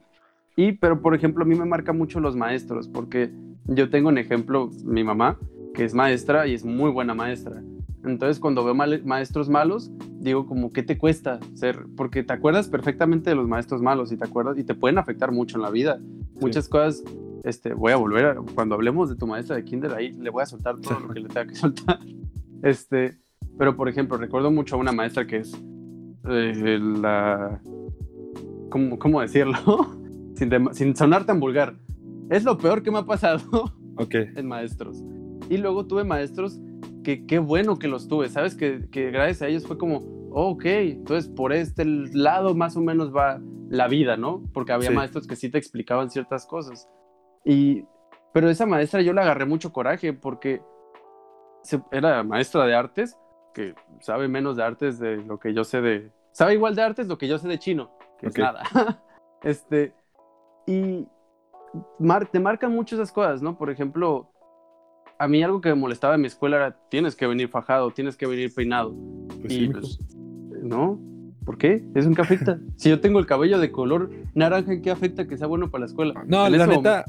Y, 0.56 0.74
pero 0.74 1.02
por 1.02 1.16
ejemplo, 1.16 1.44
a 1.44 1.48
mí 1.48 1.56
me 1.56 1.66
marca 1.66 1.94
mucho 1.94 2.20
los 2.20 2.36
maestros, 2.36 2.90
porque 2.90 3.32
yo 3.66 3.90
tengo 3.90 4.10
un 4.10 4.18
ejemplo, 4.18 4.70
mi 4.84 5.04
mamá, 5.04 5.40
que 5.74 5.86
es 5.86 5.94
maestra 5.94 6.48
y 6.48 6.54
es 6.54 6.66
muy 6.66 6.92
buena 6.92 7.14
maestra. 7.14 7.62
Entonces, 8.04 8.40
cuando 8.40 8.64
veo 8.64 8.74
mal- 8.74 9.04
maestros 9.06 9.48
malos, 9.50 9.92
digo 10.20 10.46
como, 10.48 10.72
¿qué 10.74 10.82
te 10.84 10.98
cuesta 10.98 11.40
ser? 11.54 11.86
Porque 11.96 12.24
te 12.24 12.34
acuerdas 12.34 12.68
perfectamente 12.68 13.30
de 13.30 13.36
los 13.36 13.48
maestros 13.48 13.82
malos 13.82 14.12
y 14.12 14.18
te 14.18 14.26
acuerdas 14.26 14.58
y 14.58 14.64
te 14.64 14.74
pueden 14.74 14.98
afectar 14.98 15.32
mucho 15.32 15.58
en 15.58 15.62
la 15.62 15.70
vida. 15.70 16.00
Muchas 16.40 16.68
cosas, 16.68 17.04
este, 17.44 17.74
voy 17.74 17.92
a 17.92 17.98
volver, 17.98 18.26
a- 18.26 18.36
cuando 18.56 18.74
hablemos 18.76 19.10
de 19.10 19.16
tu 19.16 19.28
maestra 19.28 19.56
de 19.56 19.64
kinder, 19.64 19.94
ahí 19.94 20.14
le 20.14 20.30
voy 20.32 20.42
a 20.42 20.46
soltar 20.48 20.80
todo 20.80 21.00
lo 21.00 21.10
que 21.14 21.20
le 21.20 21.28
tenga 21.28 21.46
que 21.48 21.56
soltar. 21.56 22.00
Este, 22.64 23.18
pero 23.58 23.76
por 23.76 23.88
ejemplo, 23.88 24.18
recuerdo 24.18 24.50
mucho 24.52 24.76
a 24.76 24.80
una 24.80 24.92
maestra 24.92 25.28
que 25.28 25.38
es 25.38 25.54
eh, 26.28 26.80
la... 26.82 27.62
¿Cómo, 28.70 28.98
cómo 28.98 29.22
decirlo? 29.22 29.58
sin, 30.36 30.50
dem- 30.50 30.74
sin 30.74 30.96
sonar 30.96 31.26
tan 31.26 31.40
vulgar. 31.40 31.76
Es 32.30 32.44
lo 32.46 32.58
peor 32.58 32.82
que 32.82 32.90
me 32.92 33.00
ha 33.00 33.06
pasado 33.06 33.42
Ok. 33.98 34.16
en 34.36 34.48
maestros. 34.48 35.04
Y 35.50 35.58
luego 35.58 35.86
tuve 35.86 36.04
maestros 36.04 36.60
que 37.04 37.26
qué 37.26 37.40
bueno 37.40 37.78
que 37.78 37.88
los 37.88 38.08
tuve, 38.08 38.30
¿sabes? 38.30 38.56
Que, 38.56 38.88
que 38.92 39.12
gracias 39.12 39.42
a 39.42 39.48
ellos 39.48 39.66
fue 39.68 39.78
como, 39.78 39.98
oh, 40.32 40.52
ok, 40.52 40.66
entonces 40.66 41.30
por 41.32 41.54
este 41.54 41.84
lado 41.86 42.54
más 42.56 42.76
o 42.78 42.82
menos 42.82 43.16
va 43.16 43.40
la 43.70 43.88
vida, 43.88 44.18
¿no? 44.18 44.44
Porque 44.54 44.72
había 44.74 44.90
Sí. 44.90 44.96
maestros 44.96 45.28
que 45.28 45.36
sí 45.36 45.50
te 45.50 45.58
explicaban 45.58 46.10
ciertas 46.10 46.46
cosas. 46.46 46.88
Y, 47.46 47.86
pero 48.34 48.50
esa 48.50 48.66
maestra 48.66 49.02
yo 49.02 49.14
le 49.14 49.22
agarré 49.22 49.46
mucho 49.46 49.72
coraje 49.74 50.14
porque 50.14 50.62
se- 51.64 51.82
era 51.92 52.24
maestra 52.24 52.66
de 52.66 52.76
artes, 52.76 53.18
que 53.54 53.76
sabe 54.00 54.28
menos 54.28 54.56
de 54.58 54.64
artes 54.64 55.00
de 55.00 55.18
lo 55.18 55.40
que 55.40 55.54
yo 55.54 55.64
sé 55.64 55.82
de... 55.82 56.12
Sabe 56.32 56.54
igual 56.54 56.76
de 56.76 56.82
artes 56.82 57.08
lo 57.08 57.18
que 57.18 57.28
yo 57.28 57.38
sé 57.38 57.48
de 57.48 57.60
chino, 57.60 57.92
que 58.20 58.28
Ok. 58.28 58.34
es 58.34 58.40
nada. 58.40 58.64
este, 59.44 59.94
y 60.68 61.08
mar- 62.00 62.30
te 62.32 62.40
marcan 62.40 62.72
mucho 62.74 62.96
esas 62.96 63.12
cosas, 63.12 63.42
¿no? 63.42 63.58
Por 63.58 63.70
ejemplo, 63.70 64.32
a 65.22 65.28
mí 65.28 65.44
algo 65.44 65.62
que 65.62 65.70
me 65.70 65.76
molestaba 65.76 66.16
en 66.16 66.22
mi 66.22 66.28
escuela 66.28 66.58
era, 66.58 66.78
tienes 66.90 67.16
que 67.16 67.28
venir 67.28 67.48
fajado, 67.48 67.92
tienes 67.92 68.18
que 68.18 68.26
venir 68.26 68.52
peinado. 68.54 68.96
Pues 69.42 69.54
y 69.54 69.60
sí, 69.60 69.68
pues, 69.68 70.00
no, 70.64 71.00
¿por 71.46 71.58
qué? 71.58 71.84
¿Eso 71.94 72.08
en 72.08 72.16
qué 72.16 72.22
afecta? 72.22 72.60
si 72.76 72.90
yo 72.90 73.00
tengo 73.00 73.20
el 73.20 73.28
cabello 73.28 73.60
de 73.60 73.72
color 73.72 74.10
naranja, 74.34 74.74
¿en 74.74 74.82
qué 74.82 74.90
afecta 74.90 75.28
que 75.28 75.38
sea 75.38 75.46
bueno 75.46 75.70
para 75.70 75.82
la 75.82 75.86
escuela? 75.86 76.24
No, 76.26 76.50
la 76.50 76.66
neta, 76.66 77.06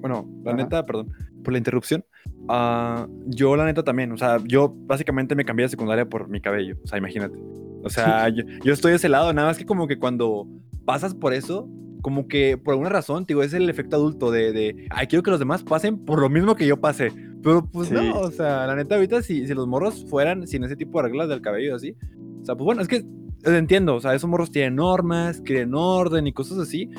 bueno, 0.00 0.28
la 0.44 0.52
Ajá. 0.52 0.62
neta, 0.62 0.86
perdón 0.86 1.08
por 1.42 1.52
la 1.52 1.58
interrupción. 1.58 2.04
Ah, 2.48 3.06
yo, 3.26 3.56
la 3.56 3.64
neta, 3.64 3.82
también, 3.82 4.12
o 4.12 4.18
sea, 4.18 4.38
yo 4.44 4.72
básicamente 4.86 5.34
me 5.34 5.44
cambié 5.44 5.64
de 5.64 5.70
secundaria 5.70 6.08
por 6.08 6.28
mi 6.28 6.40
cabello, 6.40 6.76
o 6.84 6.86
sea, 6.86 6.98
imagínate. 6.98 7.36
O 7.82 7.90
sea, 7.90 8.28
yo, 8.34 8.44
yo 8.62 8.72
estoy 8.72 8.90
de 8.90 8.96
ese 8.96 9.08
lado, 9.08 9.32
nada 9.32 9.48
más 9.48 9.58
que 9.58 9.66
como 9.66 9.88
que 9.88 9.98
cuando 9.98 10.46
pasas 10.84 11.14
por 11.14 11.32
eso, 11.34 11.68
como 12.02 12.28
que 12.28 12.56
por 12.56 12.72
alguna 12.72 12.90
razón, 12.90 13.24
digo, 13.26 13.42
es 13.42 13.52
el 13.52 13.68
efecto 13.68 13.96
adulto 13.96 14.30
de, 14.30 14.52
de, 14.52 14.86
ay, 14.90 15.06
quiero 15.06 15.22
que 15.22 15.30
los 15.30 15.40
demás 15.40 15.62
pasen 15.62 15.98
por 15.98 16.20
lo 16.20 16.28
mismo 16.28 16.54
que 16.54 16.66
yo 16.66 16.80
pasé. 16.80 17.12
Pero 17.42 17.64
pues 17.64 17.88
Sí. 17.88 17.94
no, 17.94 18.20
o 18.20 18.30
sea, 18.30 18.66
la 18.66 18.74
neta, 18.74 18.96
ahorita 18.96 19.22
si, 19.22 19.46
si 19.46 19.54
los 19.54 19.66
morros 19.66 20.04
fueran 20.08 20.46
sin 20.46 20.64
ese 20.64 20.76
tipo 20.76 20.98
de 21.00 21.08
reglas 21.08 21.28
del 21.28 21.40
cabello 21.40 21.76
así, 21.76 21.94
o 22.42 22.44
sea, 22.44 22.54
pues 22.56 22.64
bueno, 22.64 22.82
es 22.82 22.88
que 22.88 23.04
entiendo, 23.44 23.94
o 23.94 24.00
sea, 24.00 24.14
esos 24.14 24.28
morros 24.28 24.50
tienen 24.50 24.76
normas, 24.76 25.40
quieren 25.42 25.72
orden 25.74 26.26
y 26.26 26.32
cosas 26.32 26.58
así, 26.58 26.90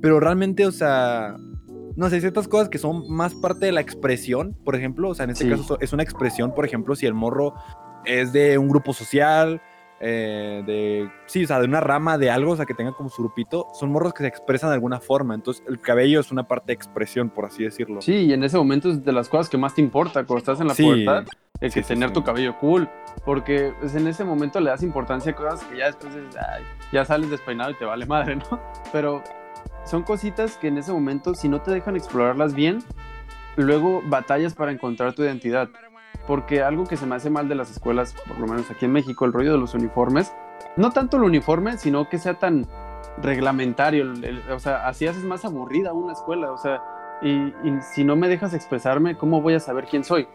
pero 0.00 0.20
realmente, 0.20 0.64
o 0.66 0.72
sea, 0.72 1.36
no 1.96 2.08
sé, 2.08 2.14
hay 2.16 2.20
ciertas 2.20 2.46
cosas 2.46 2.68
que 2.68 2.78
son 2.78 3.10
más 3.12 3.34
parte 3.34 3.66
de 3.66 3.72
la 3.72 3.80
expresión, 3.80 4.56
por 4.64 4.76
ejemplo, 4.76 5.08
o 5.10 5.14
sea, 5.14 5.24
en 5.24 5.30
este 5.30 5.44
Sí. 5.44 5.50
caso 5.50 5.62
so- 5.64 5.80
es 5.80 5.92
una 5.92 6.04
expresión, 6.04 6.54
por 6.54 6.64
ejemplo, 6.64 6.94
si 6.94 7.06
el 7.06 7.14
morro 7.14 7.54
es 8.04 8.32
de 8.32 8.56
un 8.58 8.68
grupo 8.68 8.92
social, 8.92 9.60
eh, 10.00 10.62
de, 10.64 11.10
sí, 11.26 11.44
o 11.44 11.46
sea, 11.46 11.58
de 11.60 11.66
una 11.66 11.80
rama 11.80 12.18
de 12.18 12.30
algo, 12.30 12.52
o 12.52 12.56
sea, 12.56 12.66
que 12.66 12.74
tenga 12.74 12.92
como 12.92 13.08
su 13.08 13.22
grupito, 13.22 13.66
son 13.74 13.90
morros 13.90 14.14
que 14.14 14.22
se 14.22 14.28
expresan 14.28 14.70
de 14.70 14.74
alguna 14.74 15.00
forma, 15.00 15.34
entonces 15.34 15.64
el 15.68 15.80
cabello 15.80 16.20
es 16.20 16.30
una 16.30 16.44
parte 16.44 16.66
de 16.68 16.72
expresión, 16.74 17.30
por 17.30 17.44
así 17.46 17.64
decirlo. 17.64 18.00
Sí, 18.00 18.12
y 18.26 18.32
en 18.32 18.44
ese 18.44 18.56
momento 18.56 18.90
es 18.90 19.04
de 19.04 19.12
las 19.12 19.28
cosas 19.28 19.48
que 19.48 19.58
más 19.58 19.74
te 19.74 19.80
importa 19.80 20.24
cuando 20.24 20.38
estás 20.38 20.60
en 20.60 20.68
la 20.68 20.74
Sí. 20.74 20.84
pubertad, 20.84 21.24
es 21.60 21.72
Sí, 21.72 21.80
que 21.80 21.82
sí, 21.84 21.94
tener 21.94 22.12
tu 22.12 22.22
cabello 22.22 22.56
cool, 22.58 22.88
porque 23.24 23.72
pues, 23.80 23.94
en 23.96 24.06
ese 24.06 24.24
momento 24.24 24.60
le 24.60 24.70
das 24.70 24.82
importancia 24.84 25.32
a 25.32 25.34
cosas 25.34 25.64
que 25.64 25.78
ya 25.78 25.86
después 25.86 26.14
dices, 26.14 26.36
"Ay, 26.36 26.62
ya 26.92 27.04
sales 27.04 27.30
despeinado 27.30 27.70
y 27.72 27.74
te 27.74 27.84
vale 27.84 28.06
madre, 28.06 28.36
¿no? 28.50 28.60
Pero 28.92 29.22
son 29.84 30.04
cositas 30.04 30.56
que 30.58 30.68
en 30.68 30.78
ese 30.78 30.92
momento, 30.92 31.34
si 31.34 31.48
no 31.48 31.60
te 31.60 31.72
dejan 31.72 31.96
explorarlas 31.96 32.54
bien, 32.54 32.78
luego 33.56 34.02
batallas 34.04 34.54
para 34.54 34.70
encontrar 34.70 35.14
tu 35.14 35.22
identidad. 35.24 35.68
Porque 36.28 36.62
algo 36.62 36.84
que 36.84 36.96
se 36.96 37.06
me 37.06 37.16
hace 37.16 37.28
mal 37.30 37.48
de 37.48 37.56
las 37.56 37.70
escuelas, 37.72 38.14
por 38.28 38.38
lo 38.38 38.46
menos 38.46 38.70
aquí 38.70 38.84
en 38.84 38.92
México, 38.92 39.24
el 39.24 39.32
rollo 39.32 39.50
de 39.52 39.58
los 39.58 39.74
uniformes, 39.74 40.32
no 40.76 40.90
tanto 40.92 41.16
el 41.16 41.24
uniforme, 41.24 41.76
sino 41.78 42.08
que 42.08 42.18
sea 42.18 42.34
tan 42.34 42.66
reglamentario, 43.20 44.02
el- 44.04 44.24
el- 44.24 44.50
o 44.52 44.60
sea, 44.60 44.86
así 44.86 45.06
haces 45.06 45.24
más 45.24 45.44
aburrida 45.44 45.92
una 45.92 46.12
escuela, 46.12 46.52
o 46.52 46.58
sea, 46.58 46.82
y, 47.22 47.30
y 47.64 47.80
si 47.94 48.04
no 48.04 48.14
me 48.14 48.28
dejas 48.28 48.54
expresarme, 48.54 49.16
¿cómo 49.16 49.40
voy 49.40 49.54
a 49.54 49.60
saber 49.60 49.86
quién 49.90 50.04
soy? 50.04 50.28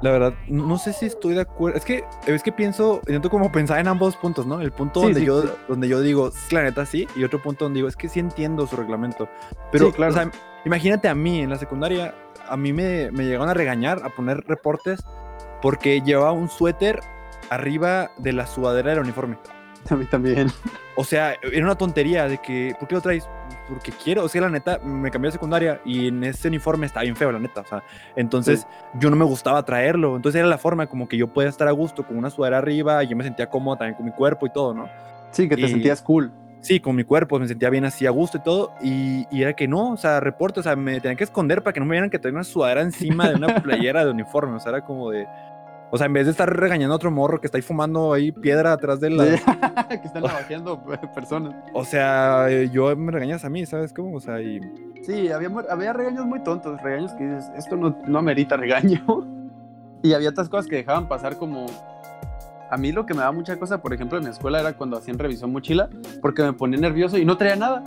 La 0.00 0.10
verdad, 0.10 0.34
no 0.48 0.78
sé 0.78 0.92
si 0.92 1.06
estoy 1.06 1.34
de 1.34 1.42
acuerdo. 1.42 1.78
Es 1.78 1.84
que 1.84 2.04
es 2.26 2.42
que 2.42 2.50
pienso, 2.50 2.96
intento 3.06 3.30
como 3.30 3.52
pensar 3.52 3.78
en 3.78 3.86
ambos 3.86 4.16
puntos, 4.16 4.46
¿no? 4.46 4.60
El 4.60 4.72
punto 4.72 4.98
Sí, 4.98 5.06
donde 5.06 5.20
sí, 5.20 5.26
yo 5.26 5.42
sí. 5.42 5.48
donde 5.68 5.86
yo 5.86 6.00
digo, 6.00 6.32
"Sí, 6.32 6.52
la 6.56 6.62
neta 6.64 6.84
sí, 6.86 7.06
y 7.14 7.22
otro 7.22 7.40
punto 7.40 7.66
donde 7.66 7.78
digo, 7.78 7.88
es 7.88 7.94
que 7.94 8.08
sí 8.08 8.18
entiendo 8.18 8.66
su 8.66 8.74
reglamento. 8.74 9.28
Pero, 9.70 9.92
claro. 9.92 10.10
o 10.12 10.14
sea, 10.16 10.30
imagínate 10.64 11.08
a 11.08 11.14
mí 11.14 11.40
en 11.40 11.50
la 11.50 11.56
secundaria, 11.58 12.14
a 12.48 12.56
mí 12.56 12.72
me, 12.72 13.10
me 13.10 13.24
llegaron 13.24 13.48
a 13.48 13.54
regañar, 13.54 14.00
a 14.04 14.08
poner 14.10 14.38
reportes, 14.46 15.04
porque 15.60 16.00
llevaba 16.00 16.32
un 16.32 16.48
suéter 16.48 17.00
arriba 17.50 18.10
de 18.18 18.32
la 18.32 18.46
sudadera 18.46 18.90
del 18.90 19.00
uniforme. 19.00 19.36
A 19.90 19.96
mí 19.96 20.04
también. 20.06 20.48
O 20.94 21.02
sea, 21.04 21.34
era 21.42 21.64
una 21.64 21.74
tontería 21.74 22.28
de 22.28 22.38
que, 22.38 22.74
¿por 22.78 22.86
qué 22.88 22.94
lo 22.94 23.00
traes? 23.00 23.28
Porque 23.68 23.90
quiero, 23.92 24.24
o 24.24 24.28
sea, 24.28 24.42
la 24.42 24.48
neta, 24.50 24.78
me 24.78 25.10
cambié 25.10 25.28
de 25.28 25.32
secundaria 25.32 25.80
y 25.84 26.08
en 26.08 26.22
ese 26.22 26.48
uniforme 26.48 26.86
está 26.86 27.00
bien 27.00 27.16
feo, 27.16 27.32
la 27.32 27.38
neta, 27.38 27.62
o 27.62 27.66
sea, 27.66 27.82
entonces 28.14 28.66
yo 28.94 29.08
no 29.10 29.16
me 29.16 29.24
gustaba 29.24 29.64
traerlo, 29.64 30.14
entonces 30.14 30.38
era 30.38 30.48
la 30.48 30.58
forma 30.58 30.86
como 30.86 31.08
que 31.08 31.16
yo 31.16 31.26
podía 31.32 31.48
estar 31.48 31.66
a 31.66 31.72
gusto 31.72 32.06
con 32.06 32.16
una 32.16 32.30
sudadera 32.30 32.58
arriba 32.58 33.02
y 33.02 33.08
yo 33.08 33.16
me 33.16 33.24
sentía 33.24 33.48
cómodo 33.48 33.78
también 33.78 33.96
con 33.96 34.04
mi 34.04 34.12
cuerpo 34.12 34.46
y 34.46 34.50
todo, 34.50 34.74
¿no? 34.74 34.88
Sí, 35.30 35.48
que 35.48 35.56
te 35.56 35.62
Y- 35.62 35.68
sentías 35.68 36.02
cool. 36.02 36.30
Sí, 36.62 36.78
con 36.78 36.94
mi 36.94 37.02
cuerpo, 37.02 37.40
me 37.40 37.48
sentía 37.48 37.70
bien 37.70 37.84
así 37.84 38.06
a 38.06 38.10
gusto 38.10 38.38
y 38.38 38.40
todo, 38.40 38.72
y, 38.80 39.26
y 39.36 39.42
era 39.42 39.52
que 39.52 39.66
no, 39.66 39.90
o 39.90 39.96
sea, 39.96 40.20
reporte, 40.20 40.60
o 40.60 40.62
sea, 40.62 40.76
me 40.76 41.00
tenían 41.00 41.16
que 41.16 41.24
esconder 41.24 41.60
para 41.60 41.74
que 41.74 41.80
no 41.80 41.86
me 41.86 41.92
vieran 41.92 42.08
que 42.08 42.20
tenía 42.20 42.36
una 42.36 42.44
sudadera 42.44 42.82
encima 42.82 43.28
de 43.28 43.34
una 43.34 43.56
playera 43.62 44.04
de 44.04 44.12
uniforme, 44.12 44.56
o 44.56 44.60
sea, 44.60 44.70
era 44.70 44.84
como 44.84 45.10
de... 45.10 45.26
O 45.90 45.98
sea, 45.98 46.06
en 46.06 46.12
vez 46.14 46.24
de 46.24 46.30
estar 46.30 46.48
regañando 46.48 46.94
a 46.94 46.96
otro 46.96 47.10
morro 47.10 47.38
que 47.38 47.48
está 47.48 47.58
ahí 47.58 47.62
fumando 47.62 48.14
ahí 48.14 48.32
piedra 48.32 48.72
atrás 48.72 49.00
de 49.00 49.10
la, 49.10 49.24
que 49.88 50.06
están 50.06 50.22
navajeando 50.22 50.82
personas. 51.14 51.54
O 51.74 51.84
sea, 51.84 52.46
eh, 52.48 52.70
yo 52.70 52.96
me 52.96 53.12
regañas 53.12 53.44
a 53.44 53.50
mí, 53.50 53.66
¿sabes 53.66 53.92
cómo? 53.92 54.16
O 54.16 54.20
sea, 54.20 54.40
y... 54.40 54.60
Sí, 55.02 55.30
había, 55.30 55.50
había 55.68 55.92
regaños 55.92 56.24
muy 56.24 56.42
tontos, 56.44 56.80
regaños 56.80 57.12
que 57.12 57.24
dices, 57.24 57.50
esto 57.58 57.76
no, 57.76 57.98
no 58.06 58.18
amerita 58.20 58.56
regaño. 58.56 59.04
Y 60.02 60.14
había 60.14 60.30
otras 60.30 60.48
cosas 60.48 60.66
que 60.66 60.76
dejaban 60.76 61.08
pasar 61.08 61.36
como... 61.36 61.66
A 62.72 62.78
mí 62.78 62.90
lo 62.90 63.04
que 63.04 63.12
me 63.12 63.20
daba 63.20 63.32
mucha 63.32 63.58
cosa, 63.58 63.82
por 63.82 63.92
ejemplo, 63.92 64.16
en 64.16 64.24
mi 64.24 64.30
escuela 64.30 64.58
era 64.58 64.72
cuando 64.72 64.96
hacían 64.96 65.18
revisión 65.18 65.52
mochila, 65.52 65.90
porque 66.22 66.42
me 66.42 66.54
ponía 66.54 66.80
nervioso 66.80 67.18
y 67.18 67.24
no 67.26 67.36
traía 67.36 67.54
nada. 67.54 67.84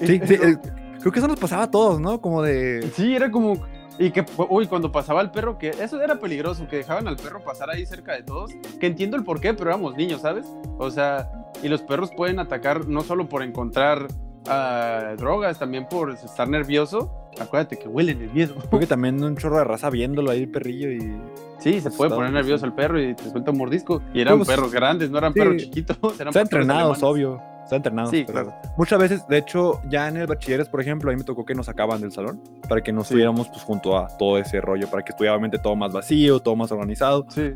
Sí, 0.00 0.18
sí, 0.24 0.34
eh, 0.34 0.56
creo 0.98 1.12
que 1.12 1.18
eso 1.18 1.28
nos 1.28 1.38
pasaba 1.38 1.64
a 1.64 1.70
todos, 1.70 2.00
¿no? 2.00 2.18
Como 2.18 2.42
de... 2.42 2.90
Sí, 2.94 3.14
era 3.14 3.30
como... 3.30 3.62
Y 3.98 4.10
que, 4.10 4.24
uy, 4.48 4.66
cuando 4.68 4.90
pasaba 4.90 5.20
el 5.20 5.30
perro, 5.30 5.58
que 5.58 5.68
eso 5.68 6.00
era 6.00 6.18
peligroso, 6.18 6.66
que 6.66 6.76
dejaban 6.76 7.08
al 7.08 7.16
perro 7.16 7.40
pasar 7.40 7.68
ahí 7.68 7.84
cerca 7.84 8.14
de 8.14 8.22
todos, 8.22 8.52
que 8.80 8.86
entiendo 8.86 9.18
el 9.18 9.24
porqué, 9.24 9.52
pero 9.52 9.68
éramos 9.68 9.94
niños, 9.96 10.22
¿sabes? 10.22 10.46
O 10.78 10.90
sea, 10.90 11.30
y 11.62 11.68
los 11.68 11.82
perros 11.82 12.10
pueden 12.16 12.38
atacar 12.38 12.86
no 12.86 13.02
solo 13.02 13.28
por 13.28 13.42
encontrar 13.42 14.08
ah, 14.48 15.14
drogas, 15.16 15.58
también 15.58 15.86
por 15.88 16.10
estar 16.10 16.48
nervioso. 16.48 17.10
Acuérdate 17.40 17.78
que 17.78 17.86
huelen 17.88 18.20
el 18.22 18.30
miedo. 18.32 18.54
Creo 18.68 18.80
que 18.80 18.86
también 18.86 19.22
un 19.22 19.36
chorro 19.36 19.58
de 19.58 19.64
raza 19.64 19.90
viéndolo 19.90 20.30
ahí 20.30 20.42
el 20.42 20.50
perrillo 20.50 20.90
y... 20.90 21.16
Sí, 21.60 21.80
se 21.80 21.90
puede 21.90 22.10
poner 22.10 22.30
bien, 22.30 22.34
nervioso 22.34 22.60
sí. 22.60 22.66
el 22.66 22.72
perro 22.72 23.00
y 23.00 23.14
te 23.14 23.30
suelta 23.30 23.50
un 23.50 23.58
mordisco. 23.58 24.00
Y 24.14 24.20
eran 24.20 24.36
Pues, 24.38 24.48
perros 24.48 24.72
grandes, 24.72 25.10
no 25.10 25.18
eran 25.18 25.32
sí. 25.32 25.38
perros 25.40 25.56
chiquitos. 25.56 25.96
Eran 26.20 26.28
Están 26.28 26.42
entrenados, 26.42 27.02
obvio. 27.02 27.40
Están 27.64 27.76
entrenados. 27.78 28.10
Sí, 28.10 28.24
claro. 28.24 28.54
Muchas 28.76 28.98
veces, 28.98 29.26
de 29.28 29.38
hecho, 29.38 29.80
ya 29.88 30.08
en 30.08 30.16
el 30.16 30.26
bachilleres, 30.26 30.68
por 30.68 30.80
ejemplo, 30.80 31.10
a 31.10 31.12
mí 31.14 31.18
me 31.18 31.24
tocó 31.24 31.44
que 31.44 31.54
nos 31.54 31.66
sacaban 31.66 32.00
del 32.00 32.12
salón 32.12 32.40
para 32.68 32.80
que 32.80 32.92
no 32.92 33.02
Sí. 33.02 33.08
estuviéramos 33.08 33.48
pues, 33.48 33.62
junto 33.62 33.98
a 33.98 34.08
todo 34.16 34.38
ese 34.38 34.60
rollo, 34.60 34.88
para 34.88 35.02
que 35.04 35.10
estuviera 35.10 35.34
obviamente 35.34 35.58
todo 35.58 35.76
más 35.76 35.92
vacío, 35.92 36.40
todo 36.40 36.56
más 36.56 36.70
organizado. 36.72 37.26
Sí. 37.28 37.52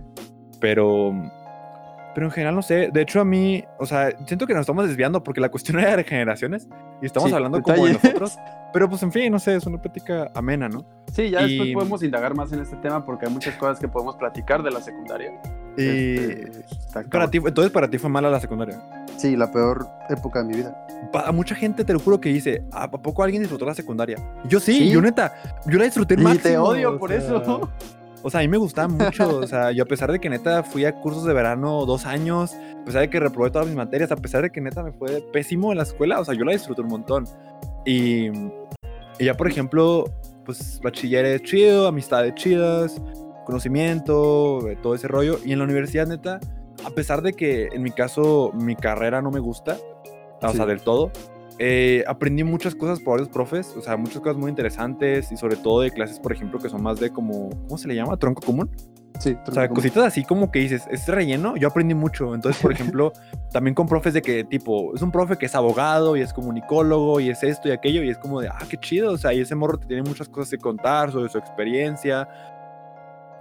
pero 0.60 1.12
pero 2.14 2.26
en 2.26 2.32
general 2.32 2.54
no 2.54 2.62
sé, 2.62 2.90
de 2.92 3.00
hecho 3.02 3.20
a 3.20 3.24
mí, 3.24 3.64
o 3.78 3.86
sea, 3.86 4.10
siento 4.26 4.46
que 4.46 4.52
nos 4.54 4.60
estamos 4.62 4.86
desviando 4.86 5.22
porque 5.22 5.40
la 5.40 5.48
cuestión 5.50 5.78
era 5.80 5.96
de 5.96 6.04
generaciones 6.04 6.68
y 7.00 7.06
estamos 7.06 7.28
Sí, 7.30 7.34
hablando 7.34 7.62
como 7.62 7.84
de 7.86 7.92
detalles. 7.92 8.04
nosotros, 8.20 8.38
pero 8.72 8.88
pues 8.88 9.02
en 9.02 9.12
fin, 9.12 9.32
no 9.32 9.38
sé, 9.38 9.56
es 9.56 9.66
una 9.66 9.80
plática 9.80 10.30
amena, 10.34 10.68
¿no? 10.68 10.84
Sí, 11.12 11.30
ya 11.30 11.42
después 11.42 11.68
Y- 11.68 11.74
podemos 11.74 12.02
indagar 12.02 12.34
más 12.34 12.52
en 12.52 12.60
este 12.60 12.76
tema 12.76 13.04
porque 13.04 13.26
hay 13.26 13.32
muchas 13.32 13.54
cosas 13.56 13.78
que 13.78 13.88
podemos 13.88 14.16
platicar 14.16 14.62
de 14.62 14.70
la 14.70 14.80
secundaria. 14.80 15.32
Y 15.76 15.82
Este, 16.16 16.64
para 17.10 17.30
ti, 17.30 17.38
entonces 17.38 17.70
para 17.72 17.88
ti 17.88 17.96
fue 17.98 18.10
mala 18.10 18.28
la 18.30 18.40
secundaria. 18.40 18.78
Sí, 19.16 19.36
la 19.36 19.50
peor 19.50 19.86
época 20.10 20.40
de 20.42 20.44
mi 20.48 20.54
vida. 20.56 20.86
Pa- 21.12 21.32
mucha 21.32 21.54
gente 21.54 21.84
te 21.84 21.92
lo 21.92 21.98
juro 21.98 22.20
que 22.20 22.28
dice, 22.28 22.62
¿a 22.72 22.90
poco 22.90 23.22
alguien 23.22 23.42
disfrutó 23.42 23.64
la 23.66 23.74
secundaria? 23.74 24.16
Yo 24.48 24.60
sí, 24.60 24.72
Sí. 24.74 24.90
yo 24.90 25.00
neta, 25.00 25.34
yo 25.66 25.78
la 25.78 25.84
disfruté 25.84 26.14
Y 26.14 26.16
te 26.18 26.22
máximo, 26.22 26.62
odio 26.64 26.92
o 26.94 26.98
por 26.98 27.10
sea, 27.10 27.18
eso. 27.18 27.70
O 28.24 28.30
sea, 28.30 28.40
a 28.40 28.42
mí 28.42 28.48
me 28.48 28.56
gustaba 28.56 28.86
mucho, 28.88 29.38
o 29.38 29.46
sea, 29.46 29.72
yo 29.72 29.82
a 29.82 29.86
pesar 29.86 30.12
de 30.12 30.20
que 30.20 30.30
neta 30.30 30.62
fui 30.62 30.84
a 30.84 30.92
cursos 31.00 31.24
de 31.24 31.32
verano 31.32 31.84
dos 31.86 32.06
años, 32.06 32.54
a 32.80 32.84
pesar 32.84 33.00
de 33.02 33.10
que 33.10 33.18
reprobé 33.18 33.50
todas 33.50 33.66
mis 33.66 33.76
materias, 33.76 34.12
a 34.12 34.16
pesar 34.16 34.42
de 34.42 34.50
que 34.50 34.60
neta 34.60 34.82
me 34.82 34.92
fue 34.92 35.20
pésimo 35.32 35.72
en 35.72 35.78
la 35.78 35.82
escuela, 35.84 36.20
o 36.20 36.24
sea, 36.24 36.34
yo 36.34 36.44
la 36.44 36.52
disfruté 36.52 36.82
un 36.82 36.88
montón. 36.88 37.24
Y, 37.84 38.26
y 39.18 39.24
ya, 39.24 39.34
por 39.34 39.48
ejemplo, 39.48 40.04
pues 40.44 40.80
bachilleres 40.82 41.42
chido, 41.42 41.88
amistades 41.88 42.34
chidas, 42.36 43.00
conocimiento, 43.44 44.68
eh, 44.68 44.76
todo 44.82 44.94
ese 44.94 45.08
rollo. 45.08 45.38
Y 45.44 45.52
en 45.52 45.58
la 45.58 45.64
universidad, 45.64 46.06
neta, 46.06 46.38
a 46.84 46.90
pesar 46.90 47.22
de 47.22 47.32
que 47.32 47.68
en 47.72 47.82
mi 47.82 47.90
caso 47.90 48.50
mi 48.54 48.76
carrera 48.76 49.20
no 49.22 49.30
me 49.30 49.40
gusta, 49.40 49.76
o 50.42 50.48
Sí. 50.50 50.56
sea, 50.56 50.66
del 50.66 50.80
todo, 50.80 51.10
eh, 51.64 52.02
aprendí 52.08 52.42
muchas 52.42 52.74
cosas 52.74 52.98
por 52.98 53.12
varios 53.12 53.28
profes, 53.28 53.72
o 53.76 53.80
sea, 53.80 53.96
muchas 53.96 54.20
cosas 54.20 54.36
muy 54.36 54.50
interesantes 54.50 55.30
y 55.30 55.36
sobre 55.36 55.54
todo 55.54 55.82
de 55.82 55.92
clases, 55.92 56.18
por 56.18 56.32
ejemplo, 56.32 56.58
que 56.58 56.68
son 56.68 56.82
más 56.82 56.98
de 56.98 57.10
como, 57.10 57.50
¿cómo 57.50 57.78
se 57.78 57.86
le 57.86 57.94
llama? 57.94 58.16
Tronco 58.16 58.42
común. 58.42 58.68
Sí, 59.20 59.36
O 59.46 59.52
sea, 59.52 59.68
cositas 59.68 60.04
así 60.04 60.24
como 60.24 60.50
que 60.50 60.58
dices, 60.58 60.88
es 60.90 61.06
relleno, 61.06 61.56
yo 61.56 61.68
aprendí 61.68 61.94
mucho. 61.94 62.34
Entonces, 62.34 62.60
por 62.60 62.72
ejemplo, 62.72 63.12
también 63.52 63.76
con 63.76 63.86
profes 63.86 64.12
de 64.12 64.22
que 64.22 64.42
tipo, 64.42 64.92
es 64.96 65.02
un 65.02 65.12
profe 65.12 65.36
que 65.38 65.46
es 65.46 65.54
abogado 65.54 66.16
y 66.16 66.20
es 66.20 66.32
comunicólogo 66.32 67.20
y 67.20 67.30
es 67.30 67.44
esto 67.44 67.68
y 67.68 67.70
aquello 67.70 68.02
y 68.02 68.10
es 68.10 68.18
como 68.18 68.40
de, 68.40 68.48
ah, 68.48 68.58
qué 68.68 68.76
chido. 68.76 69.12
O 69.12 69.16
sea, 69.16 69.32
y 69.32 69.40
ese 69.40 69.54
morro 69.54 69.78
te 69.78 69.86
tiene 69.86 70.02
muchas 70.02 70.28
cosas 70.28 70.50
que 70.50 70.58
contar 70.58 71.12
sobre 71.12 71.28
su 71.28 71.38
experiencia. 71.38 72.28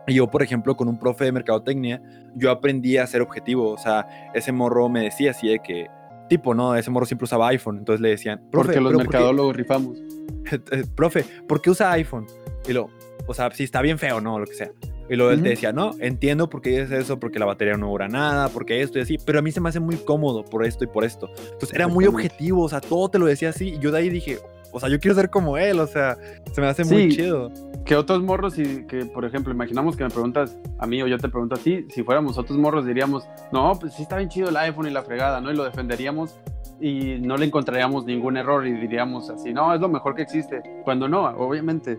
Y 0.06 0.14
yo, 0.14 0.30
por 0.30 0.44
ejemplo, 0.44 0.78
con 0.78 0.88
un 0.88 1.00
profe 1.00 1.26
de 1.26 1.32
mercadotecnia, 1.32 2.00
yo 2.36 2.52
aprendí 2.52 2.98
a 2.98 3.08
ser 3.08 3.24
objetivo. 3.24 3.72
O 3.72 3.78
sea, 3.80 4.08
ese 4.36 4.52
morro 4.52 4.90
me 4.90 5.02
decía 5.02 5.32
así 5.32 5.48
de 5.48 5.58
que, 5.58 5.88
tipo, 6.32 6.54
no, 6.56 6.76
ese 6.76 6.90
morro 6.90 7.06
siempre 7.06 7.26
usaba 7.26 7.50
iPhone. 7.50 7.80
Entonces 7.80 8.00
le 8.00 8.10
decían, 8.10 8.42
porque 8.52 8.80
los 8.80 8.92
¿pero 8.94 9.00
por 9.00 9.08
qué- 9.08 9.18
mercadólogos 9.18 9.56
rifamos. 9.56 9.98
eh, 10.72 10.84
profe, 10.96 11.26
¿por 11.46 11.62
qué 11.62 11.70
usa 11.70 11.92
iPhone? 11.92 12.26
Y 12.68 12.72
lo, 12.72 12.90
o 13.28 13.34
sea, 13.34 13.52
si 13.52 13.66
está 13.66 13.82
bien 13.82 14.00
feo, 14.00 14.22
¿no? 14.22 14.40
Lo 14.40 14.46
que 14.46 14.54
sea. 14.54 14.72
Y 15.10 15.18
luego 15.18 15.32
él 15.34 15.44
te 15.44 15.50
decía, 15.50 15.74
no, 15.74 15.92
entiendo 16.00 16.50
por 16.50 16.62
qué 16.62 16.82
es 16.84 16.92
eso, 16.92 17.20
porque 17.20 17.38
la 17.38 17.46
batería 17.46 17.76
no 17.76 17.90
dura 17.90 18.08
nada, 18.08 18.48
porque 18.48 18.82
esto 18.82 18.98
y 18.98 19.02
así, 19.02 19.18
pero 19.26 19.40
a 19.40 19.42
mí 19.42 19.52
se 19.52 19.60
me 19.60 19.68
hace 19.68 19.82
muy 19.82 19.98
cómodo 19.98 20.46
por 20.46 20.66
esto 20.66 20.86
y 20.86 20.88
por 20.88 21.04
esto. 21.04 21.28
Entonces 21.52 21.74
era 21.74 21.90
muy 21.90 22.06
objetivo, 22.06 22.64
o 22.64 22.70
sea, 22.70 22.80
todo 22.80 23.10
te 23.10 23.20
lo 23.20 23.26
decía 23.26 23.50
así, 23.50 23.74
y 23.74 23.80
yo 23.80 23.92
de 23.92 23.98
ahí 23.98 24.10
dije, 24.10 24.40
o 24.72 24.80
sea, 24.80 24.90
yo 24.90 25.00
quiero 25.00 25.16
ser 25.16 25.30
como 25.30 25.58
él, 25.58 25.80
o 25.80 25.88
sea, 25.88 26.18
se 26.52 26.62
me 26.62 26.68
hace 26.68 26.84
muy 26.84 27.10
chido. 27.10 27.52
Que 27.86 27.96
otros 27.96 28.22
morros, 28.22 28.58
y 28.60 28.86
que 28.86 29.06
por 29.06 29.26
ejemplo, 29.26 29.52
imaginamos 29.54 29.96
que 29.98 30.04
me 30.04 30.10
preguntas 30.10 30.56
a 30.78 30.86
mí 30.86 31.02
o 31.02 31.08
yo 31.08 31.18
te 31.18 31.30
pregunto 31.30 31.56
a 31.56 31.58
ti, 31.58 31.86
si 31.90 32.04
fuéramos 32.04 32.38
otros 32.38 32.58
morros 32.58 32.86
diríamos, 32.86 33.28
no, 33.52 33.74
pues 33.80 33.94
sí 33.94 34.04
está 34.04 34.18
bien 34.18 34.30
chido 34.30 34.50
el 34.50 34.58
iPhone 34.58 34.88
y 34.88 34.92
la 34.92 35.02
fregada, 35.04 35.42
¿no? 35.42 35.52
Y 35.52 35.56
lo 35.56 35.64
defenderíamos 35.64 36.36
y 36.80 37.18
no 37.20 37.38
le 37.38 37.46
encontraríamos 37.46 38.06
ningún 38.06 38.38
error 38.38 38.66
y 38.68 38.74
diríamos 38.74 39.30
así, 39.30 39.54
no, 39.54 39.74
es 39.74 39.82
lo 39.82 39.90
mejor 39.90 40.16
que 40.16 40.22
existe. 40.22 40.62
Cuando 40.84 41.08
no, 41.08 41.24
obviamente, 41.26 41.98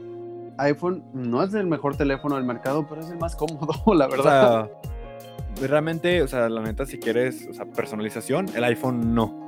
iPhone 0.59 1.03
no 1.13 1.43
es 1.43 1.53
el 1.55 1.67
mejor 1.67 1.97
teléfono 1.97 2.37
del 2.37 2.45
mercado, 2.45 2.87
pero 2.89 3.01
es 3.01 3.11
el 3.11 3.19
más 3.19 3.35
cómodo, 3.35 3.73
la 3.95 4.07
O 4.07 4.11
verdad. 4.11 4.71
sea, 5.57 5.69
realmente, 5.69 6.23
o 6.23 6.29
sea, 6.29 6.49
la 6.49 6.63
neta, 6.63 6.87
si 6.87 6.99
quieres, 6.99 7.47
o 7.51 7.55
sea, 7.55 7.65
personalización, 7.67 8.47
el 8.55 8.65
iPhone 8.65 9.15
no. 9.15 9.42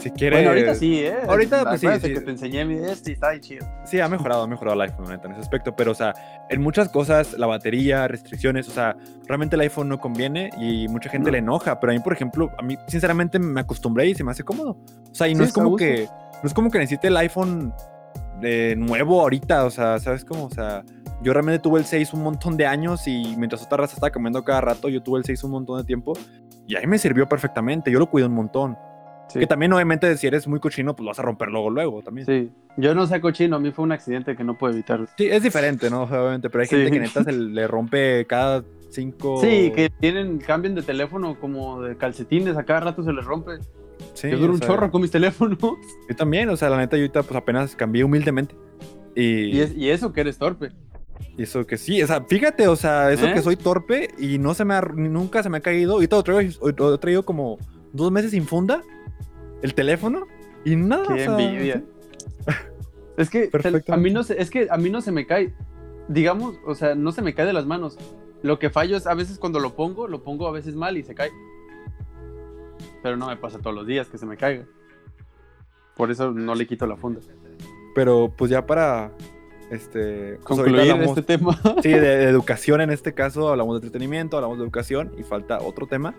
Si 0.00 0.10
quieres. 0.10 0.38
Bueno, 0.38 0.50
ahorita 0.50 0.74
sí, 0.74 1.00
¿eh? 1.00 1.16
Ahorita, 1.26 1.64
pues, 1.64 1.80
sí, 1.80 1.86
que 1.86 2.20
te 2.20 2.30
enseñé 2.30 2.64
mi 2.64 2.74
este 2.76 3.10
y 3.10 3.14
está 3.14 3.28
ahí 3.28 3.40
chido. 3.40 3.66
Sí, 3.84 3.98
ha 3.98 4.08
mejorado, 4.08 4.42
ha 4.42 4.46
mejorado 4.46 4.74
el 4.74 4.82
iPhone, 4.82 5.10
en 5.10 5.32
ese 5.32 5.40
aspecto. 5.40 5.74
Pero, 5.74 5.92
o 5.92 5.94
sea, 5.94 6.14
en 6.50 6.60
muchas 6.60 6.88
cosas, 6.90 7.32
la 7.34 7.46
batería, 7.46 8.06
restricciones, 8.06 8.68
o 8.68 8.72
sea, 8.72 8.96
realmente 9.26 9.56
el 9.56 9.60
iPhone 9.62 9.88
no 9.88 9.98
conviene 9.98 10.50
y 10.58 10.86
mucha 10.88 11.08
gente 11.08 11.30
No. 11.30 11.32
le 11.32 11.38
enoja. 11.38 11.80
Pero 11.80 11.92
a 11.92 11.94
mí, 11.94 12.00
por 12.00 12.12
ejemplo, 12.12 12.50
a 12.58 12.62
mí, 12.62 12.76
sinceramente, 12.86 13.38
me 13.38 13.60
acostumbré 13.60 14.06
y 14.06 14.14
se 14.14 14.22
me 14.22 14.30
hace 14.32 14.44
cómodo. 14.44 14.78
O 15.10 15.14
sea, 15.14 15.28
y 15.28 15.34
no 15.34 15.44
Sí, 15.44 15.48
es 15.48 15.52
como 15.52 15.76
que. 15.76 16.08
No 16.42 16.46
es 16.46 16.52
como 16.52 16.70
que 16.70 16.78
necesite 16.78 17.08
el 17.08 17.16
iPhone 17.16 17.72
de 18.40 18.76
nuevo 18.76 19.22
ahorita, 19.22 19.64
o 19.64 19.70
sea, 19.70 19.98
¿sabes 19.98 20.24
cómo? 20.24 20.44
O 20.44 20.50
sea, 20.50 20.84
yo 21.22 21.32
realmente 21.32 21.58
tuve 21.60 21.78
el 21.78 21.86
6 21.86 22.12
un 22.12 22.22
montón 22.22 22.58
de 22.58 22.66
años 22.66 23.08
y 23.08 23.34
mientras 23.38 23.62
otra 23.62 23.78
raza 23.78 23.94
estaba 23.94 24.10
cambiando 24.10 24.44
cada 24.44 24.60
rato, 24.60 24.90
yo 24.90 25.02
tuve 25.02 25.18
el 25.18 25.24
6 25.24 25.44
un 25.44 25.52
montón 25.52 25.78
de 25.78 25.84
tiempo 25.84 26.12
y 26.66 26.76
ahí 26.76 26.86
me 26.86 26.98
sirvió 26.98 27.26
perfectamente, 27.26 27.90
yo 27.90 27.98
lo 27.98 28.10
cuido 28.10 28.28
un 28.28 28.34
montón. 28.34 28.76
Sí. 29.36 29.40
Que 29.40 29.46
también 29.46 29.72
obviamente 29.72 30.16
si 30.16 30.26
eres 30.26 30.46
muy 30.46 30.60
cochino, 30.60 30.94
pues 30.96 31.04
lo 31.04 31.10
vas 31.10 31.18
a 31.18 31.22
romper 31.22 31.48
luego, 31.48 31.70
luego 31.70 32.02
también. 32.02 32.26
Sí, 32.26 32.50
Sí. 32.50 32.50
Yo 32.78 32.94
no 32.94 33.06
sé 33.06 33.20
cochino, 33.20 33.56
a 33.56 33.58
mí 33.58 33.70
fue 33.72 33.84
un 33.84 33.92
accidente 33.92 34.36
que 34.36 34.44
no 34.44 34.58
puedo 34.58 34.72
evitar. 34.74 35.06
es 35.18 35.42
diferente, 35.42 35.88
¿no? 35.90 36.02
Obviamente, 36.02 36.50
pero 36.50 36.62
hay 36.62 36.68
Sí. 36.68 36.76
gente 36.76 36.90
que 36.92 37.00
neta 37.00 37.24
se 37.24 37.32
le 37.32 37.66
rompe 37.66 38.26
cada 38.26 38.62
cinco... 38.90 39.40
Sí, 39.40 39.72
que 39.74 39.90
tienen, 40.00 40.38
cambian 40.38 40.74
de 40.74 40.82
teléfono 40.82 41.38
como 41.40 41.80
de 41.82 41.96
calcetines, 41.96 42.56
a 42.56 42.64
cada 42.64 42.80
rato 42.80 43.02
se 43.02 43.12
les 43.12 43.24
rompe. 43.24 43.52
Sí, 44.12 44.30
yo 44.30 44.36
duro 44.38 44.52
un 44.52 44.58
sea, 44.58 44.68
chorro 44.68 44.90
con 44.90 45.00
mis 45.02 45.10
teléfonos. 45.10 45.58
Yo 45.58 46.16
también, 46.16 46.48
o 46.50 46.56
sea, 46.56 46.68
la 46.68 46.76
neta 46.76 46.96
yo 46.96 47.02
ahorita 47.04 47.22
pues 47.22 47.34
apenas 47.36 47.74
cambié 47.74 48.04
humildemente. 48.04 48.54
Y, 49.14 49.56
Y, 49.56 49.60
es- 49.60 49.74
y 49.76 49.88
eso 49.88 50.12
que 50.12 50.20
eres 50.20 50.36
torpe. 50.38 50.70
y 51.38 51.42
eso 51.44 51.66
que 51.66 51.78
sí, 51.78 52.02
o 52.02 52.06
sea, 52.06 52.22
fíjate, 52.22 52.68
o 52.68 52.76
sea, 52.76 53.10
eso 53.10 53.26
¿Eh? 53.26 53.32
que 53.32 53.40
soy 53.40 53.56
torpe 53.56 54.08
y 54.18 54.38
no 54.38 54.52
se 54.52 54.66
me 54.66 54.74
ha, 54.74 54.82
nunca 54.82 55.42
se 55.42 55.48
me 55.48 55.56
ha 55.58 55.60
caído. 55.60 55.94
Ahorita 55.94 56.16
lo 56.16 56.22
traigo, 56.22 56.52
lo 56.76 56.94
he 56.94 56.98
traído 56.98 57.24
como 57.24 57.56
dos 57.94 58.12
meses 58.12 58.32
sin 58.32 58.44
funda, 58.46 58.82
el 59.62 59.74
teléfono, 59.74 60.26
y 60.64 60.76
nada. 60.76 61.06
Qué 61.06 61.28
o 61.28 61.36
sea, 61.36 61.48
envidia. 61.50 61.82
Es 63.16 63.30
que 63.30 63.50
a 63.88 63.96
mí 63.96 64.10
no 64.10 64.22
se, 64.22 64.38
es 64.38 64.50
que 64.50 64.68
a 64.70 64.76
mí 64.76 64.90
no 64.90 65.00
se 65.00 65.10
me 65.10 65.26
cae. 65.26 65.54
Digamos, 66.06 66.56
o 66.66 66.74
sea, 66.74 66.94
no 66.94 67.12
se 67.12 67.22
me 67.22 67.34
cae 67.34 67.46
de 67.46 67.54
las 67.54 67.64
manos. 67.64 67.96
Lo 68.42 68.58
que 68.58 68.68
fallo 68.68 68.94
es 68.94 69.06
a 69.06 69.14
veces 69.14 69.38
cuando 69.38 69.58
lo 69.58 69.74
pongo, 69.74 70.06
lo 70.06 70.22
pongo 70.22 70.46
a 70.46 70.52
veces 70.52 70.74
mal 70.74 70.98
y 70.98 71.02
se 71.02 71.14
cae. 71.14 71.30
Pero 73.02 73.16
no 73.16 73.28
me 73.28 73.38
pasa 73.38 73.58
todos 73.58 73.74
los 73.74 73.86
días 73.86 74.08
que 74.08 74.18
se 74.18 74.26
me 74.26 74.36
caiga. 74.36 74.66
Por 75.96 76.10
eso 76.10 76.30
no 76.30 76.54
le 76.54 76.66
quito 76.66 76.86
la 76.86 76.96
funda. 76.96 77.22
Pero 77.94 78.30
pues 78.36 78.50
ya 78.50 78.66
para 78.66 79.12
este 79.70 80.38
pues, 80.46 80.58
ahorita 80.58 80.76
Concluir 80.76 80.80
hablamos, 80.92 81.18
este 81.18 81.22
tema. 81.22 81.58
sí, 81.82 81.88
de, 81.88 82.00
de 82.00 82.24
educación 82.28 82.82
en 82.82 82.90
este 82.90 83.14
caso, 83.14 83.48
hablamos 83.48 83.74
de 83.76 83.86
entretenimiento, 83.86 84.36
hablamos 84.36 84.58
de 84.58 84.64
educación 84.64 85.12
y 85.16 85.22
falta 85.22 85.58
otro 85.60 85.86
tema. 85.86 86.14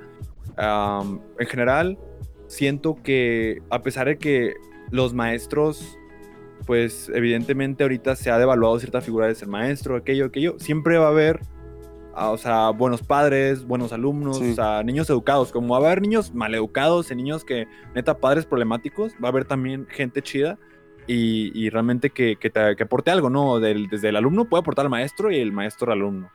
En 0.57 1.47
general, 1.47 1.99
siento 2.47 2.95
que 3.03 3.61
a 3.69 3.81
pesar 3.81 4.07
de 4.07 4.17
que 4.17 4.55
los 4.91 5.13
maestros, 5.13 5.97
pues 6.65 7.09
evidentemente 7.13 7.83
ahorita 7.83 8.15
se 8.15 8.31
ha 8.31 8.37
devaluado 8.37 8.79
cierta 8.79 9.01
figura 9.01 9.27
de 9.27 9.35
ser 9.35 9.47
maestro, 9.47 9.95
aquello, 9.95 10.25
aquello, 10.25 10.55
siempre 10.59 10.97
va 10.97 11.05
a 11.07 11.09
haber, 11.09 11.41
ah, 12.15 12.31
o 12.31 12.37
sea, 12.37 12.69
buenos 12.71 13.03
padres, 13.03 13.65
buenos 13.65 13.93
alumnos, 13.93 14.37
Sí. 14.39 14.51
o 14.51 14.55
sea, 14.55 14.83
niños 14.83 15.09
educados, 15.09 15.51
como 15.51 15.69
va 15.79 15.85
a 15.85 15.91
haber 15.91 16.01
niños 16.01 16.33
maleducados 16.33 17.11
y 17.11 17.15
niños 17.15 17.43
que, 17.45 17.67
neta, 17.95 18.17
padres 18.17 18.45
problemáticos, 18.45 19.13
va 19.23 19.27
a 19.27 19.31
haber 19.31 19.45
también 19.45 19.85
gente 19.89 20.21
chida 20.21 20.57
y, 21.05 21.51
y 21.57 21.69
realmente 21.69 22.09
que, 22.09 22.35
que, 22.37 22.49
te- 22.49 22.75
que 22.75 22.83
aporte 22.83 23.11
algo, 23.11 23.29
¿no? 23.29 23.59
Del- 23.59 23.87
desde 23.87 24.09
el 24.09 24.15
alumno 24.17 24.45
puede 24.45 24.61
aportar 24.61 24.85
al 24.85 24.89
maestro 24.91 25.31
y 25.31 25.37
el 25.37 25.51
maestro 25.53 25.91
al 25.91 25.99
alumno. 25.99 26.29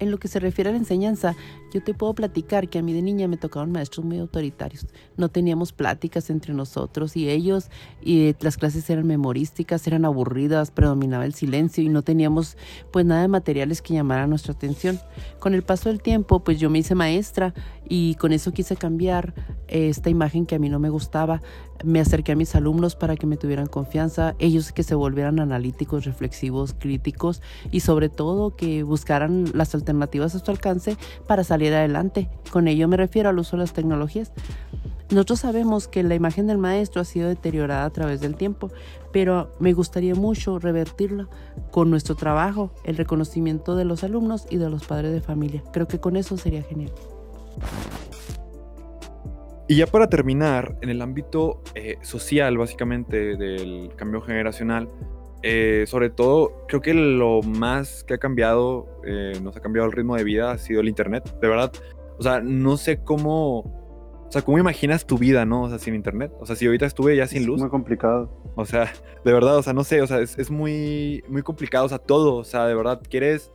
En 0.00 0.10
lo 0.10 0.18
que 0.18 0.28
se 0.28 0.40
refiere 0.40 0.70
a 0.70 0.72
la 0.72 0.78
enseñanza, 0.78 1.34
yo 1.74 1.82
te 1.82 1.92
puedo 1.92 2.14
platicar 2.14 2.68
que 2.68 2.78
a 2.78 2.82
mí 2.82 2.92
de 2.92 3.02
niña 3.02 3.26
me 3.26 3.36
tocaban 3.36 3.72
maestros 3.72 4.06
muy 4.06 4.20
autoritarios. 4.20 4.86
No 5.16 5.28
teníamos 5.28 5.72
pláticas 5.72 6.30
entre 6.30 6.54
nosotros 6.54 7.16
y 7.16 7.28
ellos, 7.28 7.68
y 8.00 8.36
las 8.38 8.56
clases 8.56 8.88
eran 8.88 9.08
memorísticas, 9.08 9.84
eran 9.88 10.04
aburridas, 10.04 10.70
predominaba 10.70 11.24
el 11.24 11.34
silencio 11.34 11.82
y 11.82 11.88
no 11.88 12.02
teníamos 12.02 12.56
pues 12.92 13.04
nada 13.04 13.22
de 13.22 13.28
materiales 13.28 13.82
que 13.82 13.92
llamaran 13.92 14.30
nuestra 14.30 14.52
atención. 14.52 15.00
Con 15.40 15.52
el 15.52 15.64
paso 15.64 15.88
del 15.88 16.00
tiempo, 16.00 16.44
pues 16.44 16.60
yo 16.60 16.70
me 16.70 16.78
hice 16.78 16.94
maestra 16.94 17.52
y 17.88 18.14
con 18.14 18.32
eso 18.32 18.52
quise 18.52 18.76
cambiar 18.76 19.34
eh, 19.66 19.88
esta 19.88 20.10
imagen 20.10 20.46
que 20.46 20.54
a 20.54 20.60
mí 20.60 20.68
no 20.68 20.78
me 20.78 20.90
gustaba. 20.90 21.42
Me 21.82 21.98
acerqué 21.98 22.32
a 22.32 22.36
mis 22.36 22.54
alumnos 22.54 22.94
para 22.94 23.16
que 23.16 23.26
me 23.26 23.36
tuvieran 23.36 23.66
confianza, 23.66 24.36
ellos 24.38 24.72
que 24.72 24.84
se 24.84 24.94
volvieran 24.94 25.40
analíticos, 25.40 26.04
reflexivos, 26.04 26.72
críticos 26.78 27.42
y 27.72 27.80
sobre 27.80 28.08
todo 28.08 28.54
que 28.54 28.84
buscaran 28.84 29.46
las 29.54 29.74
alternativas 29.74 30.36
a 30.36 30.38
su 30.38 30.50
alcance 30.50 30.96
para 31.26 31.42
salir 31.42 31.63
adelante. 31.72 32.28
Con 32.50 32.68
ello 32.68 32.88
me 32.88 32.96
refiero 32.96 33.30
al 33.30 33.38
uso 33.38 33.56
de 33.56 33.62
las 33.62 33.72
tecnologías. 33.72 34.32
Nosotros 35.10 35.40
sabemos 35.40 35.86
que 35.86 36.02
la 36.02 36.14
imagen 36.14 36.46
del 36.46 36.58
maestro 36.58 37.00
ha 37.00 37.04
sido 37.04 37.28
deteriorada 37.28 37.84
a 37.84 37.90
través 37.90 38.20
del 38.20 38.36
tiempo, 38.36 38.70
pero 39.12 39.52
me 39.60 39.72
gustaría 39.72 40.14
mucho 40.14 40.58
revertirla 40.58 41.28
con 41.70 41.90
nuestro 41.90 42.14
trabajo, 42.14 42.72
el 42.84 42.96
reconocimiento 42.96 43.76
de 43.76 43.84
los 43.84 44.02
alumnos 44.02 44.46
y 44.50 44.56
de 44.56 44.70
los 44.70 44.84
padres 44.84 45.12
de 45.12 45.20
familia. 45.20 45.62
Creo 45.72 45.86
que 45.86 46.00
con 46.00 46.16
eso 46.16 46.36
sería 46.36 46.62
genial. 46.62 46.92
Y 49.68 49.76
ya 49.76 49.86
para 49.86 50.08
terminar, 50.08 50.76
en 50.82 50.90
el 50.90 51.00
ámbito 51.00 51.62
eh, 51.74 51.96
social, 52.02 52.58
básicamente, 52.58 53.36
del 53.36 53.90
cambio 53.96 54.20
generacional, 54.20 54.90
eh, 55.46 55.84
sobre 55.86 56.08
todo, 56.08 56.64
creo 56.68 56.80
que 56.80 56.94
lo 56.94 57.42
más 57.42 58.02
que 58.04 58.14
ha 58.14 58.18
cambiado, 58.18 58.88
eh, 59.04 59.38
nos 59.42 59.54
ha 59.54 59.60
cambiado 59.60 59.86
el 59.86 59.92
ritmo 59.92 60.16
de 60.16 60.24
vida, 60.24 60.52
ha 60.52 60.56
sido 60.56 60.80
el 60.80 60.88
Internet. 60.88 61.38
De 61.38 61.48
verdad, 61.48 61.70
o 62.18 62.22
sea, 62.22 62.40
no 62.40 62.78
sé 62.78 63.04
cómo, 63.04 63.58
o 63.58 64.26
sea, 64.30 64.40
cómo 64.40 64.58
imaginas 64.58 65.06
tu 65.06 65.18
vida, 65.18 65.44
¿no? 65.44 65.64
O 65.64 65.68
sea, 65.68 65.78
sin 65.78 65.94
Internet. 65.94 66.32
O 66.40 66.46
sea, 66.46 66.56
si 66.56 66.64
ahorita 66.64 66.86
estuve 66.86 67.14
ya 67.14 67.26
sin 67.26 67.42
Es 67.42 67.46
luz, 67.46 67.60
muy 67.60 67.68
complicado. 67.68 68.30
o 68.56 68.64
sea, 68.64 68.90
de 69.22 69.32
verdad, 69.34 69.58
o 69.58 69.62
sea, 69.62 69.74
no 69.74 69.84
sé, 69.84 70.00
o 70.00 70.06
sea, 70.06 70.20
es, 70.20 70.38
es 70.38 70.50
muy, 70.50 71.22
muy 71.28 71.42
complicado, 71.42 71.84
o 71.84 71.88
sea, 71.90 71.98
todo, 71.98 72.36
o 72.36 72.44
sea, 72.44 72.66
de 72.66 72.74
verdad, 72.74 73.02
quieres, 73.06 73.52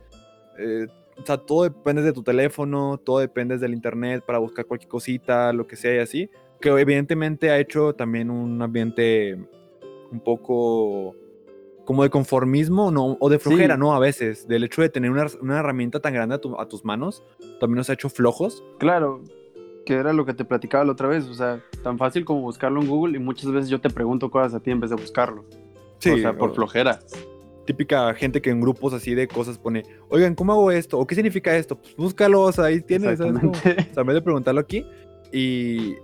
eh, 0.60 0.86
o 1.20 1.26
sea, 1.26 1.38
todo 1.38 1.64
depende 1.64 2.02
de 2.02 2.12
tu 2.12 2.22
teléfono, 2.22 2.98
todo 2.98 3.18
depende 3.18 3.58
del 3.58 3.74
internet 3.74 4.22
para 4.24 4.38
buscar 4.38 4.64
cualquier 4.64 4.88
cosita, 4.88 5.52
lo 5.52 5.66
que 5.66 5.74
sea 5.74 5.96
y 5.96 5.98
así, 5.98 6.30
que 6.60 6.68
evidentemente 6.68 7.50
ha 7.50 7.58
hecho 7.58 7.94
también 7.96 8.30
un 8.30 8.62
ambiente 8.62 9.36
un 10.12 10.20
poco 10.20 11.16
como 11.84 12.02
de 12.02 12.10
conformismo, 12.10 12.90
¿no? 12.90 13.16
O 13.20 13.28
de 13.30 13.38
flojera, 13.38 13.74
Sí. 13.74 13.80
¿no? 13.80 13.94
A 13.94 13.98
veces, 13.98 14.46
del 14.46 14.64
hecho 14.64 14.82
de 14.82 14.88
tener 14.88 15.10
una, 15.10 15.26
una 15.40 15.58
herramienta 15.58 16.00
tan 16.00 16.14
grande 16.14 16.34
a, 16.36 16.38
tu- 16.38 16.58
a 16.60 16.68
tus 16.68 16.84
manos, 16.84 17.22
también 17.58 17.78
nos 17.78 17.90
ha 17.90 17.94
hecho 17.94 18.08
flojos. 18.08 18.62
Claro, 18.78 19.22
que 19.86 19.94
era 19.94 20.12
lo 20.12 20.24
que 20.26 20.34
te 20.34 20.44
platicaba 20.44 20.84
la 20.84 20.92
otra 20.92 21.08
vez. 21.08 21.26
O 21.28 21.34
sea, 21.34 21.60
tan 21.82 21.98
fácil 21.98 22.24
como 22.24 22.42
buscarlo 22.42 22.80
en 22.80 22.88
Google 22.88 23.16
y 23.16 23.20
muchas 23.20 23.50
veces 23.50 23.68
yo 23.70 23.80
te 23.80 23.90
pregunto 23.90 24.30
cosas 24.30 24.54
a 24.54 24.60
ti 24.60 24.70
en 24.70 24.80
vez 24.80 24.90
de 24.90 24.96
buscarlo. 24.96 25.44
o 25.98 26.00
sea, 26.00 26.32
por 26.36 26.50
o- 26.50 26.54
flojera. 26.54 27.00
típica 27.66 28.12
gente 28.14 28.40
que 28.42 28.50
en 28.50 28.60
grupos 28.60 28.92
así 28.94 29.14
de 29.14 29.28
cosas 29.28 29.58
pone, 29.58 29.82
oigan, 30.08 30.34
¿cómo 30.34 30.52
hago 30.52 30.70
esto? 30.72 30.98
¿O 30.98 31.06
qué 31.06 31.14
significa 31.14 31.56
esto? 31.56 31.76
Pues 31.76 31.94
búscalo, 31.96 32.42
o 32.42 32.52
sea, 32.52 32.64
ahí 32.64 32.80
tienes, 32.80 33.18
¿sabes. 33.18 33.34
O 33.44 33.54
sea, 33.54 33.76
en 34.02 34.06
vez 34.06 34.14
de 34.14 34.22
preguntarlo 34.22 34.60
aquí. 34.60 34.84
Y. 35.32 35.94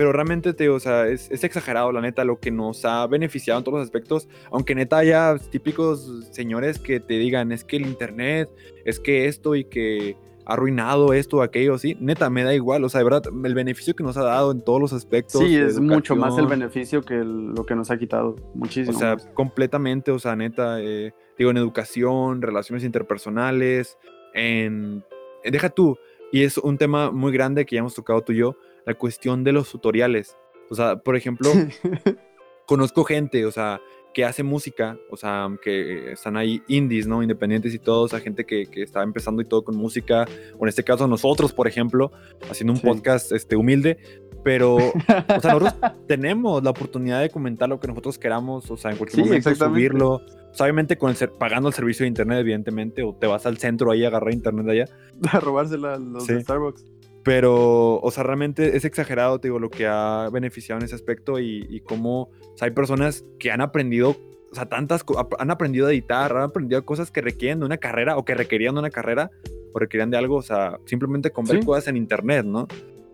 Pero 0.00 0.12
realmente, 0.12 0.54
te 0.54 0.64
digo, 0.64 0.76
o 0.76 0.80
sea, 0.80 1.08
es, 1.08 1.30
es 1.30 1.44
exagerado, 1.44 1.92
la 1.92 2.00
neta, 2.00 2.24
lo 2.24 2.40
que 2.40 2.50
nos 2.50 2.86
ha 2.86 3.06
beneficiado 3.06 3.58
en 3.58 3.64
todos 3.64 3.80
los 3.80 3.84
aspectos. 3.84 4.30
Aunque 4.50 4.74
neta 4.74 4.96
haya 4.96 5.36
típicos 5.50 6.26
señores 6.30 6.78
que 6.78 7.00
te 7.00 7.18
digan, 7.18 7.52
es 7.52 7.64
que 7.64 7.76
el 7.76 7.82
internet, 7.82 8.48
es 8.86 8.98
que 8.98 9.26
esto 9.26 9.54
y 9.54 9.64
que 9.64 10.16
ha 10.46 10.54
arruinado 10.54 11.12
esto 11.12 11.36
o 11.36 11.42
aquello, 11.42 11.76
sí. 11.76 11.98
Neta, 12.00 12.30
me 12.30 12.44
da 12.44 12.54
igual. 12.54 12.82
O 12.82 12.88
sea, 12.88 13.00
de 13.00 13.04
verdad, 13.04 13.24
el 13.44 13.54
beneficio 13.54 13.94
que 13.94 14.02
nos 14.02 14.16
ha 14.16 14.22
dado 14.24 14.52
en 14.52 14.62
todos 14.62 14.80
los 14.80 14.94
aspectos. 14.94 15.42
Sí, 15.42 15.54
es 15.54 15.78
mucho 15.78 16.16
más 16.16 16.38
el 16.38 16.46
beneficio 16.46 17.02
que 17.02 17.16
el- 17.16 17.48
lo 17.54 17.66
que 17.66 17.74
nos 17.74 17.90
ha 17.90 17.98
quitado. 17.98 18.36
Muchísimo. 18.54 18.96
O 18.96 18.98
sea, 18.98 19.16
más. 19.16 19.26
completamente, 19.34 20.12
o 20.12 20.18
sea, 20.18 20.34
neta, 20.34 20.80
eh, 20.80 21.12
digo, 21.36 21.50
en 21.50 21.58
educación, 21.58 22.40
relaciones 22.40 22.84
interpersonales, 22.84 23.98
en... 24.32 25.04
Deja 25.44 25.68
tú, 25.68 25.98
y 26.32 26.42
es 26.44 26.56
un 26.56 26.78
tema 26.78 27.10
muy 27.10 27.32
grande 27.32 27.66
que 27.66 27.76
ya 27.76 27.80
hemos 27.80 27.94
tocado 27.94 28.22
tú 28.22 28.32
y 28.32 28.36
yo, 28.36 28.56
la 28.86 28.94
cuestión 28.94 29.44
de 29.44 29.52
los 29.52 29.70
tutoriales. 29.70 30.36
O 30.70 30.74
sea, 30.74 30.96
por 30.96 31.16
ejemplo, 31.16 31.50
conozco 32.66 33.04
gente, 33.04 33.44
o 33.46 33.50
sea, 33.50 33.80
que 34.12 34.24
hace 34.24 34.42
música, 34.42 34.98
o 35.10 35.16
sea, 35.16 35.48
que 35.62 36.12
están 36.12 36.36
ahí 36.36 36.62
indies, 36.68 37.06
¿no? 37.06 37.22
Independientes 37.22 37.72
y 37.74 37.78
todo, 37.78 38.02
o 38.02 38.08
sea, 38.08 38.18
gente 38.20 38.44
que, 38.44 38.66
que 38.66 38.82
está 38.82 39.02
empezando 39.02 39.40
y 39.40 39.44
todo 39.44 39.62
con 39.62 39.76
música, 39.76 40.26
o 40.58 40.64
en 40.64 40.68
este 40.68 40.82
caso 40.82 41.06
nosotros, 41.06 41.52
por 41.52 41.68
ejemplo, 41.68 42.10
haciendo 42.50 42.72
un 42.72 42.78
Sí. 42.80 42.86
podcast 42.86 43.30
este, 43.32 43.54
humilde, 43.56 43.98
pero, 44.42 44.76
o 44.76 45.40
sea, 45.40 45.54
nosotros 45.54 45.74
tenemos 46.08 46.62
la 46.64 46.70
oportunidad 46.70 47.20
de 47.20 47.30
comentar 47.30 47.68
lo 47.68 47.78
que 47.78 47.86
nosotros 47.86 48.18
queramos, 48.18 48.68
o 48.70 48.76
sea, 48.76 48.90
en 48.90 48.96
cualquier 48.96 49.22
Sí, 49.22 49.28
momento 49.28 49.54
subirlo, 49.54 50.08
o 50.14 50.22
sea, 50.54 50.64
obviamente 50.64 50.98
con 50.98 51.10
el 51.10 51.16
ser- 51.16 51.30
pagando 51.32 51.68
el 51.68 51.74
servicio 51.74 52.02
de 52.04 52.08
internet, 52.08 52.38
evidentemente, 52.40 53.04
o 53.04 53.14
te 53.14 53.28
vas 53.28 53.46
al 53.46 53.58
centro 53.58 53.92
ahí 53.92 54.04
a 54.04 54.08
agarrar 54.08 54.32
internet 54.32 54.66
allá, 54.68 54.84
a 55.32 55.38
robársela 55.40 55.94
a 55.94 55.98
los 55.98 56.26
de. 56.26 56.40
Starbucks. 56.40 56.84
Pero, 57.22 58.00
o 58.00 58.10
sea, 58.10 58.22
realmente 58.24 58.76
es 58.76 58.84
exagerado, 58.84 59.38
te 59.40 59.48
digo, 59.48 59.58
lo 59.58 59.70
que 59.70 59.86
ha 59.86 60.28
beneficiado 60.32 60.78
en 60.80 60.84
ese 60.84 60.94
aspecto 60.94 61.38
y, 61.38 61.66
y 61.68 61.80
cómo 61.80 62.22
o 62.22 62.52
sea, 62.56 62.66
hay 62.66 62.72
personas 62.72 63.24
que 63.38 63.50
han 63.50 63.60
aprendido, 63.60 64.16
o 64.50 64.54
sea, 64.54 64.66
tantas, 64.68 65.04
han 65.38 65.50
aprendido 65.50 65.86
a 65.88 65.90
editar, 65.92 66.34
han 66.36 66.42
aprendido 66.44 66.84
cosas 66.84 67.10
que 67.10 67.20
requieren 67.20 67.60
de 67.60 67.66
una 67.66 67.76
carrera 67.78 68.16
o 68.16 68.24
que 68.24 68.34
requerían 68.34 68.74
de 68.74 68.80
una 68.80 68.90
carrera 68.90 69.30
o 69.72 69.78
requerían 69.78 70.10
de 70.10 70.16
algo, 70.16 70.36
o 70.36 70.42
sea, 70.42 70.78
simplemente 70.86 71.30
con 71.30 71.44
ver 71.44 71.60
Sí. 71.60 71.66
cosas 71.66 71.88
en 71.88 71.96
internet, 71.96 72.44
¿no? 72.46 72.62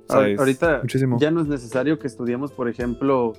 O 0.09 0.13
sea, 0.13 0.29
es 0.29 0.39
Ahorita 0.39 0.79
muchísimo. 0.83 1.19
ya 1.21 1.31
no 1.31 1.43
es 1.43 1.49
necesario 1.49 1.99
que 1.99 2.07
estudiemos, 2.07 2.53
por 2.53 2.69
ejemplo, 2.69 3.33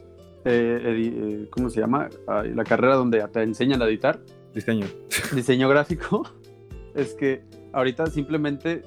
eh, 0.45 0.80
eh, 0.84 1.48
¿cómo 1.49 1.69
se 1.69 1.80
llama? 1.80 2.10
Ay, 2.27 2.53
la 2.53 2.64
carrera 2.64 2.95
donde 2.95 3.26
te 3.31 3.41
enseñan 3.41 3.81
a 3.81 3.85
editar, 3.85 4.19
Diseño. 4.53 4.85
diseño 5.34 5.69
gráfico. 5.69 6.23
Es 6.95 7.14
que 7.14 7.44
ahorita 7.73 8.07
simplemente 8.07 8.81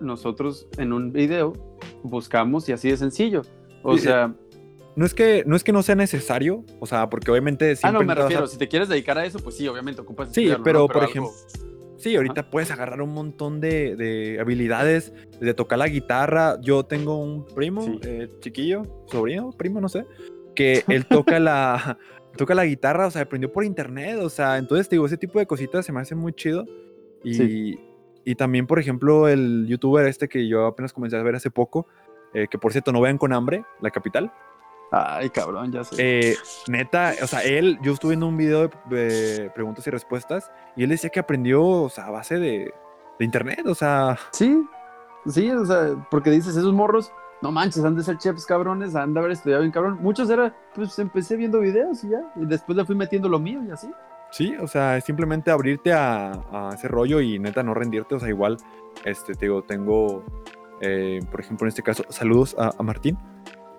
nosotros 0.00 0.68
en 0.78 0.92
un 0.92 1.12
video 1.12 1.52
buscamos 2.02 2.68
y 2.68 2.72
así 2.72 2.90
de 2.90 2.96
sencillo. 2.96 3.42
O 3.82 3.96
Sí, 3.96 4.04
sea, 4.04 4.34
No 4.96 5.06
es 5.06 5.14
que 5.14 5.44
no 5.46 5.54
es 5.54 5.62
que 5.62 5.72
no 5.72 5.82
sea 5.82 5.94
necesario, 5.94 6.64
o 6.80 6.86
sea, 6.86 7.08
porque 7.08 7.30
obviamente 7.30 7.74
ah, 7.82 7.92
no, 7.92 8.02
me 8.02 8.12
a- 8.12 8.16
refiero, 8.16 8.46
si 8.48 8.58
te 8.58 8.66
quieres 8.66 8.88
dedicar 8.88 9.16
a 9.18 9.24
eso, 9.24 9.38
pues 9.38 9.56
sí, 9.56 9.68
obviamente 9.68 10.00
ocupas 10.00 10.32
Sí, 10.32 10.50
pero, 10.64 10.80
¿no? 10.80 10.86
por 10.88 10.96
algo- 10.98 11.10
ejemplo, 11.10 11.32
Sí, 11.98 12.14
ahorita 12.14 12.48
puedes 12.50 12.70
agarrar 12.70 13.02
un 13.02 13.12
montón 13.12 13.60
de, 13.60 13.96
de 13.96 14.38
habilidades, 14.40 15.12
de 15.40 15.52
tocar 15.52 15.80
la 15.80 15.88
guitarra. 15.88 16.56
Yo 16.60 16.84
tengo 16.84 17.18
un 17.18 17.44
primo, 17.44 17.82
Sí. 17.82 17.98
eh, 18.04 18.28
chiquillo, 18.38 18.82
sobrino, 19.06 19.50
primo, 19.50 19.80
no 19.80 19.88
sé, 19.88 20.04
que 20.54 20.84
él 20.88 21.06
toca 21.06 21.40
la, 21.40 21.98
toca 22.36 22.54
la 22.54 22.64
guitarra, 22.66 23.08
o 23.08 23.10
sea, 23.10 23.22
aprendió 23.22 23.50
por 23.52 23.64
internet, 23.64 24.18
o 24.22 24.28
sea, 24.30 24.58
entonces 24.58 24.88
te 24.88 24.94
digo, 24.94 25.06
ese 25.06 25.16
tipo 25.16 25.40
de 25.40 25.46
cositas 25.48 25.84
se 25.84 25.92
me 25.92 26.00
hace 26.00 26.14
muy 26.14 26.32
chido. 26.32 26.64
Y, 27.24 27.34
Sí. 27.34 27.78
Y 28.28 28.34
también, 28.34 28.66
por 28.66 28.78
ejemplo, 28.78 29.26
el 29.26 29.66
youtuber 29.66 30.06
este 30.06 30.28
que 30.28 30.46
yo 30.46 30.66
apenas 30.66 30.92
comencé 30.92 31.16
a 31.16 31.22
ver 31.22 31.34
hace 31.34 31.50
poco, 31.50 31.86
eh, 32.34 32.46
que 32.46 32.58
por 32.58 32.72
cierto, 32.72 32.92
no 32.92 33.00
vean 33.00 33.16
con 33.16 33.32
hambre, 33.32 33.64
la 33.80 33.90
capital. 33.90 34.30
Ay, 34.92 35.30
cabrón, 35.30 35.72
ya 35.72 35.82
sé. 35.82 35.94
Eh, 35.96 36.36
neta, 36.68 37.14
o 37.22 37.26
sea, 37.26 37.42
él, 37.42 37.78
yo 37.80 37.94
estuve 37.94 38.10
viendo 38.10 38.26
un 38.26 38.36
video 38.36 38.68
de, 38.90 39.50
preguntas 39.54 39.86
y 39.86 39.90
respuestas 39.90 40.52
y 40.76 40.84
él 40.84 40.90
decía 40.90 41.08
que 41.08 41.20
aprendió, 41.20 41.64
o 41.64 41.88
sea, 41.88 42.04
a 42.04 42.10
base 42.10 42.38
de, 42.38 42.70
de 43.18 43.24
internet, 43.24 43.66
o 43.66 43.74
sea, 43.74 44.18
Sí, 44.32 44.62
sí, 45.26 45.50
o 45.50 45.64
sea, 45.64 46.06
porque 46.10 46.28
dices, 46.28 46.54
esos 46.54 46.74
morros, 46.74 47.10
no 47.40 47.50
manches, 47.50 47.82
han 47.82 47.96
de 47.96 48.02
ser 48.02 48.18
chefs 48.18 48.44
cabrones, 48.44 48.94
han 48.94 49.14
de 49.14 49.20
haber 49.20 49.32
estudiado 49.32 49.62
bien 49.62 49.72
cabrón. 49.72 50.00
Muchos 50.02 50.28
era, 50.28 50.54
pues 50.74 50.98
empecé 50.98 51.34
viendo 51.36 51.60
videos 51.60 52.04
y 52.04 52.10
ya, 52.10 52.30
y 52.36 52.44
después 52.44 52.76
le 52.76 52.84
fui 52.84 52.94
metiendo 52.94 53.30
lo 53.30 53.38
mío 53.38 53.62
y 53.66 53.70
así. 53.70 53.90
Sí, 54.30 54.54
o 54.60 54.66
sea, 54.66 54.96
es 54.96 55.04
simplemente 55.04 55.50
abrirte 55.50 55.92
a, 55.92 56.32
a 56.52 56.70
ese 56.74 56.88
rollo 56.88 57.20
y 57.20 57.38
neta 57.38 57.62
no 57.62 57.74
rendirte, 57.74 58.14
o 58.14 58.20
sea, 58.20 58.28
igual, 58.28 58.56
este, 59.04 59.34
te 59.34 59.46
digo, 59.46 59.62
tengo, 59.62 60.24
eh, 60.80 61.20
por 61.30 61.40
ejemplo, 61.40 61.66
en 61.66 61.68
este 61.68 61.82
caso, 61.82 62.04
saludos 62.08 62.56
a, 62.58 62.72
a 62.76 62.82
Martín, 62.82 63.18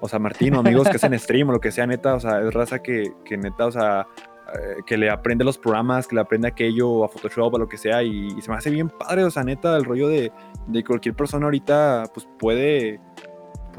o 0.02 0.08
sea, 0.08 0.20
Martín 0.20 0.56
o 0.56 0.60
amigos 0.60 0.88
que 0.90 0.96
hacen 0.96 1.18
stream 1.20 1.50
o 1.50 1.52
lo 1.52 1.60
que 1.60 1.72
sea, 1.72 1.88
neta, 1.88 2.16
o 2.16 2.20
sea, 2.20 2.42
es 2.42 2.54
raza 2.54 2.82
que, 2.82 3.14
que 3.26 3.38
neta, 3.38 3.66
o 3.66 3.72
sea, 3.72 4.08
eh, 4.54 4.82
que 4.86 4.98
le 4.98 5.10
aprende 5.10 5.44
los 5.44 5.58
programas, 5.58 6.08
que 6.08 6.16
le 6.16 6.22
aprende 6.22 6.48
aquello, 6.48 7.04
a 7.04 7.10
Photoshop, 7.10 7.56
a 7.56 7.60
lo 7.60 7.68
que 7.68 7.78
sea, 7.78 8.02
y, 8.02 8.28
y 8.36 8.42
se 8.42 8.50
me 8.50 8.58
hace 8.58 8.70
bien 8.70 8.90
padre, 8.90 9.24
o 9.24 9.32
sea, 9.32 9.44
neta, 9.44 9.76
el 9.78 9.86
rollo 9.86 10.08
de, 10.08 10.32
de 10.68 10.84
cualquier 10.84 11.16
persona 11.16 11.46
ahorita, 11.46 12.06
pues 12.14 12.28
puede, 12.40 13.00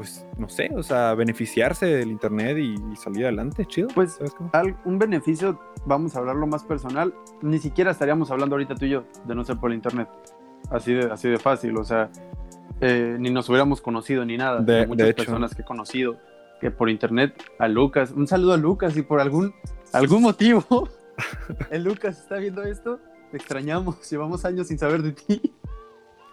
pues, 0.01 0.25
no 0.37 0.49
sé, 0.49 0.71
o 0.75 0.81
sea, 0.81 1.13
beneficiarse 1.13 1.85
del 1.85 2.09
internet 2.09 2.57
y, 2.57 2.73
y 2.91 2.95
salir 2.95 3.25
adelante, 3.25 3.65
chido. 3.67 3.87
Pues, 3.93 4.13
¿sabes 4.13 4.33
cómo? 4.33 4.49
Al- 4.53 4.75
un 4.83 4.97
beneficio, 4.97 5.59
vamos 5.85 6.15
a 6.15 6.19
hablarlo 6.19 6.47
más 6.47 6.63
personal, 6.63 7.13
ni 7.43 7.59
siquiera 7.59 7.91
estaríamos 7.91 8.31
hablando 8.31 8.55
ahorita 8.55 8.73
tú 8.73 8.85
y 8.85 8.89
yo, 8.89 9.03
de 9.25 9.35
no 9.35 9.43
ser 9.43 9.57
por 9.57 9.71
internet. 9.71 10.07
Así 10.71 10.93
de, 10.93 11.11
así 11.11 11.29
de 11.29 11.37
fácil, 11.37 11.77
o 11.77 11.83
sea, 11.83 12.09
eh, 12.79 13.15
ni 13.19 13.29
nos 13.29 13.47
hubiéramos 13.49 13.79
conocido 13.79 14.25
ni 14.25 14.37
nada. 14.37 14.61
De- 14.61 14.79
Hay 14.79 14.87
muchas 14.87 15.05
de 15.07 15.13
personas 15.13 15.53
que 15.53 15.61
he 15.61 15.65
conocido 15.65 16.17
que 16.59 16.71
por 16.71 16.89
internet, 16.89 17.35
a 17.59 17.67
Lucas, 17.67 18.11
un 18.11 18.25
saludo 18.27 18.53
a 18.53 18.57
Lucas 18.57 18.97
y 18.97 19.03
por 19.03 19.19
algún, 19.21 19.53
algún 19.93 20.23
motivo, 20.23 20.63
el 21.69 21.83
Lucas 21.83 22.19
está 22.19 22.37
viendo 22.37 22.63
esto, 22.63 22.99
te 23.29 23.37
extrañamos, 23.37 23.97
llevamos 24.09 24.45
años 24.45 24.67
sin 24.67 24.79
saber 24.79 25.03
de 25.03 25.11
ti. 25.11 25.53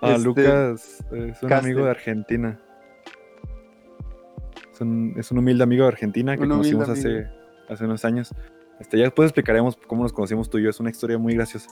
Ah, 0.00 0.12
Este, 0.12 0.24
Lucas 0.24 1.04
es 1.12 1.42
un 1.42 1.52
amigo 1.52 1.84
de 1.84 1.90
Argentina. 1.90 2.58
Es 4.78 4.82
un, 4.82 5.12
es 5.16 5.32
un 5.32 5.38
humilde 5.38 5.64
amigo 5.64 5.82
de 5.82 5.88
Argentina 5.88 6.36
que 6.36 6.44
Un 6.44 6.50
conocimos 6.50 6.88
hace, 6.88 7.26
hace 7.68 7.84
unos 7.84 8.05
años. 8.05 8.32
Este, 8.78 8.96
ya 8.96 9.05
después 9.05 9.26
explicaremos 9.26 9.76
cómo 9.88 10.05
nos 10.05 10.12
conocimos 10.12 10.48
tú 10.48 10.59
y 10.59 10.62
yo. 10.62 10.70
Es 10.70 10.78
una 10.78 10.90
historia 10.90 11.18
muy 11.18 11.34
graciosa. 11.34 11.68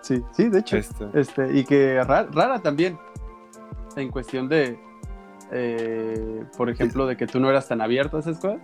Sí, 0.00 0.20
sí, 0.32 0.48
de 0.48 0.58
hecho. 0.58 0.76
Este, 0.76 1.06
Este, 1.14 1.56
y 1.56 1.64
que 1.64 2.02
ra- 2.02 2.26
rara 2.32 2.58
también, 2.60 2.98
en 3.96 4.10
cuestión 4.10 4.48
de, 4.48 4.76
eh, 5.52 6.44
por 6.56 6.70
ejemplo, 6.70 7.06
de 7.06 7.16
que 7.16 7.28
tú 7.28 7.38
no 7.38 7.48
eras 7.48 7.68
tan 7.68 7.80
abierto 7.80 8.16
a 8.16 8.20
esas 8.20 8.38
cosas. 8.40 8.60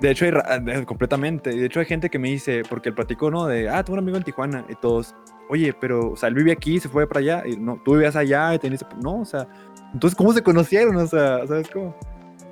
de 0.00 0.10
hecho, 0.10 0.24
hay 0.26 0.84
completamente. 0.86 1.50
De 1.50 1.66
hecho, 1.66 1.80
hay 1.80 1.86
gente 1.86 2.08
que 2.08 2.18
me 2.18 2.28
dice, 2.28 2.62
porque 2.70 2.88
el 2.90 2.94
platico, 2.94 3.30
¿no? 3.30 3.46
De, 3.46 3.68
ah, 3.68 3.82
tengo 3.84 3.94
un 3.94 4.00
amigo 4.00 4.16
en 4.16 4.22
Tijuana. 4.24 4.64
Y 4.68 4.74
todos, 4.76 5.14
oye, 5.50 5.74
pero, 5.78 6.12
o 6.12 6.16
sea, 6.16 6.28
él 6.30 6.34
vive 6.34 6.52
aquí, 6.52 6.80
se 6.80 6.88
fue 6.88 7.06
para 7.06 7.20
allá. 7.20 7.42
Y 7.46 7.56
no, 7.58 7.80
tú 7.84 7.92
vivías 7.94 8.16
allá 8.16 8.54
y 8.54 8.58
tenías. 8.58 8.84
No, 9.02 9.20
o 9.20 9.24
sea, 9.26 9.46
entonces, 9.92 10.16
¿cómo 10.16 10.32
se 10.32 10.42
conocieron? 10.42 10.96
O 10.96 11.06
sea, 11.06 11.46
¿sabes 11.46 11.68
cómo? 11.70 11.94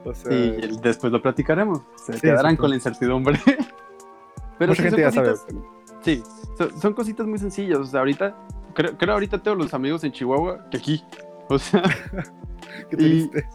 O 0.04 0.14
sea, 0.14 0.32
y 0.32 0.56
el- 0.62 0.80
después 0.80 1.12
lo 1.12 1.20
platicaremos. 1.22 1.80
Se 1.96 2.14
Sí, 2.14 2.20
quedarán 2.20 2.56
con 2.56 2.70
la 2.70 2.76
incertidumbre. 2.76 3.38
Pero 4.58 4.70
mucha 4.72 4.82
sí, 4.82 4.88
gente 4.88 5.00
ya 5.02 5.10
sabe. 5.10 5.34
Sí, 6.02 6.22
son, 6.58 6.80
son 6.80 6.92
cositas 6.94 7.26
muy 7.26 7.38
sencillas. 7.38 7.78
O 7.78 7.84
sea, 7.86 8.00
ahorita, 8.00 8.36
creo, 8.74 8.96
creo 8.96 9.14
ahorita 9.14 9.42
tengo 9.42 9.56
los 9.56 9.72
amigos 9.74 10.04
en 10.04 10.12
Chihuahua 10.12 10.66
que 10.70 10.76
aquí. 10.76 11.04
O 11.48 11.58
sea, 11.58 11.82
Qué 12.90 12.96
y- 12.96 13.28
triste. 13.28 13.48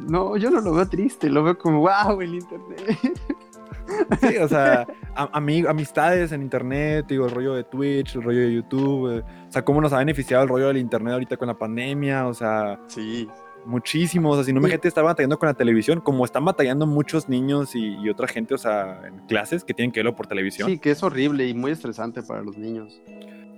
no, 0.00 0.36
yo 0.36 0.50
no 0.50 0.60
lo 0.60 0.74
veo 0.74 0.88
triste, 0.88 1.28
lo 1.30 1.42
veo 1.42 1.56
como, 1.58 1.80
wow, 1.80 2.20
el 2.20 2.34
internet. 2.34 2.98
Sí, 4.20 4.36
o 4.38 4.48
sea, 4.48 4.86
a- 5.16 5.32
ami- 5.32 5.68
amistades 5.68 6.30
en 6.32 6.40
internet, 6.42 7.04
digo, 7.08 7.26
el 7.26 7.32
rollo 7.32 7.54
de 7.54 7.64
Twitch, 7.64 8.14
el 8.14 8.22
rollo 8.22 8.40
de 8.40 8.54
YouTube, 8.54 9.18
eh, 9.18 9.24
o 9.48 9.52
sea, 9.52 9.64
cómo 9.64 9.80
nos 9.80 9.92
ha 9.92 9.98
beneficiado 9.98 10.44
el 10.44 10.48
rollo 10.48 10.68
del 10.68 10.76
internet 10.78 11.12
ahorita 11.14 11.36
con 11.36 11.48
la 11.48 11.54
pandemia, 11.58 12.26
o 12.28 12.32
sea, 12.32 12.78
Sí, 12.86 13.28
muchísimo, 13.66 14.30
o 14.30 14.34
sea, 14.34 14.44
si 14.44 14.52
no 14.52 14.60
me 14.60 14.66
Sí. 14.68 14.72
gente 14.72 14.88
está 14.88 15.02
batallando 15.02 15.38
con 15.38 15.46
la 15.48 15.54
televisión, 15.54 16.00
como 16.00 16.24
están 16.24 16.44
batallando 16.44 16.86
muchos 16.86 17.28
niños 17.28 17.74
y, 17.74 17.94
y 17.96 18.08
otra 18.08 18.26
gente, 18.28 18.54
o 18.54 18.58
sea, 18.58 19.02
en 19.06 19.18
clases 19.26 19.64
que 19.64 19.74
tienen 19.74 19.92
que 19.92 20.00
verlo 20.00 20.14
por 20.16 20.26
televisión. 20.26 20.68
sí, 20.68 20.78
que 20.78 20.90
es 20.90 21.02
horrible 21.02 21.46
y 21.48 21.54
muy 21.54 21.70
estresante 21.72 22.22
para 22.22 22.42
los 22.42 22.56
niños. 22.58 23.00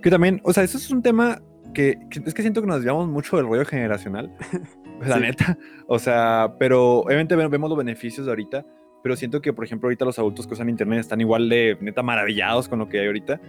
Que 0.01 0.09
también, 0.09 0.41
o 0.43 0.53
sea, 0.53 0.63
eso 0.63 0.77
es 0.77 0.89
un 0.91 1.01
tema 1.01 1.41
que, 1.73 1.97
que- 2.09 2.19
es 2.25 2.33
que 2.33 2.41
siento 2.41 2.61
que 2.61 2.67
nos 2.67 2.77
desviamos 2.77 3.07
mucho 3.07 3.37
del 3.37 3.47
rollo 3.47 3.65
generacional, 3.65 4.31
la 5.01 5.15
Sí. 5.15 5.21
neta. 5.21 5.57
O 5.87 5.99
sea, 5.99 6.55
pero 6.59 6.99
obviamente 6.99 7.35
ve- 7.35 7.47
vemos 7.47 7.69
los 7.69 7.77
beneficios 7.77 8.25
de 8.25 8.31
ahorita, 8.31 8.65
pero 9.03 9.15
siento 9.15 9.41
que, 9.41 9.51
por 9.53 9.65
ejemplo, 9.65 9.87
ahorita 9.87 10.05
los 10.05 10.17
adultos 10.19 10.47
que 10.47 10.53
usan 10.53 10.69
internet 10.69 10.99
están 10.99 11.21
igual 11.21 11.49
de 11.49 11.77
neta 11.81 12.01
maravillados 12.03 12.69
con 12.69 12.79
lo 12.79 12.87
que 12.89 12.99
hay 12.99 13.07
ahorita, 13.07 13.41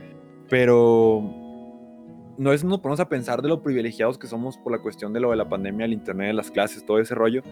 pero 0.48 1.22
no 2.38 2.52
es 2.52 2.64
nos 2.64 2.80
ponemos 2.80 3.00
a 3.00 3.08
pensar 3.08 3.42
de 3.42 3.48
lo 3.48 3.62
privilegiados 3.62 4.18
que 4.18 4.26
somos 4.26 4.58
por 4.58 4.72
la 4.72 4.78
cuestión 4.78 5.12
de 5.12 5.20
lo 5.20 5.30
de 5.30 5.36
la 5.36 5.48
pandemia, 5.48 5.86
el 5.86 5.92
internet, 5.92 6.34
las 6.34 6.50
clases, 6.50 6.84
todo 6.84 6.98
ese 6.98 7.14
rollo, 7.14 7.42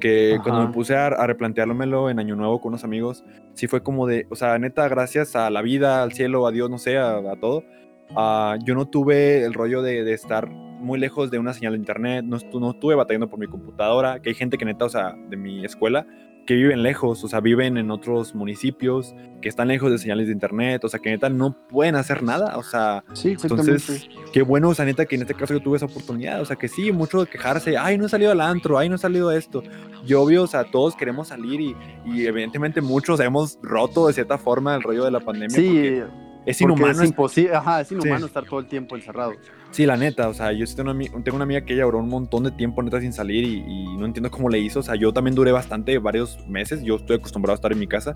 que 0.00 0.38
cuando 0.42 0.66
me 0.66 0.72
puse 0.72 0.96
a, 0.96 1.06
a 1.06 1.26
replanteármelo 1.26 2.10
en 2.10 2.18
Año 2.18 2.36
Nuevo 2.36 2.60
con 2.60 2.70
unos 2.70 2.84
amigos, 2.84 3.24
sí 3.54 3.66
fue 3.66 3.82
como 3.82 4.06
de, 4.06 4.26
o 4.30 4.36
sea, 4.36 4.58
neta, 4.58 4.88
gracias 4.88 5.36
a 5.36 5.50
la 5.50 5.62
vida, 5.62 6.02
al 6.02 6.12
cielo, 6.12 6.46
a 6.46 6.52
Dios, 6.52 6.70
no 6.70 6.78
sé, 6.78 6.98
a, 6.98 7.16
a 7.16 7.36
todo, 7.40 7.64
ah, 8.16 8.56
yo 8.64 8.74
no 8.74 8.86
tuve 8.86 9.44
el 9.44 9.54
rollo 9.54 9.82
de, 9.82 10.04
de 10.04 10.12
estar 10.12 10.48
muy 10.48 10.98
lejos 10.98 11.30
de 11.30 11.38
una 11.38 11.54
señal 11.54 11.72
de 11.72 11.78
internet, 11.78 12.24
no, 12.24 12.38
no 12.60 12.70
estuve 12.70 12.94
batallando 12.94 13.28
por 13.28 13.38
mi 13.38 13.46
computadora, 13.46 14.20
que 14.20 14.28
hay 14.30 14.34
gente 14.34 14.58
que 14.58 14.64
neta, 14.64 14.84
o 14.84 14.90
sea, 14.90 15.14
de 15.28 15.36
mi 15.36 15.64
escuela, 15.64 16.06
que 16.46 16.54
viven 16.54 16.82
lejos, 16.82 17.24
o 17.24 17.28
sea, 17.28 17.40
viven 17.40 17.76
en 17.76 17.90
otros 17.90 18.34
municipios, 18.34 19.14
que 19.40 19.48
están 19.48 19.68
lejos 19.68 19.90
de 19.90 19.98
señales 19.98 20.26
de 20.26 20.32
internet, 20.32 20.84
o 20.84 20.88
sea, 20.88 21.00
que 21.00 21.10
neta 21.10 21.28
no 21.28 21.56
pueden 21.68 21.96
hacer 21.96 22.22
nada, 22.22 22.56
o 22.56 22.62
sea, 22.62 23.04
Sí, 23.12 23.36
entonces, 23.42 24.08
qué 24.32 24.42
bueno, 24.42 24.70
o 24.70 24.74
sea, 24.74 24.84
neta, 24.84 25.06
que 25.06 25.16
en 25.16 25.22
este 25.22 25.34
caso 25.34 25.54
yo 25.54 25.60
tuve 25.60 25.76
esa 25.76 25.86
oportunidad. 25.86 26.40
O 26.40 26.44
sea, 26.44 26.56
que 26.56 26.68
sí, 26.68 26.92
mucho 26.92 27.24
de 27.24 27.30
quejarse, 27.30 27.76
ay, 27.76 27.98
no 27.98 28.06
he 28.06 28.08
salido 28.08 28.32
al 28.32 28.40
antro, 28.40 28.78
ay, 28.78 28.88
no 28.88 28.96
he 28.96 28.98
salido 28.98 29.28
a 29.28 29.36
esto. 29.36 29.62
Y 30.06 30.14
obvio, 30.14 30.42
o 30.42 30.46
sea, 30.46 30.64
todos 30.64 30.96
queremos 30.96 31.28
salir 31.28 31.60
y, 31.60 31.76
y 32.04 32.26
evidentemente 32.26 32.80
muchos 32.80 33.20
hemos 33.20 33.58
roto 33.62 34.06
de 34.06 34.12
cierta 34.12 34.38
forma 34.38 34.74
el 34.74 34.82
rollo 34.82 35.04
de 35.04 35.10
la 35.10 35.20
pandemia. 35.20 35.56
Sí, 35.56 35.66
porque 35.66 36.23
es 36.46 36.60
inhumano. 36.60 36.90
es 36.92 36.98
es- 37.00 37.08
imposible, 37.10 37.54
ajá, 37.54 37.80
es 37.80 37.90
inhumano 37.92 38.18
Sí. 38.20 38.24
estar 38.26 38.44
todo 38.44 38.60
el 38.60 38.66
tiempo 38.66 38.96
encerrado. 38.96 39.32
Sí, 39.70 39.86
la 39.86 39.96
neta, 39.96 40.28
o 40.28 40.34
sea, 40.34 40.52
yo 40.52 40.64
tengo 40.76 40.92
una, 40.92 41.04
tengo 41.24 41.34
una 41.34 41.42
amiga 41.44 41.62
que 41.62 41.74
ella 41.74 41.84
duró 41.84 41.98
un 41.98 42.08
montón 42.08 42.44
de 42.44 42.52
tiempo 42.52 42.80
neta 42.82 43.00
sin 43.00 43.12
salir 43.12 43.42
y, 43.44 43.56
y 43.66 43.96
no 43.96 44.06
entiendo 44.06 44.30
cómo 44.30 44.48
le 44.48 44.58
hizo. 44.60 44.78
O 44.80 44.82
sea, 44.82 44.94
yo 44.94 45.12
también 45.12 45.34
duré 45.34 45.50
bastante, 45.50 45.98
varios 45.98 46.38
meses. 46.46 46.82
Yo 46.84 46.94
estoy 46.96 47.16
acostumbrado 47.16 47.54
a 47.54 47.56
estar 47.56 47.72
en 47.72 47.80
mi 47.80 47.88
casa, 47.88 48.14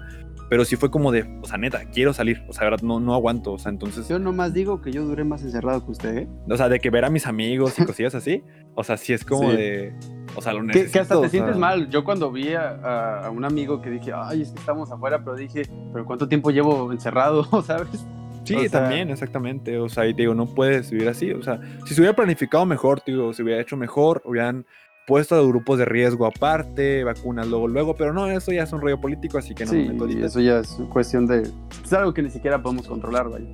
pero 0.48 0.64
sí 0.64 0.76
fue 0.76 0.88
como 0.90 1.10
de, 1.10 1.28
o 1.42 1.46
sea, 1.46 1.58
neta, 1.58 1.80
quiero 1.92 2.12
salir. 2.12 2.42
O 2.48 2.52
sea, 2.52 2.62
verdad, 2.64 2.80
no, 2.82 3.00
no 3.00 3.12
aguanto. 3.12 3.52
O 3.54 3.58
sea, 3.58 3.72
entonces, 3.72 4.06
Yo 4.08 4.20
nomás 4.20 4.54
digo 4.54 4.80
que 4.80 4.92
yo 4.92 5.04
duré 5.04 5.24
más 5.24 5.42
encerrado 5.42 5.84
que 5.84 5.90
usted, 5.90 6.16
¿eh? 6.18 6.28
o 6.48 6.56
sea, 6.56 6.68
de 6.68 6.78
que 6.78 6.90
ver 6.90 7.04
a 7.04 7.10
mis 7.10 7.26
amigos 7.26 7.76
y 7.78 7.84
cosillas 7.86 8.14
así, 8.14 8.44
o 8.76 8.84
sea, 8.84 8.96
sí 8.96 9.12
es 9.12 9.24
como 9.24 9.50
Sí. 9.50 9.56
de, 9.56 9.94
o 10.36 10.40
sea, 10.42 10.52
lo 10.52 10.62
necesito. 10.62 10.92
que 10.92 10.98
hasta 11.00 11.18
o 11.18 11.22
te 11.22 11.28
sientes 11.30 11.54
sea, 11.54 11.60
mal. 11.60 11.90
Yo 11.90 12.04
cuando 12.04 12.30
vi 12.30 12.54
a, 12.54 12.68
a- 12.70 13.26
a 13.26 13.30
un 13.30 13.44
amigo 13.44 13.82
que 13.82 13.90
dije, 13.90 14.12
ay, 14.14 14.42
es 14.42 14.52
que 14.52 14.60
estamos 14.60 14.92
afuera, 14.92 15.24
pero 15.24 15.34
dije, 15.34 15.62
pero 15.92 16.04
¿cuánto 16.06 16.28
tiempo 16.28 16.52
llevo 16.52 16.92
encerrado? 16.92 17.42
¿Sabes? 17.62 18.06
Sí, 18.48 18.54
O 18.56 18.60
sea- 18.68 18.80
también, 18.82 19.10
exactamente. 19.10 19.78
O 19.78 19.88
sea, 19.88 20.06
y 20.06 20.14
te 20.14 20.22
digo, 20.22 20.34
no 20.34 20.46
puedes 20.46 20.90
vivir 20.90 21.08
así. 21.08 21.30
O 21.32 21.42
sea, 21.42 21.60
si 21.86 21.94
se 21.94 22.00
hubiera 22.00 22.14
planificado 22.16 22.64
mejor, 22.66 23.00
te 23.00 23.12
digo, 23.12 23.32
se 23.32 23.42
hubiera 23.42 23.60
hecho 23.60 23.76
mejor, 23.76 24.22
hubieran 24.24 24.64
puesto 25.06 25.34
a 25.36 25.42
grupos 25.46 25.78
de 25.78 25.86
riesgo 25.86 26.26
aparte, 26.26 27.02
vacunas 27.02 27.46
luego, 27.46 27.66
luego, 27.66 27.96
pero 27.96 28.12
no, 28.12 28.28
eso 28.28 28.52
ya 28.52 28.64
es 28.64 28.72
un 28.74 28.82
rollo 28.82 29.00
político, 29.00 29.38
así 29.38 29.54
que 29.54 29.64
no 29.64 29.72
me 29.72 29.88
meto 29.94 30.06
eso 30.06 30.38
ya 30.40 30.58
es 30.58 30.78
cuestión 30.90 31.26
de... 31.26 31.48
Es 31.82 31.92
algo 31.94 32.12
que 32.12 32.20
ni 32.22 32.28
siquiera 32.28 32.62
podemos 32.62 32.86
controlar, 32.86 33.30
vaya. 33.30 33.46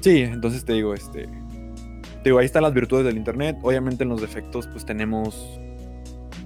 Sí, 0.00 0.22
entonces 0.22 0.64
te 0.64 0.72
digo, 0.72 0.94
este. 0.94 1.28
digo, 2.24 2.38
ahí 2.38 2.46
están 2.46 2.62
las 2.62 2.72
virtudes 2.72 3.04
del 3.04 3.16
internet. 3.18 3.56
Obviamente 3.62 4.04
en 4.04 4.08
los 4.08 4.20
defectos, 4.20 4.66
pues 4.68 4.84
tenemos 4.86 5.60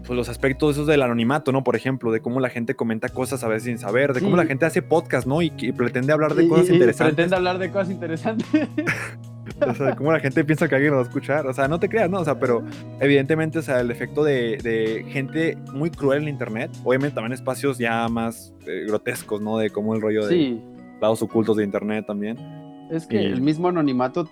pues, 0.06 0.16
los 0.16 0.28
aspectos 0.28 0.76
esos 0.76 0.86
del 0.86 1.02
anonimato, 1.02 1.52
¿no? 1.52 1.64
Por 1.64 1.76
ejemplo, 1.76 2.12
de 2.12 2.20
cómo 2.20 2.40
la 2.40 2.48
gente 2.48 2.74
comenta 2.74 3.08
cosas 3.08 3.42
a 3.44 3.48
veces 3.48 3.64
sin 3.64 3.78
saber, 3.78 4.12
de 4.12 4.20
cómo 4.20 4.36
la 4.36 4.46
gente 4.46 4.64
hace 4.66 4.82
podcast, 4.82 5.26
¿no? 5.26 5.42
Y, 5.42 5.50
pretende 5.50 6.12
hablar 6.12 6.34
de 6.34 6.44
Y- 6.44 6.48
cosas 6.48 6.70
y- 6.70 6.74
interesantes. 6.74 7.14
Pretende 7.14 7.36
hablar 7.36 7.58
de 7.58 7.70
cosas 7.70 7.90
interesantes. 7.90 8.46
O 9.66 9.72
sea, 9.74 9.86
de 9.86 9.96
cómo 9.96 10.12
la 10.12 10.18
gente 10.20 10.44
piensa 10.44 10.68
que 10.68 10.74
alguien 10.74 10.90
lo 10.90 10.96
va 10.98 11.04
a 11.04 11.06
escuchar. 11.06 11.46
O 11.46 11.52
sea, 11.54 11.66
no 11.68 11.78
te 11.80 11.88
creas, 11.88 12.10
¿no? 12.10 12.18
O 12.18 12.24
sea, 12.24 12.38
pero 12.38 12.62
evidentemente, 13.00 13.60
o 13.60 13.62
sea, 13.62 13.80
el 13.80 13.90
efecto 13.90 14.22
de, 14.24 14.58
de 14.58 15.06
gente 15.08 15.56
muy 15.72 15.88
cruel 15.90 16.24
en 16.24 16.28
internet, 16.28 16.70
obviamente 16.84 17.14
también 17.14 17.32
espacios 17.32 17.78
ya 17.78 18.06
más 18.08 18.52
eh, 18.66 18.84
grotescos, 18.86 19.40
¿no? 19.40 19.56
De 19.56 19.70
cómo 19.70 19.94
el 19.94 20.02
rollo 20.02 20.26
de 20.26 20.60
lados 21.00 21.22
ocultos 21.22 21.56
de 21.56 21.64
internet 21.64 22.04
también. 22.06 22.36
es 22.90 23.06
que 23.06 23.22
Y- 23.22 23.26
el 23.26 23.40
mismo 23.40 23.68
anonimato 23.68 24.28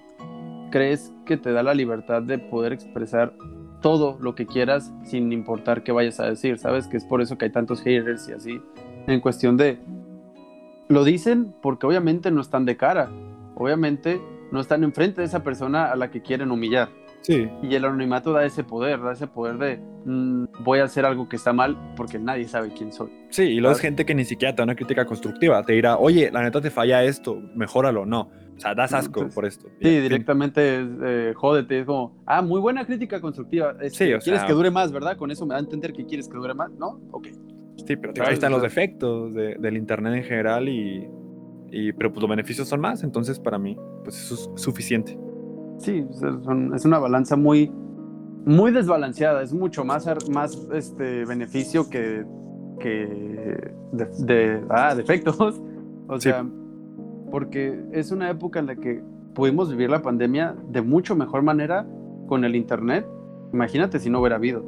crees 0.71 1.13
que 1.25 1.37
te 1.37 1.53
da 1.53 1.63
la 1.63 1.75
libertad 1.75 2.21
de 2.21 2.39
poder 2.39 2.73
expresar 2.73 3.33
todo 3.85 4.17
lo 4.19 4.35
que 4.35 4.47
quieras 4.47 4.95
sin 5.03 5.31
importar 5.31 5.83
qué 5.83 5.93
vayas 5.93 6.19
a 6.19 6.25
decir, 6.25 6.57
¿sabes? 6.57 6.87
Que 6.87 6.97
es 6.97 7.05
por 7.05 7.21
eso 7.21 7.37
que 7.37 7.45
hay 7.45 7.51
tantos 7.51 7.83
haters 7.83 8.27
y 8.31 8.33
así. 8.33 8.63
En 9.07 9.21
cuestión 9.21 9.59
de... 9.59 9.79
Lo 10.89 11.05
dicen 11.05 11.55
porque 11.61 11.85
obviamente 11.85 12.31
no 12.31 12.41
están 12.41 12.65
de 12.65 12.79
cara. 12.79 13.11
Obviamente 13.57 14.23
no 14.51 14.61
están 14.61 14.85
enfrente 14.85 15.21
de 15.21 15.27
esa 15.27 15.45
persona 15.45 15.93
a 15.93 15.97
la 15.97 16.11
que 16.11 16.23
quieren 16.23 16.51
humillar. 16.51 16.89
Sí. 17.21 17.47
Y 17.61 17.75
el 17.75 17.85
anonimato 17.85 18.33
da 18.33 18.47
ese 18.47 18.65
poder, 18.65 19.03
da 19.03 19.13
ese 19.13 19.27
poder 19.27 19.59
de 19.59 19.77
mm, 20.07 20.45
voy 20.61 20.79
a 20.79 20.85
hacer 20.85 21.05
algo 21.05 21.29
que 21.29 21.37
está 21.37 21.53
mal 21.53 21.77
porque 21.95 22.19
nadie 22.19 22.49
sabe 22.49 22.71
quién 22.71 22.91
soy. 22.91 23.11
Sí, 23.29 23.43
y 23.43 23.61
luego 23.61 23.77
es 23.77 23.83
gente 23.83 24.07
que 24.07 24.15
ni 24.15 24.25
siquiera 24.25 24.55
te 24.55 24.63
da 24.63 24.65
una 24.65 24.77
crítica 24.77 25.05
constructiva. 25.05 25.63
Te 25.63 25.75
dirá, 25.75 25.99
oye, 25.99 26.31
la 26.33 26.43
neta 26.43 26.63
te 26.63 26.71
falla 26.71 27.05
esto, 27.05 27.39
mejóralo. 27.55 28.07
No. 28.07 28.31
O 28.65 28.67
sea, 28.67 28.75
das 28.75 28.95
asco 28.95 29.21
Entonces, 29.21 29.35
por 29.35 29.45
esto. 29.45 29.69
Sí, 29.83 30.01
directamente 30.01 30.81
es, 30.81 30.89
eh, 31.05 31.33
jódete, 31.37 31.81
es 31.81 31.87
como, 31.87 32.17
ah, 32.25 32.41
muy 32.41 32.61
buena 32.61 32.87
crítica 32.87 33.21
constructiva. 33.21 33.73
Este, 33.83 34.07
Sí, 34.07 34.13
o 34.15 34.19
quieres 34.21 34.41
sea- 34.41 34.47
que 34.47 34.53
dure 34.55 34.71
más, 34.71 34.91
¿verdad? 34.91 35.17
Con 35.19 35.31
eso 35.31 35.45
me 35.45 35.51
da 35.53 35.59
a 35.59 35.61
entender 35.63 35.93
que 35.93 36.07
quieres 36.07 36.29
que 36.29 36.37
dure 36.39 36.55
más, 36.55 36.71
¿no? 36.73 36.99
Ok. 37.11 37.29
Sí, 37.87 37.97
pero 37.97 38.13
ahí 38.27 38.33
están 38.35 38.53
los 38.53 38.61
sea- 38.61 38.69
defectos 38.71 39.35
de- 39.35 39.57
del 39.57 39.77
internet 39.77 40.15
en 40.15 40.23
general 40.25 40.69
y, 40.69 41.07
y- 41.71 41.93
pero 41.93 42.11
pues 42.11 42.23
los 42.23 42.31
beneficios 42.31 42.67
son 42.67 42.81
más, 42.81 43.03
entonces 43.03 43.39
para 43.39 43.59
mí 43.59 43.77
pues 44.03 44.17
eso 44.23 44.35
es 44.55 44.63
suficiente. 44.63 45.19
Sí, 45.79 46.07
sea, 46.13 46.31
es 46.75 46.85
una 46.87 46.99
balanza 46.99 47.37
muy, 47.37 47.71
muy 48.47 48.71
desbalanceada, 48.73 49.43
es 49.43 49.53
mucho 49.53 49.85
más, 49.85 50.07
más 50.31 50.57
este, 50.73 51.25
beneficio 51.27 51.91
que, 51.91 52.25
que 52.81 53.71
de, 53.93 54.07
de- 54.21 54.65
ah, 54.71 54.95
defectos. 54.95 55.61
O 56.07 56.21
Sí. 56.21 56.29
Porque 57.35 57.83
es 57.91 58.13
una 58.13 58.31
época 58.31 58.61
en 58.61 58.67
la 58.67 58.77
que 58.77 59.03
pudimos 59.35 59.69
vivir 59.69 59.91
la 59.91 60.03
pandemia 60.03 60.55
de 60.69 60.83
mucho 60.83 61.17
mejor 61.17 61.43
manera 61.43 61.85
con 62.29 62.45
el 62.45 62.55
internet. 62.55 63.05
Imagínate 63.53 63.99
si 63.99 64.09
no 64.09 64.21
hubiera 64.21 64.37
habido. 64.37 64.65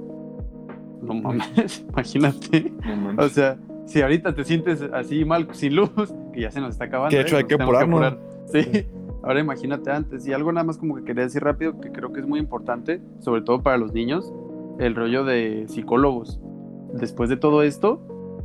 No 1.01 1.15
mames, 1.15 1.87
imagínate. 1.93 2.73
O 3.19 3.29
sea, 3.29 3.57
si 3.85 4.03
ahorita 4.03 4.35
te 4.35 4.43
sientes 4.43 4.83
así 4.83 5.25
mal 5.25 5.47
sin 5.53 5.77
luz, 5.77 5.93
que 6.33 6.41
ya 6.41 6.51
se 6.51 6.61
nos 6.61 6.71
está 6.71 6.87
acabando. 6.87 7.11
Que 7.11 7.19
de 7.19 7.23
hecho 7.23 7.37
¿eh? 7.37 7.39
hay 7.39 7.45
que 7.45 7.55
apurarnos. 7.55 8.03
apurar. 8.03 8.19
Sí, 8.47 8.89
ahora 9.23 9.39
imagínate 9.39 9.93
antes. 9.93 10.27
Y 10.27 10.33
algo 10.33 10.51
nada 10.51 10.65
más 10.65 10.77
como 10.77 10.97
que 10.97 11.05
quería 11.05 11.23
decir 11.23 11.45
rápido, 11.45 11.81
que 11.81 11.93
creo 11.93 12.13
que 12.13 12.19
es 12.19 12.27
muy 12.27 12.41
importante, 12.41 13.01
sobre 13.21 13.43
todo 13.43 13.63
para 13.63 13.79
los 13.79 13.93
niños, 13.93 14.35
el 14.81 14.97
rollo 14.97 15.23
de 15.23 15.67
psicólogos. 15.69 16.41
Después 16.95 17.31
de 17.31 17.37
todo 17.37 17.63
esto, 17.63 18.01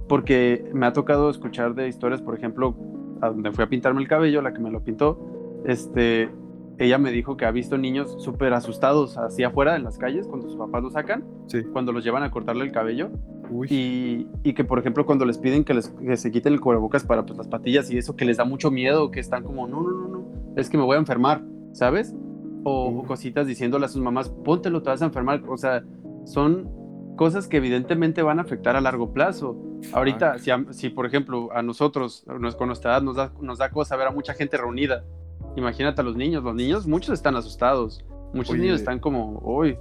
porque 0.08 0.70
me 0.76 0.86
ha 0.86 0.94
tocado 0.94 1.32
escuchar 1.32 1.74
de 1.74 1.88
historias, 1.88 2.22
por 2.22 2.36
ejemplo, 2.36 2.76
a 3.22 3.30
donde 3.30 3.52
fui 3.52 3.64
a 3.64 3.70
pintarme 3.70 4.02
el 4.02 4.08
cabello, 4.08 4.42
la 4.42 4.54
que 4.54 4.60
me 4.60 4.72
lo 4.72 4.84
pintó, 4.84 5.20
este, 5.66 6.30
ella 6.78 6.98
me 6.98 7.12
dijo 7.12 7.38
que 7.38 7.46
ha 7.46 7.52
visto 7.52 7.78
niños 7.78 8.16
súper 8.24 8.54
asustados 8.54 9.18
así 9.18 9.44
afuera 9.44 9.76
en 9.76 9.84
las 9.84 9.98
calles 9.98 10.28
cuando 10.28 10.48
sus 10.48 10.58
papás 10.58 10.82
los 10.84 10.94
sacan, 10.94 11.24
Sí. 11.48 11.64
cuando 11.72 11.92
los 11.92 12.04
llevan 12.04 12.24
a 12.24 12.32
cortarle 12.32 12.64
el 12.66 12.72
cabello 12.72 13.10
Uy. 13.52 13.68
y, 13.70 14.28
y 14.44 14.54
que, 14.54 14.64
por 14.64 14.80
ejemplo, 14.80 15.06
cuando 15.06 15.26
les 15.26 15.38
piden 15.38 15.64
que, 15.64 15.74
les, 15.76 15.90
que 15.90 16.18
se 16.18 16.32
quiten 16.32 16.54
el 16.54 16.60
cubrebocas 16.62 17.04
para 17.06 17.26
pues, 17.26 17.38
las 17.38 17.48
patillas 17.48 17.92
y 17.92 17.98
eso, 17.98 18.16
que 18.16 18.26
les 18.26 18.38
da 18.38 18.46
mucho 18.46 18.72
miedo, 18.72 19.12
que 19.12 19.20
están 19.20 19.44
como, 19.44 19.68
no, 19.68 19.82
no, 19.84 19.92
no, 19.92 20.08
no, 20.08 20.26
es 20.56 20.70
que 20.70 20.78
me 20.78 20.84
voy 20.84 20.96
a 20.96 21.00
enfermar, 21.00 21.44
¿sabes? 21.74 22.16
O, 22.64 22.88
o 22.88 23.04
cositas 23.04 23.46
diciéndole 23.48 23.86
a 23.86 23.88
sus 23.90 24.02
mamás, 24.02 24.30
póntelo, 24.30 24.82
te 24.82 24.90
vas 24.90 25.02
a 25.02 25.06
enfermar. 25.06 25.42
O 25.48 25.58
sea, 25.58 25.84
son 26.26 26.70
cosas 27.16 27.48
que 27.48 27.58
evidentemente 27.58 28.22
van 28.24 28.40
a 28.40 28.44
afectar 28.44 28.76
a 28.76 28.82
largo 28.82 29.14
plazo. 29.14 29.58
Ahorita, 29.94 30.38
si, 30.40 30.52
a- 30.52 30.66
si, 30.72 30.90
por 30.90 31.06
ejemplo 31.06 31.50
a 31.54 31.62
nosotros, 31.62 32.26
con 32.58 32.68
nuestra 32.68 32.92
edad, 32.92 33.02
nos 33.02 33.16
da, 33.16 33.32
nos 33.42 33.58
da 33.60 33.70
cosa 33.72 33.96
ver 33.96 34.08
a 34.08 34.12
mucha 34.12 34.34
gente 34.34 34.58
reunida, 34.58 35.04
imagínate 35.56 36.02
a 36.02 36.04
los 36.04 36.16
niños. 36.16 36.44
Los 36.44 36.56
niños, 36.56 36.88
muchos 36.88 37.14
están 37.14 37.36
asustados. 37.36 38.04
Muchos 38.34 38.54
Oye. 38.54 38.62
niños 38.64 38.80
están 38.80 39.00
como, 39.00 39.40
uy. 39.44 39.78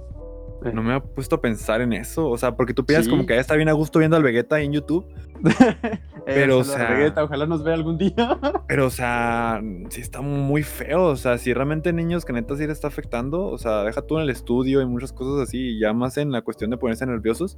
eh, 0.65 0.71
No 0.73 0.83
me 0.83 0.93
ha 0.93 0.99
puesto 1.01 1.37
a 1.37 1.41
pensar 1.41 1.81
en 1.81 1.93
eso, 1.93 2.29
o 2.29 2.37
sea, 2.37 2.55
porque 2.55 2.73
tú 2.73 2.85
piensas 2.85 3.05
Sí. 3.05 3.09
como 3.11 3.25
que 3.25 3.33
ya 3.35 3.41
está 3.41 3.55
bien 3.55 3.69
a 3.69 3.73
gusto 3.73 3.97
viendo 3.99 4.17
al 4.17 4.23
Vegeta 4.23 4.57
ahí 4.57 4.65
en 4.65 4.73
YouTube, 4.73 5.05
Pero, 6.25 6.59
o 6.59 6.63
sea- 6.63 7.13
ojalá 7.23 7.45
nos 7.47 7.63
vea 7.63 7.73
algún 7.73 7.97
día. 7.97 8.13
pero 8.67 8.85
o 8.85 8.89
sea, 8.91 9.59
sí 9.89 10.01
está 10.01 10.21
muy 10.21 10.61
feo, 10.63 11.05
o 11.05 11.15
sea, 11.15 11.37
si 11.37 11.51
realmente 11.53 11.91
niños 11.93 12.25
que 12.25 12.33
neta 12.33 12.55
sí 12.55 12.67
le 12.67 12.73
está 12.73 12.87
afectando, 12.87 13.47
o 13.47 13.57
sea, 13.57 13.83
deja 13.83 14.01
tú 14.03 14.17
en 14.17 14.23
el 14.23 14.29
estudio 14.29 14.81
y 14.81 14.85
muchas 14.85 15.13
cosas 15.13 15.47
así, 15.47 15.57
y 15.77 15.79
ya 15.79 15.93
más 15.93 16.17
en 16.17 16.31
la 16.31 16.41
cuestión 16.43 16.69
de 16.69 16.77
ponerse 16.77 17.05
nerviosos, 17.07 17.57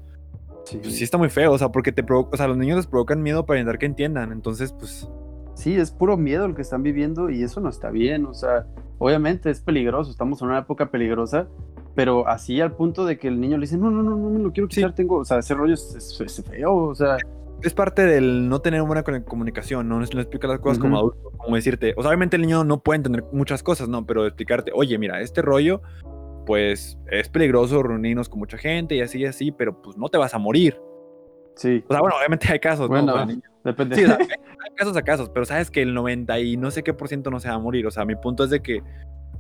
pues 0.82 0.96
sí 0.96 1.04
está 1.04 1.18
muy 1.18 1.30
feo, 1.30 1.52
o 1.52 1.58
sea, 1.58 1.70
porque 1.70 1.92
te 1.92 2.04
provoca, 2.04 2.30
o 2.34 2.38
sea, 2.38 2.48
los 2.48 2.58
niños 2.58 2.78
les 2.78 2.88
provocan 2.88 3.22
miedo 3.22 3.46
para 3.46 3.60
intentar 3.60 3.80
que 3.80 3.86
entiendan, 3.86 4.32
entonces 4.32 4.72
pues 4.74 5.10
Sí, 5.56 5.76
es 5.76 5.92
puro 5.92 6.18
miedo 6.18 6.46
el 6.46 6.56
que 6.56 6.64
están 6.64 6.82
viviendo 6.82 7.30
y 7.30 7.44
eso 7.44 7.62
no 7.62 7.70
está 7.70 7.92
bien. 7.92 8.26
O 8.26 8.34
sea, 8.34 8.66
obviamente 8.98 9.52
es 9.52 9.62
peligroso, 9.62 10.10
estamos 10.10 10.42
en 10.42 10.48
una 10.48 10.58
época 10.58 10.90
peligrosa, 10.90 11.48
pero 11.94 12.28
así 12.28 12.60
al 12.60 12.72
punto 12.76 13.06
de 13.06 13.20
que 13.20 13.28
el 13.28 13.40
niño 13.40 13.58
le 13.58 13.62
dice, 13.62 13.78
no, 13.78 13.92
no, 13.92 14.02
no, 14.02 14.16
no 14.18 14.30
me 14.32 14.40
lo 14.40 14.52
quiero 14.52 14.68
Sí. 14.72 14.78
quitar, 14.78 14.96
tengo, 14.96 15.18
o 15.18 15.26
sea, 15.26 15.38
ese 15.38 15.54
rollo 15.54 15.76
es, 15.76 15.94
es- 15.96 16.20
es 16.20 16.44
feo, 16.44 16.74
o 16.74 16.96
sea, 16.96 17.18
es 17.64 17.74
parte 17.74 18.06
del 18.06 18.50
no 18.50 18.60
tener 18.60 18.82
buena 18.84 19.04
comunicación, 19.04 19.88
¿no? 19.88 20.00
No 20.00 20.04
explicar 20.04 20.50
las 20.50 20.60
cosas 20.60 20.80
como 20.80 20.96
Ujú. 20.98 21.10
adulto, 21.10 21.38
como 21.38 21.56
decirte, 21.56 21.94
o 21.98 22.02
sea, 22.02 22.10
obviamente 22.10 22.36
el 22.36 22.42
niño 22.44 22.64
no 22.64 22.82
puede 22.82 22.98
entender 22.98 23.24
muchas 23.32 23.64
cosas, 23.64 23.88
¿no? 23.88 24.06
Pero 24.06 24.26
explicarte, 24.26 24.72
oye, 24.74 24.98
mira, 24.98 25.22
este 25.22 25.42
rollo, 25.42 25.82
pues 26.46 26.98
es 27.10 27.30
peligroso 27.30 27.82
reunirnos 27.84 28.30
con 28.30 28.40
mucha 28.40 28.58
gente 28.58 28.96
y 28.96 29.02
así 29.02 29.20
y 29.20 29.26
así, 29.26 29.52
pero 29.52 29.82
pues 29.82 29.98
no 29.98 30.10
te 30.10 30.18
vas 30.18 30.34
a 30.34 30.40
morir. 30.40 30.80
sí, 31.56 31.84
O 31.88 31.92
sea, 31.94 32.02
bueno, 32.02 32.16
obviamente 32.18 32.52
hay 32.52 32.60
casos, 32.60 32.90
¿no? 32.90 32.96
bueno, 32.96 33.14
O 33.14 33.26
sea, 33.26 33.36
depende. 33.64 33.96
Sí, 33.96 34.04
o 34.04 34.08
sea, 34.08 34.18
hay 34.20 34.76
casos 34.76 34.98
a 34.98 35.02
casos, 35.02 35.30
pero 35.30 35.46
sabes 35.46 35.72
que 35.72 35.82
el 35.82 35.94
90 35.94 36.40
y 36.40 36.58
no 36.58 36.72
sé 36.72 36.84
qué 36.84 36.94
por 36.94 37.08
ciento 37.08 37.30
no 37.32 37.40
se 37.40 37.48
va 37.50 37.56
a 37.56 37.60
morir. 37.60 37.88
O 37.88 37.92
sea, 37.92 38.06
mi 38.06 38.16
punto 38.16 38.44
es 38.44 38.50
de 38.50 38.62
que, 38.62 38.82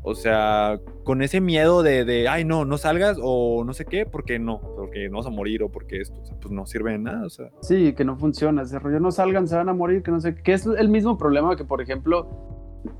o 0.02 0.15
sea, 0.15 0.80
con 1.03 1.22
ese 1.22 1.40
miedo 1.40 1.84
de, 1.84 2.03
de 2.03 2.28
ay, 2.28 2.44
no, 2.44 2.65
no 2.65 2.78
salgas 2.78 3.18
o 3.22 3.64
no 3.65 3.74
sé 3.74 3.86
qué, 3.86 4.06
porque 4.06 4.40
no, 4.40 4.60
porque 4.76 5.07
no 5.10 5.18
vas 5.18 5.28
a 5.28 5.30
morir 5.30 5.64
o 5.64 5.70
porque 5.70 6.02
esto, 6.02 6.15
o 6.22 6.26
sea, 6.26 6.36
pues 6.40 6.52
no 6.52 6.65
sirve 6.65 6.91
de 6.91 6.99
nada. 6.99 7.26
O 7.26 7.30
sea, 7.30 7.49
Sí, 7.61 7.94
que 7.94 8.03
no 8.03 8.18
funciona, 8.18 8.64
ese 8.64 8.80
rollo, 8.80 8.99
no 8.99 9.11
salgan, 9.11 9.48
se 9.48 9.56
van 9.56 9.70
a 9.70 9.74
morir, 9.74 10.03
que 10.03 10.11
no 10.11 10.20
sé, 10.20 10.36
que 10.36 10.53
es 10.53 10.65
el 10.65 10.90
mismo 10.90 11.18
problema 11.18 11.56
que, 11.56 11.64
por 11.64 11.82
ejemplo, 11.82 12.28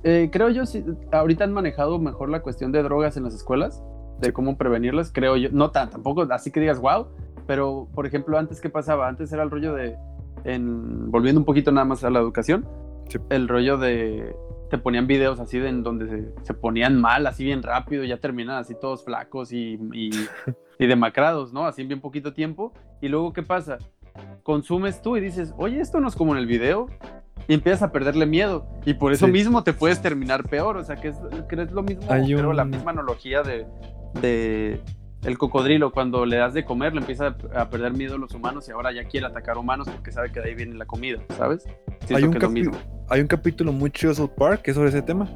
eh, 0.04 0.30
creo 0.32 0.50
yo, 0.50 0.66
si, 0.66 0.86
ahorita 1.12 1.44
han 1.44 1.52
manejado 1.54 2.00
mejor 2.00 2.30
la 2.30 2.42
cuestión 2.42 2.72
de 2.72 2.84
drogas 2.84 3.18
en 3.18 3.24
las 3.24 3.34
escuelas, 3.34 3.84
de 4.22 4.32
cómo 4.32 4.58
prevenirlas, 4.58 5.12
creo 5.12 5.36
yo, 5.36 5.50
no 5.52 5.72
tan, 5.72 5.90
tampoco 5.90 6.22
así 6.32 6.52
que 6.52 6.62
digas, 6.62 6.80
wow, 6.80 7.08
pero, 7.48 7.90
por 7.94 8.06
ejemplo, 8.06 8.38
antes, 8.38 8.62
¿qué 8.62 8.70
pasaba? 8.70 9.10
Antes 9.10 9.34
era 9.34 9.44
el 9.44 9.52
rollo 9.52 9.74
de, 9.74 9.98
en, 10.46 11.12
volviendo 11.12 11.42
un 11.42 11.46
poquito 11.46 11.72
nada 11.74 11.84
más 11.84 12.04
a 12.06 12.10
la 12.10 12.20
educación, 12.20 12.66
Sí. 13.10 13.20
el 13.30 13.50
rollo 13.50 13.78
de, 13.78 14.34
te 14.74 14.80
ponían 14.80 15.06
videos 15.06 15.40
así 15.40 15.60
de 15.60 15.70
en 15.70 15.84
donde 15.84 16.08
se, 16.10 16.46
se 16.46 16.54
ponían 16.56 17.00
mal, 17.00 17.28
así 17.28 17.44
bien 17.44 17.62
rápido, 17.62 18.04
y 18.04 18.08
ya 18.08 18.18
terminan 18.18 18.58
así 18.58 18.74
todos 18.74 19.06
flacos 19.06 19.54
y, 19.54 19.80
y, 19.94 20.10
y 20.80 20.88
demacrados, 20.88 21.54
¿no? 21.54 21.68
Así 21.68 21.84
en 21.84 21.90
bien 21.90 22.02
poquito 22.02 22.34
tiempo, 22.34 22.74
y 23.00 23.08
luego, 23.08 23.34
¿qué 23.34 23.44
pasa? 23.44 23.78
consumes 24.42 25.00
tú 25.04 25.16
y 25.16 25.22
dices, 25.22 25.54
oye, 25.58 25.80
esto 25.80 26.00
no 26.00 26.08
es 26.08 26.16
como 26.16 26.34
en 26.34 26.40
el 26.40 26.48
video, 26.48 26.88
y 27.48 27.54
empiezas 27.54 27.84
a 27.84 27.92
perderle 27.92 28.26
miedo, 28.26 28.66
y 28.84 28.96
por 28.96 29.14
eso 29.14 29.28
Sí. 29.28 29.32
mismo 29.32 29.64
te 29.64 29.74
puedes 29.74 30.02
terminar 30.02 30.44
peor, 30.50 30.78
o 30.78 30.84
sea, 30.84 30.96
que 30.96 31.10
es, 31.10 31.18
que 31.48 31.62
es 31.62 31.72
lo 31.72 31.84
mismo, 31.84 32.04
Hay 32.12 32.26
creo, 32.26 32.52
la 32.52 32.64
un- 32.64 32.72
misma 32.72 32.90
analogía 32.92 33.44
de, 33.44 33.68
de 34.22 34.82
el 35.24 35.38
cocodrilo, 35.38 35.92
cuando 35.92 36.26
le 36.26 36.38
das 36.38 36.54
de 36.54 36.66
comer, 36.66 36.94
le 36.94 37.02
empieza 37.02 37.36
a, 37.56 37.70
perder 37.70 37.94
miedo 37.94 38.16
a 38.16 38.18
los 38.18 38.34
humanos 38.34 38.68
y 38.68 38.72
ahora 38.72 38.92
ya 38.92 39.06
quiere 39.06 39.26
atacar 39.26 39.58
humanos 39.58 39.88
porque 39.90 40.12
sabe 40.12 40.32
que 40.32 40.42
de 40.42 40.50
ahí 40.50 40.56
viene 40.56 40.76
la 40.76 40.86
comida, 40.86 41.20
¿sabes? 41.38 41.64
Siento 42.06 42.18
hay 42.18 42.24
un, 42.24 42.32
que 42.32 42.38
es 42.38 42.44
lo 42.44 42.50
mismo. 42.50 42.78
hay 43.10 43.22
un 43.22 43.28
capítulo 43.28 43.72
muy 43.72 43.90
chido 43.92 44.10
de 44.12 44.16
South 44.16 44.32
Park 44.38 44.62
que 44.64 44.72
es 44.72 44.76
sobre 44.76 44.90
ese 44.90 45.02
tema. 45.02 45.30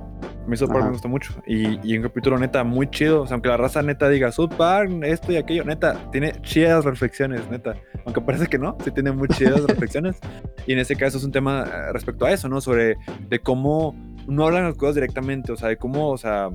A 0.48 0.50
mí 0.50 0.56
South 0.56 0.70
Park 0.70 0.80
Ajá. 0.80 0.86
me 0.88 0.92
gusta 0.94 1.08
mucho. 1.08 1.34
Y, 1.46 1.80
y 1.90 1.98
un 1.98 2.04
capítulo 2.04 2.38
neta 2.38 2.64
muy 2.64 2.90
chido. 2.90 3.24
O 3.24 3.28
sea, 3.28 3.36
aunque 3.36 3.50
la 3.50 3.58
raza 3.58 3.82
neta 3.82 4.08
diga 4.08 4.32
South 4.32 4.54
Park, 4.58 4.92
esto 5.04 5.32
y 5.32 5.36
aquello, 5.36 5.66
neta, 5.66 6.10
tiene 6.12 6.34
chidas 6.42 6.86
reflexiones, 6.86 7.50
neta. 7.50 7.76
Aunque 8.06 8.22
parece 8.22 8.48
que 8.48 8.58
no, 8.58 8.78
sí 8.84 8.92
tiene 8.92 9.12
muy 9.12 9.28
chidas 9.28 9.62
reflexiones. 9.68 10.20
Y 10.66 10.74
en 10.74 10.80
ese 10.80 10.96
caso 10.96 11.18
es 11.18 11.24
un 11.24 11.32
tema 11.32 11.64
eh, 11.64 11.94
respecto 11.94 12.26
a 12.26 12.32
eso, 12.32 12.48
¿no? 12.48 12.62
Sobre 12.62 12.96
de 13.28 13.40
cómo 13.40 13.94
no 14.28 14.46
hablan 14.46 14.66
las 14.66 14.76
cosas 14.76 14.96
directamente, 14.96 15.52
o 15.52 15.58
sea, 15.58 15.70
de 15.70 15.78
cómo, 15.78 16.12
o 16.12 16.18
sea, 16.18 16.50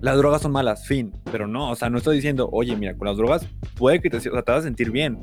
las 0.00 0.16
drogas 0.16 0.42
son 0.42 0.52
malas, 0.52 0.86
fin. 0.86 1.12
Pero 1.30 1.46
no, 1.46 1.70
o 1.70 1.76
sea, 1.76 1.90
no 1.90 1.98
estoy 1.98 2.16
diciendo, 2.16 2.48
oye, 2.52 2.76
mira, 2.76 2.94
con 2.96 3.06
las 3.08 3.16
drogas 3.16 3.46
puede 3.76 4.00
que 4.00 4.10
te, 4.10 4.16
o 4.16 4.20
sea, 4.20 4.42
te 4.42 4.52
vas 4.52 4.60
a 4.60 4.64
sentir 4.64 4.90
bien. 4.90 5.18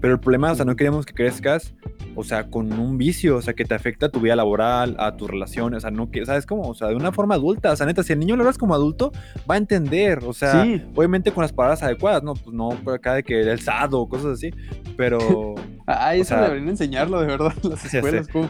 Pero 0.00 0.14
el 0.14 0.20
problema, 0.20 0.52
o 0.52 0.54
sea, 0.54 0.64
no 0.64 0.76
queremos 0.76 1.06
que 1.06 1.14
crezcas, 1.14 1.74
o 2.16 2.22
sea, 2.24 2.48
con 2.50 2.72
un 2.72 2.98
vicio, 2.98 3.36
o 3.36 3.42
sea, 3.42 3.54
que 3.54 3.64
te 3.64 3.74
afecta 3.74 4.06
a 4.06 4.08
tu 4.08 4.20
vida 4.20 4.36
laboral, 4.36 4.96
a 4.98 5.16
tus 5.16 5.28
relaciones, 5.30 5.78
o 5.78 5.80
sea, 5.80 5.90
no 5.90 6.10
que, 6.10 6.24
¿sabes 6.26 6.46
cómo? 6.46 6.62
O 6.68 6.74
sea, 6.74 6.88
de 6.88 6.94
una 6.96 7.10
forma 7.12 7.34
adulta, 7.34 7.72
o 7.72 7.76
sea, 7.76 7.86
neta, 7.86 8.02
si 8.02 8.12
el 8.12 8.18
niño 8.18 8.36
lo 8.36 8.42
hablas 8.42 8.58
como 8.58 8.74
adulto, 8.74 9.12
va 9.50 9.54
a 9.54 9.58
entender, 9.58 10.20
o 10.26 10.32
sea, 10.32 10.62
Sí. 10.64 10.82
obviamente 10.94 11.32
con 11.32 11.42
las 11.42 11.52
palabras 11.52 11.82
adecuadas, 11.82 12.22
no, 12.22 12.34
pues 12.34 12.54
no, 12.54 12.70
por 12.84 12.94
acá 12.94 13.14
de 13.14 13.22
que 13.22 13.40
el 13.40 13.60
sado 13.60 14.00
o 14.00 14.08
cosas 14.08 14.32
así, 14.32 14.50
pero, 14.96 15.54
Ah, 15.86 16.14
eso 16.14 16.28
sea, 16.30 16.42
deberían 16.44 16.68
enseñarlo 16.70 17.20
de 17.20 17.26
verdad 17.26 17.52
en 17.62 17.70
las 17.70 17.90
ya 17.90 17.98
escuelas. 17.98 18.28
como, 18.28 18.44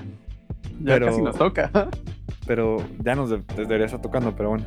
Ya 0.80 0.94
Pero- 0.94 1.06
casi 1.06 1.22
nos 1.22 1.36
toca. 1.38 1.70
pero 2.46 2.76
ya 3.04 3.14
nos 3.14 3.30
de- 3.30 3.42
debería 3.56 3.86
estar 3.86 4.02
tocando, 4.02 4.34
pero 4.36 4.50
bueno. 4.50 4.64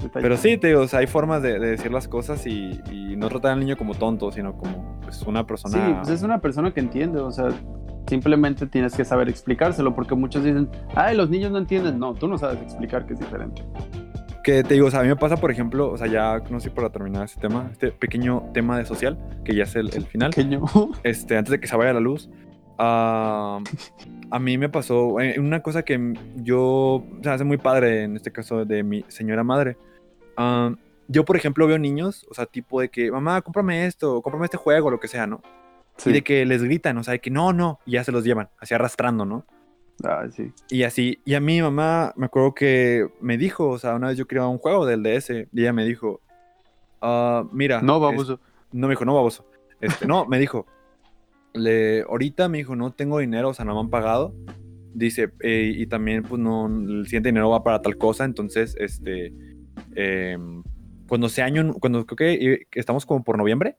Detalle. 0.00 0.22
Pero 0.22 0.36
sí, 0.36 0.56
te 0.58 0.68
digo, 0.68 0.82
o 0.82 0.88
sea, 0.88 1.00
hay 1.00 1.06
formas 1.06 1.42
de, 1.42 1.58
de 1.58 1.70
decir 1.70 1.92
las 1.92 2.08
cosas 2.08 2.46
y, 2.46 2.80
y 2.90 3.16
no 3.16 3.28
tratar 3.28 3.52
al 3.52 3.60
niño 3.60 3.76
como 3.76 3.94
tonto, 3.94 4.30
sino 4.30 4.56
como 4.56 5.00
pues, 5.02 5.22
una 5.22 5.46
persona. 5.46 5.74
Sí, 5.74 5.94
pues 5.96 6.08
es 6.10 6.22
una 6.22 6.40
persona 6.40 6.72
que 6.72 6.80
entiende, 6.80 7.20
o 7.20 7.30
sea, 7.30 7.48
simplemente 8.08 8.66
tienes 8.66 8.94
que 8.94 9.04
saber 9.04 9.28
explicárselo, 9.28 9.94
porque 9.94 10.14
muchos 10.14 10.44
dicen, 10.44 10.68
ay, 10.94 11.16
los 11.16 11.30
niños 11.30 11.50
no 11.50 11.58
entienden. 11.58 11.98
No, 11.98 12.14
tú 12.14 12.28
no 12.28 12.38
sabes 12.38 12.60
explicar 12.62 13.06
que 13.06 13.14
es 13.14 13.20
diferente. 13.20 13.62
Que 14.44 14.62
te 14.62 14.74
digo, 14.74 14.86
o 14.86 14.90
sea, 14.90 15.00
a 15.00 15.02
mí 15.02 15.08
me 15.08 15.16
pasa, 15.16 15.36
por 15.36 15.50
ejemplo, 15.50 15.90
o 15.90 15.96
sea, 15.96 16.06
ya 16.06 16.40
no 16.50 16.60
sé 16.60 16.70
para 16.70 16.90
terminar 16.90 17.24
este 17.24 17.40
tema, 17.40 17.68
este 17.72 17.90
pequeño 17.90 18.44
tema 18.54 18.78
de 18.78 18.84
social, 18.84 19.18
que 19.44 19.54
ya 19.54 19.64
es 19.64 19.74
el, 19.74 19.92
el 19.94 20.06
final, 20.06 20.30
Pequeño. 20.30 20.64
este, 21.02 21.36
antes 21.36 21.50
de 21.50 21.60
que 21.60 21.66
se 21.66 21.76
vaya 21.76 21.92
la 21.92 22.00
luz. 22.00 22.30
ah, 22.78 23.58
a 24.30 24.38
mí 24.38 24.58
me 24.58 24.68
pasó 24.68 25.20
eh, 25.20 25.38
una 25.38 25.62
cosa 25.62 25.82
que 25.82 26.14
yo, 26.36 26.60
o 26.62 27.18
sea, 27.22 27.34
hace 27.34 27.44
muy 27.44 27.58
padre 27.58 28.04
en 28.04 28.16
este 28.16 28.30
caso 28.30 28.64
de 28.64 28.82
mi 28.82 29.04
señora 29.08 29.42
madre. 29.42 29.76
Ah, 30.36 30.72
yo, 31.08 31.24
por 31.24 31.36
ejemplo, 31.36 31.66
veo 31.66 31.78
niños, 31.78 32.26
o 32.30 32.34
sea, 32.34 32.46
tipo 32.46 32.80
de 32.80 32.88
que, 32.88 33.10
mamá, 33.10 33.40
cómprame 33.42 33.86
esto, 33.86 34.20
cómprame 34.22 34.46
este 34.46 34.56
juego, 34.56 34.90
lo 34.90 34.98
que 35.00 35.08
sea, 35.08 35.26
¿no? 35.26 35.40
Sí. 35.96 36.10
Y 36.10 36.12
de 36.14 36.22
que 36.22 36.44
les 36.44 36.62
gritan, 36.62 36.98
o 36.98 37.04
sea, 37.04 37.12
de 37.12 37.20
que 37.20 37.30
no, 37.30 37.52
no, 37.52 37.80
y 37.86 37.92
ya 37.92 38.04
se 38.04 38.12
los 38.12 38.24
llevan, 38.24 38.50
así 38.58 38.74
arrastrando, 38.74 39.24
¿no? 39.24 39.46
Ay, 40.04 40.30
sí. 40.32 40.52
Y 40.68 40.82
así, 40.82 41.20
y 41.24 41.34
a 41.34 41.40
mí 41.40 41.62
mamá 41.62 42.12
me 42.16 42.26
acuerdo 42.26 42.54
que 42.54 43.08
me 43.20 43.38
dijo, 43.38 43.68
o 43.70 43.78
sea, 43.78 43.94
una 43.94 44.08
vez 44.08 44.18
yo 44.18 44.26
quería 44.26 44.46
un 44.46 44.58
juego 44.58 44.84
del 44.84 45.02
DS, 45.02 45.48
y 45.52 45.60
ella 45.60 45.72
me 45.72 45.84
dijo, 45.84 46.20
ah, 47.00 47.44
mira. 47.52 47.80
No, 47.80 47.96
es- 47.96 48.02
baboso. 48.02 48.40
no 48.72 48.88
me 48.88 48.92
dijo, 48.92 49.04
no, 49.04 49.14
baboso. 49.14 49.46
Este, 49.80 50.06
no, 50.06 50.26
me 50.26 50.38
dijo, 50.38 50.66
le, 51.54 52.02
ahorita 52.02 52.48
me 52.48 52.58
dijo, 52.58 52.76
no 52.76 52.92
tengo 52.92 53.18
dinero, 53.18 53.50
o 53.50 53.54
sea, 53.54 53.64
no 53.64 53.74
me 53.74 53.80
han 53.80 53.90
pagado. 53.90 54.34
Dice, 54.92 55.30
eh, 55.40 55.72
y 55.74 55.86
también, 55.86 56.22
pues, 56.22 56.40
no, 56.40 56.66
el 56.66 57.04
siguiente 57.04 57.28
dinero 57.28 57.50
va 57.50 57.62
para 57.62 57.80
tal 57.80 57.96
cosa, 57.96 58.24
entonces, 58.24 58.74
este, 58.78 59.32
em, 59.94 60.62
cuando 61.08 61.28
sea 61.28 61.44
año, 61.46 61.74
cuando 61.74 62.04
creo 62.06 62.16
que 62.16 62.52
eh, 62.54 62.66
estamos 62.72 63.06
como 63.06 63.22
por 63.24 63.38
noviembre, 63.38 63.76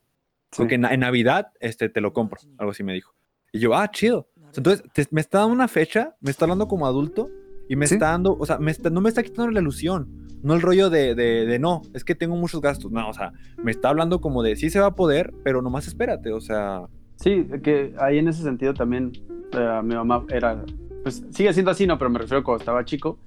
Sí. 0.52 0.58
creo 0.58 0.68
que 0.70 0.76
en, 0.76 0.86
en 0.86 1.00
Navidad, 1.02 1.50
este, 1.60 1.90
te 1.90 2.00
lo 2.00 2.14
compro, 2.14 2.40
algo 2.58 2.72
así 2.72 2.84
me 2.84 2.94
dijo. 2.94 3.14
Y 3.52 3.60
yo, 3.60 3.76
ah, 3.76 3.90
chido. 3.92 4.30
Entonces, 4.56 4.84
te- 4.94 5.06
me 5.12 5.20
está 5.20 5.40
dando 5.40 5.54
una 5.54 5.68
fecha, 5.68 6.16
me 6.22 6.32
está 6.32 6.46
hablando 6.46 6.68
como 6.70 6.88
adulto, 6.88 7.30
y 7.68 7.76
me 7.76 7.86
Sí. 7.86 7.96
está 7.96 8.12
dando, 8.12 8.38
o 8.40 8.46
sea, 8.46 8.58
me 8.60 8.72
está- 8.72 8.90
no 8.90 9.02
me 9.02 9.10
está 9.10 9.24
quitando 9.24 9.52
la 9.52 9.60
ilusión. 9.60 10.08
No 10.42 10.54
el 10.54 10.62
rollo 10.62 10.90
de, 10.90 11.16
de, 11.16 11.46
de 11.46 11.60
no, 11.60 11.82
es 11.94 12.06
que 12.06 12.16
tengo 12.16 12.38
muchos 12.38 12.62
gastos. 12.62 12.92
No, 12.92 13.10
o 13.10 13.14
sea, 13.14 13.34
me 13.62 13.72
está 13.72 13.90
hablando 13.90 14.22
como 14.22 14.42
de 14.42 14.56
sí 14.56 14.70
se 14.70 14.80
va 14.80 14.88
a 14.88 14.96
poder, 14.96 15.34
pero 15.44 15.62
nomás 15.62 15.88
espérate, 15.88 16.32
o 16.32 16.40
sea, 16.40 16.84
Sí, 17.18 17.46
que 17.64 17.94
ahí 18.00 18.20
en 18.20 18.28
ese 18.28 18.44
sentido 18.44 18.74
también 18.74 19.12
eh, 19.52 19.82
mi 19.84 19.96
mamá 19.96 20.24
era, 20.30 20.64
pues 21.04 21.26
sigue 21.32 21.52
siendo 21.52 21.72
así, 21.72 21.86
no, 21.88 21.98
pero 21.98 22.10
me 22.12 22.20
refiero 22.20 22.44
cuando 22.44 22.62
estaba 22.62 22.86
chico, 22.86 23.20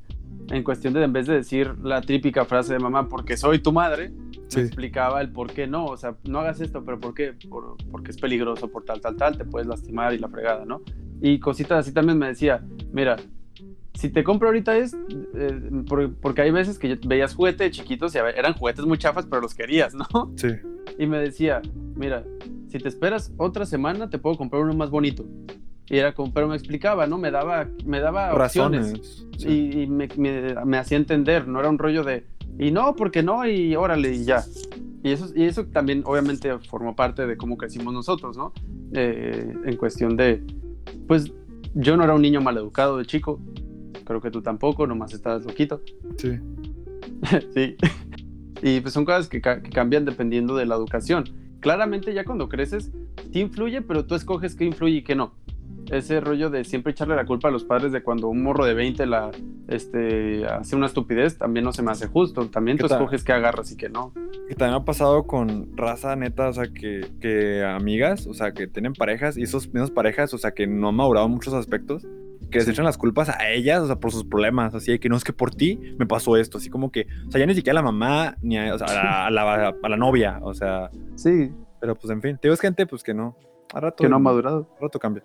en 0.50 0.62
cuestión 0.64 0.92
de 0.94 1.02
en 1.04 1.12
vez 1.12 1.26
de 1.26 1.34
decir 1.34 1.74
la 1.82 2.00
típica 2.00 2.44
frase 2.44 2.72
de 2.74 2.78
mamá, 2.80 3.08
porque 3.08 3.36
soy 3.36 3.58
tu 3.60 3.72
madre, 3.72 4.12
Sí. 4.48 4.58
me 4.58 4.62
explicaba 4.64 5.20
el 5.20 5.30
por 5.30 5.52
qué 5.52 5.68
no, 5.68 5.84
o 5.86 5.96
sea, 5.96 6.16
no 6.28 6.40
hagas 6.40 6.60
esto, 6.60 6.84
pero 6.84 6.98
por 6.98 7.14
qué, 7.14 7.34
por, 7.48 7.76
porque 7.92 8.10
es 8.10 8.18
peligroso, 8.18 8.66
por 8.68 8.84
tal, 8.84 9.00
tal, 9.00 9.14
tal, 9.16 9.38
te 9.38 9.44
puedes 9.44 9.68
lastimar 9.68 10.12
y 10.12 10.18
la 10.18 10.28
fregada, 10.28 10.64
¿no? 10.64 10.82
Y 11.22 11.38
cositas 11.38 11.78
así 11.78 11.92
también 11.92 12.18
me 12.18 12.26
decía, 12.26 12.60
mira, 12.92 13.14
si 13.94 14.08
te 14.08 14.24
compro 14.24 14.48
ahorita 14.48 14.76
es, 14.76 14.96
eh, 15.34 15.60
por- 15.86 16.12
porque 16.16 16.42
hay 16.42 16.50
veces 16.50 16.78
que 16.80 16.98
veías 17.06 17.34
juguetes 17.34 17.58
de 17.60 17.70
chiquitos 17.70 18.12
y 18.14 18.18
a 18.18 18.24
ver, 18.24 18.36
eran 18.38 18.54
juguetes 18.54 18.84
muy 18.86 18.98
chafas, 18.98 19.26
pero 19.26 19.40
los 19.40 19.54
querías, 19.54 19.94
¿no? 19.94 20.06
sí. 20.36 20.48
y 20.98 21.06
me 21.06 21.18
decía, 21.18 21.62
mira, 21.94 22.24
si 22.68 22.78
te 22.78 22.88
esperas 22.88 23.32
otra 23.36 23.64
semana 23.66 24.10
te 24.10 24.18
puedo 24.18 24.36
comprar 24.36 24.62
uno 24.62 24.74
más 24.74 24.90
bonito. 24.90 25.24
Y 25.90 25.98
era 25.98 26.14
como, 26.14 26.32
pero 26.32 26.46
me 26.48 26.54
explicaba, 26.56 27.06
¿no? 27.06 27.18
Me 27.18 27.30
daba, 27.30 27.66
me 27.84 28.00
daba 28.00 28.32
opciones 28.32 28.92
Razones. 28.92 29.26
sí. 29.36 29.48
y, 29.74 29.80
y 29.82 29.86
me, 29.88 30.08
me- 30.16 30.54
me 30.64 30.78
hacía 30.78 30.96
entender, 30.96 31.46
no 31.48 31.58
era 31.60 31.68
un 31.68 31.78
rollo 31.78 32.04
de, 32.04 32.24
y 32.58 32.70
no, 32.70 32.94
porque 32.96 33.22
no, 33.22 33.46
y 33.46 33.74
órale, 33.76 34.14
y 34.14 34.24
ya. 34.24 34.44
Y 35.02 35.10
eso, 35.10 35.28
y 35.34 35.44
eso 35.44 35.64
también 35.66 36.02
obviamente 36.06 36.56
formó 36.60 36.94
parte 36.94 37.26
de 37.26 37.36
cómo 37.36 37.56
crecimos 37.56 37.92
nosotros, 37.92 38.36
¿no? 38.36 38.52
Eh, 38.92 39.52
en 39.64 39.76
cuestión 39.76 40.16
de, 40.16 40.42
pues 41.08 41.32
yo 41.74 41.96
no 41.96 42.04
era 42.04 42.14
un 42.14 42.22
niño 42.22 42.40
maleducado 42.40 42.96
de 42.98 43.04
chico, 43.06 43.40
creo 44.04 44.20
que 44.20 44.30
tú 44.30 44.42
tampoco, 44.42 44.86
nomás 44.86 45.12
estabas 45.14 45.44
loquito. 45.44 45.80
Sí. 46.18 46.38
sí. 47.54 47.76
Y 48.62 48.80
pues 48.80 48.92
son 48.92 49.04
cosas 49.04 49.28
que, 49.28 49.40
ca- 49.40 49.62
que 49.62 49.70
cambian 49.70 50.04
dependiendo 50.04 50.54
de 50.56 50.66
la 50.66 50.74
educación. 50.74 51.24
Claramente 51.60 52.12
ya 52.14 52.24
cuando 52.24 52.48
creces, 52.48 52.90
sí 53.32 53.40
influye, 53.40 53.82
pero 53.82 54.04
tú 54.06 54.14
escoges 54.14 54.54
qué 54.54 54.64
influye 54.64 54.96
y 54.96 55.02
qué 55.02 55.14
no. 55.14 55.32
Ese 55.90 56.20
rollo 56.20 56.50
de 56.50 56.64
siempre 56.64 56.92
echarle 56.92 57.16
la 57.16 57.26
culpa 57.26 57.48
a 57.48 57.50
los 57.50 57.64
padres 57.64 57.90
de 57.92 58.02
cuando 58.02 58.28
un 58.28 58.42
morro 58.42 58.64
de 58.64 58.74
20 58.74 59.06
la, 59.06 59.30
este, 59.68 60.46
hace 60.46 60.76
una 60.76 60.86
estupidez, 60.86 61.36
también 61.38 61.64
no 61.64 61.72
se 61.72 61.82
me 61.82 61.90
hace 61.90 62.06
justo. 62.06 62.46
También 62.48 62.78
tú 62.78 62.86
escoges 62.96 63.24
qué 63.24 63.32
agarras 63.32 63.72
y 63.72 63.76
qué 63.76 63.88
no. 63.88 64.12
Y 64.48 64.54
también 64.54 64.80
ha 64.80 64.84
pasado 64.84 65.24
con 65.26 65.76
raza 65.76 66.14
neta, 66.16 66.48
o 66.48 66.52
sea, 66.52 66.64
que, 66.72 67.06
que 67.20 67.64
amigas, 67.64 68.26
o 68.26 68.34
sea, 68.34 68.52
que 68.52 68.66
tienen 68.66 68.92
parejas 68.92 69.36
y 69.36 69.42
esos 69.42 69.66
mismos 69.72 69.90
parejas, 69.90 70.32
o 70.34 70.38
sea, 70.38 70.52
que 70.52 70.66
no 70.66 70.88
han 70.88 70.94
madurado 70.96 71.26
en 71.26 71.32
muchos 71.32 71.54
aspectos, 71.54 72.06
que 72.50 72.58
les 72.58 72.68
echan 72.68 72.84
las 72.84 72.98
culpas 72.98 73.28
a 73.28 73.48
ellas, 73.50 73.80
o 73.80 73.86
sea, 73.86 73.96
por 73.96 74.10
sus 74.10 74.24
problemas, 74.24 74.74
así 74.74 74.90
de 74.92 74.98
que 74.98 75.08
no 75.08 75.16
es 75.16 75.22
que 75.24 75.32
por 75.32 75.54
ti 75.54 75.78
me 75.98 76.06
pasó 76.06 76.36
esto, 76.36 76.58
así 76.58 76.68
como 76.68 76.90
que, 76.90 77.06
o 77.28 77.30
sea, 77.30 77.38
ya 77.38 77.46
ni 77.46 77.54
siquiera 77.54 77.78
a 77.78 77.82
la 77.82 77.90
mamá, 77.90 78.36
ni 78.42 78.58
a, 78.58 78.74
o 78.74 78.78
sea, 78.78 79.26
a, 79.26 79.30
la, 79.30 79.42
a 79.54 79.56
la- 79.58 79.74
a 79.82 79.88
la 79.88 79.96
novia, 79.96 80.40
o 80.42 80.52
sea, 80.54 80.90
Sí, 81.14 81.52
pero 81.80 81.94
pues 81.94 82.10
en 82.12 82.20
fin, 82.22 82.36
te 82.36 82.48
digo, 82.48 82.54
es 82.54 82.60
gente, 82.60 82.86
pues 82.86 83.02
que 83.04 83.14
no, 83.14 83.36
a 83.72 83.80
rato, 83.80 84.02
que 84.02 84.08
no 84.08 84.16
ha 84.16 84.20
madurado. 84.20 84.68
a 84.78 84.82
rato 84.82 84.98
cambia. 84.98 85.24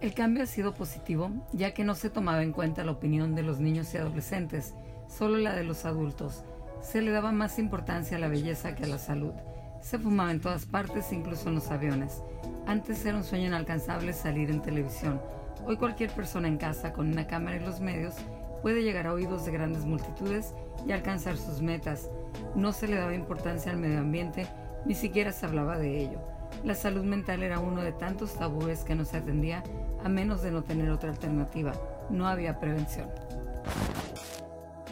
El 0.00 0.14
cambio 0.14 0.42
ha 0.42 0.46
sido 0.46 0.74
positivo, 0.74 1.30
ya 1.52 1.72
que 1.72 1.84
no 1.84 1.94
se 1.94 2.10
tomaba 2.10 2.42
en 2.42 2.52
cuenta 2.52 2.84
la 2.84 2.92
opinión 2.92 3.34
de 3.34 3.42
los 3.42 3.60
niños 3.60 3.92
y 3.94 3.96
adolescentes, 3.96 4.74
solo 5.08 5.38
la 5.38 5.54
de 5.54 5.64
los 5.64 5.84
adultos. 5.84 6.44
Se 6.80 7.00
le 7.00 7.10
daba 7.10 7.32
más 7.32 7.58
importancia 7.58 8.16
a 8.16 8.20
la 8.20 8.28
belleza 8.28 8.74
que 8.74 8.84
a 8.84 8.88
la 8.88 8.98
salud. 8.98 9.32
Se 9.80 9.98
fumaba 9.98 10.30
en 10.30 10.40
todas 10.40 10.66
partes, 10.66 11.12
incluso 11.12 11.48
en 11.48 11.54
los 11.54 11.70
aviones. 11.70 12.22
Antes 12.66 13.04
era 13.06 13.16
un 13.16 13.24
sueño 13.24 13.46
inalcanzable 13.46 14.12
salir 14.12 14.50
en 14.50 14.60
televisión. 14.60 15.20
Hoy 15.66 15.76
cualquier 15.76 16.10
persona 16.10 16.48
en 16.48 16.58
casa 16.58 16.92
con 16.92 17.08
una 17.08 17.26
cámara 17.26 17.56
y 17.56 17.60
los 17.60 17.80
medios 17.80 18.14
puede 18.62 18.82
llegar 18.82 19.06
a 19.06 19.14
oídos 19.14 19.46
de 19.46 19.52
grandes 19.52 19.84
multitudes 19.84 20.54
y 20.86 20.92
alcanzar 20.92 21.36
sus 21.36 21.62
metas. 21.62 22.10
No 22.54 22.72
se 22.72 22.86
le 22.86 22.96
daba 22.96 23.14
importancia 23.14 23.72
al 23.72 23.78
medio 23.78 24.00
ambiente, 24.00 24.46
ni 24.84 24.94
siquiera 24.94 25.32
se 25.32 25.46
hablaba 25.46 25.78
de 25.78 26.00
ello. 26.00 26.35
La 26.66 26.74
salud 26.74 27.04
mental 27.04 27.44
era 27.44 27.60
uno 27.60 27.80
de 27.80 27.92
tantos 27.92 28.34
tabúes 28.34 28.82
que 28.82 28.96
no 28.96 29.04
se 29.04 29.18
atendía 29.18 29.62
a 30.02 30.08
menos 30.08 30.42
de 30.42 30.50
no 30.50 30.64
tener 30.64 30.90
otra 30.90 31.10
alternativa. 31.10 31.72
No 32.10 32.26
había 32.26 32.58
prevención. 32.58 33.08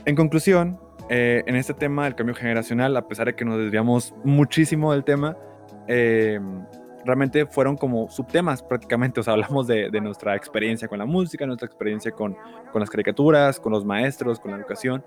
En 0.05 0.15
conclusión, 0.15 0.79
eh, 1.09 1.43
en 1.49 1.57
este 1.57 1.75
tema 1.75 2.05
del 2.05 2.15
cambio 2.15 2.37
generacional, 2.37 2.97
a 2.97 3.09
pesar 3.09 3.27
de 3.27 3.35
que 3.35 3.45
nos 3.45 3.59
desviamos 3.59 4.15
muchísimo 4.23 4.93
del 4.93 5.03
tema, 5.03 5.37
eh, 5.89 6.39
realmente 7.05 7.45
fueron 7.45 7.77
como 7.77 8.09
subtemas 8.09 8.63
prácticamente. 8.63 9.19
O 9.19 9.25
sea, 9.25 9.33
hablamos 9.33 9.67
de, 9.67 9.91
de 9.91 10.01
nuestra 10.01 10.37
experiencia 10.37 10.87
con 10.87 11.01
la 11.01 11.07
música, 11.07 11.45
nuestra 11.45 11.67
experiencia 11.67 12.13
con, 12.13 12.37
con 12.71 12.79
las 12.79 12.89
caricaturas, 12.89 13.59
con 13.59 13.73
los 13.73 13.85
maestros, 13.85 14.39
con 14.39 14.53
la 14.53 14.59
educación. 14.59 15.05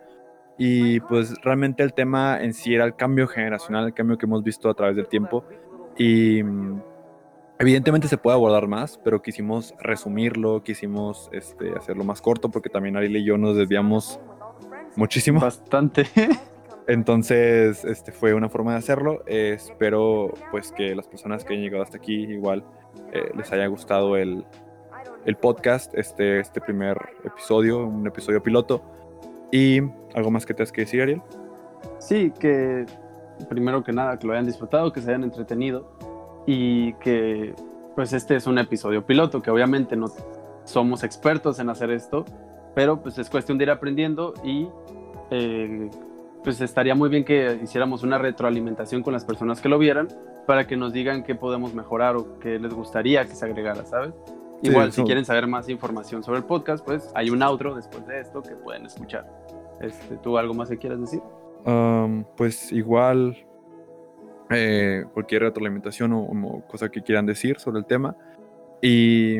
Y 0.57 0.99
pues 1.01 1.33
realmente 1.43 1.83
el 1.83 1.93
tema 1.93 2.41
en 2.41 2.53
sí 2.53 2.73
era 2.73 2.83
el 2.83 2.95
cambio 2.95 3.27
generacional, 3.27 3.85
el 3.85 3.93
cambio 3.93 4.17
que 4.17 4.25
hemos 4.25 4.43
visto 4.43 4.69
a 4.69 4.73
través 4.73 4.95
del 4.95 5.07
tiempo. 5.07 5.45
Y 5.97 6.43
mm, 6.43 6.81
evidentemente 7.59 8.07
se 8.07 8.17
puede 8.17 8.35
abordar 8.35 8.67
más, 8.67 8.99
pero 9.03 9.21
quisimos 9.21 9.73
resumirlo, 9.79 10.63
quisimos 10.63 11.29
este, 11.31 11.73
hacerlo 11.75 12.03
más 12.03 12.21
corto 12.21 12.49
porque 12.49 12.69
también 12.69 12.97
Ariel 12.97 13.17
y 13.17 13.23
yo 13.23 13.37
nos 13.37 13.55
desviamos 13.55 14.19
muchísimo. 14.95 15.39
Bastante. 15.39 16.05
Entonces, 16.87 17.83
este 17.83 18.11
fue 18.11 18.33
una 18.33 18.47
forma 18.47 18.71
de 18.71 18.77
hacerlo. 18.77 19.23
Eh, 19.27 19.53
espero 19.55 20.33
pues 20.51 20.71
que 20.71 20.95
las 20.95 21.07
personas 21.07 21.43
que 21.43 21.53
han 21.53 21.61
llegado 21.61 21.83
hasta 21.83 21.97
aquí 21.97 22.23
igual 22.23 22.63
eh, 23.11 23.29
les 23.35 23.51
haya 23.51 23.67
gustado 23.67 24.15
el, 24.15 24.45
el 25.25 25.35
podcast, 25.35 25.93
este, 25.95 26.39
este 26.39 26.61
primer 26.61 26.97
episodio, 27.25 27.85
un 27.85 28.07
episodio 28.07 28.41
piloto. 28.41 28.81
Y 29.51 29.81
algo 30.13 30.31
más 30.31 30.45
que 30.45 30.53
te 30.53 30.63
has 30.63 30.71
que 30.71 30.81
decir, 30.81 31.01
Ariel. 31.01 31.21
Sí, 31.99 32.31
que 32.39 32.85
primero 33.49 33.83
que 33.83 33.93
nada, 33.93 34.17
que 34.17 34.27
lo 34.27 34.33
hayan 34.33 34.45
disfrutado, 34.45 34.91
que 34.91 35.01
se 35.01 35.09
hayan 35.09 35.23
entretenido 35.23 35.91
y 36.45 36.93
que 36.95 37.53
pues 37.95 38.13
este 38.13 38.35
es 38.35 38.47
un 38.47 38.59
episodio 38.59 39.05
piloto, 39.05 39.41
que 39.41 39.49
obviamente 39.49 39.95
no 39.95 40.07
somos 40.65 41.03
expertos 41.03 41.59
en 41.59 41.69
hacer 41.69 41.89
esto, 41.91 42.25
pero 42.75 43.01
pues 43.01 43.17
es 43.17 43.29
cuestión 43.29 43.57
de 43.57 43.63
ir 43.65 43.71
aprendiendo 43.71 44.33
y 44.43 44.67
eh, 45.31 45.89
pues 46.43 46.61
estaría 46.61 46.95
muy 46.95 47.09
bien 47.09 47.25
que 47.25 47.59
hiciéramos 47.63 48.03
una 48.03 48.17
retroalimentación 48.17 49.01
con 49.01 49.13
las 49.13 49.25
personas 49.25 49.61
que 49.61 49.67
lo 49.67 49.79
vieran 49.79 50.07
para 50.45 50.67
que 50.67 50.77
nos 50.77 50.93
digan 50.93 51.23
qué 51.23 51.35
podemos 51.35 51.73
mejorar 51.73 52.15
o 52.15 52.39
qué 52.39 52.59
les 52.59 52.73
gustaría 52.73 53.25
que 53.25 53.35
se 53.35 53.45
agregara, 53.45 53.83
¿sabes? 53.85 54.13
Sí, 54.61 54.69
Igual, 54.69 54.91
si 54.91 55.03
quieren 55.03 55.25
saber 55.25 55.45
más 55.45 55.69
información 55.69 56.23
sobre 56.23 56.39
el 56.39 56.45
podcast, 56.45 56.83
pues 56.85 57.11
hay 57.13 57.29
un 57.29 57.43
outro 57.43 57.75
después 57.75 58.07
de 58.07 58.19
esto 58.21 58.41
que 58.41 58.55
pueden 58.55 58.85
escuchar. 58.85 59.27
Este, 59.81 60.17
¿Tú 60.17 60.37
algo 60.37 60.53
más 60.53 60.69
que 60.69 60.77
quieras 60.77 60.99
decir? 60.99 61.21
Pues 62.35 62.71
igual, 62.71 63.45
eh, 64.49 65.03
cualquier 65.13 65.41
retroalimentación 65.43 66.13
o, 66.13 66.21
o 66.21 66.67
cosa 66.67 66.89
que 66.89 67.01
quieran 67.01 67.25
decir 67.25 67.59
sobre 67.59 67.79
el 67.79 67.85
tema. 67.85 68.15
Y 68.81 69.39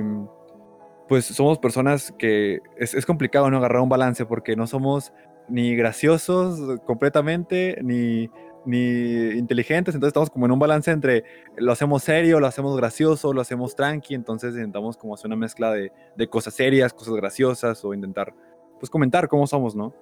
pues 1.08 1.26
somos 1.26 1.58
personas 1.60 2.14
que 2.18 2.60
es, 2.78 2.94
es 2.94 3.06
complicado 3.06 3.50
no 3.50 3.58
agarrar 3.58 3.82
un 3.82 3.90
balance 3.90 4.26
porque 4.26 4.56
no 4.56 4.68
somos 4.68 5.14
ni 5.48 5.76
graciosos 5.76 6.82
completamente, 6.82 7.78
ni, 7.82 8.30
ni 8.66 9.30
inteligentes, 9.38 9.96
entonces 9.96 10.10
estamos 10.10 10.30
como 10.30 10.46
en 10.46 10.52
un 10.52 10.60
balance 10.60 10.92
entre 10.92 11.24
lo 11.56 11.72
hacemos 11.72 12.04
serio, 12.04 12.40
lo 12.42 12.48
hacemos 12.48 12.76
gracioso, 12.76 13.32
lo 13.32 13.40
hacemos 13.40 13.76
tranqui, 13.76 14.14
entonces 14.14 14.54
intentamos 14.56 14.98
como 14.98 15.14
hacer 15.14 15.28
una 15.28 15.38
mezcla 15.38 15.72
de, 15.72 15.92
de 16.18 16.28
cosas 16.28 16.54
serias, 16.54 16.94
cosas 16.94 17.16
graciosas 17.16 17.84
o 17.86 17.94
intentar 17.94 18.34
pues 18.78 18.90
comentar 18.90 19.28
cómo 19.30 19.48
somos, 19.48 19.76
¿no? 19.76 19.94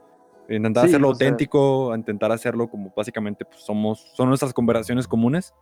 Intentar 0.50 0.84
Sí, 0.84 0.90
hacerlo 0.90 1.10
o 1.10 1.16
sea- 1.16 1.28
auténtico, 1.28 1.96
intentar 1.96 2.32
hacerlo 2.32 2.70
como 2.70 2.94
básicamente 2.96 3.46
pues, 3.46 3.62
somos, 3.62 4.12
son 4.16 4.30
nuestras 4.30 4.54
conversaciones 4.54 5.08
comunes. 5.08 5.54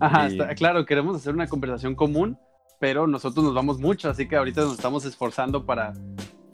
Ajá, 0.00 0.28
Y- 0.28 0.32
está- 0.32 0.54
claro, 0.54 0.84
queremos 0.84 1.16
hacer 1.16 1.32
una 1.34 1.46
conversación 1.46 1.94
común, 1.94 2.38
pero 2.78 3.06
nosotros 3.06 3.44
nos 3.44 3.54
vamos 3.54 3.78
mucho, 3.78 4.10
así 4.10 4.28
que 4.28 4.36
ahorita 4.36 4.60
nos 4.62 4.74
estamos 4.74 5.04
esforzando 5.04 5.64
para 5.64 5.92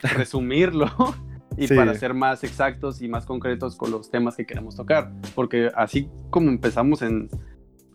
resumirlo 0.17 0.85
y 1.57 1.67
Sí. 1.67 1.75
para 1.75 1.93
ser 1.95 2.13
más 2.13 2.43
exactos 2.43 3.01
y 3.01 3.07
más 3.07 3.25
concretos 3.25 3.75
con 3.75 3.91
los 3.91 4.09
temas 4.09 4.35
que 4.37 4.45
queremos 4.45 4.75
tocar, 4.75 5.11
porque 5.35 5.69
así 5.75 6.09
como 6.29 6.49
empezamos 6.49 7.01
en 7.01 7.29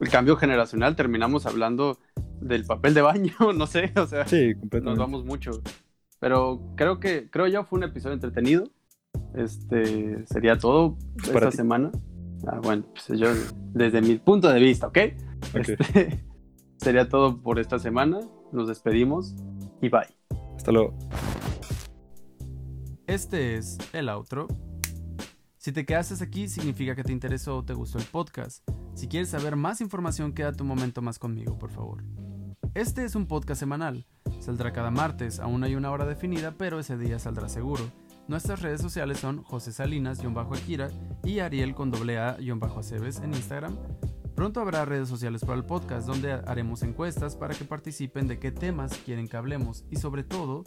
el 0.01 0.09
cambio 0.11 0.37
generacional, 0.37 0.95
terminamos 0.97 1.47
hablando 1.47 1.99
del 2.41 2.65
papel 2.65 2.95
de 2.95 3.03
baño, 3.03 3.33
no 3.57 3.67
sé, 3.67 3.93
o 3.97 4.07
sea, 4.07 4.27
Sí, 4.27 4.55
nos 4.83 4.99
vamos 4.99 5.25
mucho. 5.25 5.51
Pero 6.21 6.61
creo 6.77 6.99
que, 7.01 7.31
creo 7.31 7.47
yo, 7.47 7.65
fue 7.65 7.79
un 7.79 7.85
episodio 7.85 8.15
entretenido. 8.15 8.65
Este 9.35 10.27
sería 10.27 10.59
todo 10.59 10.97
Para 11.19 11.35
esta 11.39 11.51
ti. 11.51 11.57
semana. 11.59 11.91
Ah, 12.47 12.61
bueno, 12.63 12.85
pues 12.93 13.19
yo, 13.19 13.29
desde 13.73 14.01
mi 14.01 14.17
punto 14.17 14.49
de 14.49 14.61
vista, 14.61 14.87
¿ok? 14.89 14.99
Ok, 15.55 15.69
Este, 15.69 16.25
sería 16.77 17.09
todo 17.09 17.41
por 17.43 17.59
esta 17.59 17.79
semana. 17.79 18.21
Nos 18.53 18.69
despedimos 18.69 19.35
y 19.83 19.89
bye. 19.89 20.07
Hasta 20.57 20.73
luego. 20.73 20.95
Este 23.07 23.57
es 23.57 23.79
el 23.93 24.09
outro. 24.09 24.49
Si 25.57 25.73
te 25.73 25.85
quedaste 25.85 26.23
aquí 26.23 26.49
significa 26.49 26.95
que 26.95 27.03
te 27.03 27.13
interesó 27.13 27.59
o 27.59 27.65
te 27.65 27.75
gustó 27.75 27.99
el 27.99 28.05
podcast. 28.05 28.69
Si 28.95 29.09
quieres 29.09 29.29
saber 29.31 29.57
más 29.57 29.81
información, 29.81 30.33
quédate 30.33 30.63
un 30.63 30.69
momento 30.69 31.03
más 31.03 31.19
conmigo, 31.19 31.59
por 31.59 31.71
favor. 31.71 32.05
Este 32.75 33.05
es 33.05 33.15
un 33.15 33.27
podcast 33.27 33.59
semanal. 33.61 34.07
Saldrá 34.41 34.73
cada 34.73 34.91
martes, 34.91 35.41
aún 35.41 35.65
hay 35.65 35.75
una 35.75 35.91
hora 35.91 36.07
definida, 36.07 36.55
pero 36.57 36.79
ese 36.79 36.97
día 36.97 37.19
saldrá 37.19 37.49
seguro. 37.49 37.85
Nuestras 38.29 38.61
redes 38.61 38.83
sociales 38.83 39.19
son 39.21 39.43
José 39.43 39.73
Salinas-Akira 39.73 40.91
y 41.25 41.39
Ariel 41.39 41.75
con 41.75 41.91
doble 41.91 42.19
A-Aceves 42.19 43.21
en 43.21 43.33
Instagram. 43.33 43.75
Pronto 44.35 44.61
habrá 44.61 44.85
redes 44.85 45.09
sociales 45.09 45.41
para 45.41 45.55
el 45.55 45.65
podcast 45.65 46.07
donde 46.07 46.33
haremos 46.33 46.83
encuestas 46.83 47.37
para 47.37 47.55
que 47.55 47.65
participen 47.65 48.29
de 48.29 48.39
qué 48.39 48.53
temas 48.53 48.93
quieren 48.99 49.29
que 49.29 49.39
hablemos 49.39 49.87
y 49.91 49.97
sobre 49.97 50.25
todo 50.25 50.65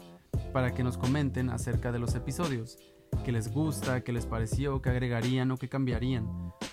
para 0.52 0.74
que 0.74 0.84
nos 0.84 0.98
comenten 0.98 1.52
acerca 1.52 1.92
de 1.92 2.00
los 2.00 2.16
episodios, 2.16 2.80
qué 3.24 3.32
les 3.32 3.54
gusta, 3.54 4.04
qué 4.04 4.12
les 4.12 4.26
pareció, 4.26 4.82
qué 4.82 4.90
agregarían 4.90 5.52
o 5.52 5.58
qué 5.58 5.70
cambiarían. 5.70 6.28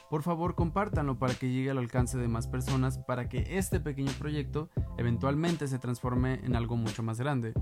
Por 0.09 0.23
favor, 0.23 0.55
compártanlo 0.55 1.19
para 1.19 1.35
que 1.35 1.51
llegue 1.51 1.71
al 1.71 1.79
alcance 1.79 2.17
de 2.17 2.29
más 2.29 2.49
personas 2.49 2.97
para 2.97 3.29
que 3.29 3.59
este 3.59 3.79
pequeño 3.79 4.13
proyecto 4.19 4.71
eventualmente 4.97 5.69
se 5.69 5.79
transforme 5.79 6.41
en 6.45 6.57
algo 6.57 6.77
mucho 6.77 7.03
más 7.03 7.21
grande. 7.21 7.53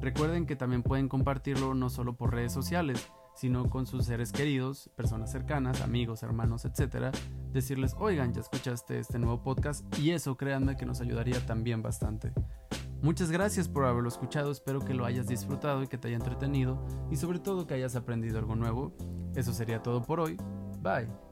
Recuerden 0.00 0.46
que 0.46 0.56
también 0.56 0.82
pueden 0.82 1.08
compartirlo 1.08 1.74
no 1.74 1.90
solo 1.90 2.16
por 2.16 2.32
redes 2.32 2.52
sociales, 2.52 3.10
sino 3.34 3.70
con 3.70 3.86
sus 3.86 4.04
seres 4.04 4.32
queridos, 4.32 4.90
personas 4.96 5.30
cercanas, 5.30 5.80
amigos, 5.80 6.22
hermanos, 6.22 6.64
etc. 6.64 7.14
Decirles, 7.52 7.94
oigan, 7.98 8.32
ya 8.32 8.40
escuchaste 8.40 8.98
este 8.98 9.18
nuevo 9.18 9.42
podcast 9.42 9.84
y 9.98 10.10
eso 10.10 10.36
créanme 10.36 10.76
que 10.76 10.86
nos 10.86 11.00
ayudaría 11.00 11.44
también 11.46 11.82
bastante. 11.82 12.32
Muchas 13.00 13.30
gracias 13.30 13.68
por 13.68 13.84
haberlo 13.84 14.08
escuchado, 14.08 14.50
espero 14.50 14.80
que 14.80 14.92
lo 14.92 15.04
hayas 15.04 15.28
disfrutado 15.28 15.84
y 15.84 15.86
que 15.86 15.98
te 15.98 16.08
haya 16.08 16.16
entretenido 16.16 16.84
y 17.12 17.16
sobre 17.16 17.38
todo 17.38 17.66
que 17.66 17.74
hayas 17.74 17.94
aprendido 17.94 18.38
algo 18.38 18.56
nuevo. 18.56 18.92
Eso 19.36 19.52
sería 19.52 19.82
todo 19.82 20.02
por 20.02 20.18
hoy. 20.18 20.36
Bye. 20.80 21.27